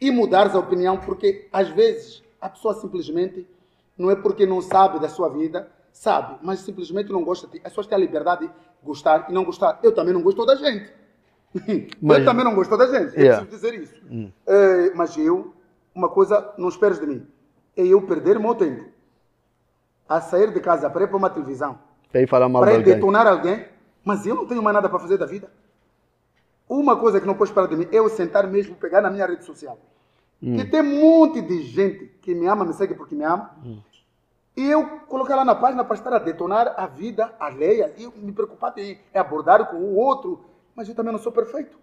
e 0.00 0.10
mudares 0.10 0.54
a 0.54 0.58
opinião, 0.58 0.98
porque 0.98 1.46
às 1.52 1.68
vezes 1.68 2.22
a 2.40 2.48
pessoa 2.48 2.74
simplesmente 2.74 3.46
não 3.96 4.10
é 4.10 4.16
porque 4.16 4.46
não 4.46 4.62
sabe 4.62 4.98
da 4.98 5.08
sua 5.08 5.28
vida, 5.28 5.70
sabe, 5.92 6.38
mas 6.42 6.60
simplesmente 6.60 7.12
não 7.12 7.22
gosta 7.22 7.46
de 7.46 7.54
ti. 7.54 7.60
As 7.64 7.70
pessoas 7.70 7.86
têm 7.86 7.96
a 7.96 8.00
liberdade 8.00 8.46
de 8.46 8.52
gostar 8.82 9.26
e 9.28 9.32
não 9.32 9.44
gostar. 9.44 9.78
Eu 9.82 9.94
também 9.94 10.14
não 10.14 10.22
gosto 10.22 10.44
da 10.44 10.56
gente. 10.56 10.90
Mas... 12.00 12.18
Eu 12.18 12.24
também 12.24 12.44
não 12.44 12.54
gosto 12.54 12.76
da 12.76 12.86
gente. 12.86 13.14
Yeah. 13.14 13.42
Eu 13.42 13.46
preciso 13.46 13.72
dizer 13.72 13.82
isso. 13.82 13.94
Hum. 14.10 14.30
É, 14.46 14.92
mas 14.94 15.16
eu, 15.16 15.54
uma 15.94 16.08
coisa, 16.08 16.52
não 16.58 16.68
esperes 16.68 16.98
de 16.98 17.06
mim 17.06 17.26
é 17.76 17.84
eu 17.86 18.02
perder 18.02 18.38
meu 18.38 18.54
tempo 18.54 18.88
a 20.08 20.20
sair 20.20 20.52
de 20.52 20.60
casa 20.60 20.88
para 20.88 21.04
ir 21.04 21.08
para 21.08 21.16
uma 21.16 21.30
televisão, 21.30 21.78
para 22.12 22.26
falar 22.26 22.48
mal 22.48 22.62
para 22.62 22.74
ir 22.74 22.84
detonar 22.84 23.26
alguém, 23.26 23.66
mas 24.04 24.26
eu 24.26 24.34
não 24.34 24.46
tenho 24.46 24.62
mais 24.62 24.74
nada 24.74 24.88
para 24.88 24.98
fazer 24.98 25.16
da 25.16 25.26
vida. 25.26 25.50
Uma 26.68 26.96
coisa 26.96 27.20
que 27.20 27.26
não 27.26 27.34
pode 27.34 27.50
esperar 27.50 27.68
de 27.68 27.76
mim 27.76 27.88
é 27.90 27.98
eu 27.98 28.08
sentar 28.08 28.46
mesmo, 28.46 28.74
pegar 28.76 29.00
na 29.00 29.10
minha 29.10 29.26
rede 29.26 29.44
social. 29.44 29.78
Hum. 30.42 30.56
E 30.56 30.64
tem 30.64 30.80
um 30.80 31.00
monte 31.00 31.40
de 31.40 31.62
gente 31.62 32.06
que 32.20 32.34
me 32.34 32.46
ama, 32.46 32.64
me 32.64 32.72
segue 32.74 32.94
porque 32.94 33.14
me 33.14 33.24
ama. 33.24 33.50
Hum. 33.64 33.78
E 34.56 34.70
eu 34.70 34.86
colocar 35.08 35.36
lá 35.36 35.44
na 35.44 35.54
página 35.54 35.84
para 35.84 35.96
estar 35.96 36.12
a 36.12 36.18
detonar 36.18 36.74
a 36.76 36.86
vida 36.86 37.34
alheia. 37.40 37.92
E 37.96 38.06
me 38.06 38.32
preocupar 38.32 38.72
é 38.78 39.18
abordar 39.18 39.68
com 39.68 39.76
o 39.76 39.96
outro. 39.96 40.44
Mas 40.74 40.88
eu 40.88 40.94
também 40.94 41.12
não 41.12 41.18
sou 41.18 41.32
perfeito. 41.32 41.78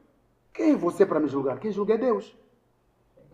Quem 0.54 0.72
é 0.72 0.76
você 0.76 1.06
para 1.06 1.20
me 1.20 1.28
julgar? 1.28 1.60
Quem 1.60 1.72
julga 1.72 1.94
é 1.94 1.98
Deus. 1.98 2.36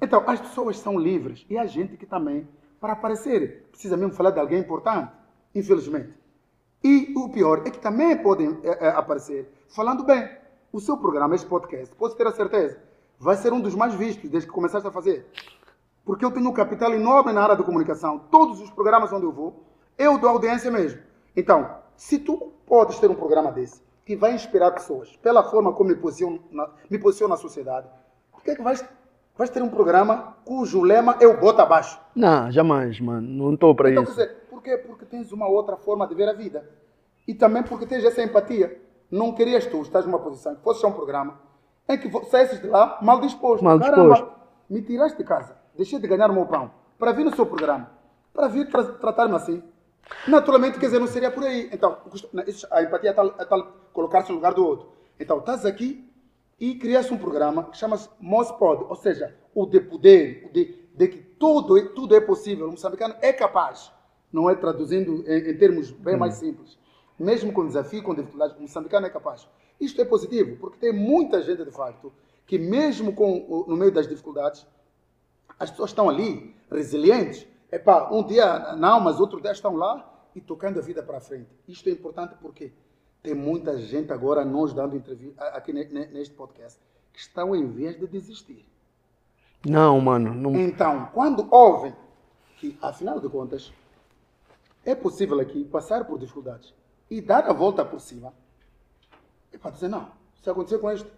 Então, 0.02 0.24
as 0.28 0.40
pessoas 0.40 0.78
são 0.78 1.00
livres 1.00 1.46
e 1.50 1.58
a 1.58 1.66
gente 1.66 1.98
que 1.98 2.06
também, 2.06 2.48
para 2.80 2.94
aparecer, 2.94 3.68
precisa 3.72 3.98
mesmo 3.98 4.14
falar 4.14 4.32
de 4.32 4.40
alguém 4.40 4.60
importante, 4.60 5.12
infelizmente. 5.56 6.14
E 6.84 7.14
o 7.18 7.30
pior 7.30 7.64
é 7.66 7.72
que 7.72 7.80
também 7.80 8.16
podem 8.18 8.60
é, 8.64 8.88
é, 8.88 8.90
aparecer 8.90 9.52
falando 9.70 10.04
bem. 10.04 10.30
O 10.72 10.80
seu 10.80 10.98
programa, 10.98 11.34
este 11.34 11.48
podcast, 11.48 11.96
pode 11.96 12.16
ter 12.16 12.28
a 12.28 12.32
certeza, 12.32 12.80
vai 13.18 13.36
ser 13.36 13.52
um 13.52 13.60
dos 13.60 13.74
mais 13.74 13.96
vistos 13.96 14.30
desde 14.30 14.48
que 14.48 14.54
começaste 14.54 14.88
a 14.88 14.92
fazer. 14.92 15.26
Porque 16.06 16.24
eu 16.24 16.32
tenho 16.32 16.50
um 16.50 16.54
capital 16.54 16.94
enorme 16.94 17.34
na 17.34 17.42
área 17.42 17.56
da 17.56 17.64
comunicação. 17.64 18.20
Todos 18.32 18.62
os 18.62 18.70
programas 18.70 19.12
onde 19.12 19.26
eu 19.26 19.32
vou, 19.32 19.66
eu 19.98 20.18
dou 20.20 20.30
audiência 20.30 20.70
mesmo. 20.70 21.02
Então, 21.36 21.80
se 21.96 22.20
tu 22.20 22.54
podes 22.66 23.00
ter 23.00 23.10
um 23.10 23.16
programa 23.16 23.52
desse, 23.52 23.82
que 24.08 24.16
vai 24.16 24.34
inspirar 24.34 24.72
pessoas, 24.72 25.14
pela 25.18 25.44
forma 25.44 25.74
como 25.74 25.90
me 25.90 25.96
posiciono 25.98 26.40
na, 26.50 26.70
me 26.90 26.98
posiciono 26.98 27.32
na 27.32 27.38
sociedade, 27.38 27.90
por 28.32 28.42
que, 28.42 28.52
é 28.52 28.56
que 28.56 28.62
vais 28.62 28.82
vais 29.38 29.50
ter 29.50 29.62
um 29.62 29.68
programa 29.68 30.38
cujo 30.46 30.82
lema 30.82 31.18
é 31.20 31.28
o 31.28 31.38
bota 31.38 31.64
abaixo. 31.64 32.00
Não, 32.16 32.50
jamais, 32.50 33.02
mano. 33.02 33.28
Não 33.28 33.54
estou 33.54 33.76
para 33.76 33.92
então, 33.92 34.04
isso. 34.04 34.16
Quer 34.16 34.22
dizer, 34.22 34.36
por 34.50 34.64
quê? 34.64 34.78
Porque 34.78 35.06
tens 35.06 35.34
uma 35.34 35.46
outra 35.46 35.76
forma 35.76 36.08
de 36.08 36.16
ver 36.16 36.30
a 36.30 36.34
vida. 36.34 36.68
E 37.28 37.36
também 37.36 37.62
porque 37.64 37.86
tens 37.86 38.06
essa 38.06 38.24
empatia. 38.24 38.82
Não 39.12 39.34
querias 39.34 39.66
tu 39.66 39.82
estar 39.82 40.02
numa 40.04 40.20
posição 40.20 40.56
que 40.56 40.64
fosse 40.64 40.86
um 40.86 40.92
programa 40.94 41.40
em 41.90 41.98
que 41.98 42.10
saísses 42.28 42.62
de 42.62 42.68
lá 42.68 42.98
mal 43.02 43.20
disposto. 43.20 43.62
Mal 43.62 43.78
disposto. 43.78 44.24
Caramba, 44.24 44.38
me 44.70 44.82
tiraste 44.82 45.18
de 45.18 45.26
casa, 45.26 45.58
deixei 45.76 46.00
de 46.00 46.08
ganhar 46.08 46.32
o 46.32 46.34
meu 46.34 46.46
pão 46.46 46.72
para 46.98 47.12
vir 47.12 47.26
no 47.26 47.36
seu 47.36 47.46
programa, 47.46 47.92
para 48.34 48.48
vir 48.48 48.70
tra 48.70 48.84
tratar-me 48.84 49.36
assim. 49.36 49.62
Naturalmente, 50.28 50.80
quer 50.80 50.88
dizer, 50.88 51.00
não 51.00 51.08
seria 51.08 51.32
por 51.32 51.44
aí. 51.44 51.70
Então, 51.72 51.98
a 52.72 52.84
empatia 52.84 53.10
é 53.10 53.14
tal, 53.14 53.28
é 53.40 53.46
tal 53.46 53.64
colocar-se 53.94 54.30
no 54.30 54.36
lugar 54.36 54.54
do 54.54 54.66
outro. 54.66 54.90
Então, 55.20 55.40
estás 55.40 55.66
aqui 55.66 56.08
e 56.60 56.76
criasse 56.76 57.14
um 57.14 57.18
programa 57.18 57.66
que 57.66 57.78
chama-se 57.78 58.10
Mospod, 58.20 58.86
ou 58.90 58.96
seja, 58.96 59.36
o 59.54 59.66
de 59.66 59.80
poder, 59.80 60.48
o 60.50 60.54
de, 60.54 60.76
de 60.94 61.08
que 61.08 61.18
tudo, 61.18 61.90
tudo 61.90 62.16
é 62.16 62.22
possível. 62.22 62.68
O 62.68 62.72
moçambicano 62.72 63.16
é 63.22 63.32
capaz, 63.32 63.92
não 64.32 64.50
é 64.50 64.56
traduzindo 64.56 65.24
em, 65.28 65.52
em 65.52 65.58
termos 65.58 65.92
bem 65.92 66.16
hum. 66.16 66.20
mais 66.20 66.36
simples. 66.36 66.78
Mesmo 67.18 67.52
com 67.52 67.66
desafio, 67.66 68.04
com 68.04 68.14
dificuldades, 68.14 68.58
o 68.58 68.62
moçambicano 68.62 69.06
é 69.06 69.10
capaz. 69.10 69.48
Isto 69.80 70.02
é 70.02 70.06
positivo, 70.06 70.58
porque 70.58 70.78
tem 70.78 70.92
muita 70.92 71.42
gente, 71.42 71.64
de 71.64 71.72
facto, 71.72 72.12
que 72.46 72.58
mesmo 72.58 73.14
com, 73.14 73.66
no 73.68 73.76
meio 73.76 73.92
das 73.92 74.08
dificuldades, 74.08 74.66
as 75.60 75.70
pessoas 75.70 75.92
estão 75.92 76.10
ali, 76.10 76.56
resilientes. 76.72 77.48
Epá, 77.72 78.10
um 78.12 78.24
dia 78.24 78.76
não, 78.76 79.00
mas 79.00 79.20
outro 79.20 79.42
dia 79.42 79.52
estão 79.52 79.76
lá 79.76 80.14
e 80.34 80.42
tocando 80.42 80.80
a 80.80 80.82
vida 80.82 81.04
para 81.04 81.20
frente. 81.20 81.50
Isto 81.68 81.90
é 81.90 81.92
importante 81.92 82.36
porque 82.42 82.72
tem 83.22 83.34
muita 83.34 83.78
gente 83.78 84.12
agora 84.14 84.46
nos 84.46 84.74
dando 84.74 84.96
entrevista 84.96 85.44
aqui 85.50 85.74
neste 85.74 86.34
podcast 86.34 86.80
que 87.12 87.20
estão 87.20 87.56
em 87.56 87.68
vez 87.68 88.00
de 88.00 88.08
desistir. 88.08 88.66
Não, 89.66 90.00
mano. 90.00 90.34
Não... 90.34 90.56
Então, 90.56 91.10
quando 91.14 91.48
ouvem 91.52 91.94
que, 92.58 92.78
afinal 92.82 93.20
de 93.20 93.28
contas, 93.28 93.74
é 94.86 94.96
possível 94.96 95.40
aqui 95.40 95.66
passar 95.66 96.06
por 96.06 96.18
dificuldades 96.18 96.74
e 97.10 97.20
dar 97.20 97.46
a 97.50 97.54
volta 97.54 97.84
por 97.84 98.00
cima, 98.00 98.34
é 99.52 99.58
para 99.58 99.72
dizer, 99.72 99.90
não, 99.90 100.12
se 100.42 100.50
acontecer 100.50 100.78
com 100.80 100.90
este, 100.92 101.12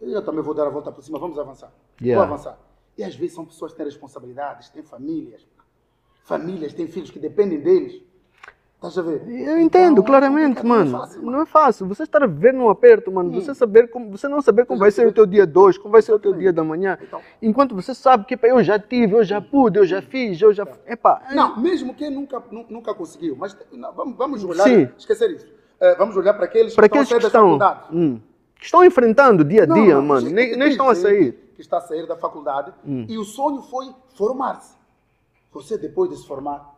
eu 0.00 0.24
também 0.24 0.42
vou 0.42 0.54
dar 0.54 0.66
a 0.66 0.70
volta 0.70 0.92
por 0.92 1.02
cima, 1.02 1.18
vamos 1.18 1.38
avançar. 1.38 1.72
Yeah. 2.00 2.24
Vou 2.24 2.34
avançar. 2.34 2.58
E 2.96 3.02
às 3.02 3.14
vezes 3.14 3.34
são 3.34 3.44
pessoas 3.44 3.72
que 3.72 3.78
têm 3.78 3.86
responsabilidades, 3.86 4.68
têm 4.68 4.82
famílias, 4.82 5.46
famílias, 6.24 6.72
têm 6.72 6.86
filhos 6.88 7.10
que 7.10 7.18
dependem 7.18 7.60
deles. 7.60 8.00
Estás 8.76 8.96
a 8.96 9.02
ver? 9.02 9.22
Eu 9.28 9.58
entendo, 9.58 9.92
Então, 9.92 10.04
claramente, 10.04 10.64
não 10.64 10.74
é 10.74 10.78
mano. 10.78 10.90
fácil, 10.98 11.22
Não 11.22 11.42
é 11.42 11.46
fácil. 11.46 11.86
Você 11.88 12.02
estar 12.04 12.22
a 12.22 12.26
viver 12.26 12.54
num 12.54 12.70
aperto, 12.70 13.12
mano. 13.12 13.30
Você 13.30 13.54
saber 13.54 13.90
como, 13.90 14.10
você 14.16 14.26
não 14.26 14.40
saber 14.40 14.64
como 14.64 14.80
vai 14.80 14.90
ser 14.90 15.06
o 15.06 15.12
teu 15.12 15.26
dia 15.26 15.46
2, 15.46 15.76
como 15.76 15.92
vai 15.92 16.00
ser 16.00 16.14
o 16.14 16.18
teu 16.18 16.32
dia 16.32 16.50
da 16.50 16.64
manhã. 16.64 16.96
Então. 17.02 17.20
Enquanto 17.42 17.74
você 17.74 17.94
sabe 17.94 18.24
que, 18.24 18.38
eu 18.42 18.62
já 18.64 18.78
tive, 18.78 19.16
eu 19.16 19.22
já 19.22 19.38
pude, 19.38 19.78
eu 19.78 19.84
já 19.84 20.00
fiz, 20.00 20.40
eu 20.40 20.50
já. 20.54 20.66
Epá, 20.86 21.20
Não, 21.34 21.60
mesmo 21.60 21.92
quem 21.92 22.10
nunca, 22.10 22.42
nu- 22.50 22.64
nunca 22.70 22.94
conseguiu. 22.94 23.36
Mas 23.36 23.54
não, 23.70 23.92
vamos, 23.92 24.16
vamos 24.16 24.44
olhar, 24.44 24.64
Sim. 24.64 24.88
esquecer 24.96 25.30
isso. 25.30 25.46
Eh, 25.78 25.94
vamos 25.96 26.16
olhar 26.16 26.32
para 26.32 26.46
aqueles 26.46 26.74
para 26.74 26.88
que 26.88 26.96
estão 26.98 27.16
a 27.16 27.18
aqueles 27.18 27.32
sair 27.32 27.42
que 27.58 27.58
estão, 27.58 27.88
hum, 27.92 28.20
que 28.58 28.64
estão 28.64 28.82
enfrentando 28.82 29.44
dia 29.44 29.64
a 29.64 29.66
Não, 29.66 29.74
dia, 29.74 29.94
não, 29.96 30.02
mano. 30.02 30.20
gente, 30.22 30.32
Nem, 30.32 30.56
nem 30.56 30.68
estão 30.68 30.88
a 30.88 30.94
sair. 30.94 31.34
Hum. 31.34 31.50
Que 31.54 31.60
está 31.60 31.76
a 31.76 31.80
sair 31.82 32.06
da 32.06 32.16
faculdade 32.16 32.72
e 32.86 33.18
o 33.18 33.24
sonho 33.24 33.60
foi 33.60 33.90
formar-se. 34.14 34.79
Você, 35.52 35.76
depois 35.76 36.10
de 36.10 36.16
se 36.16 36.26
formar, 36.26 36.76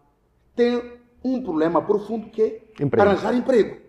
tem 0.57 1.01
um 1.25 1.43
problema 1.43 1.81
profundo 1.83 2.29
que 2.31 2.43
é 2.43 2.83
Emprego. 2.83 3.09
arranjar 3.09 3.35
emprego. 3.35 3.81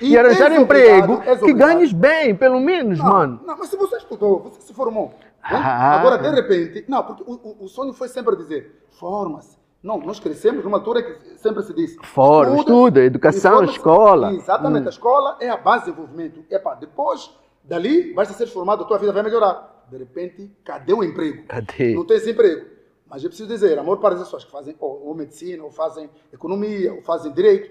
E, 0.00 0.16
arranjar 0.16 0.52
és 0.52 0.60
emprego 0.60 1.22
és 1.24 1.40
que 1.40 1.52
ganhes 1.52 1.92
bem, 1.92 2.34
pelo 2.34 2.60
menos, 2.60 2.98
Não, 2.98 3.06
mano. 3.06 3.40
Não, 3.44 3.56
mas 3.56 3.68
se 3.68 3.76
você 3.76 3.96
estudou, 3.96 4.40
você 4.42 4.60
se 4.60 4.74
formou. 4.74 5.08
né? 5.08 5.30
Ah. 5.42 5.98
Agora, 6.00 6.18
de 6.18 6.28
repente. 6.30 6.84
Não, 6.88 7.02
porque 7.02 7.22
o, 7.26 7.32
o- 7.34 7.64
o 7.64 7.68
sonho 7.68 7.92
foi 7.92 8.08
sempre 8.08 8.36
dizer: 8.36 8.84
forma-se. 8.90 9.56
Não, 9.82 9.98
nós 9.98 10.18
crescemos 10.18 10.64
numa 10.64 10.78
altura 10.78 11.02
que 11.02 11.38
sempre 11.38 11.62
se 11.62 11.72
disse: 11.74 11.96
Fora, 12.02 12.54
estuda, 12.56 13.02
educação, 13.02 13.62
e 13.62 13.66
escola. 13.66 14.30
Hum. 14.30 14.36
Exatamente, 14.36 14.86
a 14.86 14.90
escola 14.90 15.36
é 15.40 15.48
a 15.48 15.56
base 15.56 15.84
de 15.86 15.90
desenvolvimento. 15.90 16.44
Epá, 16.50 16.74
depois 16.74 17.30
dali, 17.62 18.12
basta 18.14 18.34
ser 18.34 18.46
formado, 18.46 18.84
a 18.84 18.86
tua 18.86 18.98
vida 18.98 19.12
vai 19.12 19.22
melhorar. 19.22 19.84
De 19.90 19.98
repente, 19.98 20.50
cadê 20.64 20.92
o 20.92 21.04
emprego? 21.04 21.44
Cadê? 21.46 21.94
Não 21.94 22.06
esse 22.10 22.30
emprego. 22.30 22.73
Mas 23.06 23.22
eu 23.22 23.28
preciso 23.30 23.48
dizer: 23.48 23.78
a 23.78 23.82
maior 23.82 23.96
parte 23.96 24.14
das 24.16 24.24
pessoas 24.24 24.44
que 24.44 24.50
fazem 24.50 24.74
ou, 24.80 25.08
ou 25.08 25.14
medicina, 25.14 25.62
ou 25.64 25.70
fazem 25.70 26.08
economia, 26.32 26.92
ou 26.94 27.02
fazem 27.02 27.32
direito, 27.32 27.70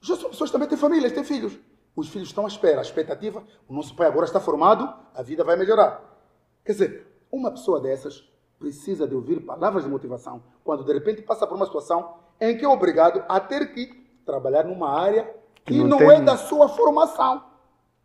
já 0.00 0.16
são 0.16 0.30
pessoas 0.30 0.50
que 0.50 0.52
também 0.52 0.68
têm 0.68 0.78
famílias, 0.78 1.12
têm 1.12 1.24
filhos. 1.24 1.58
Os 1.94 2.08
filhos 2.08 2.28
estão 2.28 2.44
à 2.44 2.48
espera, 2.48 2.78
a 2.78 2.82
expectativa, 2.82 3.42
o 3.68 3.74
nosso 3.74 3.94
pai 3.96 4.06
agora 4.06 4.24
está 4.24 4.38
formado, 4.40 4.92
a 5.14 5.22
vida 5.22 5.42
vai 5.44 5.56
melhorar. 5.56 6.02
Quer 6.64 6.72
dizer, 6.72 7.06
uma 7.30 7.50
pessoa 7.50 7.80
dessas 7.80 8.28
precisa 8.58 9.06
de 9.08 9.14
ouvir 9.14 9.40
palavras 9.40 9.84
de 9.84 9.90
motivação 9.90 10.42
quando 10.62 10.84
de 10.84 10.92
repente 10.92 11.22
passa 11.22 11.46
por 11.46 11.56
uma 11.56 11.66
situação 11.66 12.14
em 12.40 12.56
que 12.56 12.64
é 12.64 12.68
obrigado 12.68 13.24
a 13.28 13.40
ter 13.40 13.72
que 13.72 13.86
trabalhar 14.24 14.64
numa 14.64 14.90
área 14.90 15.34
que, 15.64 15.78
não 15.78 15.88
não, 15.88 15.98
tem- 15.98 16.10
é 16.10 16.20
da 16.20 16.36
sua 16.36 16.68
formação. 16.68 17.42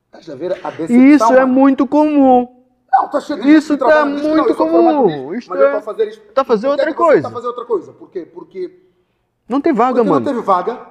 Estás 0.07 0.29
a 0.29 0.35
ver 0.35 0.53
a 0.65 0.69
decepção? 0.71 0.95
Isso 0.97 1.33
é 1.33 1.45
muito 1.45 1.85
comum. 1.85 2.64
Não, 2.97 3.07
tá 3.09 3.19
cheio 3.19 3.41
de 3.41 3.49
Isso 3.51 3.77
tá. 3.77 4.05
Não, 4.05 4.09
muito 4.09 4.49
eu 4.49 4.55
formado 4.55 4.97
comum. 5.03 5.33
Isto 5.33 5.49
mas 5.49 5.59
eu 5.59 5.67
é- 5.67 5.75
a 5.75 5.81
fazer 5.81 6.07
isto. 6.07 6.21
tá 6.33 6.43
fazer 6.43 6.67
outra 6.67 6.85
é 6.89 6.93
você 6.93 6.97
coisa. 6.97 7.17
Está 7.17 7.29
a 7.29 7.31
fazer 7.31 7.47
outra 7.47 7.65
coisa. 7.65 7.93
Por 7.93 8.09
quê? 8.09 8.25
Porque 8.25 8.79
Não 9.49 9.61
tem 9.61 9.73
vaga, 9.73 9.95
porque 9.95 10.05
não 10.07 10.13
mano. 10.13 10.25
teve 10.25 10.41
vaga. 10.41 10.87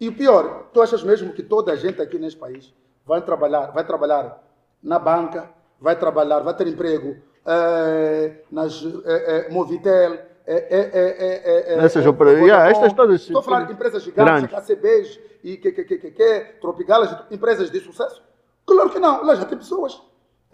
E 0.00 0.08
o 0.08 0.12
pior, 0.12 0.66
tu 0.72 0.82
achas 0.82 1.02
mesmo 1.04 1.32
que 1.32 1.42
toda 1.42 1.72
a 1.72 1.76
gente 1.76 2.02
aqui 2.02 2.18
neste 2.18 2.38
país 2.38 2.74
vai 3.06 3.22
trabalhar, 3.22 3.68
vai 3.68 3.84
trabalhar 3.84 4.42
na 4.82 4.98
banca, 4.98 5.48
vai 5.80 5.96
trabalhar, 5.96 6.40
vai 6.40 6.54
ter 6.54 6.66
emprego 6.66 7.16
eh, 7.46 8.42
nas 8.50 8.82
eh, 8.84 9.46
eh, 9.46 9.48
Movitel, 9.52 10.14
eh, 10.14 10.22
eh, 10.46 10.90
eh, 10.92 11.64
eh, 11.78 11.84
Essas 11.84 12.04
opera- 12.06 12.30
Vodafone. 12.30 12.48
yeah, 12.50 12.70
estas 12.70 12.92
todas- 12.92 13.20
Estou 13.22 13.42
falar 13.42 13.64
de 13.66 13.72
empresas 13.72 14.02
gigantes. 14.02 14.50
KCBs 14.50 15.20
e 15.44 15.56
que, 15.56 15.70
que, 15.72 15.84
que, 15.84 15.98
que, 15.98 16.10
que, 16.10 16.40
Tropigalas, 16.60 17.16
empresas 17.30 17.70
de 17.70 17.80
sucesso. 17.80 18.22
Claro 18.66 18.90
que 18.90 18.98
não, 18.98 19.24
lá 19.24 19.34
já 19.36 19.44
tem 19.44 19.56
pessoas. 19.58 20.02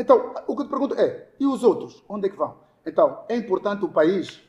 Então, 0.01 0.33
o 0.47 0.57
que 0.57 0.63
eu 0.63 0.67
te 0.67 0.71
pergunto 0.71 0.95
é, 0.95 1.29
e 1.39 1.47
os 1.47 1.63
outros, 1.63 2.03
onde 2.09 2.27
é 2.27 2.31
que 2.31 2.37
vão? 2.37 2.55
Então, 2.87 3.21
é 3.29 3.37
importante 3.37 3.85
o 3.85 3.89
país 3.89 4.41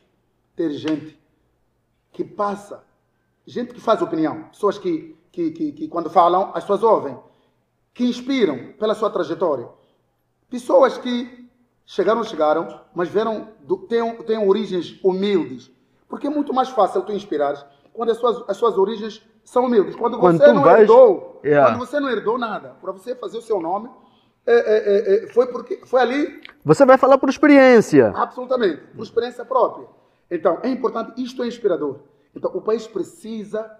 ter 0.56 0.70
gente 0.70 1.20
que 2.10 2.24
passa, 2.24 2.82
gente 3.46 3.74
que 3.74 3.80
faz 3.80 4.00
opinião, 4.00 4.44
pessoas 4.44 4.78
que, 4.78 5.14
que, 5.30 5.50
que, 5.50 5.72
que 5.72 5.88
quando 5.88 6.08
falam, 6.08 6.50
as 6.54 6.64
pessoas 6.64 6.82
ouvem, 6.82 7.18
que 7.92 8.04
inspiram 8.04 8.72
pela 8.78 8.94
sua 8.94 9.10
trajetória. 9.10 9.68
Pessoas 10.48 10.96
que 10.96 11.48
chegaram, 11.84 12.24
chegaram, 12.24 12.80
mas 12.94 13.08
vieram, 13.10 13.48
do, 13.60 13.76
têm, 13.76 14.16
têm 14.22 14.38
origens 14.48 14.98
humildes. 15.04 15.70
Porque 16.08 16.26
é 16.26 16.30
muito 16.30 16.54
mais 16.54 16.70
fácil 16.70 17.02
tu 17.02 17.12
inspirares 17.12 17.62
quando 17.92 18.10
as 18.10 18.16
suas, 18.16 18.42
as 18.48 18.56
suas 18.56 18.78
origens 18.78 19.22
são 19.44 19.66
humildes. 19.66 19.96
Quando, 19.96 20.18
Quando 20.18 20.38
você 20.38 20.52
não 20.52 20.62
vais- 20.62 20.80
herdou, 20.80 21.30
Yeah. 21.44 21.72
quando 21.72 21.80
você 21.86 21.98
não 21.98 22.08
herdou 22.08 22.38
nada, 22.38 22.76
para 22.80 22.92
você 22.92 23.16
fazer 23.16 23.36
o 23.38 23.42
seu 23.42 23.60
nome, 23.60 23.90
é, 24.46 24.54
é, 24.54 24.76
é, 24.76 25.24
é, 25.24 25.26
foi, 25.28 25.46
porque, 25.46 25.80
foi 25.86 26.00
ali 26.00 26.42
Você 26.64 26.84
vai 26.84 26.98
falar 26.98 27.18
por 27.18 27.28
experiência. 27.28 28.08
Absolutamente, 28.08 28.82
por 28.94 29.04
experiência 29.04 29.44
própria. 29.44 29.86
Então, 30.30 30.58
é 30.62 30.68
importante, 30.68 31.22
isto 31.22 31.42
é 31.42 31.46
inspirador. 31.46 32.00
Então, 32.34 32.50
o 32.54 32.60
país 32.60 32.86
precisa 32.86 33.70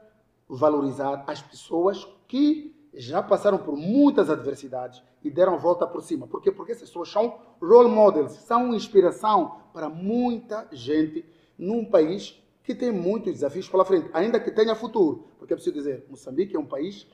valorizar 0.48 1.24
as 1.26 1.40
pessoas 1.42 2.06
que 2.28 2.74
já 2.94 3.22
passaram 3.22 3.58
por 3.58 3.76
muitas 3.76 4.28
adversidades 4.28 5.02
e 5.24 5.30
deram 5.30 5.58
volta 5.58 5.86
por 5.86 6.02
cima. 6.02 6.26
Por 6.26 6.42
quê? 6.42 6.52
Porque 6.52 6.72
essas 6.72 6.88
pessoas 6.88 7.10
são 7.10 7.38
role 7.60 7.88
models, 7.88 8.32
são 8.32 8.74
inspiração 8.74 9.56
para 9.72 9.88
muita 9.88 10.68
gente 10.70 11.24
num 11.58 11.84
país 11.84 12.38
que 12.62 12.74
tem 12.74 12.92
muitos 12.92 13.32
desafios 13.32 13.68
pela 13.68 13.84
frente, 13.84 14.10
ainda 14.12 14.38
que 14.38 14.50
tenha 14.50 14.74
futuro. 14.74 15.26
Porque 15.38 15.54
é 15.54 15.56
preciso 15.56 15.74
dizer, 15.74 16.04
Moçambique 16.08 16.54
é 16.54 16.58
um 16.58 16.66
país 16.66 17.06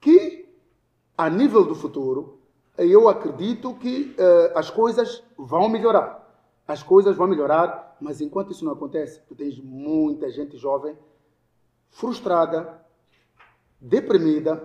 que, 0.00 0.48
a 1.16 1.28
nível 1.28 1.64
do 1.64 1.74
futuro, 1.74 2.37
eu 2.78 3.08
acredito 3.08 3.74
que 3.74 4.14
eh, 4.18 4.52
as 4.54 4.70
coisas 4.70 5.22
vão 5.36 5.68
melhorar. 5.68 6.26
As 6.66 6.82
coisas 6.82 7.16
vão 7.16 7.26
melhorar, 7.26 7.96
mas 8.00 8.20
enquanto 8.20 8.52
isso 8.52 8.64
não 8.64 8.72
acontece, 8.72 9.20
tu 9.26 9.34
tens 9.34 9.58
muita 9.58 10.30
gente 10.30 10.56
jovem 10.56 10.94
frustrada, 11.90 12.80
deprimida, 13.80 14.62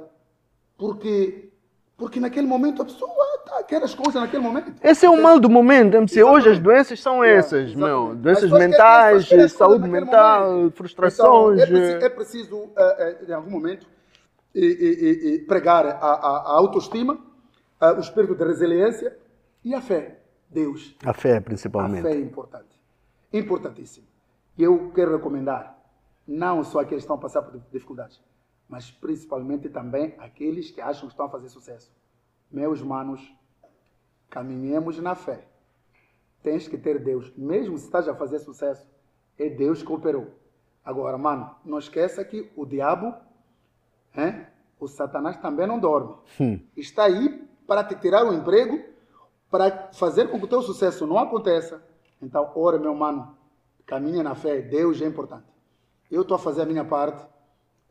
porque 0.78 1.50
porque 1.96 2.20
naquele 2.20 2.48
momento 2.48 2.82
a 2.82 2.86
pessoa 2.86 3.14
tá, 3.46 3.64
quer 3.64 3.82
as 3.84 3.94
coisas 3.96 4.16
naquele 4.20 4.42
momento. 4.44 4.74
Esse 4.84 5.06
é 5.06 5.10
o 5.10 5.22
mal 5.22 5.40
do 5.40 5.48
momento, 5.50 5.96
MC. 5.96 6.24
Hoje 6.24 6.50
as 6.50 6.60
doenças 6.60 7.00
são 7.00 7.24
Yeah, 7.24 7.40
essas, 7.40 7.70
exatamente. 7.70 7.78
meu. 7.78 8.16
Doenças 8.16 8.52
é- 8.52 8.58
mentais, 8.60 9.24
só 9.24 9.30
que 9.30 9.36
é 9.36 9.44
as 9.46 9.54
coisas 9.54 9.54
saúde 9.54 9.88
mental, 9.90 10.52
momento. 10.52 10.76
frustrações. 10.76 11.62
Então, 11.62 11.78
é, 11.78 11.80
preciso, 11.80 12.06
é 12.06 12.10
preciso, 12.10 12.70
eh, 12.76 13.18
em 13.30 13.32
algum 13.32 13.52
momento, 13.52 13.88
e- 14.54 14.66
e- 14.66 15.36
e- 15.36 15.40
pregar 15.46 15.86
a, 15.86 15.92
a- 15.92 16.44
a 16.48 16.52
autoestima, 16.58 17.14
ah, 17.14 17.33
o 17.92 18.00
espírito 18.00 18.36
de 18.36 18.44
resiliência 18.44 19.18
e 19.64 19.74
a 19.74 19.82
fé. 19.82 20.20
Deus. 20.50 20.96
A 21.04 21.14
fé, 21.14 21.38
A 21.38 21.42
principalmente. 21.42 22.04
fé 22.04 22.12
é 22.14 22.20
importante. 22.20 22.80
Importantíssimo. 23.32 24.06
E 24.58 24.64
eu 24.64 24.92
quero 24.94 25.12
recomendar, 25.18 25.76
não 26.28 26.64
só 26.64 26.80
aqueles 26.82 27.04
que 27.04 27.06
estão 27.06 27.16
a 27.16 27.20
passar 27.20 27.42
por 27.42 27.60
dificuldades, 27.72 28.22
mas 28.70 28.92
principalmente 28.92 29.68
também 29.70 30.14
aqueles 30.20 30.70
que 30.70 30.80
acham 30.80 31.08
que 31.08 31.14
estão 31.14 31.26
a 31.26 31.30
fazer 31.30 31.50
sucesso. 31.50 31.92
Meus 32.52 32.82
manos, 32.84 33.34
caminhemos 34.30 35.00
na 35.00 35.16
fé. 35.16 35.48
Tens 36.44 36.68
que 36.68 36.78
ter 36.78 37.00
Deus. 37.00 37.34
Mesmo 37.36 37.78
se 37.78 37.86
estás 37.86 38.08
a 38.08 38.14
fazer 38.16 38.40
sucesso, 38.40 38.88
é 39.40 39.50
Deus 39.50 39.82
que 39.82 39.92
operou. 39.92 40.28
Agora, 40.86 41.18
mano, 41.18 41.56
não 41.66 41.80
esqueça 41.80 42.24
que 42.24 42.52
o 42.56 42.66
diabo, 42.66 43.14
hein, 44.16 44.46
o 44.80 44.88
Satanás 44.88 45.38
também 45.38 45.66
não 45.66 45.80
dorme. 45.80 46.16
Hum. 46.40 46.60
Está 46.76 47.06
aí 47.06 47.48
para 47.68 47.84
te 47.84 47.96
tirar 47.96 48.26
o 48.26 48.34
emprego, 48.34 48.84
para 49.50 49.90
fazer 49.94 50.30
com 50.30 50.40
que 50.40 50.46
o 50.46 50.48
teu 50.48 50.62
sucesso 50.62 51.06
não 51.06 51.18
aconteça. 51.18 51.84
Então, 52.22 52.52
ora, 52.56 52.80
meu 52.80 52.96
mano, 52.96 53.38
caminha 53.86 54.24
na 54.24 54.36
fé. 54.36 54.62
Deus 54.62 55.02
é 55.02 55.06
importante. 55.06 55.46
Eu 56.10 56.22
estou 56.22 56.36
a 56.36 56.40
fazer 56.40 56.64
a 56.64 56.66
minha 56.66 56.86
parte. 56.86 57.26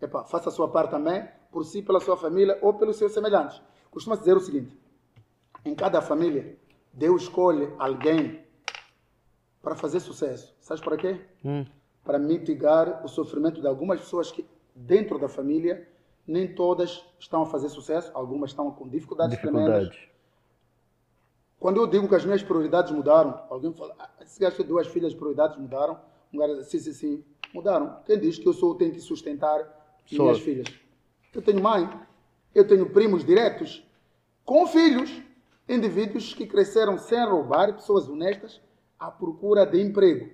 Epa, 0.01 0.25
faça 0.25 0.49
a 0.49 0.53
sua 0.53 0.69
parte 0.69 0.91
também, 0.91 1.27
por 1.51 1.65
si, 1.65 1.83
pela 1.83 2.01
sua 2.01 2.17
família 2.17 2.59
ou 2.61 2.75
pelos 2.75 2.97
seus 2.97 3.13
semelhantes. 3.13 3.63
Costuma 3.91 4.17
dizer 4.17 4.37
o 4.37 4.41
seguinte: 4.41 4.77
em 5.65 5.75
cada 5.75 6.01
família, 6.01 6.59
Deus 6.93 7.23
escolhe 7.23 7.73
alguém 7.79 8.45
para 9.63 9.77
fazer 9.77 10.01
sucesso. 10.01 10.55
Sabes 10.61 10.83
para 10.83 10.97
quê? 10.97 11.21
Hum. 11.45 11.65
Para 12.05 12.19
mitigar 12.19 13.05
o 13.05 13.09
sofrimento 13.09 13.61
de 13.61 13.69
algumas 13.69 14.01
pessoas 14.01 14.33
que, 14.33 14.45
dentro 14.75 15.19
da 15.19 15.29
família, 15.29 15.89
nem 16.27 16.55
todas 16.55 17.05
estão 17.19 17.43
a 17.43 17.47
fazer 17.47 17.69
sucesso, 17.69 18.11
algumas 18.15 18.51
estão 18.51 18.71
com 18.71 18.89
dificuldades, 18.89 19.39
tremendas. 19.39 19.89
Dificuldades. 19.89 20.13
Quando 21.59 21.77
eu 21.77 21.87
digo 21.87 22.09
que 22.09 22.15
as 22.15 22.25
minhas 22.25 22.43
prioridades 22.43 22.91
mudaram, 22.91 23.41
alguém 23.49 23.73
fala, 23.73 23.95
ah, 23.99 24.11
esse 24.21 24.41
gajo 24.41 24.57
tem 24.57 24.67
duas 24.67 24.89
filhas, 24.89 25.15
prioridades 25.15 25.57
mudaram. 25.57 25.97
Um 26.33 26.39
cara 26.39 26.57
diz, 26.57 26.67
sim, 26.67 26.79
sim, 26.81 26.93
sim, 26.93 27.25
mudaram. 27.55 27.99
Quem 28.05 28.19
diz 28.19 28.39
que 28.39 28.49
eu 28.49 28.53
sou, 28.53 28.75
tenho 28.75 28.93
que 28.93 29.01
sustentar 29.01 29.61
Só. 30.07 30.25
minhas 30.25 30.41
filhas? 30.41 30.67
Eu 31.33 31.41
tenho 31.41 31.63
mãe, 31.63 31.89
eu 32.55 32.67
tenho 32.67 32.91
primos 32.91 33.25
diretos, 33.25 33.87
com 34.45 34.67
filhos, 34.67 35.23
indivíduos 35.69 36.35
que 36.35 36.47
cresceram 36.47 36.99
sem 36.99 37.25
roubar, 37.25 37.75
pessoas 37.75 38.09
honestas, 38.09 38.61
à 38.99 39.11
procura 39.11 39.65
de 39.65 39.81
emprego. 39.81 40.31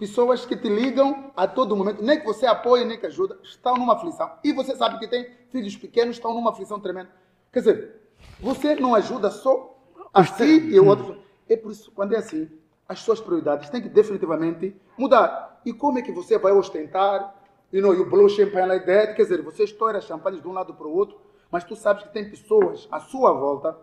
Pessoas 0.00 0.46
que 0.46 0.56
te 0.56 0.66
ligam 0.66 1.30
a 1.36 1.46
todo 1.46 1.76
momento, 1.76 2.02
nem 2.02 2.18
que 2.18 2.24
você 2.24 2.46
apoie, 2.46 2.86
nem 2.86 2.98
que 2.98 3.04
ajuda, 3.04 3.38
estão 3.42 3.76
numa 3.76 3.92
aflição. 3.92 4.32
E 4.42 4.50
você 4.50 4.74
sabe 4.74 4.98
que 4.98 5.06
tem 5.06 5.28
filhos 5.50 5.76
pequenos, 5.76 6.16
estão 6.16 6.32
numa 6.32 6.52
aflição 6.52 6.80
tremenda. 6.80 7.10
Quer 7.52 7.58
dizer, 7.58 8.00
você 8.40 8.74
não 8.74 8.94
ajuda 8.94 9.30
só 9.30 9.78
a 10.14 10.24
si 10.24 10.70
e 10.70 10.80
o 10.80 10.86
outro. 10.86 11.18
É 11.46 11.54
por 11.54 11.70
isso, 11.70 11.92
quando 11.92 12.14
é 12.14 12.16
assim, 12.16 12.48
as 12.88 13.00
suas 13.00 13.20
prioridades 13.20 13.68
têm 13.68 13.82
que 13.82 13.90
definitivamente 13.90 14.74
mudar. 14.96 15.60
E 15.66 15.72
como 15.74 15.98
é 15.98 16.02
que 16.02 16.12
você 16.12 16.38
vai 16.38 16.52
ostentar 16.52 17.38
e 17.70 17.78
não, 17.82 17.92
you 17.92 18.08
blow 18.08 18.26
champagne 18.26 18.68
like 18.68 18.86
that. 18.86 19.14
Quer 19.14 19.24
dizer, 19.24 19.42
você 19.42 19.64
estoura 19.64 20.00
champanhe 20.00 20.40
de 20.40 20.48
um 20.48 20.52
lado 20.52 20.72
para 20.72 20.86
o 20.86 20.96
outro, 20.96 21.20
mas 21.50 21.62
tu 21.62 21.76
sabes 21.76 22.04
que 22.04 22.08
tem 22.08 22.30
pessoas 22.30 22.88
à 22.90 23.00
sua 23.00 23.34
volta 23.34 23.76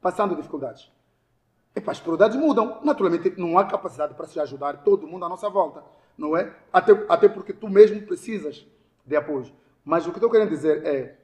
passando 0.00 0.36
dificuldades. 0.36 0.93
As 1.86 2.00
prioridades 2.00 2.36
mudam. 2.36 2.80
Naturalmente, 2.82 3.34
não 3.36 3.58
há 3.58 3.64
capacidade 3.64 4.14
para 4.14 4.26
se 4.26 4.38
ajudar 4.38 4.84
todo 4.84 5.06
mundo 5.06 5.24
à 5.24 5.28
nossa 5.28 5.48
volta, 5.50 5.82
não 6.16 6.36
é? 6.36 6.54
Até, 6.72 6.92
até 7.08 7.28
porque 7.28 7.52
tu 7.52 7.68
mesmo 7.68 8.00
precisas 8.02 8.66
de 9.04 9.16
apoio. 9.16 9.52
Mas 9.84 10.06
o 10.06 10.10
que 10.10 10.18
estou 10.18 10.30
querendo 10.30 10.48
dizer 10.48 10.86
é, 10.86 11.18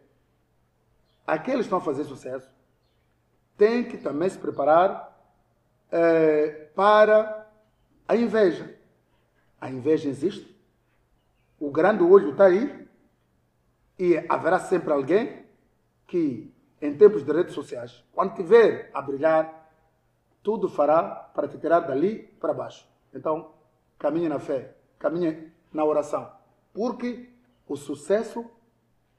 aqueles 1.26 1.60
que 1.60 1.66
estão 1.66 1.78
a 1.78 1.82
fazer 1.82 2.04
sucesso 2.04 2.50
têm 3.56 3.84
que 3.84 3.96
também 3.96 4.28
se 4.28 4.38
preparar 4.38 5.10
é, 5.90 6.68
para 6.74 7.48
a 8.06 8.16
inveja. 8.16 8.74
A 9.60 9.70
inveja 9.70 10.08
existe. 10.08 10.58
O 11.58 11.70
grande 11.70 12.02
olho 12.02 12.32
está 12.32 12.46
aí. 12.46 12.88
E 13.98 14.16
haverá 14.28 14.58
sempre 14.58 14.92
alguém 14.92 15.44
que, 16.06 16.52
em 16.80 16.96
tempos 16.96 17.22
de 17.22 17.30
redes 17.30 17.54
sociais, 17.54 18.02
quando 18.12 18.34
te 18.34 18.42
ver 18.42 18.90
a 18.94 19.02
brilhar, 19.02 19.59
tudo 20.42 20.68
fará 20.68 21.02
para 21.34 21.48
te 21.48 21.58
tirar 21.58 21.80
dali 21.80 22.18
para 22.40 22.54
baixo. 22.54 22.86
Então, 23.14 23.50
caminhe 23.98 24.28
na 24.28 24.38
fé, 24.38 24.74
caminhe 24.98 25.50
na 25.72 25.84
oração. 25.84 26.30
Porque 26.72 27.28
o 27.66 27.76
sucesso 27.76 28.44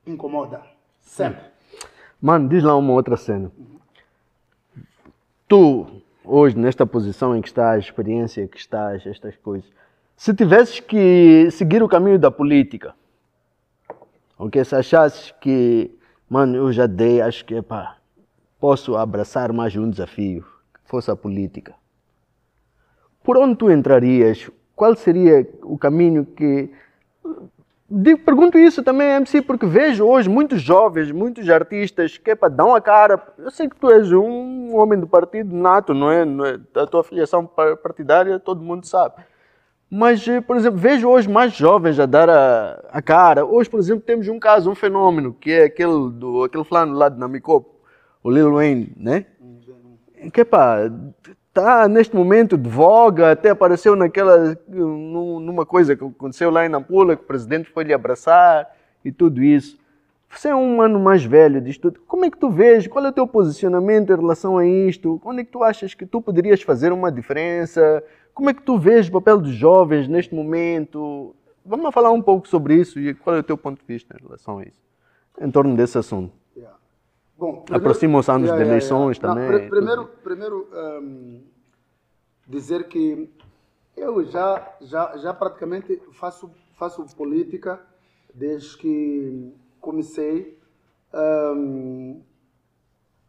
incomoda. 0.05 0.61
Sempre. 0.99 1.45
Mano, 2.21 2.47
diz 2.49 2.63
lá 2.63 2.75
uma 2.75 2.93
outra 2.93 3.17
cena. 3.17 3.51
Tu, 5.47 6.01
hoje, 6.23 6.57
nesta 6.57 6.85
posição 6.85 7.35
em 7.35 7.41
que 7.41 7.47
estás, 7.47 7.85
experiência 7.85 8.47
que 8.47 8.57
estás, 8.57 9.05
estas 9.05 9.35
coisas, 9.37 9.69
se 10.15 10.33
tivesses 10.33 10.79
que 10.79 11.49
seguir 11.51 11.81
o 11.81 11.89
caminho 11.89 12.19
da 12.19 12.29
política, 12.29 12.95
ok? 14.37 14.63
Se 14.63 14.75
achasses 14.75 15.31
que, 15.41 15.97
mano, 16.29 16.55
eu 16.55 16.71
já 16.71 16.85
dei, 16.85 17.21
acho 17.21 17.43
que, 17.43 17.61
pá, 17.61 17.97
posso 18.59 18.95
abraçar 18.95 19.51
mais 19.51 19.75
um 19.75 19.89
desafio, 19.89 20.45
que 20.91 20.97
fosse 20.97 21.09
a 21.09 21.15
política. 21.15 21.73
Por 23.23 23.37
onde 23.37 23.55
tu 23.55 23.71
entrarias? 23.71 24.51
Qual 24.75 24.95
seria 24.95 25.47
o 25.63 25.77
caminho 25.77 26.25
que 26.25 26.69
Digo, 27.93 28.21
pergunto 28.21 28.57
isso 28.57 28.81
também, 28.81 29.09
MC, 29.09 29.41
porque 29.41 29.65
vejo 29.65 30.05
hoje 30.05 30.29
muitos 30.29 30.61
jovens, 30.61 31.11
muitos 31.11 31.49
artistas 31.49 32.17
que 32.17 32.31
epa, 32.31 32.49
dão 32.49 32.73
a 32.73 32.79
cara. 32.79 33.21
Eu 33.37 33.51
sei 33.51 33.67
que 33.67 33.75
tu 33.75 33.91
és 33.91 34.13
um 34.13 34.73
homem 34.77 34.97
do 34.97 35.05
partido 35.05 35.53
nato, 35.53 35.93
não 35.93 36.09
é? 36.09 36.23
Não 36.23 36.45
é? 36.45 36.57
A 36.73 36.87
tua 36.87 37.03
filiação 37.03 37.45
partidária 37.45 38.39
todo 38.39 38.63
mundo 38.63 38.87
sabe. 38.87 39.15
Mas, 39.89 40.25
eh, 40.25 40.39
por 40.39 40.55
exemplo, 40.55 40.79
vejo 40.79 41.09
hoje 41.09 41.27
mais 41.29 41.51
jovens 41.51 41.99
a 41.99 42.05
dar 42.05 42.29
a, 42.29 42.81
a 42.93 43.01
cara. 43.01 43.45
Hoje, 43.45 43.69
por 43.69 43.77
exemplo, 43.77 44.05
temos 44.05 44.29
um 44.29 44.39
caso, 44.39 44.71
um 44.71 44.75
fenômeno, 44.75 45.33
que 45.33 45.51
é 45.51 45.65
aquele 45.65 46.09
do 46.11 46.45
aquele 46.45 46.63
fulano 46.63 46.93
lá 46.93 47.09
de 47.09 47.19
Namicopo, 47.19 47.75
o 48.23 48.31
Lil 48.31 48.53
Wayne, 48.53 48.93
né? 48.95 49.25
Que, 50.29 50.45
pá, 50.45 50.89
está 51.51 51.87
neste 51.87 52.15
momento 52.15 52.57
de 52.57 52.69
voga, 52.69 53.31
até 53.31 53.49
apareceu 53.49 53.95
naquela, 53.95 54.57
numa 54.67 55.65
coisa 55.65 55.95
que 55.95 56.03
aconteceu 56.03 56.49
lá 56.49 56.65
em 56.65 56.69
Nampula, 56.69 57.15
que 57.15 57.23
o 57.23 57.25
presidente 57.27 57.69
foi 57.69 57.83
lhe 57.83 57.93
abraçar 57.93 58.69
e 59.03 59.11
tudo 59.11 59.43
isso. 59.43 59.79
Você 60.29 60.47
é 60.47 60.55
um 60.55 60.81
ano 60.81 60.97
mais 60.97 61.25
velho 61.25 61.59
disto 61.59 61.91
tudo. 61.91 62.01
Como 62.07 62.23
é 62.23 62.31
que 62.31 62.37
tu 62.37 62.49
vês? 62.49 62.87
Qual 62.87 63.05
é 63.05 63.09
o 63.09 63.11
teu 63.11 63.27
posicionamento 63.27 64.13
em 64.13 64.15
relação 64.15 64.57
a 64.57 64.65
isto? 64.65 65.21
Onde 65.25 65.41
é 65.41 65.43
que 65.43 65.51
tu 65.51 65.61
achas 65.61 65.93
que 65.93 66.05
tu 66.05 66.21
poderias 66.21 66.61
fazer 66.61 66.93
uma 66.93 67.11
diferença? 67.11 68.01
Como 68.33 68.49
é 68.49 68.53
que 68.53 68.61
tu 68.61 68.77
vês 68.77 69.09
o 69.09 69.11
papel 69.11 69.41
dos 69.41 69.51
jovens 69.51 70.07
neste 70.07 70.33
momento? 70.33 71.35
Vamos 71.65 71.93
falar 71.93 72.11
um 72.11 72.21
pouco 72.21 72.47
sobre 72.47 72.75
isso 72.75 72.97
e 72.97 73.13
qual 73.13 73.35
é 73.35 73.39
o 73.39 73.43
teu 73.43 73.57
ponto 73.57 73.79
de 73.81 73.85
vista 73.85 74.15
em 74.17 74.23
relação 74.23 74.59
a 74.59 74.63
isso, 74.63 74.81
em 75.39 75.51
torno 75.51 75.75
desse 75.75 75.97
assunto. 75.97 76.40
Bom, 77.41 77.65
Aproximam-se 77.71 78.29
anos 78.29 78.49
yeah, 78.49 78.63
de 78.63 78.69
eleições 78.69 79.17
também. 79.17 79.49
Não, 79.49 79.67
primeiro, 79.67 80.05
primeiro 80.23 80.69
um, 80.71 81.41
dizer 82.45 82.87
que 82.87 83.33
eu 83.97 84.23
já, 84.25 84.75
já, 84.79 85.17
já 85.17 85.33
praticamente 85.33 85.99
faço, 86.11 86.51
faço 86.75 87.03
política 87.15 87.83
desde 88.31 88.77
que 88.77 89.55
comecei 89.79 90.59
um, 91.11 92.21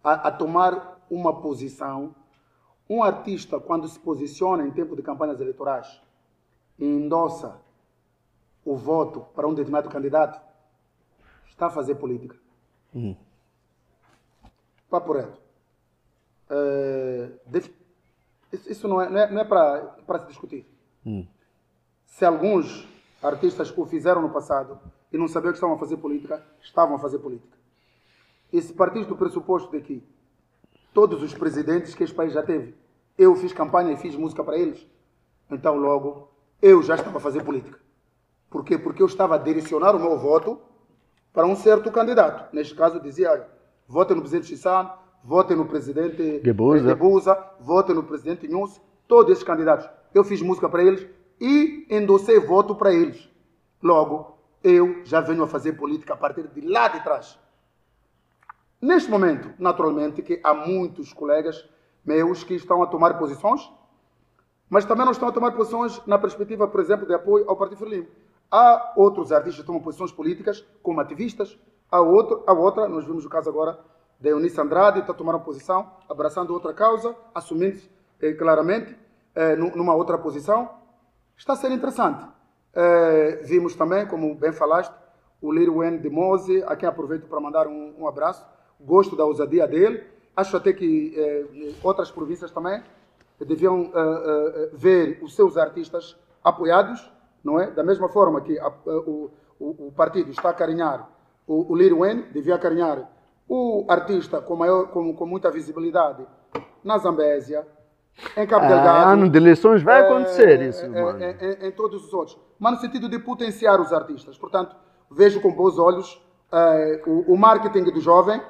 a, 0.05 0.29
a 0.29 0.31
tomar 0.31 1.03
uma 1.09 1.41
posição. 1.41 2.15
Um 2.91 3.03
artista, 3.03 3.59
quando 3.59 3.89
se 3.89 3.99
posiciona 3.99 4.67
em 4.67 4.71
tempo 4.73 4.95
de 4.95 5.01
campanhas 5.01 5.41
eleitorais 5.41 6.03
e 6.79 6.85
endossa 6.85 7.63
o 8.63 8.77
voto 8.77 9.23
para 9.35 9.49
um 9.49 9.55
determinado 9.55 9.89
candidato, 9.89 10.39
está 11.49 11.69
a 11.69 11.71
fazer 11.71 11.95
política. 11.95 12.37
Hum. 12.95 13.17
Papo 14.93 15.15
reto. 15.15 15.41
É, 16.51 17.31
isso 18.53 18.87
não 18.87 19.01
é, 19.01 19.09
não 19.09 19.19
é, 19.19 19.31
não 19.31 19.41
é 19.41 19.45
para 19.47 20.19
se 20.19 20.27
discutir. 20.27 20.67
Hum. 21.07 21.27
Se 22.05 22.27
alguns 22.27 22.87
artistas 23.23 23.73
o 23.75 23.87
fizeram 23.87 24.21
no 24.21 24.29
passado 24.29 24.79
e 25.11 25.17
não 25.17 25.27
sabiam 25.27 25.51
que 25.51 25.57
estavam 25.57 25.77
a 25.77 25.79
fazer 25.79 25.97
política, 25.97 26.45
estavam 26.61 26.97
a 26.97 26.99
fazer 26.99 27.21
política. 27.21 27.57
E 28.53 28.61
se 28.61 28.75
partir 28.75 29.07
do 29.07 29.17
pressuposto 29.17 29.71
de 29.71 29.81
que 29.81 30.07
todos 30.93 31.23
os 31.23 31.33
presidentes 31.33 31.95
que 31.95 32.05
este 32.05 32.15
país 32.15 32.35
já 32.35 32.43
teve, 32.43 32.75
eu 33.17 33.35
fiz 33.35 33.51
campanha 33.55 33.93
e 33.93 33.97
fiz 33.97 34.15
música 34.15 34.45
para 34.45 34.59
eles, 34.59 34.87
então 35.51 35.77
logo 35.77 36.29
eu 36.61 36.83
já 36.83 36.97
estava 36.97 37.17
a 37.17 37.21
fazer 37.21 37.43
política. 37.43 37.81
Por 38.51 38.63
quê? 38.63 38.77
Porque 38.77 39.03
eu 39.03 39.07
estava 39.07 39.37
a 39.37 39.39
direcionar 39.39 39.97
o 39.97 39.99
meu 39.99 40.19
voto 40.19 40.61
para 41.33 41.47
um 41.47 41.57
certo 41.57 41.91
candidato. 41.91 42.55
Neste 42.55 42.75
caso, 42.75 43.01
dizia, 43.01 43.49
votem 43.93 44.17
no 44.17 44.23
presidente 44.23 44.47
Chissan, 44.47 44.91
votem 45.23 45.55
no 45.55 45.67
presidente 45.67 46.41
Gebusa, 46.43 46.89
Gebusa 46.89 47.51
votem 47.61 47.95
no 47.95 48.03
presidente 48.03 48.49
Nunes, 48.49 48.81
todos 49.07 49.31
esses 49.31 49.45
candidatos. 49.45 49.87
Eu 50.15 50.25
fiz 50.25 50.41
música 50.41 50.67
para 50.67 50.83
eles 50.83 51.07
e 51.39 51.87
endossei 51.91 52.41
voto 52.41 52.75
para 52.75 52.91
eles. 52.91 53.29
Logo, 53.83 54.39
eu 54.65 55.05
já 55.05 55.21
venho 55.21 55.43
a 55.43 55.47
fazer 55.47 55.75
política 55.75 56.15
a 56.15 56.17
partir 56.17 56.49
de 56.49 56.63
lá 56.63 56.89
de 56.89 57.05
trás. 57.05 57.39
Neste 58.81 59.11
momento, 59.11 59.51
naturalmente, 59.59 60.23
que 60.23 60.41
há 60.43 60.55
muitos 60.55 61.13
colegas 61.13 61.69
meus 62.03 62.43
que 62.43 62.55
estão 62.55 62.83
a 62.83 62.87
tomar 62.87 63.19
posições, 63.19 63.71
mas 64.71 64.87
também 64.87 65.05
não 65.05 65.13
estão 65.13 65.29
a 65.29 65.33
tomar 65.33 65.53
posições 65.53 66.01
na 66.07 66.19
perspectiva, 66.19 66.67
por 66.67 66.81
exemplo, 66.81 67.07
de 67.07 67.13
apoio 67.13 67.45
ao 67.47 67.57
Partido 67.57 67.79
Frelimo. 67.79 68.09
Há 68.51 68.95
outros 68.97 69.31
artistas 69.33 69.61
que 69.61 69.67
tomam 69.67 69.83
posições 69.83 70.11
políticas 70.11 70.65
como 70.83 70.99
ativistas, 70.99 71.59
a, 71.93 72.01
outro, 72.01 72.43
a 72.47 72.53
outra, 72.55 72.89
nós 72.89 73.05
vimos 73.05 73.25
o 73.27 73.29
caso 73.29 73.51
agora 73.51 73.79
da 74.19 74.31
Eunice 74.31 74.59
Andrade, 74.59 75.01
está 75.01 75.13
tomando 75.13 75.41
posição, 75.41 75.91
abraçando 76.09 76.53
outra 76.55 76.73
causa, 76.73 77.15
assumindo 77.35 77.81
eh, 78.21 78.33
claramente 78.33 78.97
eh, 79.35 79.57
numa 79.57 79.95
outra 79.95 80.17
posição. 80.17 80.71
Está 81.37 81.53
a 81.53 81.57
ser 81.57 81.71
interessante. 81.71 82.25
Eh, 82.73 83.43
vimos 83.45 83.75
também, 83.75 84.07
como 84.07 84.35
bem 84.35 84.53
falaste, 84.53 84.95
o 85.41 85.53
Liro 85.53 85.79
Wen 85.79 85.99
de 85.99 86.09
Mose, 86.09 86.63
a 86.67 86.77
quem 86.77 86.89
aproveito 86.89 87.27
para 87.27 87.41
mandar 87.41 87.67
um, 87.67 87.95
um, 87.99 88.07
abraço. 88.09 88.47
Gosto 88.81 89.15
da 89.17 89.25
ousadia 89.25 89.67
dele. 89.67 90.03
Acho 90.35 90.57
até 90.57 90.73
que 90.73 91.13
eh, 91.15 91.75
outras 91.83 92.11
províncias 92.11 92.51
também 92.51 92.83
deviam 93.39 93.83
eh, 93.83 93.91
eh, 93.95 94.71
ver 94.73 95.19
os 95.23 95.35
seus 95.35 95.59
artistas 95.59 96.17
apoiados, 96.43 97.13
não 97.45 97.61
é? 97.61 97.71
Da 97.71 97.83
mesma 97.83 98.09
forma 98.09 98.41
que 98.41 98.59
a, 98.59 98.69
o, 98.87 99.31
o, 99.59 99.89
o 99.89 99.93
partido 99.93 100.31
está 100.31 100.49
a 100.51 100.55
carinhar 100.55 101.12
o, 101.47 101.73
o 101.73 101.77
Lil 101.77 101.99
Wayne 101.99 102.23
devia 102.33 102.59
carinhar 102.59 103.11
o 103.49 103.85
artista 103.89 104.41
com, 104.41 104.57
maior, 104.57 104.89
com, 104.89 105.15
com 105.15 105.27
muita 105.27 105.51
visibilidade 105.51 106.27
na 106.83 106.99
Zambésia, 106.99 107.67
em 108.37 108.47
Cabo 108.47 108.67
ah, 108.67 108.69
Delgado. 108.69 109.11
Ano 109.11 109.29
de 109.29 109.39
eleições 109.39 109.83
vai 109.83 110.03
acontecer 110.03 110.61
é, 110.61 110.69
isso, 110.69 110.85
é, 110.85 110.89
mano. 110.89 111.23
É, 111.23 111.67
em 111.67 111.73
todos 111.73 112.05
os 112.05 112.13
outros. 112.13 112.39
Mas 112.59 112.75
no 112.75 112.81
sentido 112.81 113.09
de 113.09 113.19
potenciar 113.19 113.81
os 113.81 113.93
artistas. 113.93 114.39
Portanto, 114.39 114.77
vejo 115.11 115.41
com 115.41 115.53
bons 115.53 115.79
olhos 115.79 116.21
é, 116.51 117.03
o, 117.07 117.33
o, 117.33 117.37
marketing 117.37 117.85
do 117.85 118.01
jovem. 118.01 118.41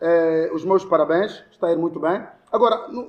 É, 0.00 0.50
os 0.52 0.64
meus 0.64 0.84
parabéns, 0.84 1.44
está 1.50 1.68
a 1.68 1.72
ir 1.72 1.78
muito 1.78 2.00
bem. 2.00 2.22
Agora, 2.50 2.88
no, 2.88 3.06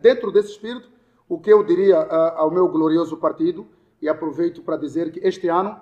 dentro 0.00 0.32
desse 0.32 0.52
espírito, 0.52 0.88
o 1.28 1.38
que 1.38 1.52
eu 1.52 1.62
diria 1.62 1.98
ao 2.36 2.50
meu 2.50 2.68
glorioso 2.68 3.16
partido, 3.16 3.66
e 4.00 4.08
aproveito 4.08 4.62
para 4.62 4.76
dizer 4.76 5.10
que 5.12 5.20
este 5.26 5.48
ano 5.48 5.78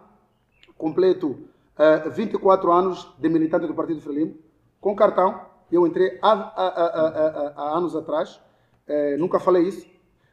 completo 0.77 1.39
uh, 1.79 2.11
24 2.11 2.73
anos 2.73 3.15
de 3.19 3.29
militante 3.29 3.67
do 3.67 3.75
Partido 3.75 4.01
Frelimo, 4.01 4.37
com 4.81 4.95
cartão. 4.95 5.41
Eu 5.71 5.87
entrei 5.87 6.19
há, 6.21 6.33
há, 6.33 6.67
há, 6.67 7.53
há 7.57 7.79
anos 7.79 7.97
atrás, 7.97 8.41
uh, 8.89 9.19
nunca 9.19 9.41
falei 9.41 9.65
isso. 9.65 9.87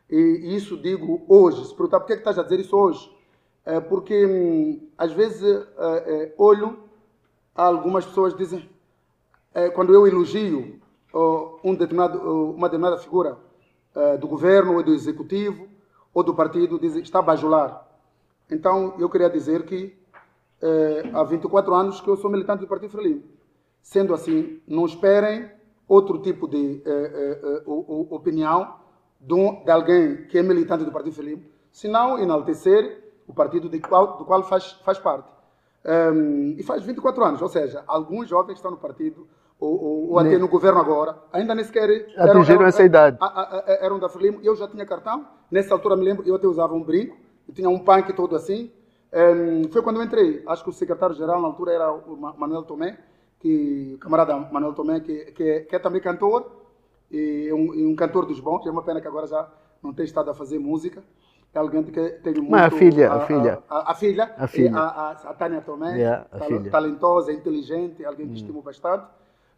E, 0.09 0.55
isso 0.55 0.77
digo 0.77 1.23
hoje. 1.27 1.65
Se 1.65 1.75
perguntar 1.75 1.99
por 1.99 2.07
que, 2.07 2.13
é 2.13 2.15
que 2.15 2.21
estás 2.21 2.39
a 2.39 2.43
dizer 2.43 2.59
isso 2.59 2.75
hoje, 2.75 3.09
uh, 3.65 3.81
porque 3.87 4.25
hum, 4.25 4.89
às 4.97 5.11
vezes 5.11 5.41
olho 6.37 6.79
algumas 7.55 8.05
pessoas 8.05 8.35
dizem, 8.35 8.69
quando 9.75 9.93
eu 9.93 10.07
elogio 10.07 10.79
um 11.63 11.73
determinado, 11.73 12.17
uma 12.53 12.69
determinada 12.69 12.97
figura 12.97 13.37
do 14.21 14.27
governo 14.27 14.75
ou 14.75 14.83
do 14.83 14.93
executivo 14.93 15.67
ou 16.13 16.23
do 16.23 16.33
partido, 16.33 16.79
dizem 16.79 17.01
está 17.01 17.19
a 17.19 17.21
bajular. 17.21 17.85
Então 18.49 18.95
eu 18.97 19.09
queria 19.09 19.29
dizer 19.29 19.65
que 19.65 19.98
eh, 20.61 21.09
há 21.13 21.23
24 21.23 21.73
anos 21.73 22.01
que 22.01 22.07
eu 22.07 22.17
sou 22.17 22.29
militante 22.29 22.61
do 22.61 22.67
Partido 22.67 22.91
Frelimo. 22.91 23.23
Sendo 23.81 24.13
assim, 24.13 24.61
não 24.67 24.85
esperem 24.85 25.49
outro 25.87 26.19
tipo 26.19 26.47
de 26.47 26.81
eh, 26.85 27.39
eh, 27.41 27.63
opinião 27.65 28.75
de, 29.19 29.35
de, 29.65 29.71
alguém 29.71 30.27
que 30.27 30.37
é 30.37 30.43
militante 30.43 30.83
do 30.83 30.91
Partido 30.91 31.15
Frelimo, 31.15 31.43
senão 31.71 32.19
enaltecer 32.19 33.03
o 33.27 33.33
partido 33.33 33.69
do 33.69 33.79
qual, 33.81 34.17
do 34.17 34.25
qual 34.25 34.43
faz, 34.43 34.73
faz 34.83 34.97
parte. 34.97 35.29
Um, 35.85 36.55
e 36.57 36.63
faz 36.63 36.83
24 36.83 37.23
anos, 37.23 37.41
ou 37.41 37.47
seja, 37.47 37.83
alguns 37.87 38.27
jovens 38.27 38.55
estão 38.55 38.71
no 38.71 38.77
partido, 38.77 39.27
ou, 39.59 39.81
ou, 39.81 40.09
ou 40.11 40.19
até 40.19 40.37
no 40.37 40.47
governo 40.47 40.79
agora, 40.79 41.17
ainda 41.31 41.55
nem 41.55 41.63
sequer 41.63 41.89
atingiram 42.17 42.23
eram, 42.27 42.43
eram, 42.43 42.65
essa 42.65 42.83
idade. 42.83 43.17
Eram 43.81 43.99
da 43.99 44.09
Frelimo, 44.09 44.39
eu 44.43 44.55
já 44.55 44.67
tinha 44.67 44.85
cartão, 44.85 45.25
nessa 45.49 45.73
altura 45.73 45.95
me 45.95 46.03
lembro, 46.03 46.27
eu 46.27 46.35
até 46.35 46.47
usava 46.47 46.73
um 46.73 46.83
brinco, 46.83 47.15
eu 47.47 47.53
tinha 47.53 47.69
um 47.69 47.79
punk 47.79 48.13
todo 48.13 48.35
assim, 48.35 48.71
um, 49.13 49.71
foi 49.71 49.81
quando 49.81 49.97
eu 49.97 50.03
entrei. 50.03 50.43
Acho 50.47 50.63
que 50.63 50.69
o 50.69 50.73
secretário-geral 50.73 51.41
na 51.41 51.47
altura 51.47 51.73
era 51.73 51.91
o 51.91 52.15
Manuel 52.37 52.63
Tomé, 52.63 52.97
que, 53.39 53.93
o 53.95 53.97
camarada 53.97 54.35
Manuel 54.35 54.73
Tomé, 54.73 54.99
que, 54.99 55.31
que, 55.31 55.43
é, 55.43 55.59
que 55.61 55.75
é 55.75 55.79
também 55.79 56.01
cantor, 56.01 56.51
e 57.09 57.51
um, 57.51 57.73
e 57.73 57.85
um, 57.85 57.95
cantor 57.95 58.25
dos 58.25 58.39
bons. 58.39 58.65
É 58.67 58.71
uma 58.71 58.83
pena 58.83 59.01
que 59.01 59.07
agora 59.07 59.27
já 59.27 59.47
não 59.81 59.93
tem 59.93 60.05
estado 60.05 60.29
a 60.29 60.33
fazer 60.33 60.59
música. 60.59 61.03
É 61.51 61.57
alguém 61.57 61.81
que 61.81 61.91
tem 61.91 62.33
muito. 62.35 62.51
Mas 62.51 62.71
a 62.73 62.77
filha, 62.77 63.11
a, 63.11 63.15
a 63.15 63.19
filha. 63.25 63.63
A, 63.67 63.91
a, 63.91 63.95
filha, 63.95 64.35
a, 64.37 64.47
filha. 64.47 64.77
a, 64.77 65.11
a 65.11 65.33
Tânia 65.33 65.61
Tomé, 65.61 65.97
yeah, 65.97 66.25
talentosa, 66.69 67.33
inteligente, 67.33 68.05
alguém 68.05 68.27
que 68.27 68.33
hum. 68.33 68.35
estimo 68.35 68.61
bastante. 68.61 69.05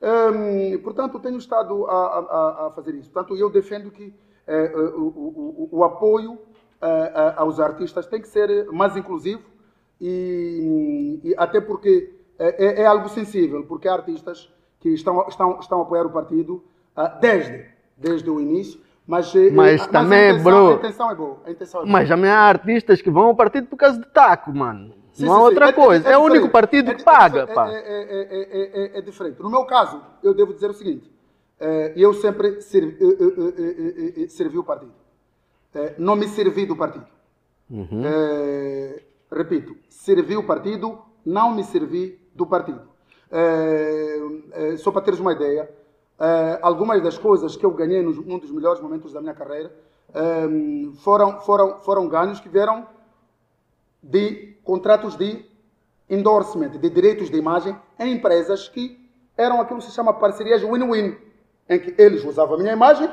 Um, 0.02 0.78
portanto, 0.82 1.20
tenho 1.20 1.38
estado 1.38 1.86
a, 1.86 2.68
a, 2.68 2.72
fazer 2.72 2.96
isso. 2.96 3.12
Portanto, 3.12 3.36
eu 3.36 3.50
defendo 3.50 3.92
que 3.92 4.14
eh, 4.48 4.72
o, 4.96 5.02
o, 5.02 5.70
o, 5.72 5.80
o 5.80 5.84
apoio 5.84 6.40
aos 7.36 7.60
artistas 7.60 8.08
tem 8.08 8.22
que 8.22 8.28
ser 8.28 8.66
mais 8.72 8.96
inclusivo 8.96 9.44
e, 10.02 11.20
e 11.24 11.36
até 11.38 11.62
porque 11.62 12.12
é, 12.40 12.66
é, 12.66 12.82
é, 12.82 12.86
algo 12.88 13.08
sensível, 13.08 13.64
porque 13.66 13.88
há 13.88 13.94
artistas 13.94 14.52
que 14.80 14.90
estão, 14.90 15.28
estão, 15.28 15.60
estão 15.60 15.80
a 15.80 15.84
apoiar 15.84 16.08
o 16.08 16.10
partido 16.10 16.64
uh, 16.98 17.20
desde, 17.22 17.66
desde 17.96 18.28
o 18.32 18.42
início, 18.42 18.82
mas, 19.06 19.36
eh, 19.36 19.52
mas, 19.52 19.86
também, 19.88 20.20
a 20.20 20.30
intenção, 20.32 20.44
bro. 20.44 20.70
A 20.70 20.74
intenção 20.74 21.12
é 21.12 21.16
boa. 21.16 21.38
A 21.46 21.52
intenção 21.52 21.82
é 21.82 21.84
boa. 21.84 21.94
Mas 21.94 22.10
também 22.10 22.32
há 22.32 22.40
artistas 22.40 23.02
que 23.02 23.12
vão 23.12 23.26
ao 23.26 23.36
partido 23.36 23.68
por 23.68 23.78
causa 23.78 24.00
de 24.00 24.08
taco, 24.08 24.52
mano. 24.52 24.94
Sim, 25.12 25.26
não 25.26 25.34
há 25.34 25.42
outra 25.44 25.70
é, 25.70 25.72
coisa. 25.72 26.10
É, 26.10 26.14
é, 26.14 26.18
o 26.18 26.22
único 26.22 26.50
partido 26.50 26.96
que 26.96 27.04
paga. 27.04 27.46
Pá. 27.46 27.70
É, 27.70 29.02
diferente. 29.02 29.40
No 29.42 29.50
meu 29.50 29.66
caso, 29.66 30.02
eu 30.24 30.34
devo 30.34 30.54
dizer 30.54 30.70
o 30.70 30.74
seguinte: 30.74 31.12
eu 31.96 32.14
sempre 32.14 32.62
servi, 32.62 32.98
servi 34.30 34.58
o 34.58 34.64
partido. 34.64 34.94
É, 35.74 35.96
não 35.98 36.16
me 36.16 36.28
servi 36.28 36.66
do 36.66 36.76
partido. 36.76 37.08
Uhum. 37.70 38.04
É, 38.04 39.04
repito, 39.32 39.76
servi 39.90 40.36
o 40.36 40.46
partido, 40.46 41.00
não 41.26 41.56
me 41.56 41.64
servi 41.64 42.20
do 42.36 42.46
partido. 42.46 42.82
É, 43.32 44.76
só 44.78 44.92
para 44.92 45.02
teres 45.02 45.20
uma 45.20 45.32
ideia, 45.32 45.70
algumas 46.62 47.02
das 47.02 47.18
coisas 47.18 47.56
que 47.56 47.66
eu 47.66 47.72
ganhei 47.72 48.02
num 48.02 48.38
dos 48.38 48.52
melhores 48.52 48.82
momentos 48.82 49.14
da 49.14 49.22
minha 49.22 49.34
carreira 49.34 49.74
foram, 50.98 51.40
foram, 51.40 51.80
foram 51.80 52.08
ganhos 52.10 52.42
que 52.42 52.50
vieram 52.50 52.86
de 54.04 54.58
contratos 54.64 55.16
de 55.16 55.46
endorsement, 56.10 56.72
de 56.72 56.90
direitos 56.90 57.30
de 57.30 57.38
imagem 57.38 57.76
em 57.98 58.14
empresas 58.14 58.68
que 58.68 59.00
eram 59.38 59.62
aquilo 59.62 59.80
que 59.80 59.86
se 59.86 59.92
chama 59.92 60.14
parcerias 60.14 60.62
win-win, 60.62 61.16
em 61.70 61.80
que 61.80 61.96
eles 61.98 62.24
usavam 62.26 62.56
a 62.56 62.58
minha 62.58 62.74
imagem 62.74 63.10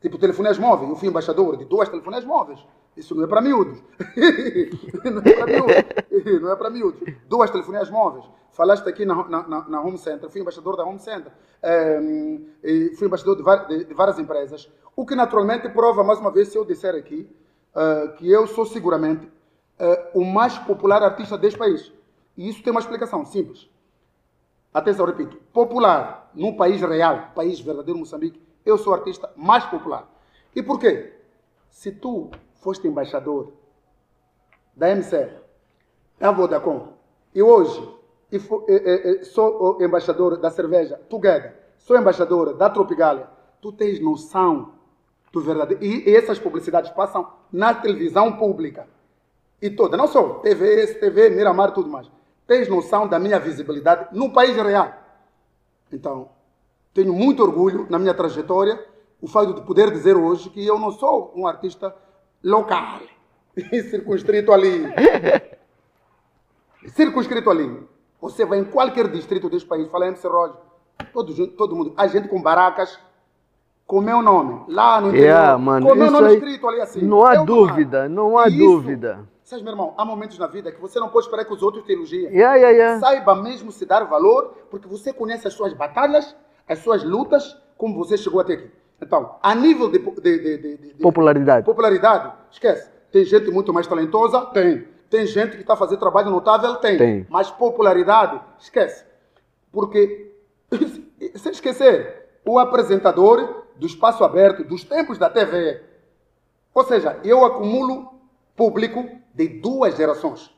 Tipo 0.00 0.18
telefones 0.18 0.58
móveis. 0.58 0.90
Eu 0.90 0.96
fui 0.96 1.08
embaixador 1.08 1.56
de 1.56 1.64
duas 1.66 1.88
telefones 1.88 2.24
móveis. 2.24 2.64
Isso 2.96 3.14
não 3.14 3.24
é 3.24 3.26
para 3.26 3.40
miúdos. 3.42 3.82
não 5.04 5.22
é 5.22 5.34
para 5.34 5.46
miúdos. 5.46 6.40
Não 6.40 6.52
é 6.52 6.56
para 6.56 6.70
miúdos. 6.70 7.14
Duas 7.28 7.50
telefones 7.50 7.90
móveis. 7.90 8.24
Falaste 8.52 8.88
aqui 8.88 9.04
na, 9.04 9.28
na, 9.28 9.68
na 9.68 9.80
Home 9.80 9.98
Center. 9.98 10.28
Fui 10.30 10.40
embaixador 10.40 10.76
da 10.76 10.84
Home 10.84 10.98
Center. 10.98 11.32
Um, 12.02 12.46
fui 12.96 13.06
embaixador 13.06 13.36
de, 13.36 13.68
de, 13.68 13.84
de, 13.84 13.94
várias 13.94 14.18
empresas. 14.18 14.70
O 14.96 15.04
que 15.04 15.14
naturalmente 15.14 15.68
prova, 15.68 16.02
mais 16.02 16.18
uma 16.18 16.30
vez, 16.30 16.48
se 16.48 16.56
eu 16.56 16.64
disser 16.64 16.94
aqui, 16.94 17.28
uh, 17.74 18.12
que 18.16 18.30
eu 18.30 18.46
sou 18.46 18.64
seguramente 18.64 19.26
uh, 19.26 20.18
o 20.18 20.24
mais 20.24 20.58
popular 20.58 21.02
artista 21.02 21.36
deste 21.36 21.58
país. 21.58 21.92
E 22.36 22.48
isso 22.48 22.62
tem 22.62 22.70
uma 22.70 22.80
explicação 22.80 23.24
simples. 23.26 23.68
Atenção, 24.72 25.04
repito. 25.04 25.36
Popular 25.52 26.30
num 26.34 26.56
país 26.56 26.80
real, 26.80 27.30
país 27.34 27.60
verdadeiro 27.60 27.98
Moçambique, 27.98 28.40
eu 28.64 28.78
sou 28.78 28.92
o 28.92 28.96
artista 28.96 29.30
mais 29.36 29.64
popular. 29.64 30.08
E 30.54 30.62
por 30.62 30.78
quê? 30.78 31.12
Se 31.70 31.92
tu 31.92 32.30
foste 32.54 32.86
embaixador 32.86 33.52
da 34.74 34.90
MC, 34.90 35.30
da 36.18 36.30
Vodacom, 36.30 36.94
e 37.34 37.42
hoje 37.42 37.96
sou 39.24 39.78
o 39.78 39.82
embaixador 39.82 40.36
da 40.36 40.50
cerveja 40.50 40.96
Together, 41.08 41.54
sou 41.78 41.96
embaixador 41.96 42.54
da 42.54 42.68
Tropigalia, 42.70 43.28
tu 43.60 43.72
tens 43.72 44.00
noção 44.00 44.74
do 45.32 45.40
verdadeiro. 45.40 45.82
E 45.84 46.14
essas 46.14 46.38
publicidades 46.38 46.90
passam 46.90 47.30
na 47.52 47.74
televisão 47.74 48.36
pública. 48.36 48.88
E 49.62 49.70
toda, 49.70 49.96
não 49.96 50.06
só 50.06 50.40
TV, 50.40 50.86
STV, 50.86 51.30
Miramar, 51.30 51.72
tudo 51.72 51.88
mais. 51.88 52.10
Tens 52.46 52.68
noção 52.68 53.06
da 53.06 53.18
minha 53.18 53.38
visibilidade 53.38 54.08
no 54.16 54.32
país 54.32 54.56
real. 54.56 54.92
Então, 55.92 56.30
tenho 56.92 57.12
muito 57.12 57.42
orgulho 57.42 57.86
na 57.88 57.98
minha 57.98 58.14
trajetória 58.14 58.84
o 59.20 59.28
fato 59.28 59.54
de 59.54 59.62
poder 59.62 59.90
dizer 59.90 60.16
hoje 60.16 60.48
que 60.50 60.66
eu 60.66 60.78
não 60.78 60.90
sou 60.90 61.32
um 61.36 61.46
artista 61.46 61.94
local, 62.42 63.00
circunscrito 63.90 64.52
ali. 64.52 64.84
circunscrito 66.88 67.50
ali. 67.50 67.86
Você 68.20 68.44
vai 68.44 68.58
em 68.58 68.64
qualquer 68.64 69.08
distrito 69.08 69.48
deste 69.48 69.68
país, 69.68 69.88
fala 69.88 70.06
MC 70.06 70.26
Roger, 70.26 70.56
todo, 71.12 71.46
todo 71.48 71.76
mundo, 71.76 71.94
a 71.96 72.06
gente 72.06 72.28
com 72.28 72.40
baracas, 72.40 72.98
com 73.86 74.00
meu 74.00 74.22
nome, 74.22 74.64
lá 74.68 75.00
no 75.00 75.08
interior, 75.08 75.26
yeah, 75.26 75.58
mano, 75.58 75.88
com 75.88 75.94
meu 75.94 76.10
nome 76.10 76.28
aí, 76.28 76.34
escrito 76.34 76.68
ali 76.68 76.80
assim. 76.80 77.02
Não 77.02 77.24
há 77.24 77.36
dúvida, 77.36 78.08
não 78.08 78.38
há 78.38 78.48
dúvida. 78.48 79.28
Sabe, 79.42 79.64
meu 79.64 79.72
irmão, 79.72 79.94
há 79.96 80.04
momentos 80.04 80.38
na 80.38 80.46
vida 80.46 80.70
que 80.70 80.80
você 80.80 81.00
não 81.00 81.08
pode 81.08 81.26
esperar 81.26 81.44
que 81.44 81.52
os 81.52 81.60
outros 81.60 81.84
te 81.84 81.92
elogiem. 81.92 82.26
Yeah, 82.26 82.54
yeah, 82.54 82.70
yeah. 82.70 83.00
Saiba 83.00 83.34
mesmo 83.34 83.72
se 83.72 83.84
dar 83.84 84.04
valor, 84.04 84.54
porque 84.70 84.86
você 84.86 85.12
conhece 85.12 85.48
as 85.48 85.54
suas 85.54 85.72
batalhas 85.72 86.36
as 86.72 86.78
suas 86.78 87.02
lutas, 87.02 87.56
como 87.76 87.96
você 87.96 88.16
chegou 88.16 88.40
até 88.40 88.54
aqui. 88.54 88.70
Então, 89.02 89.36
a 89.42 89.54
nível 89.54 89.90
de, 89.90 89.98
de, 89.98 90.38
de, 90.38 90.76
de 90.76 90.94
popularidade. 91.02 91.64
popularidade, 91.64 92.32
esquece. 92.50 92.88
Tem 93.10 93.24
gente 93.24 93.50
muito 93.50 93.72
mais 93.72 93.86
talentosa? 93.86 94.46
Tem. 94.46 94.86
Tem 95.08 95.26
gente 95.26 95.56
que 95.56 95.62
está 95.62 95.74
fazendo 95.74 95.98
trabalho 95.98 96.30
notável? 96.30 96.76
Tem. 96.76 96.96
Tem. 96.96 97.26
Mas 97.28 97.50
popularidade? 97.50 98.40
Esquece. 98.60 99.04
Porque, 99.72 100.32
sem 101.34 101.50
esquecer, 101.50 102.28
o 102.44 102.58
apresentador 102.58 103.64
do 103.74 103.86
espaço 103.86 104.22
aberto, 104.22 104.62
dos 104.62 104.84
tempos 104.84 105.18
da 105.18 105.28
TV. 105.28 105.82
Ou 106.72 106.84
seja, 106.84 107.18
eu 107.24 107.44
acumulo 107.44 108.14
público 108.54 109.08
de 109.34 109.48
duas 109.48 109.96
gerações. 109.96 110.54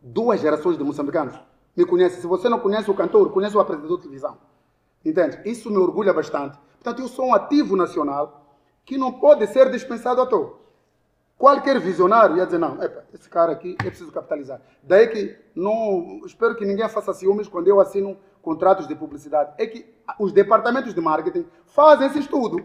Duas 0.00 0.40
gerações 0.40 0.76
de 0.76 0.82
moçambicanos. 0.82 1.38
Me 1.76 1.84
conhece. 1.84 2.20
Se 2.20 2.26
você 2.26 2.48
não 2.48 2.58
conhece 2.58 2.90
o 2.90 2.94
cantor, 2.94 3.30
conhece 3.30 3.56
o 3.56 3.60
apresentador 3.60 3.98
de 3.98 4.02
televisão. 4.02 4.49
Entende? 5.04 5.40
Isso 5.44 5.70
me 5.70 5.78
orgulha 5.78 6.12
bastante. 6.12 6.58
Portanto, 6.74 7.02
eu 7.02 7.08
sou 7.08 7.26
um 7.26 7.34
ativo 7.34 7.76
nacional 7.76 8.56
que 8.84 8.98
não 8.98 9.12
pode 9.12 9.46
ser 9.46 9.70
dispensado 9.70 10.20
à 10.20 10.26
toa. 10.26 10.58
Qualquer 11.36 11.80
visionário 11.80 12.36
ia 12.36 12.44
dizer, 12.44 12.58
não, 12.58 12.82
epa, 12.82 13.04
esse 13.14 13.28
cara 13.28 13.52
aqui 13.52 13.74
é 13.80 13.84
preciso 13.84 14.12
capitalizar. 14.12 14.60
Daí 14.82 15.08
que 15.08 15.38
não, 15.54 16.20
espero 16.26 16.54
que 16.54 16.66
ninguém 16.66 16.86
faça 16.88 17.14
ciúmes 17.14 17.48
quando 17.48 17.68
eu 17.68 17.80
assino 17.80 18.18
contratos 18.42 18.86
de 18.86 18.94
publicidade. 18.94 19.54
É 19.56 19.66
que 19.66 19.86
os 20.18 20.32
departamentos 20.32 20.92
de 20.92 21.00
marketing 21.00 21.46
fazem 21.64 22.08
esse 22.08 22.18
estudo 22.18 22.62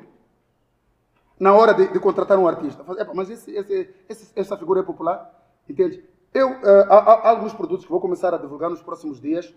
na 1.39 1.53
hora 1.53 1.73
de, 1.73 1.87
de 1.87 1.99
contratar 1.99 2.37
um 2.37 2.47
artista. 2.47 2.83
Epa, 2.99 3.13
mas 3.13 3.29
esse, 3.29 3.55
esse, 3.55 3.89
esse, 4.09 4.31
essa 4.35 4.57
figura 4.57 4.81
é 4.81 4.83
popular? 4.83 5.33
Entende? 5.69 6.03
Eu, 6.33 6.51
uh, 6.51 6.83
há, 6.89 6.97
há 6.97 7.29
alguns 7.29 7.53
produtos 7.53 7.85
que 7.85 7.91
vou 7.91 8.01
começar 8.01 8.33
a 8.33 8.37
divulgar 8.37 8.69
nos 8.69 8.81
próximos 8.81 9.21
dias 9.21 9.53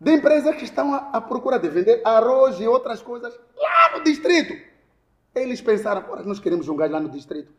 de 0.00 0.12
empresas 0.12 0.54
que 0.56 0.64
estão 0.64 0.94
à, 0.94 1.20
procura 1.20 1.58
de 1.58 1.68
vender 1.68 2.00
arroz 2.04 2.60
e 2.60 2.68
outras 2.68 3.02
coisas 3.02 3.34
lá 3.56 3.96
no 3.96 4.04
distrito. 4.04 4.54
Eles 5.34 5.60
pensaram, 5.60 6.02
Porra, 6.02 6.22
nós 6.22 6.38
queremos 6.38 6.68
um 6.68 6.76
gajo 6.76 6.92
lá 6.92 7.00
no 7.00 7.08
distrito. 7.08 7.52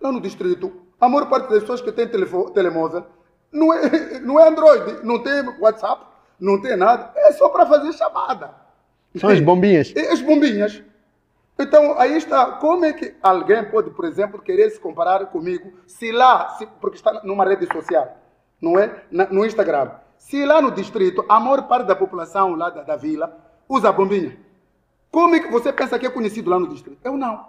Lá 0.00 0.10
no 0.10 0.20
distrito, 0.20 0.72
a 1.00 1.08
maior 1.08 1.28
parte 1.28 1.48
das 1.50 1.60
pessoas 1.60 1.80
que 1.80 1.92
tem 1.92 2.08
telemóvel 2.08 3.06
não 3.52 3.72
é, 3.72 4.18
não 4.20 4.40
é 4.40 4.48
Android, 4.48 5.04
não 5.04 5.22
tem 5.22 5.42
WhatsApp, 5.60 6.04
não 6.38 6.60
tem 6.60 6.76
nada, 6.76 7.12
é 7.16 7.32
só 7.32 7.48
para 7.48 7.64
fazer 7.66 7.92
chamada. 7.92 8.54
São 9.16 9.30
as 9.30 9.40
bombinhas. 9.40 9.94
As 9.96 10.20
bombinhas. 10.20 10.82
Então, 11.56 11.98
aí 11.98 12.16
está. 12.16 12.46
Como 12.52 12.84
é 12.84 12.92
que 12.92 13.14
alguém 13.22 13.64
pode, 13.64 13.90
por 13.90 14.04
exemplo, 14.04 14.42
querer 14.42 14.70
se 14.70 14.80
comparar 14.80 15.26
comigo 15.26 15.72
se 15.86 16.10
lá, 16.10 16.48
se, 16.58 16.66
porque 16.80 16.96
está 16.96 17.22
numa 17.22 17.44
rede 17.44 17.72
social, 17.72 18.16
não 18.60 18.76
é? 18.76 19.04
Na, 19.10 19.26
no 19.26 19.46
Instagram. 19.46 19.92
Se 20.24 20.42
lá 20.42 20.58
no 20.62 20.70
distrito, 20.70 21.22
a 21.28 21.38
maior 21.38 21.68
parte 21.68 21.86
da 21.86 21.94
população 21.94 22.54
lá 22.54 22.70
da, 22.70 22.82
da 22.82 22.96
vila 22.96 23.36
usa 23.68 23.92
bombinha, 23.92 24.38
como 25.10 25.34
é 25.34 25.40
que 25.40 25.50
você 25.50 25.70
pensa 25.70 25.98
que 25.98 26.06
é 26.06 26.10
conhecido 26.10 26.48
lá 26.48 26.58
no 26.58 26.66
distrito? 26.66 26.98
Eu 27.04 27.14
não. 27.14 27.48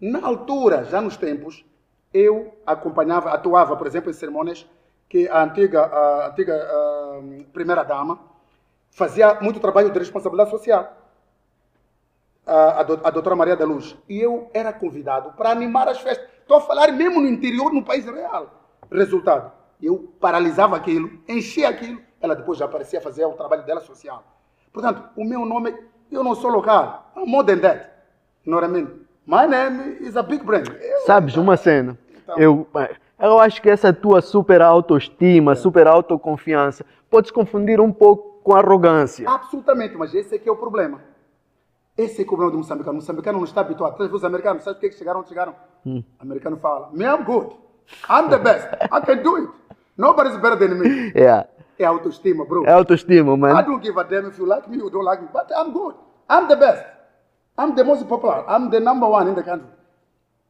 Na 0.00 0.26
altura, 0.26 0.84
já 0.84 1.00
nos 1.00 1.16
tempos, 1.16 1.64
eu 2.12 2.52
acompanhava, 2.66 3.30
atuava, 3.30 3.76
por 3.76 3.86
exemplo, 3.86 4.10
em 4.10 4.14
sermões 4.14 4.68
que 5.08 5.28
a 5.28 5.44
antiga, 5.44 5.82
a 5.82 6.30
antiga 6.30 6.54
ah, 6.54 7.20
primeira-dama 7.52 8.18
fazia 8.90 9.38
muito 9.40 9.60
trabalho 9.60 9.92
de 9.92 9.98
responsabilidade 10.00 10.50
social. 10.50 10.96
A, 12.44 12.52
a, 12.52 12.80
a 12.80 13.10
doutora 13.10 13.36
Maria 13.36 13.56
da 13.56 13.64
Luz. 13.64 13.96
E 14.08 14.20
eu 14.20 14.50
era 14.52 14.72
convidado 14.72 15.34
para 15.34 15.52
animar 15.52 15.86
as 15.86 16.00
festas. 16.00 16.28
Estou 16.40 16.56
a 16.56 16.62
falar 16.62 16.90
mesmo 16.90 17.20
no 17.20 17.28
interior, 17.28 17.72
no 17.72 17.84
país 17.84 18.04
real. 18.04 18.50
Resultado, 18.90 19.52
eu 19.80 20.12
paralisava 20.18 20.76
aquilo, 20.76 21.20
enchia 21.28 21.68
aquilo, 21.68 22.07
ela 22.20 22.34
depois 22.34 22.58
já 22.58 22.64
aparecia 22.64 23.00
fazer 23.00 23.24
o 23.24 23.32
trabalho 23.32 23.64
dela 23.64 23.80
social. 23.80 24.22
Portanto, 24.72 25.02
o 25.16 25.24
meu 25.24 25.44
nome, 25.44 25.74
eu 26.10 26.22
não 26.24 26.34
sou 26.34 26.50
local. 26.50 27.10
I'm 27.16 27.26
more 27.26 27.46
than 27.46 27.58
that. 27.60 27.90
You 28.44 28.52
know 28.52 28.60
what 28.60 28.68
I 28.70 28.72
mean? 28.82 28.88
My 29.26 29.46
name 29.46 29.98
is 30.00 30.16
a 30.16 30.22
big 30.22 30.44
brand. 30.44 30.66
Eu- 30.68 31.00
Sabes 31.06 31.36
uma 31.36 31.56
cena? 31.56 31.98
Então. 32.22 32.38
Eu, 32.38 32.66
eu 33.20 33.38
acho 33.38 33.60
que 33.62 33.68
essa 33.70 33.92
tua 33.92 34.20
super 34.20 34.60
autoestima, 34.62 35.54
super 35.54 35.86
autoconfiança, 35.86 36.84
pode 37.10 37.28
se 37.28 37.32
confundir 37.32 37.80
um 37.80 37.92
pouco 37.92 38.40
com 38.42 38.54
arrogância. 38.54 39.28
Absolutamente, 39.28 39.96
mas 39.96 40.14
esse 40.14 40.34
é 40.34 40.38
que 40.38 40.48
é 40.48 40.52
o 40.52 40.56
problema. 40.56 41.00
Esse 41.96 42.22
é 42.22 42.24
que 42.24 42.30
é 42.30 42.32
o 42.32 42.36
problema 42.36 42.52
do 42.52 42.58
moçambicano. 42.58 42.92
O 42.98 43.00
moçambicano 43.00 43.38
não 43.38 43.44
está 43.44 43.60
habituado. 43.60 44.00
Os 44.00 44.24
americanos, 44.24 44.62
sabe 44.62 44.76
por 44.76 44.80
que 44.82 44.90
que 44.90 44.96
chegaram 44.96 45.24
chegaram? 45.26 45.54
O 45.84 46.02
americano 46.20 46.56
fala, 46.58 46.90
me 46.92 47.04
I'm 47.04 47.24
good. 47.24 47.54
I'm 48.08 48.28
the 48.28 48.38
best. 48.38 48.68
I 48.84 49.00
can 49.04 49.22
do 49.22 49.36
it. 49.36 49.48
Nobody's 49.96 50.36
better 50.36 50.56
than 50.58 50.76
me. 50.76 51.12
É, 51.16 51.46
É 51.78 51.84
autoestima, 51.84 52.44
bro. 52.44 52.64
é 52.66 52.72
autoestima, 52.72 53.34
I 53.34 53.36
mano. 53.36 53.62
don't 53.64 53.84
give 53.86 53.98
a 53.98 54.02
damn 54.02 54.28
if 54.28 54.38
you 54.38 54.46
like 54.46 54.68
me 54.68 54.82
or 54.82 54.90
don't 54.90 55.04
like 55.04 55.22
me, 55.22 55.28
but 55.32 55.46
I'm 55.52 55.70
good. 55.72 55.94
I'm 56.28 56.48
the 56.48 56.56
best. 56.56 56.84
I'm 57.58 57.74
the 57.74 57.84
most 57.84 58.04
popular. 58.06 58.44
I'm 58.48 58.68
the 58.70 58.80
number 58.80 59.08
one 59.08 59.30
in 59.30 59.34
the 59.34 59.42
country. 59.42 59.68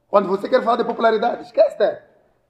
Quando 0.08 0.28
você 0.28 0.48
quer 0.48 0.62
falar 0.62 0.76
de 0.76 0.84
popularidade, 0.84 1.42
esquece 1.42 1.76
that. 1.78 2.02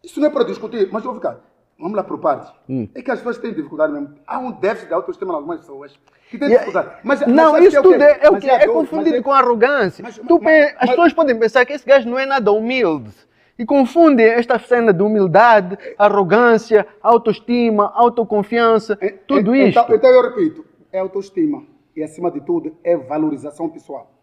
Isso 0.02 0.20
não 0.20 0.28
é 0.28 0.30
para 0.30 0.44
discutir, 0.44 0.88
mas 0.92 1.02
vou 1.02 1.14
ficar. 1.14 1.38
Vamos 1.78 1.96
lá 1.96 2.02
por 2.05 2.18
partes. 2.18 2.50
É 2.94 3.02
que 3.02 3.10
as 3.10 3.18
pessoas 3.18 3.38
têm 3.38 3.52
dificuldade 3.52 3.92
mesmo. 3.92 4.14
Há 4.26 4.38
um 4.38 4.50
déficit 4.52 4.88
de 4.88 4.94
autoestima 4.94 5.32
em 5.32 5.36
algumas 5.36 5.60
pessoas 5.60 5.96
que 6.28 6.36
têm 6.38 6.48
é- 6.48 6.50
dificuldade. 6.59 6.90
Mas, 7.05 7.20
mas 7.20 7.28
não, 7.28 7.52
sabe 7.52 7.66
isso 7.66 7.82
tudo 7.82 8.02
é, 8.02 8.18
é 8.20 8.28
o 8.28 8.32
Mas 8.32 8.44
que 8.44 8.50
é, 8.50 8.62
a 8.62 8.66
dor, 8.66 8.74
confundido 8.74 9.10
mas 9.10 9.20
é- 9.20 9.22
com 9.22 9.32
arrogância. 9.32 10.02
Mas- 10.02 10.18
mas- 10.18 10.40
mas- 10.42 10.74
as 10.78 10.90
pessoas 10.90 11.12
podem 11.12 11.38
pensar 11.38 11.64
que 11.64 11.72
esse 11.72 11.86
gajo 11.86 12.09
não 12.09 12.18
é 12.18 12.26
nada 12.26 12.50
humilde. 12.52 13.12
E 13.59 13.66
confundem 13.66 14.26
esta 14.26 14.59
cena 14.59 14.93
de 14.93 15.02
humildade, 15.02 15.76
arrogância, 15.98 16.86
autoestima, 17.02 17.93
autoconfiança, 17.94 18.97
tudo 19.26 19.55
isto. 19.55 19.80
Então, 19.80 19.94
então 19.97 20.10
eu 20.10 20.22
repito, 20.22 20.64
é 20.93 21.01
autoestima 21.01 21.66
e 21.97 22.02
acima 22.02 22.30
de 22.30 22.40
tudo 22.40 22.76
é 22.85 22.97
valorização 22.97 23.68
pessoal. 23.68 24.14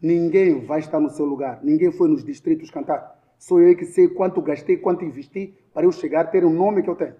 Ninguém 0.00 0.64
vai 0.64 0.80
estar 0.80 0.98
no 0.98 1.10
seu 1.10 1.26
lugar, 1.26 1.60
ninguém 1.62 1.92
foi 1.92 2.08
nos 2.08 2.24
distritos 2.24 2.70
cantar. 2.70 3.20
Sou 3.38 3.60
eu 3.60 3.76
que 3.76 3.84
sei 3.84 4.08
quanto 4.08 4.40
gastei, 4.40 4.78
quanto 4.78 5.04
investi 5.04 5.54
para 5.74 5.84
eu 5.84 5.92
chegar 5.92 6.22
a 6.22 6.24
ter 6.24 6.44
o 6.44 6.50
nome 6.50 6.82
que 6.82 6.88
eu 6.88 6.96
tenho. 6.96 7.14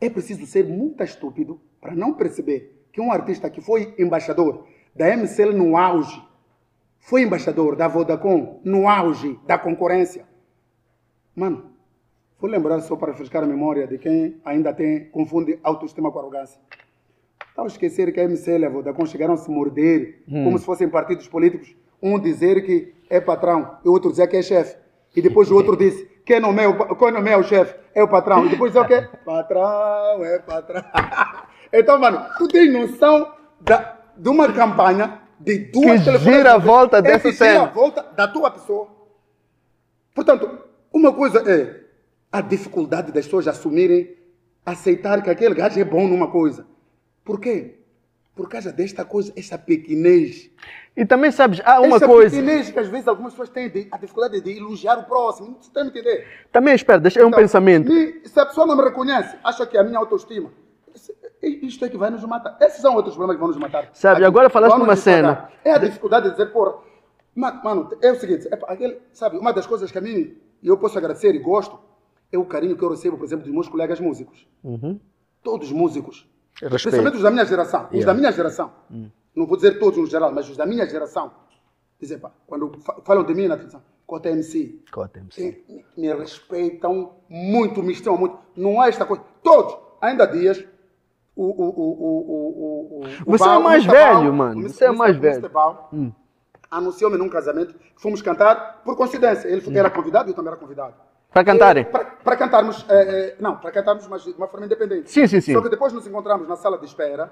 É 0.00 0.08
preciso 0.08 0.46
ser 0.46 0.66
muito 0.66 1.02
estúpido 1.02 1.60
para 1.80 1.94
não 1.94 2.14
perceber 2.14 2.86
que 2.92 3.00
um 3.00 3.12
artista 3.12 3.48
que 3.48 3.60
foi 3.60 3.94
embaixador 3.98 4.66
da 4.94 5.14
MCL 5.16 5.52
no 5.52 5.76
auge, 5.76 6.22
foi 6.98 7.22
embaixador 7.22 7.76
da 7.76 7.88
Vodacom 7.88 8.60
no 8.64 8.88
auge 8.88 9.38
da 9.46 9.58
concorrência. 9.58 10.26
Mano, 11.34 11.70
vou 12.38 12.50
lembrar 12.50 12.80
só 12.80 12.96
para 12.96 13.12
refrescar 13.12 13.42
a 13.42 13.46
memória 13.46 13.86
de 13.86 13.98
quem 13.98 14.40
ainda 14.44 14.72
tem, 14.72 15.06
confunde 15.06 15.58
autoestima 15.62 16.10
com 16.10 16.18
arrogância. 16.18 16.60
A 17.56 17.66
esquecer 17.66 18.12
que 18.12 18.20
a 18.20 18.28
MCL 18.28 18.62
e 18.62 18.64
a 18.64 18.68
Vodacom 18.68 19.04
chegaram 19.06 19.34
a 19.34 19.36
se 19.36 19.50
morder 19.50 20.22
como 20.26 20.58
se 20.58 20.64
fossem 20.64 20.88
partidos 20.88 21.28
políticos. 21.28 21.74
Um 22.02 22.18
dizer 22.18 22.64
que 22.64 22.94
é 23.08 23.20
patrão 23.20 23.78
e 23.84 23.88
o 23.88 23.92
outro 23.92 24.10
dizer 24.10 24.26
que 24.26 24.36
é 24.36 24.42
chefe. 24.42 24.76
E 25.14 25.20
depois 25.20 25.50
o 25.50 25.54
outro 25.54 25.76
disse, 25.76 26.04
quem 26.24 26.40
não 26.40 26.58
é 26.58 26.66
o, 26.66 26.96
quem 26.96 27.12
não 27.12 27.26
é 27.26 27.36
o 27.36 27.42
chefe 27.42 27.74
é 27.94 28.02
o 28.02 28.08
patrão. 28.08 28.46
E 28.46 28.48
depois 28.48 28.72
dizer 28.72 28.84
o 28.84 28.88
quê? 28.88 29.06
Patrão, 29.24 30.24
é 30.24 30.38
patrão. 30.38 30.82
então, 31.72 31.98
mano, 31.98 32.24
tu 32.38 32.48
tens 32.48 32.72
noção 32.72 33.30
da, 33.60 33.98
de 34.16 34.28
uma 34.28 34.50
campanha 34.52 35.20
de 35.38 35.58
duas 35.58 36.02
Que 36.02 36.18
gira 36.18 36.54
a 36.54 36.58
volta 36.58 36.98
é 36.98 37.02
dessa 37.02 37.30
que 37.30 37.32
gira 37.32 37.52
cena. 37.52 37.64
a 37.64 37.66
volta 37.66 38.02
da 38.16 38.26
tua 38.28 38.50
pessoa. 38.50 38.88
Portanto, 40.14 40.58
uma 40.92 41.12
coisa 41.12 41.38
é 41.50 41.80
a 42.30 42.40
dificuldade 42.40 43.12
das 43.12 43.24
pessoas 43.24 43.46
assumirem, 43.48 44.16
aceitar 44.64 45.22
que 45.22 45.30
aquele 45.30 45.54
gajo 45.54 45.78
é 45.80 45.84
bom 45.84 46.06
numa 46.08 46.30
coisa. 46.30 46.66
Por 47.24 47.40
quê? 47.40 47.76
Por 48.34 48.48
causa 48.48 48.72
desta 48.72 49.04
coisa, 49.04 49.32
esta 49.36 49.58
pequenez. 49.58 50.50
E 50.96 51.04
também 51.04 51.30
sabes, 51.30 51.60
há 51.64 51.80
uma 51.80 51.96
esta 51.96 52.06
coisa. 52.06 52.34
pequenez 52.34 52.70
que 52.70 52.78
às 52.78 52.88
vezes 52.88 53.06
algumas 53.08 53.32
pessoas 53.32 53.48
têm 53.50 53.68
de- 53.68 53.88
a 53.90 53.98
dificuldade 53.98 54.40
de 54.40 54.56
elogiar 54.56 54.98
o 54.98 55.04
próximo. 55.04 55.56
Você 55.60 55.68
está 55.68 55.82
a 55.82 55.86
entender? 55.86 56.26
Também, 56.50 56.74
espera, 56.74 56.98
deixa 57.00 57.20
é 57.20 57.24
um 57.24 57.28
Então, 57.28 57.40
pensamento. 57.40 57.92
me- 57.92 58.22
se 58.26 58.38
a 58.40 58.46
pessoa 58.46 58.66
não 58.66 58.76
me 58.76 58.82
reconhece, 58.82 59.36
acha 59.44 59.66
que 59.66 59.76
é 59.76 59.80
a 59.80 59.84
minha 59.84 59.98
autoestima. 59.98 60.50
Isto 61.42 61.84
é 61.84 61.88
que 61.88 61.96
vai 61.96 62.08
nos 62.10 62.22
matar. 62.24 62.56
Esses 62.60 62.80
são 62.80 62.94
outros 62.94 63.14
problemas 63.14 63.36
que 63.36 63.40
vão 63.40 63.48
nos 63.48 63.56
matar. 63.58 63.90
Sabe, 63.92 64.24
agora 64.24 64.48
falaste 64.48 64.76
numa 64.78 64.96
cena. 64.96 65.48
É 65.64 65.72
a 65.72 65.78
dificuldade 65.78 66.26
de 66.26 66.32
dizer, 66.36 66.46
porra, 66.52 66.74
mano, 67.34 67.90
é 68.00 68.12
o 68.12 68.16
seguinte, 68.16 68.46
é, 68.50 68.58
aquele, 68.68 68.98
sabe, 69.12 69.36
uma 69.38 69.52
das 69.52 69.66
coisas 69.66 69.90
que 69.90 69.98
a 69.98 70.00
mim 70.00 70.36
eu 70.68 70.76
posso 70.76 70.96
agradecer 70.98 71.34
e 71.34 71.38
gosto 71.38 71.78
é 72.30 72.38
o 72.38 72.44
carinho 72.44 72.76
que 72.76 72.82
eu 72.84 72.90
recebo, 72.90 73.16
por 73.18 73.24
exemplo, 73.24 73.44
dos 73.44 73.52
meus 73.54 73.68
colegas 73.68 74.00
músicos. 74.00 74.46
Todos 75.42 75.70
músicos. 75.72 76.28
Respeito. 76.54 76.82
Principalmente 76.82 77.16
os 77.16 77.22
da 77.22 77.30
minha 77.30 77.44
geração. 77.44 77.84
Os 77.86 77.92
Yeah. 77.92 78.12
da 78.12 78.14
minha 78.18 78.32
geração. 78.32 78.70
Não 79.34 79.46
vou 79.46 79.56
dizer 79.56 79.78
todos 79.78 79.98
no 79.98 80.06
geral, 80.06 80.32
mas 80.32 80.48
os 80.48 80.56
da 80.56 80.64
minha 80.66 80.86
geração. 80.88 81.30
Dizer, 82.00 82.18
pá, 82.18 82.30
quando 82.46 82.72
fa- 82.80 83.00
falam 83.04 83.24
de 83.24 83.34
mim 83.34 83.46
na 83.46 83.54
televisão, 83.56 83.82
Cota 84.06 84.28
MC, 84.28 84.80
Cota-me. 84.92 85.28
me, 85.38 85.84
me 85.96 86.14
respeitam 86.14 87.12
muito, 87.28 87.82
me 87.82 87.92
estimam 87.92 88.18
muito. 88.18 88.38
Não 88.56 88.80
há 88.80 88.88
esta 88.88 89.06
coisa. 89.06 89.22
Todos. 89.42 89.76
Ainda 90.00 90.24
há 90.24 90.26
dias, 90.26 90.62
o. 91.36 91.44
o, 91.44 91.68
o, 91.68 91.70
o, 91.70 92.18
o, 92.28 93.02
o, 93.02 93.04
o 93.04 93.30
Você 93.30 93.44
é 93.44 93.46
Bal, 93.46 93.62
mais. 93.62 93.86
Bal, 93.86 93.94
velho, 93.94 94.34
mano. 94.34 94.62
Você 94.68 94.84
é 94.84 94.90
mais 94.92 95.16
velho. 95.16 95.48
Anunciou-me 96.76 97.18
num 97.18 97.28
casamento. 97.28 97.74
Fomos 97.96 98.22
cantar 98.22 98.80
por 98.82 98.96
coincidência. 98.96 99.46
Ele 99.46 99.78
era 99.78 99.90
convidado 99.90 100.28
e 100.28 100.32
eu 100.32 100.34
também 100.34 100.50
era 100.50 100.56
convidado. 100.58 100.94
Para 101.30 101.44
cantarem? 101.44 101.84
Para 101.84 102.36
cantarmos, 102.36 102.84
é, 102.88 102.94
é, 102.94 103.36
não, 103.38 103.56
para 103.56 103.70
cantarmos, 103.70 104.06
mas 104.08 104.22
de 104.24 104.30
uma 104.32 104.48
forma 104.48 104.64
independente. 104.64 105.10
Sim, 105.10 105.26
sim, 105.26 105.40
sim. 105.40 105.52
Só 105.52 105.60
que 105.60 105.68
depois 105.68 105.92
nos 105.92 106.06
encontramos 106.06 106.48
na 106.48 106.56
sala 106.56 106.78
de 106.78 106.86
espera 106.86 107.30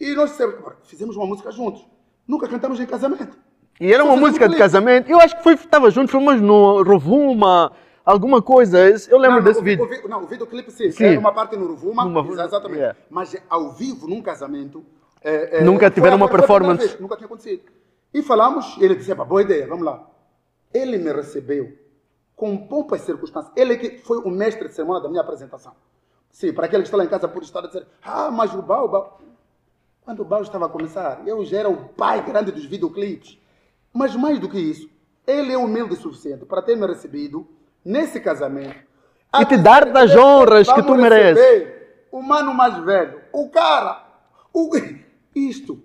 e 0.00 0.14
nós 0.14 0.36
"Bora, 0.60 0.76
fizemos 0.82 1.16
uma 1.16 1.24
música 1.26 1.52
juntos. 1.52 1.86
Nunca 2.26 2.48
cantamos 2.48 2.80
em 2.80 2.86
casamento. 2.86 3.36
E 3.80 3.92
era 3.92 4.02
Só 4.02 4.08
uma 4.08 4.16
música 4.16 4.48
de 4.48 4.56
casamento. 4.56 5.08
Eu 5.10 5.20
acho 5.20 5.36
que 5.36 5.42
foi, 5.42 5.54
estava 5.54 5.88
junto, 5.90 6.10
fomos 6.10 6.40
no 6.40 6.82
Rovuma, 6.82 7.70
alguma 8.04 8.42
coisa. 8.42 8.78
Eu 9.08 9.18
lembro 9.18 9.38
não, 9.38 9.44
desse 9.44 9.60
o, 9.60 9.62
vídeo. 9.62 9.88
O, 10.04 10.08
não, 10.08 10.22
o 10.24 10.26
videoclipe 10.26 10.70
sim. 10.70 10.90
Sim. 10.90 11.14
É 11.14 11.18
uma 11.18 11.32
parte 11.32 11.56
no 11.56 11.66
Ruvuma, 11.66 12.04
Numa- 12.04 12.20
exa- 12.32 12.44
exatamente. 12.44 12.78
yeah. 12.78 12.98
Mas 13.10 13.36
ao 13.48 13.72
vivo, 13.72 14.08
num 14.08 14.20
casamento... 14.22 14.84
é, 15.22 15.62
Nunca 15.64 15.90
tiveram 15.90 16.16
uma 16.16 16.28
performance. 16.28 16.86
vez, 16.86 17.00
Nunca 17.00 17.16
tinha 17.16 17.26
acontecido. 17.26 17.62
E 18.14 18.22
falamos, 18.22 18.76
ele 18.80 18.94
disse, 18.94 19.10
"Epá, 19.10 19.24
boa 19.24 19.42
ideia, 19.42 19.66
vamos 19.66 19.84
lá. 19.84 20.08
Ele 20.72 20.96
me 20.96 21.12
recebeu 21.12 21.76
com 22.36 22.56
pompa 22.56 22.96
e 22.96 23.00
circunstância. 23.00 23.50
Ele 23.56 23.76
que 23.76 23.98
foi 23.98 24.18
o 24.18 24.30
mestre 24.30 24.68
de 24.68 24.74
cerimônia 24.74 25.02
da 25.02 25.08
minha 25.08 25.20
apresentação. 25.20 25.72
Sim, 26.30 26.52
para 26.52 26.66
aquele 26.66 26.82
que 26.82 26.88
está 26.88 26.96
lá 26.96 27.04
em 27.04 27.08
casa 27.08 27.28
por 27.28 27.42
estar 27.42 27.60
a 27.60 27.66
dizer, 27.66 27.86
ah, 28.02 28.30
mas 28.30 28.54
o 28.54 28.62
Bau, 28.62 28.86
o 28.86 28.88
Bau... 28.88 29.20
Quando 30.04 30.20
o 30.20 30.24
Bau 30.24 30.42
estava 30.42 30.66
a 30.66 30.68
começar, 30.68 31.22
eu 31.26 31.44
já 31.44 31.58
era 31.58 31.68
o 31.68 31.88
pai 31.90 32.22
grande 32.24 32.50
dos 32.50 32.64
videoclipes. 32.64 33.38
Mas 33.92 34.14
mais 34.16 34.38
do 34.38 34.48
que 34.48 34.58
isso, 34.58 34.90
ele 35.26 35.52
é 35.52 35.56
humilde 35.56 35.94
o 35.94 35.96
suficiente 35.96 36.44
para 36.44 36.60
ter 36.60 36.76
me 36.76 36.86
recebido 36.86 37.46
nesse 37.84 38.20
casamento. 38.20 38.76
E 39.40 39.44
te 39.46 39.56
dar 39.56 39.90
das 39.92 40.14
honras 40.14 40.70
que 40.70 40.82
tu 40.82 40.96
mereces. 40.96 41.72
O 42.10 42.20
mano 42.20 42.52
mais 42.52 42.76
velho, 42.84 43.20
o 43.32 43.48
cara, 43.48 44.04
o... 44.52 44.70
isto. 45.34 45.82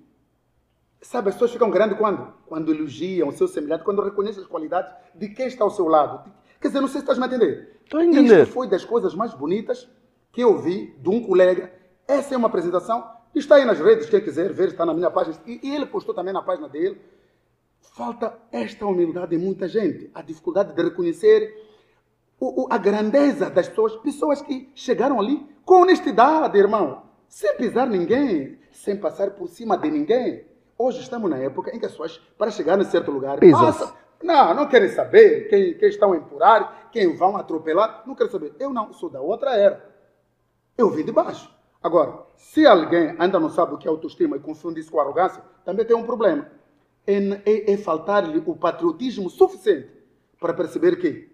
Sabe, 1.01 1.30
as 1.30 1.35
pessoas 1.35 1.51
ficam 1.51 1.69
grandes 1.69 1.97
quando? 1.97 2.34
Quando 2.45 2.73
elogiam 2.73 3.30
o 3.30 3.31
seu 3.31 3.47
semelhante, 3.47 3.84
quando 3.84 4.01
reconhecem 4.01 4.41
as 4.43 4.47
qualidades 4.49 4.93
de 5.15 5.30
quem 5.30 5.47
está 5.47 5.63
ao 5.63 5.71
seu 5.71 5.88
lado. 5.88 6.30
Quer 6.59 6.67
dizer, 6.67 6.81
não 6.81 6.88
sei 6.89 6.99
se 6.99 7.03
estás 7.05 7.17
a 7.17 7.21
me 7.21 7.27
entender. 7.27 7.80
Estou 7.85 7.99
a 8.01 8.05
entender. 8.05 8.43
Isto 8.43 8.53
foi 8.53 8.67
das 8.67 8.84
coisas 8.84 9.15
mais 9.15 9.34
bonitas 9.34 9.88
que 10.31 10.41
eu 10.41 10.57
vi 10.57 10.93
de 10.99 11.09
um 11.09 11.23
colega. 11.26 11.71
Essa 12.07 12.35
é 12.35 12.38
uma 12.38 12.47
apresentação, 12.47 13.07
está 13.34 13.55
aí 13.55 13.65
nas 13.65 13.80
redes, 13.80 14.09
quem 14.09 14.19
quiser 14.19 14.51
ver, 14.51 14.69
está 14.69 14.85
na 14.85 14.93
minha 14.93 15.09
página. 15.09 15.38
E, 15.47 15.59
e 15.63 15.73
ele 15.76 15.85
postou 15.85 16.13
também 16.13 16.34
na 16.34 16.41
página 16.41 16.67
dele. 16.67 16.99
Falta 17.95 18.38
esta 18.51 18.85
humildade 18.85 19.35
em 19.35 19.39
muita 19.39 19.67
gente, 19.67 20.09
a 20.13 20.21
dificuldade 20.21 20.73
de 20.73 20.81
reconhecer 20.84 21.53
o- 22.39 22.63
o- 22.63 22.67
a 22.69 22.77
grandeza 22.77 23.49
das 23.49 23.67
pessoas, 23.69 23.95
pessoas 23.97 24.41
que 24.41 24.69
chegaram 24.76 25.19
ali 25.19 25.45
com 25.65 25.81
honestidade, 25.81 26.57
irmão, 26.57 27.03
sem 27.27 27.55
pisar 27.55 27.88
ninguém, 27.88 28.57
sem 28.71 28.97
passar 28.97 29.31
por 29.31 29.47
cima 29.47 29.77
de 29.77 29.89
ninguém. 29.89 30.45
Hoje 30.81 31.01
estamos 31.01 31.30
na 31.30 31.38
época 31.38 31.76
em 31.76 31.77
que 31.80 31.85
as 31.85 31.91
pessoas, 31.91 32.18
para 32.38 32.49
chegar 32.49 32.77
num 32.77 32.85
certo 32.85 33.11
lugar, 33.11 33.38
passam. 33.51 33.93
Não, 34.23 34.53
não 34.53 34.65
querem 34.69 34.88
saber 34.88 35.49
quem, 35.49 35.77
quem 35.77 35.89
estão 35.89 36.14
a 36.14 36.18
empurrar, 36.18 36.89
quem 36.89 37.14
vão 37.18 37.35
atropelar, 37.35 38.01
não 38.07 38.15
querem 38.15 38.31
saber. 38.31 38.56
Eu 38.57 38.72
não, 38.72 38.93
sou 38.93 39.10
da 39.10 39.19
outra 39.19 39.56
era. 39.57 39.93
Eu 40.77 40.89
vim 40.89 41.03
de 41.03 41.11
baixo. 41.11 41.53
Agora, 41.84 42.23
se 42.38 42.65
alguém 42.65 43.14
ainda 43.19 43.38
não 43.41 43.49
sabe 43.49 43.73
o 43.73 43.77
que 43.77 43.89
é 43.89 43.91
autoestima 43.91 44.38
e 44.38 44.39
confunde 44.39 44.80
isso 44.80 44.89
com 44.89 45.01
arrogância, 45.01 45.43
também 45.65 45.85
tem 45.85 45.97
um 45.97 46.06
problema. 46.06 46.49
É, 47.06 47.15
é- 47.45 47.73
é 47.73 47.77
faltar-lhe 47.77 48.41
o 48.45 48.56
patriotismo 48.56 49.30
suficiente 49.30 49.89
para 50.39 50.53
perceber 50.53 50.95
que 50.95 51.30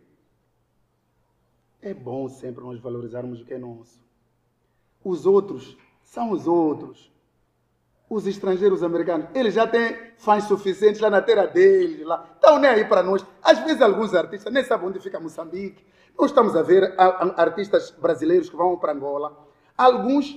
é 1.83 1.93
bom 1.93 2.27
sempre 2.29 2.63
nós 2.63 2.79
valorizarmos 2.79 3.41
o 3.41 3.45
que 3.45 3.53
é 3.53 3.59
nosso. 3.59 4.03
Os 5.03 5.27
outros 5.27 5.77
são 6.01 6.31
os 6.31 6.47
outros. 6.47 7.11
Os 8.15 8.25
estrangeiros 8.25 8.81
americanos, 8.81 9.27
eles 9.35 9.53
já 9.53 9.67
têm 9.67 9.93
fãs 10.15 10.45
suficientes 10.45 11.01
lá 11.01 11.09
na 11.09 11.21
terra 11.21 11.47
deles. 11.47 12.05
Lá. 12.05 12.25
Estão 12.33 12.57
nem 12.57 12.71
aí 12.71 12.85
para 12.85 13.03
nós. 13.03 13.25
Às 13.43 13.59
vezes, 13.59 13.81
alguns 13.81 14.13
artistas 14.13 14.53
nem 14.53 14.63
sabem 14.63 14.87
onde 14.87 15.01
fica 15.01 15.19
Moçambique. 15.19 15.85
Nós 16.17 16.27
estamos 16.27 16.55
a 16.55 16.61
ver 16.61 16.95
artistas 17.35 17.91
brasileiros 17.91 18.49
que 18.49 18.55
vão 18.55 18.77
para 18.77 18.93
Angola. 18.93 19.37
Alguns 19.77 20.33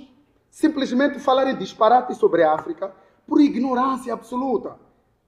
simplesmente 0.51 1.21
falarem 1.21 1.55
disparate 1.55 2.17
sobre 2.17 2.43
a 2.43 2.53
África 2.53 2.93
por 3.25 3.41
ignorância 3.41 4.13
absoluta. 4.13 4.75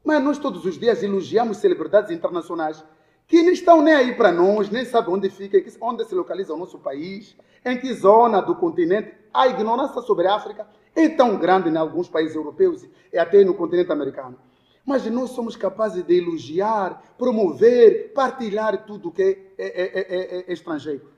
Mas 0.03 0.21
nós 0.21 0.37
todos 0.37 0.65
os 0.65 0.77
dias 0.77 1.05
elogiamos 1.05 1.59
celebridades 1.59 2.11
internacionais 2.11 2.83
que 3.29 3.45
não 3.45 3.53
estão 3.53 3.81
nem 3.81 3.95
aí 3.95 4.17
para 4.17 4.33
nós, 4.33 4.69
nem 4.71 4.85
sabem 4.85 5.15
onde 5.15 5.31
fica, 5.31 5.57
onde 5.81 6.05
se 6.05 6.17
localiza 6.17 6.53
o 6.53 6.57
nosso 6.57 6.81
país, 6.81 7.37
em 7.65 7.79
que 7.79 7.95
zona 7.95 8.41
do 8.41 8.57
continente. 8.57 9.15
A 9.33 9.47
ignorância 9.47 10.03
sobre 10.03 10.27
a 10.27 10.35
África 10.35 10.67
é 10.95 11.09
tão 11.09 11.39
grande 11.39 11.69
em 11.69 11.77
alguns 11.77 12.09
países 12.09 12.35
europeus 12.35 12.87
e 13.13 13.19
até 13.19 13.45
no 13.45 13.55
continente 13.55 13.93
americano. 13.93 14.37
Mas 14.85 15.05
nós 15.07 15.31
somos 15.31 15.57
capazes 15.57 16.03
de 16.05 16.17
elogiar, 16.17 17.15
promover, 17.17 18.13
partilhar 18.13 18.85
tudo 18.87 19.11
que 19.11 19.23
é, 19.23 19.39
é, 19.59 20.01
é, 20.01 20.51
é 20.51 20.53
estrangeiro. 20.53 21.09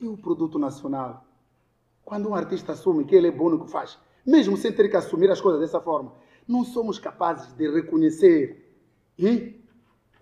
E 0.00 0.06
o 0.06 0.16
produto 0.16 0.58
nacional? 0.58 1.24
Quando 2.04 2.28
um 2.28 2.34
artista 2.34 2.72
assume 2.72 3.04
que 3.04 3.14
ele 3.14 3.28
é 3.28 3.30
bom 3.30 3.50
no 3.50 3.64
que 3.64 3.70
faz, 3.70 3.98
mesmo 4.26 4.56
sem 4.56 4.72
ter 4.72 4.88
que 4.88 4.96
assumir 4.96 5.30
as 5.30 5.40
coisas 5.40 5.60
dessa 5.60 5.80
forma, 5.80 6.12
não 6.46 6.64
somos 6.64 6.98
capazes 6.98 7.52
de 7.52 7.70
reconhecer. 7.70 8.74
E 9.18 9.59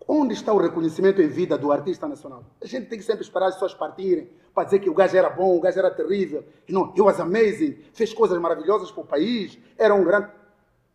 onde 0.08 0.32
está 0.32 0.54
o 0.54 0.58
reconhecimento 0.58 1.20
em 1.20 1.28
vida 1.28 1.58
do 1.58 1.70
artista 1.70 2.08
nacional? 2.08 2.42
A 2.62 2.66
gente 2.66 2.86
tem 2.86 2.98
que 2.98 3.04
sempre 3.04 3.22
esperar 3.22 3.48
as 3.48 3.54
pessoas 3.54 3.74
partirem 3.74 4.30
para 4.54 4.64
dizer 4.64 4.78
que 4.78 4.88
o 4.88 4.94
gajo 4.94 5.14
era 5.14 5.28
bom, 5.28 5.54
o 5.54 5.60
gajo 5.60 5.78
era 5.78 5.90
terrível. 5.90 6.42
Não, 6.66 6.94
he 6.96 7.02
was 7.02 7.20
amazing, 7.20 7.76
fez 7.92 8.14
coisas 8.14 8.40
maravilhosas 8.40 8.90
para 8.90 9.02
o 9.02 9.06
país, 9.06 9.58
era 9.76 9.94
um 9.94 10.02
grande. 10.02 10.28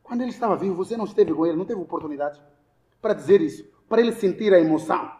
Quando 0.01 0.21
ele 0.21 0.31
estava 0.31 0.55
vivo, 0.55 0.75
você 0.75 0.97
não 0.97 1.05
esteve 1.05 1.31
com 1.31 1.45
ele, 1.45 1.55
não 1.55 1.63
teve 1.63 1.79
oportunidade 1.79 2.41
para 2.99 3.13
dizer 3.13 3.39
isso, 3.39 3.63
para 3.87 4.01
ele 4.01 4.11
sentir 4.13 4.53
a 4.53 4.59
emoção, 4.59 5.11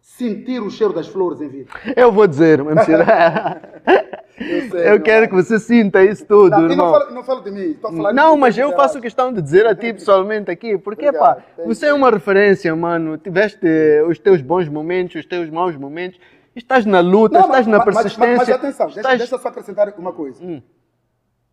sentir 0.00 0.60
o 0.62 0.70
cheiro 0.70 0.94
das 0.94 1.06
flores 1.06 1.40
em 1.40 1.48
vida. 1.48 1.70
Eu 1.94 2.10
vou 2.10 2.26
dizer, 2.26 2.64
mentira. 2.64 3.82
eu, 4.42 4.70
sei, 4.70 4.90
eu 4.90 5.00
quero 5.00 5.28
que 5.28 5.34
você 5.34 5.58
sinta 5.58 6.02
isso 6.04 6.24
tudo, 6.26 6.50
não, 6.50 6.70
irmão. 6.70 6.86
Não 6.86 6.92
falo, 6.92 7.14
não 7.14 7.24
falo 7.24 7.40
de 7.40 7.50
mim, 7.50 7.70
estou 7.70 7.92
falando 7.92 8.14
Não, 8.14 8.36
mas 8.36 8.56
eu 8.56 8.72
faço 8.72 9.00
questão 9.00 9.32
de 9.32 9.40
dizer 9.40 9.66
a 9.66 9.74
ti 9.74 9.92
pessoalmente 9.92 10.50
aqui, 10.50 10.76
porque, 10.78 11.08
Obrigado, 11.08 11.36
pá, 11.36 11.44
você 11.64 11.86
é 11.86 11.94
uma 11.94 12.10
referência, 12.10 12.74
mano. 12.74 13.16
Tiveste 13.16 13.66
os 14.08 14.18
teus 14.18 14.42
bons 14.42 14.68
momentos, 14.68 15.16
os 15.16 15.26
teus 15.26 15.48
maus 15.50 15.76
momentos. 15.76 16.18
Estás 16.54 16.84
na 16.84 17.00
luta, 17.00 17.38
não, 17.38 17.46
estás 17.46 17.66
mas, 17.66 17.78
na 17.78 17.84
persistência. 17.84 18.18
Mas, 18.18 18.38
mas, 18.38 18.48
mas 18.48 18.56
atenção, 18.56 18.88
estás... 18.88 19.04
deixa, 19.04 19.18
deixa 19.18 19.38
só 19.38 19.48
acrescentar 19.48 19.92
uma 19.98 20.12
coisa. 20.12 20.44
Hum. 20.44 20.60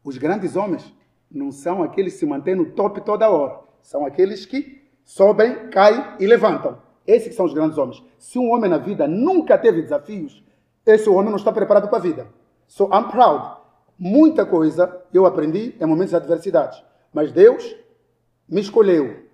Os 0.04 0.18
grandes 0.18 0.56
homens 0.56 0.94
não 1.32 1.52
são 1.52 1.84
aqueles 1.84 2.14
que 2.14 2.20
se 2.20 2.26
mantêm 2.26 2.56
no 2.56 2.66
top 2.66 3.02
toda 3.02 3.30
hora. 3.30 3.60
São 3.82 4.06
aqueles 4.06 4.46
que 4.46 4.82
sobem, 5.06 5.70
caem 5.70 6.04
e 6.20 6.28
levantam. 6.28 6.78
Esses 7.06 7.36
são 7.36 7.46
os 7.46 7.54
grandes 7.54 7.78
homens. 7.78 8.04
Se 8.18 8.38
um 8.38 8.52
homem 8.52 8.70
na 8.70 8.78
vida 8.78 9.08
nunca 9.08 9.58
teve 9.58 9.82
desafios, 9.82 10.44
esse 10.86 11.10
homem 11.10 11.30
não 11.30 11.38
está 11.38 11.52
preparado 11.52 11.88
para 11.88 11.98
a 11.98 12.02
vida. 12.02 12.28
So 12.70 12.86
I'm 12.94 13.10
proud. 13.10 13.58
Muita 13.98 14.46
coisa 14.46 15.04
eu 15.12 15.26
aprendi 15.26 15.76
em 15.78 15.86
momentos 15.86 16.12
de 16.12 16.16
adversidade. 16.16 16.82
Mas 17.12 17.32
Deus 17.32 17.76
me 18.48 18.62
escolheu. 18.62 19.26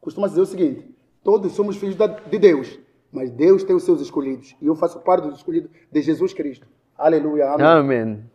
Costuma 0.00 0.26
dizer 0.26 0.40
o 0.40 0.46
seguinte: 0.46 0.92
todos 1.22 1.52
somos 1.52 1.76
filhos 1.76 1.94
de 1.94 2.38
Deus, 2.38 2.80
mas 3.12 3.30
Deus 3.30 3.62
tem 3.62 3.76
os 3.76 3.84
seus 3.84 4.00
escolhidos. 4.00 4.56
E 4.60 4.66
eu 4.66 4.74
faço 4.74 4.98
parte 5.00 5.28
dos 5.28 5.36
escolhidos 5.36 5.70
de 5.92 6.02
Jesus 6.02 6.32
Cristo. 6.32 6.66
Aleluia. 6.96 7.50
Amém. 7.50 7.66
Amém. 7.66 8.30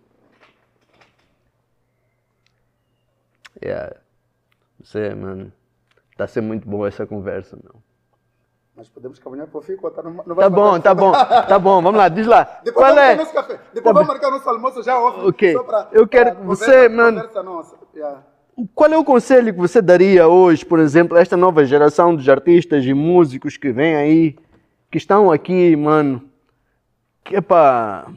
Yeah. 3.63 3.97
Você, 4.79 5.15
mano, 5.15 5.51
tá 6.15 6.27
sendo 6.27 6.45
muito 6.45 6.67
boa 6.69 6.87
essa 6.87 7.07
conversa, 7.07 7.57
meu. 7.63 7.84
Mas 8.77 8.89
podemos 8.89 9.17
caminhar 9.19 9.47
para 9.47 9.57
o 9.57 9.61
fim, 9.61 9.77
tá, 9.77 10.03
não, 10.03 10.11
não 10.11 10.35
Tá 10.35 10.49
bom, 10.49 10.79
tá 10.81 10.93
bom, 10.93 11.11
tá 11.13 11.57
bom, 11.57 11.81
vamos 11.81 11.97
lá, 11.97 12.09
diz 12.09 12.27
lá. 12.27 12.59
Depois 12.61 12.85
Qual 12.85 12.99
é? 12.99 13.15
nosso 13.15 13.33
café. 13.33 13.53
Depois 13.73 13.83
tá 13.83 13.93
vamos 13.93 14.07
marcar 14.07 14.27
o 14.27 14.31
nosso 14.31 14.49
almoço 14.49 14.83
já 14.83 14.99
off. 14.99 15.25
Ok, 15.25 15.57
pra, 15.59 15.87
eu 15.93 16.05
quero, 16.05 16.43
você, 16.43 16.89
mano, 16.89 17.23
yeah. 17.95 18.21
qual 18.73 18.91
é 18.91 18.97
o 18.97 19.05
conselho 19.05 19.53
que 19.53 19.59
você 19.59 19.81
daria 19.81 20.27
hoje, 20.27 20.65
por 20.65 20.79
exemplo, 20.79 21.17
a 21.17 21.21
esta 21.21 21.37
nova 21.37 21.63
geração 21.63 22.17
de 22.17 22.29
artistas 22.29 22.83
e 22.83 22.93
músicos 22.93 23.55
que 23.55 23.71
vem 23.71 23.95
aí, 23.95 24.35
que 24.91 24.97
estão 24.97 25.31
aqui, 25.31 25.73
mano, 25.77 26.21
que 27.23 27.37
é 27.37 27.41
para 27.41 28.07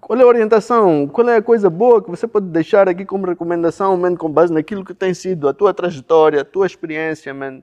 qual 0.00 0.18
é 0.18 0.24
a 0.24 0.26
orientação? 0.26 1.06
Qual 1.06 1.28
é 1.28 1.36
a 1.36 1.42
coisa 1.42 1.70
boa 1.70 2.02
que 2.02 2.10
você 2.10 2.26
pode 2.26 2.46
deixar 2.46 2.88
aqui 2.88 3.04
como 3.04 3.28
recomendação, 3.28 3.96
man, 3.96 4.16
com 4.16 4.28
base 4.28 4.52
naquilo 4.52 4.84
que 4.84 4.92
tem 4.92 5.14
sido 5.14 5.48
a 5.48 5.54
tua 5.54 5.72
trajetória, 5.72 6.40
a 6.40 6.44
tua 6.44 6.66
experiência, 6.66 7.32
man? 7.32 7.62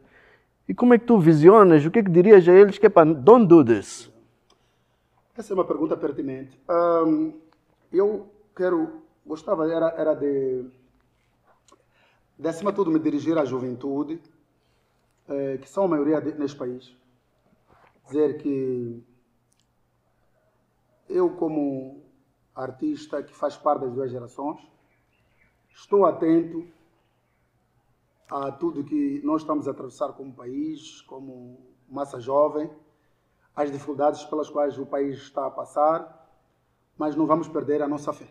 E 0.70 0.74
como 0.76 0.94
é 0.94 1.00
que 1.00 1.06
tu 1.06 1.18
visionas? 1.18 1.84
O 1.84 1.90
que 1.90 1.98
é 1.98 2.04
que 2.04 2.12
dirias 2.12 2.48
a 2.48 2.54
eles 2.54 2.78
que 2.78 2.86
é 2.86 2.90
para 2.90 3.12
don't 3.12 3.48
do 3.48 3.66
this? 3.66 4.08
Essa 5.36 5.52
é 5.52 5.56
uma 5.56 5.66
pergunta 5.66 5.98
pertinente. 5.98 6.56
Um, 6.70 7.34
eu 7.92 8.30
quero, 8.56 9.02
gostava 9.26 9.68
era, 9.68 9.90
era 9.98 10.14
de, 10.14 10.64
de, 12.38 12.48
acima 12.48 12.72
de 12.72 12.76
tudo, 12.76 12.92
me 12.92 13.00
dirigir 13.00 13.36
à 13.36 13.46
juventude, 13.46 14.22
eh, 15.28 15.58
que 15.58 15.68
são 15.68 15.86
a 15.86 15.88
maioria 15.88 16.22
de, 16.22 16.34
neste 16.38 16.56
país. 16.56 16.96
Dizer 18.06 18.38
que 18.38 19.04
eu, 21.10 21.32
como 21.32 22.04
artista 22.54 23.24
que 23.24 23.34
faz 23.34 23.58
parte 23.58 23.82
das 23.82 23.94
duas 23.94 24.12
gerações. 24.12 24.60
Estou 25.74 26.06
atento 26.06 26.68
a 28.30 28.52
tudo 28.52 28.84
que 28.84 29.22
nós 29.24 29.42
estamos 29.42 29.68
a 29.68 29.72
atravessar 29.72 30.14
como 30.14 30.34
país, 30.34 31.02
como 31.02 31.60
massa 31.90 32.20
jovem, 32.20 32.70
as 33.56 33.72
dificuldades 33.72 34.24
pelas 34.26 34.50
quais 34.50 34.78
o 34.78 34.86
país 34.86 35.18
está 35.18 35.46
a 35.46 35.52
passar, 35.52 36.30
mas 36.98 37.16
não 37.16 37.26
vamos 37.26 37.48
perder 37.48 37.82
a 37.82 37.88
nossa 37.88 38.14
fé. 38.14 38.28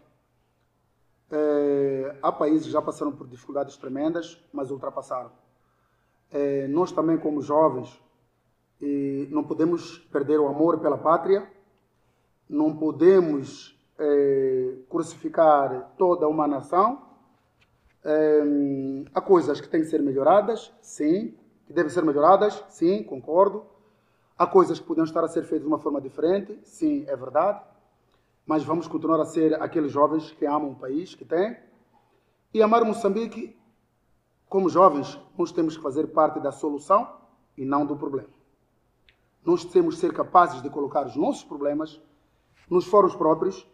É, 1.30 2.16
há 2.22 2.32
países 2.32 2.66
que 2.66 2.72
já 2.72 2.80
passaram 2.80 3.12
por 3.12 3.26
dificuldades 3.26 3.76
tremendas, 3.76 4.42
mas 4.52 4.70
ultrapassaram. 4.70 5.30
É, 6.30 6.66
nós 6.68 6.92
também, 6.92 7.18
como 7.18 7.42
jovens, 7.42 8.00
não 9.30 9.42
podemos 9.42 9.98
perder 9.98 10.38
o 10.38 10.46
amor 10.46 10.78
pela 10.78 10.96
pátria, 10.96 11.50
não 12.48 12.76
podemos 12.76 13.76
é, 13.98 14.76
crucificar 14.88 15.92
toda 15.98 16.28
uma 16.28 16.46
nação. 16.46 17.07
É, 18.10 18.42
há 19.14 19.20
coisas 19.20 19.60
que 19.60 19.68
têm 19.68 19.82
que 19.82 19.86
ser 19.88 20.00
melhoradas, 20.00 20.72
sim. 20.80 21.34
Que 21.66 21.72
devem 21.72 21.90
ser 21.90 22.02
melhoradas, 22.02 22.64
sim, 22.70 23.02
concordo. 23.02 23.66
Há 24.38 24.46
coisas 24.46 24.80
que 24.80 24.86
podiam 24.86 25.04
estar 25.04 25.22
a 25.22 25.28
ser 25.28 25.42
feitas 25.42 25.62
de 25.62 25.66
uma 25.66 25.78
forma 25.78 26.00
diferente, 26.00 26.58
sim, 26.62 27.04
é 27.06 27.14
verdade. 27.14 27.60
Mas 28.46 28.64
vamos 28.64 28.88
continuar 28.88 29.20
a 29.20 29.26
ser 29.26 29.60
aqueles 29.60 29.92
jovens 29.92 30.30
que 30.30 30.46
amam 30.46 30.70
o 30.70 30.76
país 30.76 31.14
que 31.14 31.24
têm. 31.24 31.56
E 32.54 32.62
amar 32.62 32.82
Moçambique, 32.84 33.54
como 34.48 34.70
jovens, 34.70 35.20
nós 35.36 35.52
temos 35.52 35.76
que 35.76 35.82
fazer 35.82 36.06
parte 36.06 36.40
da 36.40 36.50
solução 36.50 37.06
e 37.58 37.64
não 37.66 37.84
do 37.84 37.94
problema. 37.94 38.30
Nós 39.44 39.64
temos 39.66 39.96
que 39.96 40.00
ser 40.00 40.14
capazes 40.14 40.62
de 40.62 40.70
colocar 40.70 41.04
os 41.06 41.16
nossos 41.16 41.44
problemas 41.44 42.00
nos 42.70 42.86
fóruns 42.86 43.14
próprios 43.14 43.66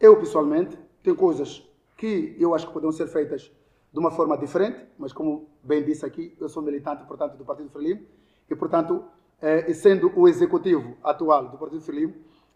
eu, 0.00 0.18
pessoalmente, 0.18 0.78
tenho 1.02 1.14
coisas 1.14 1.62
que 2.00 2.34
eu 2.38 2.54
acho 2.54 2.66
que 2.66 2.72
poderiam 2.72 2.92
ser 2.92 3.08
feitas 3.08 3.52
de 3.92 3.98
uma 3.98 4.10
forma 4.10 4.38
diferente, 4.38 4.86
mas 4.98 5.12
como 5.12 5.50
bem 5.62 5.84
disse 5.84 6.06
aqui, 6.06 6.34
eu 6.40 6.48
sou 6.48 6.62
militante, 6.62 7.04
portanto, 7.04 7.36
do 7.36 7.44
Partido 7.44 7.68
Frelimo, 7.68 8.00
e, 8.48 8.56
portanto, 8.56 9.04
eh, 9.38 9.70
sendo 9.74 10.10
o 10.16 10.26
executivo 10.26 10.96
atual 11.04 11.48
do 11.48 11.58
Partido 11.58 11.82
Frelimo, 11.82 12.14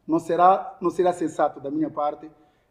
não 0.09 0.19
será, 0.19 0.79
não 0.81 0.89
será 0.89 1.13
sensato 1.13 1.61
da 1.61 1.71
minha 1.71 1.91
parte, 1.91 2.31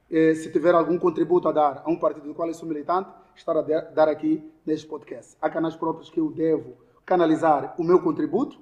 eh, 0.09 0.33
se 0.33 0.51
tiver 0.51 0.73
algum 0.73 0.97
contributo 0.97 1.47
a 1.47 1.51
dar 1.51 1.83
a 1.85 1.91
um 1.91 1.95
partido 1.95 2.27
do 2.27 2.33
qual 2.33 2.47
eu 2.47 2.55
sou 2.55 2.67
militante, 2.67 3.07
estar 3.35 3.55
a 3.55 3.61
dar 3.61 4.09
aqui 4.09 4.43
neste 4.65 4.87
podcast. 4.87 5.37
Há 5.39 5.51
canais 5.51 5.75
próprios 5.75 6.09
que 6.09 6.19
eu 6.19 6.31
devo 6.31 6.73
canalizar 7.05 7.75
o 7.77 7.83
meu 7.83 8.01
contributo, 8.01 8.57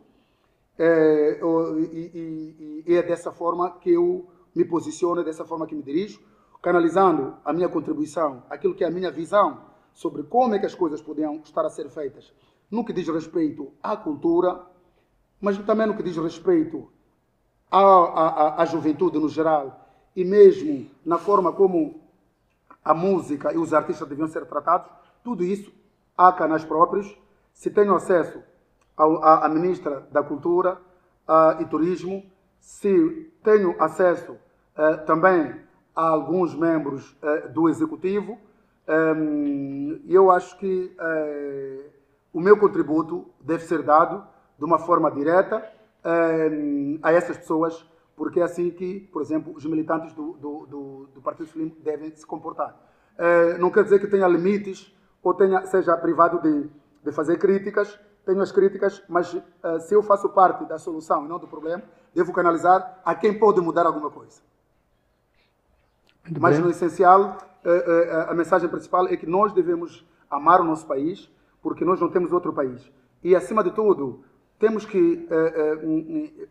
eh, 0.78 1.40
e, 1.94 2.12
e, 2.14 2.84
e 2.88 2.94
é 2.94 3.02
dessa 3.02 3.32
forma 3.32 3.72
que 3.80 3.92
eu 3.92 4.28
me 4.54 4.66
posiciono, 4.66 5.24
dessa 5.24 5.46
forma 5.46 5.66
que 5.66 5.74
me 5.76 5.82
dirijo, 5.82 6.20
canalizando 6.62 7.36
a 7.44 7.52
minha 7.52 7.68
contribuição, 7.68 8.44
aquilo 8.50 8.76
que 8.76 8.84
é 8.84 8.88
a 8.88 8.92
minha 8.92 9.12
visão 9.12 9.62
sobre 9.94 10.24
como 10.24 10.56
é 10.56 10.60
que 10.60 10.66
as 10.66 10.76
coisas 10.76 11.02
podiam 11.02 11.42
estar 11.44 11.66
a 11.66 11.70
ser 11.70 11.90
feitas 11.90 12.32
no 12.70 12.86
que 12.86 12.94
diz 12.94 13.08
respeito 13.08 13.72
à 13.84 13.98
cultura, 13.98 14.62
mas 15.42 15.58
também 15.60 15.88
no 15.88 15.96
que 15.96 16.04
diz 16.04 16.16
respeito 16.16 16.90
à, 17.70 17.80
à, 17.80 18.62
à 18.62 18.66
juventude 18.66 19.20
no 19.20 19.28
geral 19.28 19.90
e 20.16 20.24
mesmo 20.24 20.90
na 21.06 21.18
forma 21.18 21.52
como 21.52 22.00
a 22.84 22.94
música 22.94 23.54
e 23.54 23.58
os 23.58 23.74
artistas 23.74 24.08
deviam 24.08 24.28
ser 24.28 24.46
tratados, 24.46 24.90
tudo 25.24 25.44
isso 25.44 25.72
há 26.18 26.32
canais 26.32 26.64
próprios. 26.64 27.18
Se 27.54 27.70
tenho 27.70 27.94
acesso 27.94 28.42
à 28.98 29.48
ministra 29.50 30.08
da 30.12 30.24
Cultura 30.24 30.80
e 31.60 31.66
Turismo, 31.66 32.24
se 32.60 33.32
tenho 33.44 33.76
acesso 33.82 34.34
uh, 34.34 35.06
também 35.06 35.56
a 35.96 36.08
alguns 36.08 36.54
membros 36.56 37.12
uh, 37.22 37.50
do 37.50 37.70
executivo, 37.70 38.38
um, 38.88 40.02
eu 40.08 40.32
acho 40.32 40.58
que 40.58 40.96
uh, 41.00 41.90
o 42.34 42.40
meu 42.40 42.58
contributo 42.58 43.26
deve 43.40 43.64
ser 43.64 43.84
dado 43.84 44.26
de 44.58 44.66
uma 44.66 44.80
forma 44.80 45.10
direta 45.12 45.64
um, 46.04 47.00
a 47.02 47.12
essas 47.12 47.38
pessoas, 47.38 47.86
porque 48.16 48.40
é 48.40 48.44
assim 48.44 48.70
que, 48.70 49.02
por 49.12 49.22
exemplo, 49.22 49.54
os 49.56 49.66
militantes 49.66 50.14
do, 50.14 50.34
do, 50.34 50.66
do, 50.66 51.08
do 51.16 51.22
Partido 51.22 51.48
Socialista 51.48 51.80
devem 51.84 52.16
se 52.16 52.26
comportar. 52.26 52.76
não 53.60 53.72
quer 53.72 53.84
dizer 53.84 54.00
que 54.00 54.08
tenha 54.08 54.28
limites 54.28 54.96
ou 55.24 55.34
tenha, 55.34 55.66
seja 55.66 55.96
privado 55.98 56.40
de, 56.42 56.70
de 57.04 57.12
fazer 57.12 57.38
críticas, 57.38 58.00
tenho 58.26 58.42
as 58.42 58.52
críticas, 58.52 59.04
mas 59.08 59.34
uh, 59.34 59.42
se 59.80 59.94
eu 59.96 60.04
faço 60.04 60.30
parte 60.30 60.66
da 60.66 60.78
solução 60.78 61.26
e 61.26 61.28
não 61.28 61.40
do 61.40 61.48
problema, 61.48 61.84
devo 62.14 62.32
canalizar 62.32 63.00
a 63.04 63.16
quem 63.16 63.38
pode 63.38 63.60
mudar 63.62 63.86
alguma 63.86 64.10
coisa. 64.10 64.42
Muito 66.32 66.42
mas 66.42 66.56
bem. 66.56 66.64
no 66.64 66.72
essencial, 66.72 67.38
uh, 67.66 67.70
uh, 67.70 68.32
a 68.32 68.34
mensagem 68.34 68.70
principal 68.70 69.06
é 69.08 69.18
que 69.18 69.28
nós 69.28 69.52
devemos 69.52 70.08
amar 70.30 70.62
o 70.62 70.64
nosso 70.64 70.88
país, 70.88 71.30
porque 71.62 71.84
nós 71.84 72.00
não 72.00 72.10
temos 72.10 72.32
outro 72.32 72.54
país. 72.54 72.90
E 73.22 73.36
acima 73.36 73.62
de 73.62 73.72
tudo, 73.72 74.24
temos 74.58 74.86
que 74.86 75.28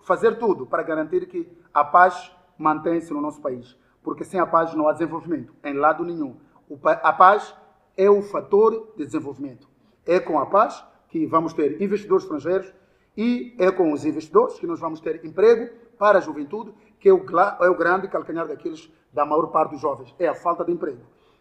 fazer 0.02 0.39
tudo 0.39 0.66
para 0.66 0.82
garantir 0.82 1.27
que 1.27 1.51
a 1.73 1.82
paz 1.82 2.31
mantém-se 2.59 3.12
no 3.12 3.20
nosso 3.20 3.40
país, 3.40 3.77
porque 4.02 4.23
sem 4.23 4.39
a 4.39 4.47
paz 4.47 4.74
não 4.74 4.86
há 4.86 4.93
desenvolvimento 4.93 5.52
em 5.65 5.74
lado 5.74 6.05
nenhum. 6.05 6.36
A 6.85 7.12
paz 7.12 7.55
é 7.97 8.11
o 8.11 8.20
fator 8.20 8.93
de 8.97 9.07
desenvolvimento. 9.07 9.69
É 10.05 10.20
com 10.20 10.39
a 10.39 10.47
paz 10.47 10.85
que 11.09 11.27
vamos 11.27 11.55
ter 11.55 11.81
investidores 11.81 12.24
estrangeiros 12.24 12.73
e 13.16 13.57
é 13.59 13.70
com 13.73 13.93
os 13.93 14.05
investidores 14.05 14.59
que 14.59 14.66
nós 14.66 14.78
vamos 14.78 15.01
ter 15.01 15.24
emprego 15.24 15.74
para 15.98 16.19
a 16.19 16.20
juventude, 16.20 16.73
que 16.98 17.09
é 17.09 17.12
o, 17.12 17.24
é 17.61 17.70
o 17.70 17.77
grande 17.77 18.09
calcanhar 18.09 18.47
daqueles 18.47 18.93
da 19.12 19.24
maior 19.24 19.47
parte 19.49 19.73
dos 19.73 19.81
jovens, 19.81 20.15
é 20.19 20.28
a 20.28 20.35
falta 20.35 20.65
de 20.65 20.73
emprego. 20.73 21.01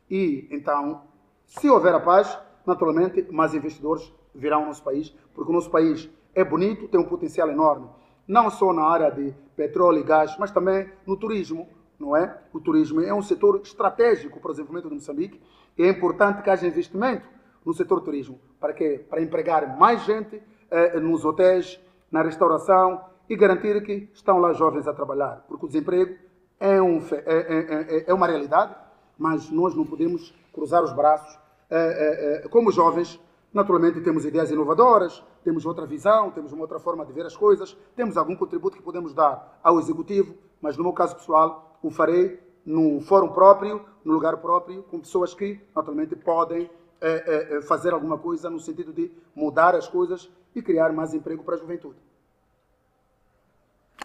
E 0.10 0.48
então, 0.52 1.04
se 1.46 1.70
houver 1.70 1.94
a 1.94 2.00
paz, 2.00 2.38
naturalmente, 2.66 3.26
mais 3.32 3.54
investidores 3.54 4.14
virão 4.34 4.62
ao 4.62 4.66
nosso 4.68 4.84
país, 4.84 5.10
porque 5.34 5.52
o 5.52 5.54
nosso 5.54 5.70
país 5.70 6.10
é 6.34 6.44
bonito, 6.44 6.88
tem 6.88 7.00
um 7.00 7.06
potencial 7.06 7.50
enorme, 7.50 7.88
não 8.28 8.50
só 8.50 8.72
na 8.74 8.84
área 8.84 9.10
de 9.10 9.34
petróleo 9.56 10.00
e 10.00 10.04
gás, 10.04 10.36
mas 10.38 10.52
também 10.52 10.90
no 11.06 11.18
turismo, 11.18 11.68
não 12.00 12.16
é? 12.16 12.42
O 12.54 12.60
turismo 12.60 13.02
é 13.02 13.14
um 13.14 13.22
setor 13.22 13.60
estratégico 13.64 14.40
para 14.40 14.52
o 14.52 14.54
desenvolvimento 14.54 14.90
de 14.90 14.96
Moçambique 14.96 15.42
e 15.78 15.84
é 15.84 15.90
importante 15.90 16.42
que 16.42 16.50
haja 16.50 16.68
investimento 16.68 17.28
no 17.66 17.74
setor 17.74 18.02
turismo. 18.02 18.40
Para 18.60 18.74
quê? 18.74 19.06
Para 19.10 19.22
empregar 19.22 19.78
mais 19.78 20.04
gente 20.04 20.42
eh, 20.72 21.00
nos 21.00 21.26
hotéis, 21.26 21.80
na 22.12 22.22
restauração 22.22 23.02
e 23.30 23.36
garantir 23.36 23.84
que 23.84 24.10
estão 24.14 24.40
lá 24.40 24.54
jovens 24.54 24.88
a 24.88 24.94
trabalhar. 24.94 25.44
Porque 25.48 25.66
o 25.66 25.68
desemprego 25.68 26.16
é, 26.60 26.82
um, 26.82 26.98
é, 26.98 27.24
é, 27.26 27.98
é, 27.98 28.04
é 28.08 28.14
uma 28.14 28.28
realidade, 28.28 28.76
mas 29.18 29.50
nós 29.50 29.76
não 29.76 29.86
podemos 29.86 30.34
cruzar 30.54 30.84
os 30.84 30.94
braços. 30.94 31.38
Eh, 31.72 32.48
como 32.50 32.72
jovens, 32.72 33.20
naturalmente 33.54 34.02
temos 34.02 34.26
ideias 34.26 34.50
inovadoras, 34.50 35.24
temos 35.44 35.66
outra 35.66 35.86
visão, 35.86 36.32
temos 36.32 36.52
uma 36.52 36.62
outra 36.62 36.80
forma 36.80 37.06
de 37.06 37.14
ver 37.14 37.26
as 37.26 37.36
coisas, 37.36 37.78
temos 37.96 38.18
algum 38.18 38.36
contributo 38.36 38.78
que 38.78 38.84
podemos 38.84 39.14
dar 39.14 39.60
ao 39.64 39.80
executivo, 39.80 40.36
mas 40.62 40.78
no 40.78 40.84
meu 40.84 40.94
caso 40.94 41.16
pessoal, 41.16 41.78
o 41.84 41.90
farei 41.92 42.40
no 42.66 43.00
fórum 43.02 43.30
próprio, 43.30 43.86
no 44.04 44.14
lugar 44.14 44.38
próprio, 44.38 44.84
com 44.84 45.00
pessoas 45.00 45.34
que 45.34 45.60
naturalmente 45.76 46.16
podem 46.16 46.70
é, 47.02 47.10
é, 47.10 47.58
é, 47.58 47.62
fazer 47.62 47.94
alguma 47.94 48.18
coisa 48.18 48.50
no 48.50 48.60
sentido 48.60 48.92
de 48.92 49.12
mudar 49.36 49.76
as 49.76 49.88
coisas 49.88 50.30
e 50.54 50.62
criar 50.62 50.92
mais 50.92 51.14
emprego 51.14 51.44
para 51.44 51.56
a 51.56 51.58
juventude. 51.58 51.98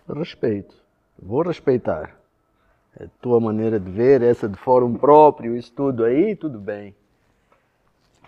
Respeito. 0.09 0.77
Vou 1.19 1.43
respeitar. 1.43 2.24
A 3.01 3.07
tua 3.21 3.41
maneira 3.41 3.79
de 3.81 3.91
ver, 3.91 4.23
essa 4.23 4.49
de 4.49 4.57
fórum 4.59 4.95
próprio, 4.95 5.57
isso 5.57 5.73
tudo 5.73 6.05
aí, 6.05 6.37
tudo 6.37 6.59
bem. 6.59 6.95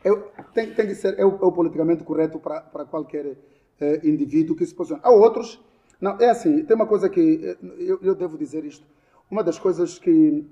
Eu, 0.05 0.31
tem, 0.55 0.73
tem 0.73 0.87
que 0.87 0.95
ser 0.95 1.19
é 1.19 1.25
o, 1.25 1.37
é 1.37 1.47
o 1.47 1.53
politicamente 1.53 2.05
correto 2.05 2.39
para, 2.39 2.61
qualquer 2.85 3.37
é, 3.81 4.07
indivíduo 4.07 4.57
que 4.57 4.67
se 4.67 4.75
posicione. 4.75 5.03
Há 5.05 5.11
outros. 5.11 5.61
Não, 6.01 6.19
é 6.21 6.31
assim, 6.31 6.65
tem 6.65 6.77
uma 6.77 6.87
coisa 6.87 7.09
que 7.09 7.57
eu, 7.79 7.99
eu 8.03 8.15
devo 8.15 8.37
dizer 8.37 8.65
isto. 8.65 8.85
Uma 9.31 9.43
das 9.43 9.59
coisas 9.59 9.99
que, 9.99 10.45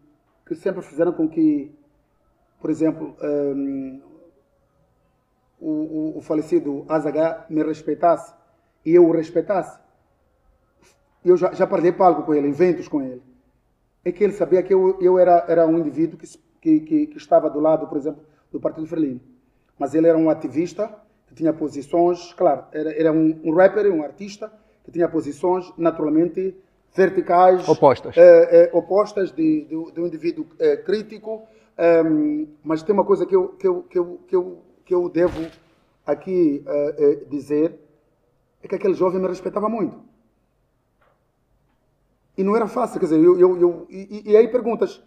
que 0.46 0.54
sempre 0.54 0.82
fizeram 0.82 1.12
com 1.12 1.28
que 1.28 1.72
por 2.64 2.70
exemplo, 2.70 3.14
um, 3.22 4.00
o, 5.60 5.68
o, 5.68 6.16
o, 6.16 6.22
falecido 6.22 6.86
Azaghá 6.88 7.44
me 7.50 7.62
respeitasse 7.62 8.32
e 8.82 8.94
eu 8.94 9.06
o 9.06 9.12
respeitasse. 9.12 9.78
Eu 11.22 11.36
já, 11.36 11.52
já 11.52 11.66
partilhei 11.66 11.92
palco 11.92 12.22
com 12.22 12.32
ele, 12.32 12.48
eventos 12.48 12.88
com 12.88 13.02
ele. 13.02 13.20
É 14.04 14.12
que 14.12 14.22
ele 14.22 14.32
sabia 14.32 14.62
que 14.62 14.74
eu, 14.74 14.98
eu 15.00 15.18
era, 15.18 15.44
era 15.48 15.66
um 15.66 15.78
indivíduo 15.78 16.18
que, 16.18 16.80
que, 16.80 17.06
que 17.06 17.16
estava 17.16 17.48
do 17.48 17.60
lado, 17.60 17.86
por 17.86 17.96
exemplo, 17.96 18.22
do 18.52 18.60
Partido 18.60 18.86
Frelimo. 18.86 19.20
Mas 19.78 19.94
ele 19.94 20.06
era 20.06 20.16
um 20.16 20.30
ativista 20.30 20.94
que 21.26 21.34
tinha 21.34 21.52
posições, 21.52 22.32
claro, 22.34 22.64
era, 22.72 22.92
era 22.92 23.12
um, 23.12 23.40
um 23.44 23.54
rapper, 23.54 23.90
um 23.92 24.02
artista 24.02 24.52
que 24.84 24.90
tinha 24.90 25.08
posições 25.08 25.72
naturalmente 25.76 26.54
verticais, 26.94 27.68
opostas, 27.68 28.16
eh, 28.16 28.48
eh, 28.52 28.70
opostas 28.72 29.32
de, 29.32 29.64
de, 29.64 29.92
de, 29.92 30.00
um 30.00 30.06
indivíduo 30.06 30.46
eh, 30.60 30.76
crítico, 30.76 31.42
um, 32.06 32.46
mas 32.62 32.82
tem 32.82 32.94
uma 32.94 33.04
coisa 33.04 33.26
que 33.26 33.34
eu, 33.34 33.48
que 33.48 33.66
eu, 33.66 33.82
que 33.82 33.98
eu, 33.98 34.20
que 34.28 34.36
eu, 34.36 34.62
que 34.84 34.94
eu 34.94 35.08
devo 35.08 35.50
aqui 36.06 36.62
dizer, 37.30 37.80
é 38.62 38.68
que 38.68 38.74
aquele 38.74 38.94
jovem 38.94 39.18
me 39.20 39.26
respeitava 39.26 39.68
muito. 39.68 39.98
E 42.36 42.42
não 42.42 42.56
era 42.56 42.66
fácil, 42.66 42.98
quer 42.98 43.06
dizer, 43.06 43.22
eu, 43.22 43.38
eu, 43.38 43.60
eu 43.60 43.86
e, 43.88 44.32
e, 44.32 44.36
aí 44.36 44.48
perguntas, 44.48 45.02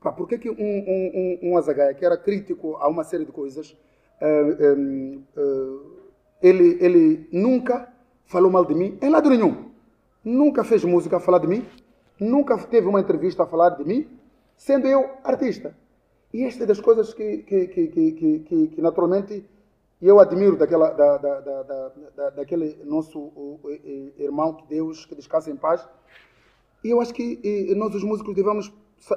pá, 0.00 0.12
por 0.12 0.28
que, 0.28 0.38
que 0.38 0.48
um, 0.48 0.54
um, 0.54 1.38
um, 1.42 1.50
um 1.50 1.58
Azagaia, 1.58 1.94
que 1.94 2.04
era 2.04 2.16
crítico 2.16 2.76
a 2.76 2.88
uma 2.88 3.02
série 3.02 3.24
de 3.24 3.32
coisas, 3.32 3.76
uh, 4.22 4.78
um, 4.78 5.22
ele, 6.40 6.78
ele 6.80 7.28
nunca 7.32 7.92
falou 8.26 8.50
mal 8.50 8.64
de 8.64 8.74
mim, 8.74 8.96
em 9.02 9.08
lado 9.08 9.28
nenhum. 9.28 9.70
Nunca 10.24 10.62
fez 10.62 10.84
música 10.84 11.16
a 11.16 11.20
falar 11.20 11.38
de 11.38 11.46
mim, 11.46 11.64
nunca 12.20 12.56
teve 12.58 12.86
uma 12.86 13.00
entrevista 13.00 13.42
a 13.42 13.46
falar 13.46 13.70
de 13.70 13.84
mim, 13.84 14.06
sendo 14.56 14.86
eu 14.86 15.10
artista. 15.24 15.74
E 16.32 16.44
esta 16.44 16.64
é 16.64 16.66
das 16.66 16.80
coisas 16.80 17.14
que, 17.14 17.38
que, 17.38 17.66
que, 17.68 17.88
que, 17.88 18.68
que, 18.68 18.82
naturalmente 18.82 19.44
eu 20.00 20.20
admiro 20.20 20.56
daquela, 20.56 20.90
da, 20.90 21.16
da, 21.16 21.40
da, 21.40 21.62
da, 22.14 22.30
daquele 22.30 22.78
nosso 22.84 23.58
irmão, 24.18 24.54
que 24.54 24.66
Deus, 24.68 25.06
que 25.06 25.14
descansa 25.14 25.50
em 25.50 25.56
paz. 25.56 25.88
E 26.82 26.90
eu 26.90 27.00
acho 27.00 27.12
que 27.12 27.40
e, 27.42 27.74
nós, 27.74 27.94
os 27.94 28.04
músicos, 28.04 28.34
devemos 28.34 28.72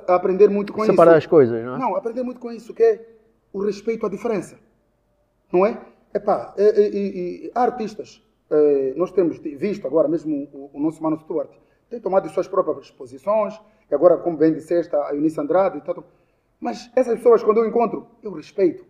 aprender 0.08 0.50
muito 0.50 0.74
com 0.74 0.82
Separar 0.82 0.88
isso. 0.88 0.94
Separar 0.94 1.18
as 1.18 1.26
coisas, 1.26 1.66
não 1.66 1.76
é? 1.76 1.80
Não, 1.80 1.96
aprender 1.96 2.24
muito 2.24 2.40
com 2.40 2.52
isso, 2.52 2.74
que 2.74 2.84
é 2.84 3.06
o 3.54 3.60
respeito 3.60 4.06
à 4.06 4.10
diferença. 4.10 4.58
Não 5.52 5.66
é? 5.66 5.80
Epá, 6.14 6.54
e, 6.58 6.62
e, 6.64 7.46
e 7.46 7.52
há 7.54 7.62
artistas, 7.64 8.22
eh, 8.50 8.94
nós 8.98 9.12
temos 9.12 9.38
visto 9.40 9.88
agora 9.88 10.08
mesmo 10.08 10.48
o, 10.52 10.72
o 10.74 10.80
nosso 10.80 11.02
Mano 11.02 11.18
Stuart, 11.20 11.50
tem 11.90 12.00
tomado 12.00 12.30
suas 12.30 12.48
próprias 12.48 12.92
posições, 12.92 13.60
e 13.90 13.96
agora, 13.96 14.18
como 14.18 14.38
bem 14.38 14.54
disseste, 14.54 14.94
a 14.96 15.14
Eunice 15.14 15.40
Andrade 15.40 15.78
e 15.78 15.82
tal, 15.82 16.04
mas 16.60 16.92
essas 16.96 17.16
pessoas, 17.16 17.44
quando 17.44 17.58
eu 17.58 17.66
encontro, 17.66 18.08
eu 18.22 18.32
respeito. 18.32 18.86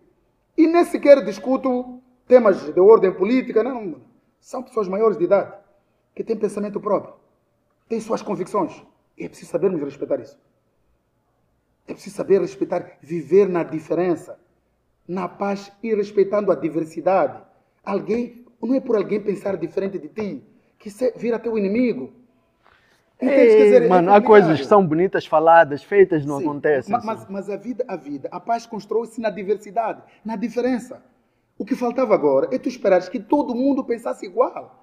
E 0.56 0.66
nem 0.66 0.84
sequer 0.84 1.24
discuto 1.24 2.00
temas 2.26 2.72
de 2.72 2.80
ordem 2.80 3.12
política, 3.12 3.62
não. 3.62 4.00
São 4.40 4.62
pessoas 4.62 4.88
maiores 4.88 5.16
de 5.16 5.24
idade, 5.24 5.52
que 6.14 6.24
têm 6.24 6.36
pensamento 6.36 6.80
próprio, 6.80 7.14
têm 7.92 8.00
suas 8.00 8.22
convicções. 8.22 8.82
E 9.18 9.26
é 9.26 9.28
preciso 9.28 9.50
sabermos 9.50 9.82
respeitar 9.82 10.18
isso. 10.18 10.38
É 11.86 11.92
preciso 11.92 12.16
saber 12.16 12.40
respeitar, 12.40 12.98
viver 13.02 13.46
na 13.46 13.62
diferença, 13.62 14.38
na 15.06 15.28
paz 15.28 15.70
e 15.82 15.94
respeitando 15.94 16.50
a 16.50 16.54
diversidade. 16.54 17.42
Alguém, 17.84 18.46
não 18.62 18.74
é 18.74 18.80
por 18.80 18.96
alguém 18.96 19.20
pensar 19.20 19.58
diferente 19.58 19.98
de 19.98 20.08
ti, 20.08 20.42
que 20.78 20.88
vira 21.16 21.38
teu 21.38 21.58
inimigo. 21.58 22.10
Ei, 23.20 23.64
dizer, 23.64 23.88
mano, 23.88 24.10
é 24.10 24.16
há 24.16 24.22
coisas 24.22 24.58
que 24.58 24.66
são 24.66 24.84
bonitas 24.84 25.26
faladas, 25.26 25.82
feitas, 25.82 26.24
não 26.24 26.38
Sim, 26.38 26.44
acontecem. 26.44 26.90
Mas, 26.90 27.04
mas, 27.04 27.28
mas, 27.28 27.50
a 27.50 27.56
vida, 27.56 27.84
a 27.86 27.94
vida, 27.94 28.28
a 28.32 28.40
paz 28.40 28.64
constrói-se 28.64 29.20
na 29.20 29.28
diversidade, 29.28 30.02
na 30.24 30.34
diferença. 30.34 31.02
O 31.58 31.64
que 31.64 31.76
faltava 31.76 32.14
agora 32.14 32.48
é 32.52 32.58
tu 32.58 32.68
esperares 32.68 33.08
que 33.10 33.20
todo 33.20 33.54
mundo 33.54 33.84
pensasse 33.84 34.24
igual. 34.24 34.81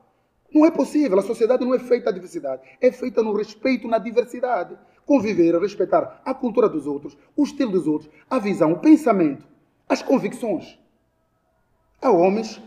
Não 0.54 0.66
é 0.66 0.72
possível, 0.72 1.20
a 1.20 1.22
sociedade 1.22 1.64
não 1.64 1.74
é 1.74 1.80
feita 1.80 2.06
da 2.06 2.12
diversidade, 2.12 2.62
é 2.82 2.92
feita 2.92 3.22
no 3.22 3.34
respeito 3.34 3.88
na 3.88 3.98
diversidade. 3.98 4.78
Conviver, 5.06 5.60
respeitar 5.60 6.22
a 6.24 6.34
cultura 6.34 6.70
dos 6.70 6.86
outros, 6.86 7.18
o 7.36 7.44
estilo 7.44 7.72
dos 7.72 7.88
outros, 7.88 8.12
a 8.30 8.38
visão, 8.38 8.74
o 8.74 8.80
pensamento, 8.80 9.48
as 9.88 10.02
convicções. 10.02 10.80
Há 12.02 12.12
homens, 12.12 12.62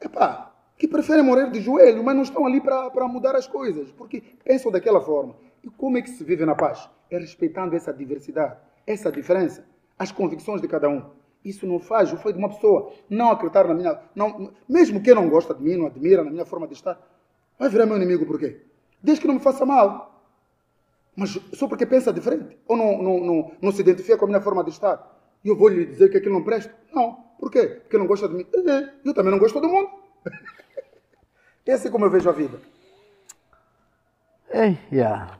epá, 0.00 0.52
que 0.76 0.88
preferem 0.88 1.22
morrer 1.22 1.50
de 1.50 1.60
joelho, 1.60 2.02
mas 2.02 2.16
não 2.16 2.22
estão 2.22 2.46
ali 2.46 2.60
para 2.60 3.08
mudar 3.08 3.36
as 3.36 3.46
coisas, 3.46 3.90
porque 3.92 4.22
pensam 4.42 4.72
daquela 4.72 5.00
forma. 5.00 5.36
E 5.62 5.68
como 5.68 5.96
é 5.96 6.02
que 6.02 6.10
se 6.10 6.24
vive 6.24 6.44
na 6.44 6.54
paz? 6.54 6.88
É 7.10 7.18
respeitando 7.18 7.76
essa 7.76 7.92
diversidade, 7.92 8.56
essa 8.86 9.10
diferença, 9.10 9.66
as 9.98 10.10
convicções 10.12 10.60
de 10.60 10.68
cada 10.68 10.88
um. 10.88 11.02
Isso 11.44 11.66
não 11.66 11.78
faz 11.78 12.12
o 12.12 12.16
feito 12.16 12.36
de 12.36 12.42
uma 12.42 12.48
pessoa 12.48 12.92
não 13.08 13.30
acreditar 13.30 13.68
na 13.68 13.74
minha. 13.74 14.00
Não, 14.14 14.52
mesmo 14.68 15.02
quem 15.02 15.14
não 15.14 15.28
gosta 15.28 15.54
de 15.54 15.62
mim, 15.62 15.76
não 15.76 15.86
admira 15.86 16.24
na 16.24 16.30
minha 16.30 16.46
forma 16.46 16.66
de 16.66 16.72
estar, 16.72 16.98
vai 17.58 17.68
virar 17.68 17.84
meu 17.84 17.96
inimigo 17.96 18.24
por 18.24 18.38
quê? 18.38 18.62
Desde 19.02 19.20
que 19.20 19.26
não 19.26 19.34
me 19.34 19.40
faça 19.40 19.66
mal. 19.66 20.14
Mas 21.14 21.38
só 21.52 21.68
porque 21.68 21.84
pensa 21.86 22.12
diferente. 22.12 22.56
Ou 22.66 22.76
não, 22.76 23.02
não, 23.02 23.20
não, 23.20 23.52
não 23.60 23.72
se 23.72 23.82
identifica 23.82 24.16
com 24.16 24.24
a 24.24 24.28
minha 24.28 24.40
forma 24.40 24.64
de 24.64 24.70
estar. 24.70 25.14
E 25.44 25.48
eu 25.48 25.56
vou 25.56 25.68
lhe 25.68 25.84
dizer 25.84 26.08
que 26.08 26.16
aquilo 26.16 26.34
não 26.34 26.42
presta? 26.42 26.74
Não. 26.92 27.22
Por 27.38 27.50
quê? 27.50 27.66
Porque 27.82 27.98
não 27.98 28.06
gosta 28.06 28.26
de 28.26 28.34
mim. 28.34 28.46
É, 28.66 28.90
eu 29.04 29.12
também 29.12 29.30
não 29.30 29.38
gosto 29.38 29.60
do 29.60 29.68
mundo. 29.68 29.90
é 31.66 31.72
assim 31.72 31.90
como 31.90 32.06
eu 32.06 32.10
vejo 32.10 32.28
a 32.28 32.32
vida. 32.32 32.58
Ei, 34.50 34.78
yeah. 34.90 35.38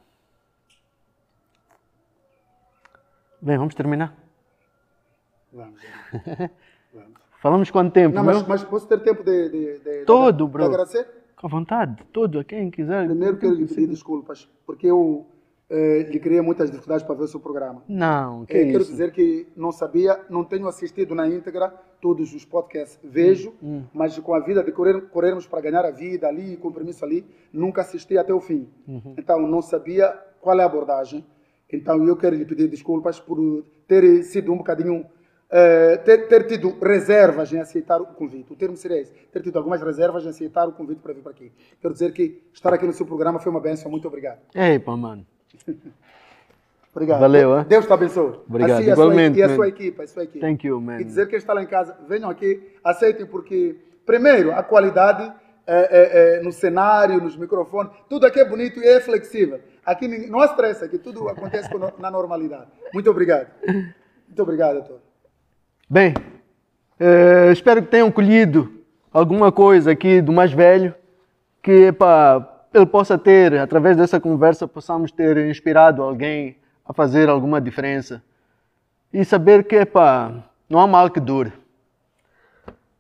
Bem, 3.41 3.57
vamos 3.57 3.75
terminar. 3.75 4.24
Vamos. 5.55 5.81
Vamos. 6.93 7.25
Falamos 7.41 7.71
quanto 7.71 7.93
tempo, 7.93 8.15
Não, 8.17 8.25
mas, 8.25 8.43
mas 8.47 8.65
posso 8.65 8.87
ter 8.89 9.01
tempo 9.03 9.23
de, 9.23 9.49
de, 9.51 9.79
de, 9.81 10.05
Todo, 10.07 10.47
de, 10.47 10.53
bro. 10.53 10.63
de 10.63 10.69
agradecer? 10.71 11.07
Com 11.37 11.47
vontade, 11.49 12.03
todo, 12.11 12.39
a 12.39 12.45
quem 12.45 12.71
quiser. 12.71 13.05
Primeiro 13.07 13.37
quero 13.37 13.53
lhe 13.53 13.67
pedir 13.67 13.87
desculpas, 13.87 14.49
porque 14.65 14.87
eu 14.87 15.27
eh, 15.69 16.07
lhe 16.11 16.19
criei 16.19 16.41
muitas 16.41 16.71
dificuldades 16.71 17.05
para 17.05 17.15
ver 17.17 17.25
o 17.25 17.29
seu 17.29 17.39
programa. 17.39 17.83
Não, 17.87 18.47
que 18.47 18.57
Eh, 18.57 18.71
quero 18.73 18.85
dizer 18.85 19.13
que 19.13 19.47
não 19.55 19.71
sabia, 19.73 20.19
não 20.31 20.43
tenho 20.43 20.67
assistido 20.67 21.15
na 21.15 21.29
íntegra 21.29 21.69
todos 22.01 22.33
os 22.33 22.47
podcasts. 22.47 22.99
Vejo, 23.05 23.53
Hum, 23.63 23.83
mas 23.93 24.19
com 24.19 24.33
a 24.35 24.41
vida 24.41 24.65
de 24.65 24.73
correr, 24.73 25.03
corrermos 25.09 25.47
para 25.47 25.61
ganhar 25.61 25.85
a 25.85 25.91
vida 25.91 26.27
ali, 26.27 26.57
compromisso 26.57 27.05
ali, 27.05 27.27
nunca 27.53 27.83
assisti 27.83 28.17
até 28.17 28.33
o 28.33 28.41
fim. 28.41 28.67
Uhum. 28.89 29.15
Então 29.19 29.47
não 29.47 29.61
sabia 29.61 30.09
qual 30.41 30.59
é 30.59 30.63
a 30.63 30.67
abordagem. 30.67 31.27
Então 31.71 32.03
eu 32.07 32.17
quero 32.17 32.37
lhe 32.37 32.47
pedir 32.47 32.69
desculpas 32.69 33.21
por 33.21 33.37
ter 33.87 34.23
sido 34.23 34.51
um 34.51 34.57
bocadinho. 34.57 35.05
Eh, 35.57 35.99
ter, 35.99 36.27
ter 36.27 36.49
tido 36.49 36.77
reservas 36.83 37.53
em 37.53 37.61
aceitar 37.61 38.01
o 38.01 38.07
convite. 38.07 38.53
O 38.53 38.57
termo 38.57 38.77
seria 38.77 39.01
esse. 39.01 39.13
Ter 39.33 39.41
tido 39.41 39.57
algumas 39.57 39.81
reservas 39.81 40.25
em 40.25 40.29
aceitar 40.31 40.67
o 40.67 40.73
convite 40.73 41.01
para 41.01 41.13
vir 41.13 41.23
para 41.23 41.31
aqui. 41.31 41.53
Quero 41.81 41.95
dizer 41.95 42.13
que 42.13 42.43
estar 42.53 42.75
aqui 42.75 42.85
no 42.85 42.93
seu 42.93 43.07
programa 43.07 43.39
foi 43.39 43.53
uma 43.53 43.61
benção. 43.61 43.89
Muito 43.89 44.09
obrigado. 44.09 44.41
Ei, 44.53 44.81
pá, 44.81 44.97
mano. 44.97 45.25
Obrigado. 46.93 47.21
Valeu, 47.21 47.59
é? 47.59 47.65
Deus 47.65 47.87
te 47.87 47.93
abençoe. 47.93 48.39
Obrigado, 48.49 48.81
Assim, 48.81 48.91
a 48.91 48.95
sua- 48.95 49.05
igualmente, 49.05 49.39
E 49.39 49.43
a 49.43 49.55
sua 49.55 49.69
equipa, 49.69 50.03
a 50.03 50.07
sua 50.07 50.25
equipe. 50.25 50.41
Thank 50.41 50.67
you, 50.67 50.81
man. 50.81 51.01
E 51.01 51.05
dizer 51.05 51.29
que 51.29 51.35
está 51.37 51.53
lá 51.53 51.63
em 51.63 51.67
casa, 51.67 51.97
venham 52.09 52.31
aqui, 52.31 52.73
aceitem, 52.85 53.27
porque, 53.27 53.77
primeiro, 54.07 54.53
a 54.53 54.63
qualidade 54.63 55.33
é, 55.67 56.37
é, 56.37 56.39
é, 56.39 56.43
no 56.43 56.53
cenário, 56.53 57.21
nos 57.21 57.37
microfones, 57.37 57.93
tudo 58.09 58.27
aqui 58.27 58.39
é 58.39 58.45
bonito 58.45 58.79
e 58.81 58.87
é 58.87 59.01
flexível. 59.01 59.61
Aqui 59.85 60.07
não 60.29 60.41
há 60.41 60.47
stress, 60.47 60.85
aqui 60.85 60.99
tudo 60.99 61.29
acontece 61.29 61.69
na 61.99 62.11
normalidade. 62.11 62.71
Muito 62.93 63.11
obrigado. 63.11 63.49
Muito 63.67 64.43
obrigado, 64.43 64.75
doutor. 64.75 65.01
Bem, 65.95 66.13
eh, 66.99 67.53
espero 67.53 67.81
que 67.81 67.89
tenham 67.89 68.11
colhido 68.11 68.83
alguma 69.13 69.53
coisa 69.53 69.93
aqui 69.93 70.21
do 70.21 70.33
mais 70.33 70.53
velho, 70.53 70.93
que 71.63 71.93
pá, 71.93 72.67
ele 72.75 72.85
possa 72.85 73.17
ter, 73.17 73.57
através 73.61 73.97
dessa 73.97 74.19
conversa, 74.19 74.67
possamos 74.67 75.13
ter 75.13 75.37
inspirado 75.49 76.03
alguém 76.03 76.57
a 76.85 76.93
fazer 76.93 77.29
alguma 77.29 77.61
diferença. 77.61 78.21
E 79.13 79.25
saber 79.25 79.69
que 79.69 79.87
pá, 79.87 80.33
não 80.69 80.81
há 80.81 80.87
mal 80.89 81.09
que 81.11 81.21
dure. 81.21 81.53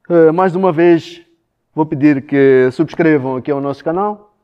Eh, 0.09 0.31
mais 0.31 0.55
uma 0.55 0.71
vez, 0.71 1.21
vou 1.75 1.85
pedir 1.85 2.23
que 2.25 2.71
subscrevam 2.71 3.35
aqui 3.35 3.51
ao 3.51 3.61
nosso 3.61 3.83
canal, 3.83 4.37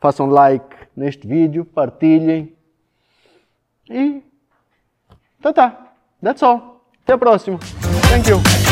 façam 0.00 0.24
like 0.24 0.74
neste 0.96 1.26
vídeo, 1.26 1.66
partilhem. 1.66 2.50
E 3.90 4.22
tá, 5.42 5.52
tá. 5.52 5.92
That's 6.22 6.42
all. 6.42 6.73
Até 7.04 7.12
a 7.12 7.18
próxima. 7.18 7.58
Thank 8.08 8.30
you. 8.30 8.63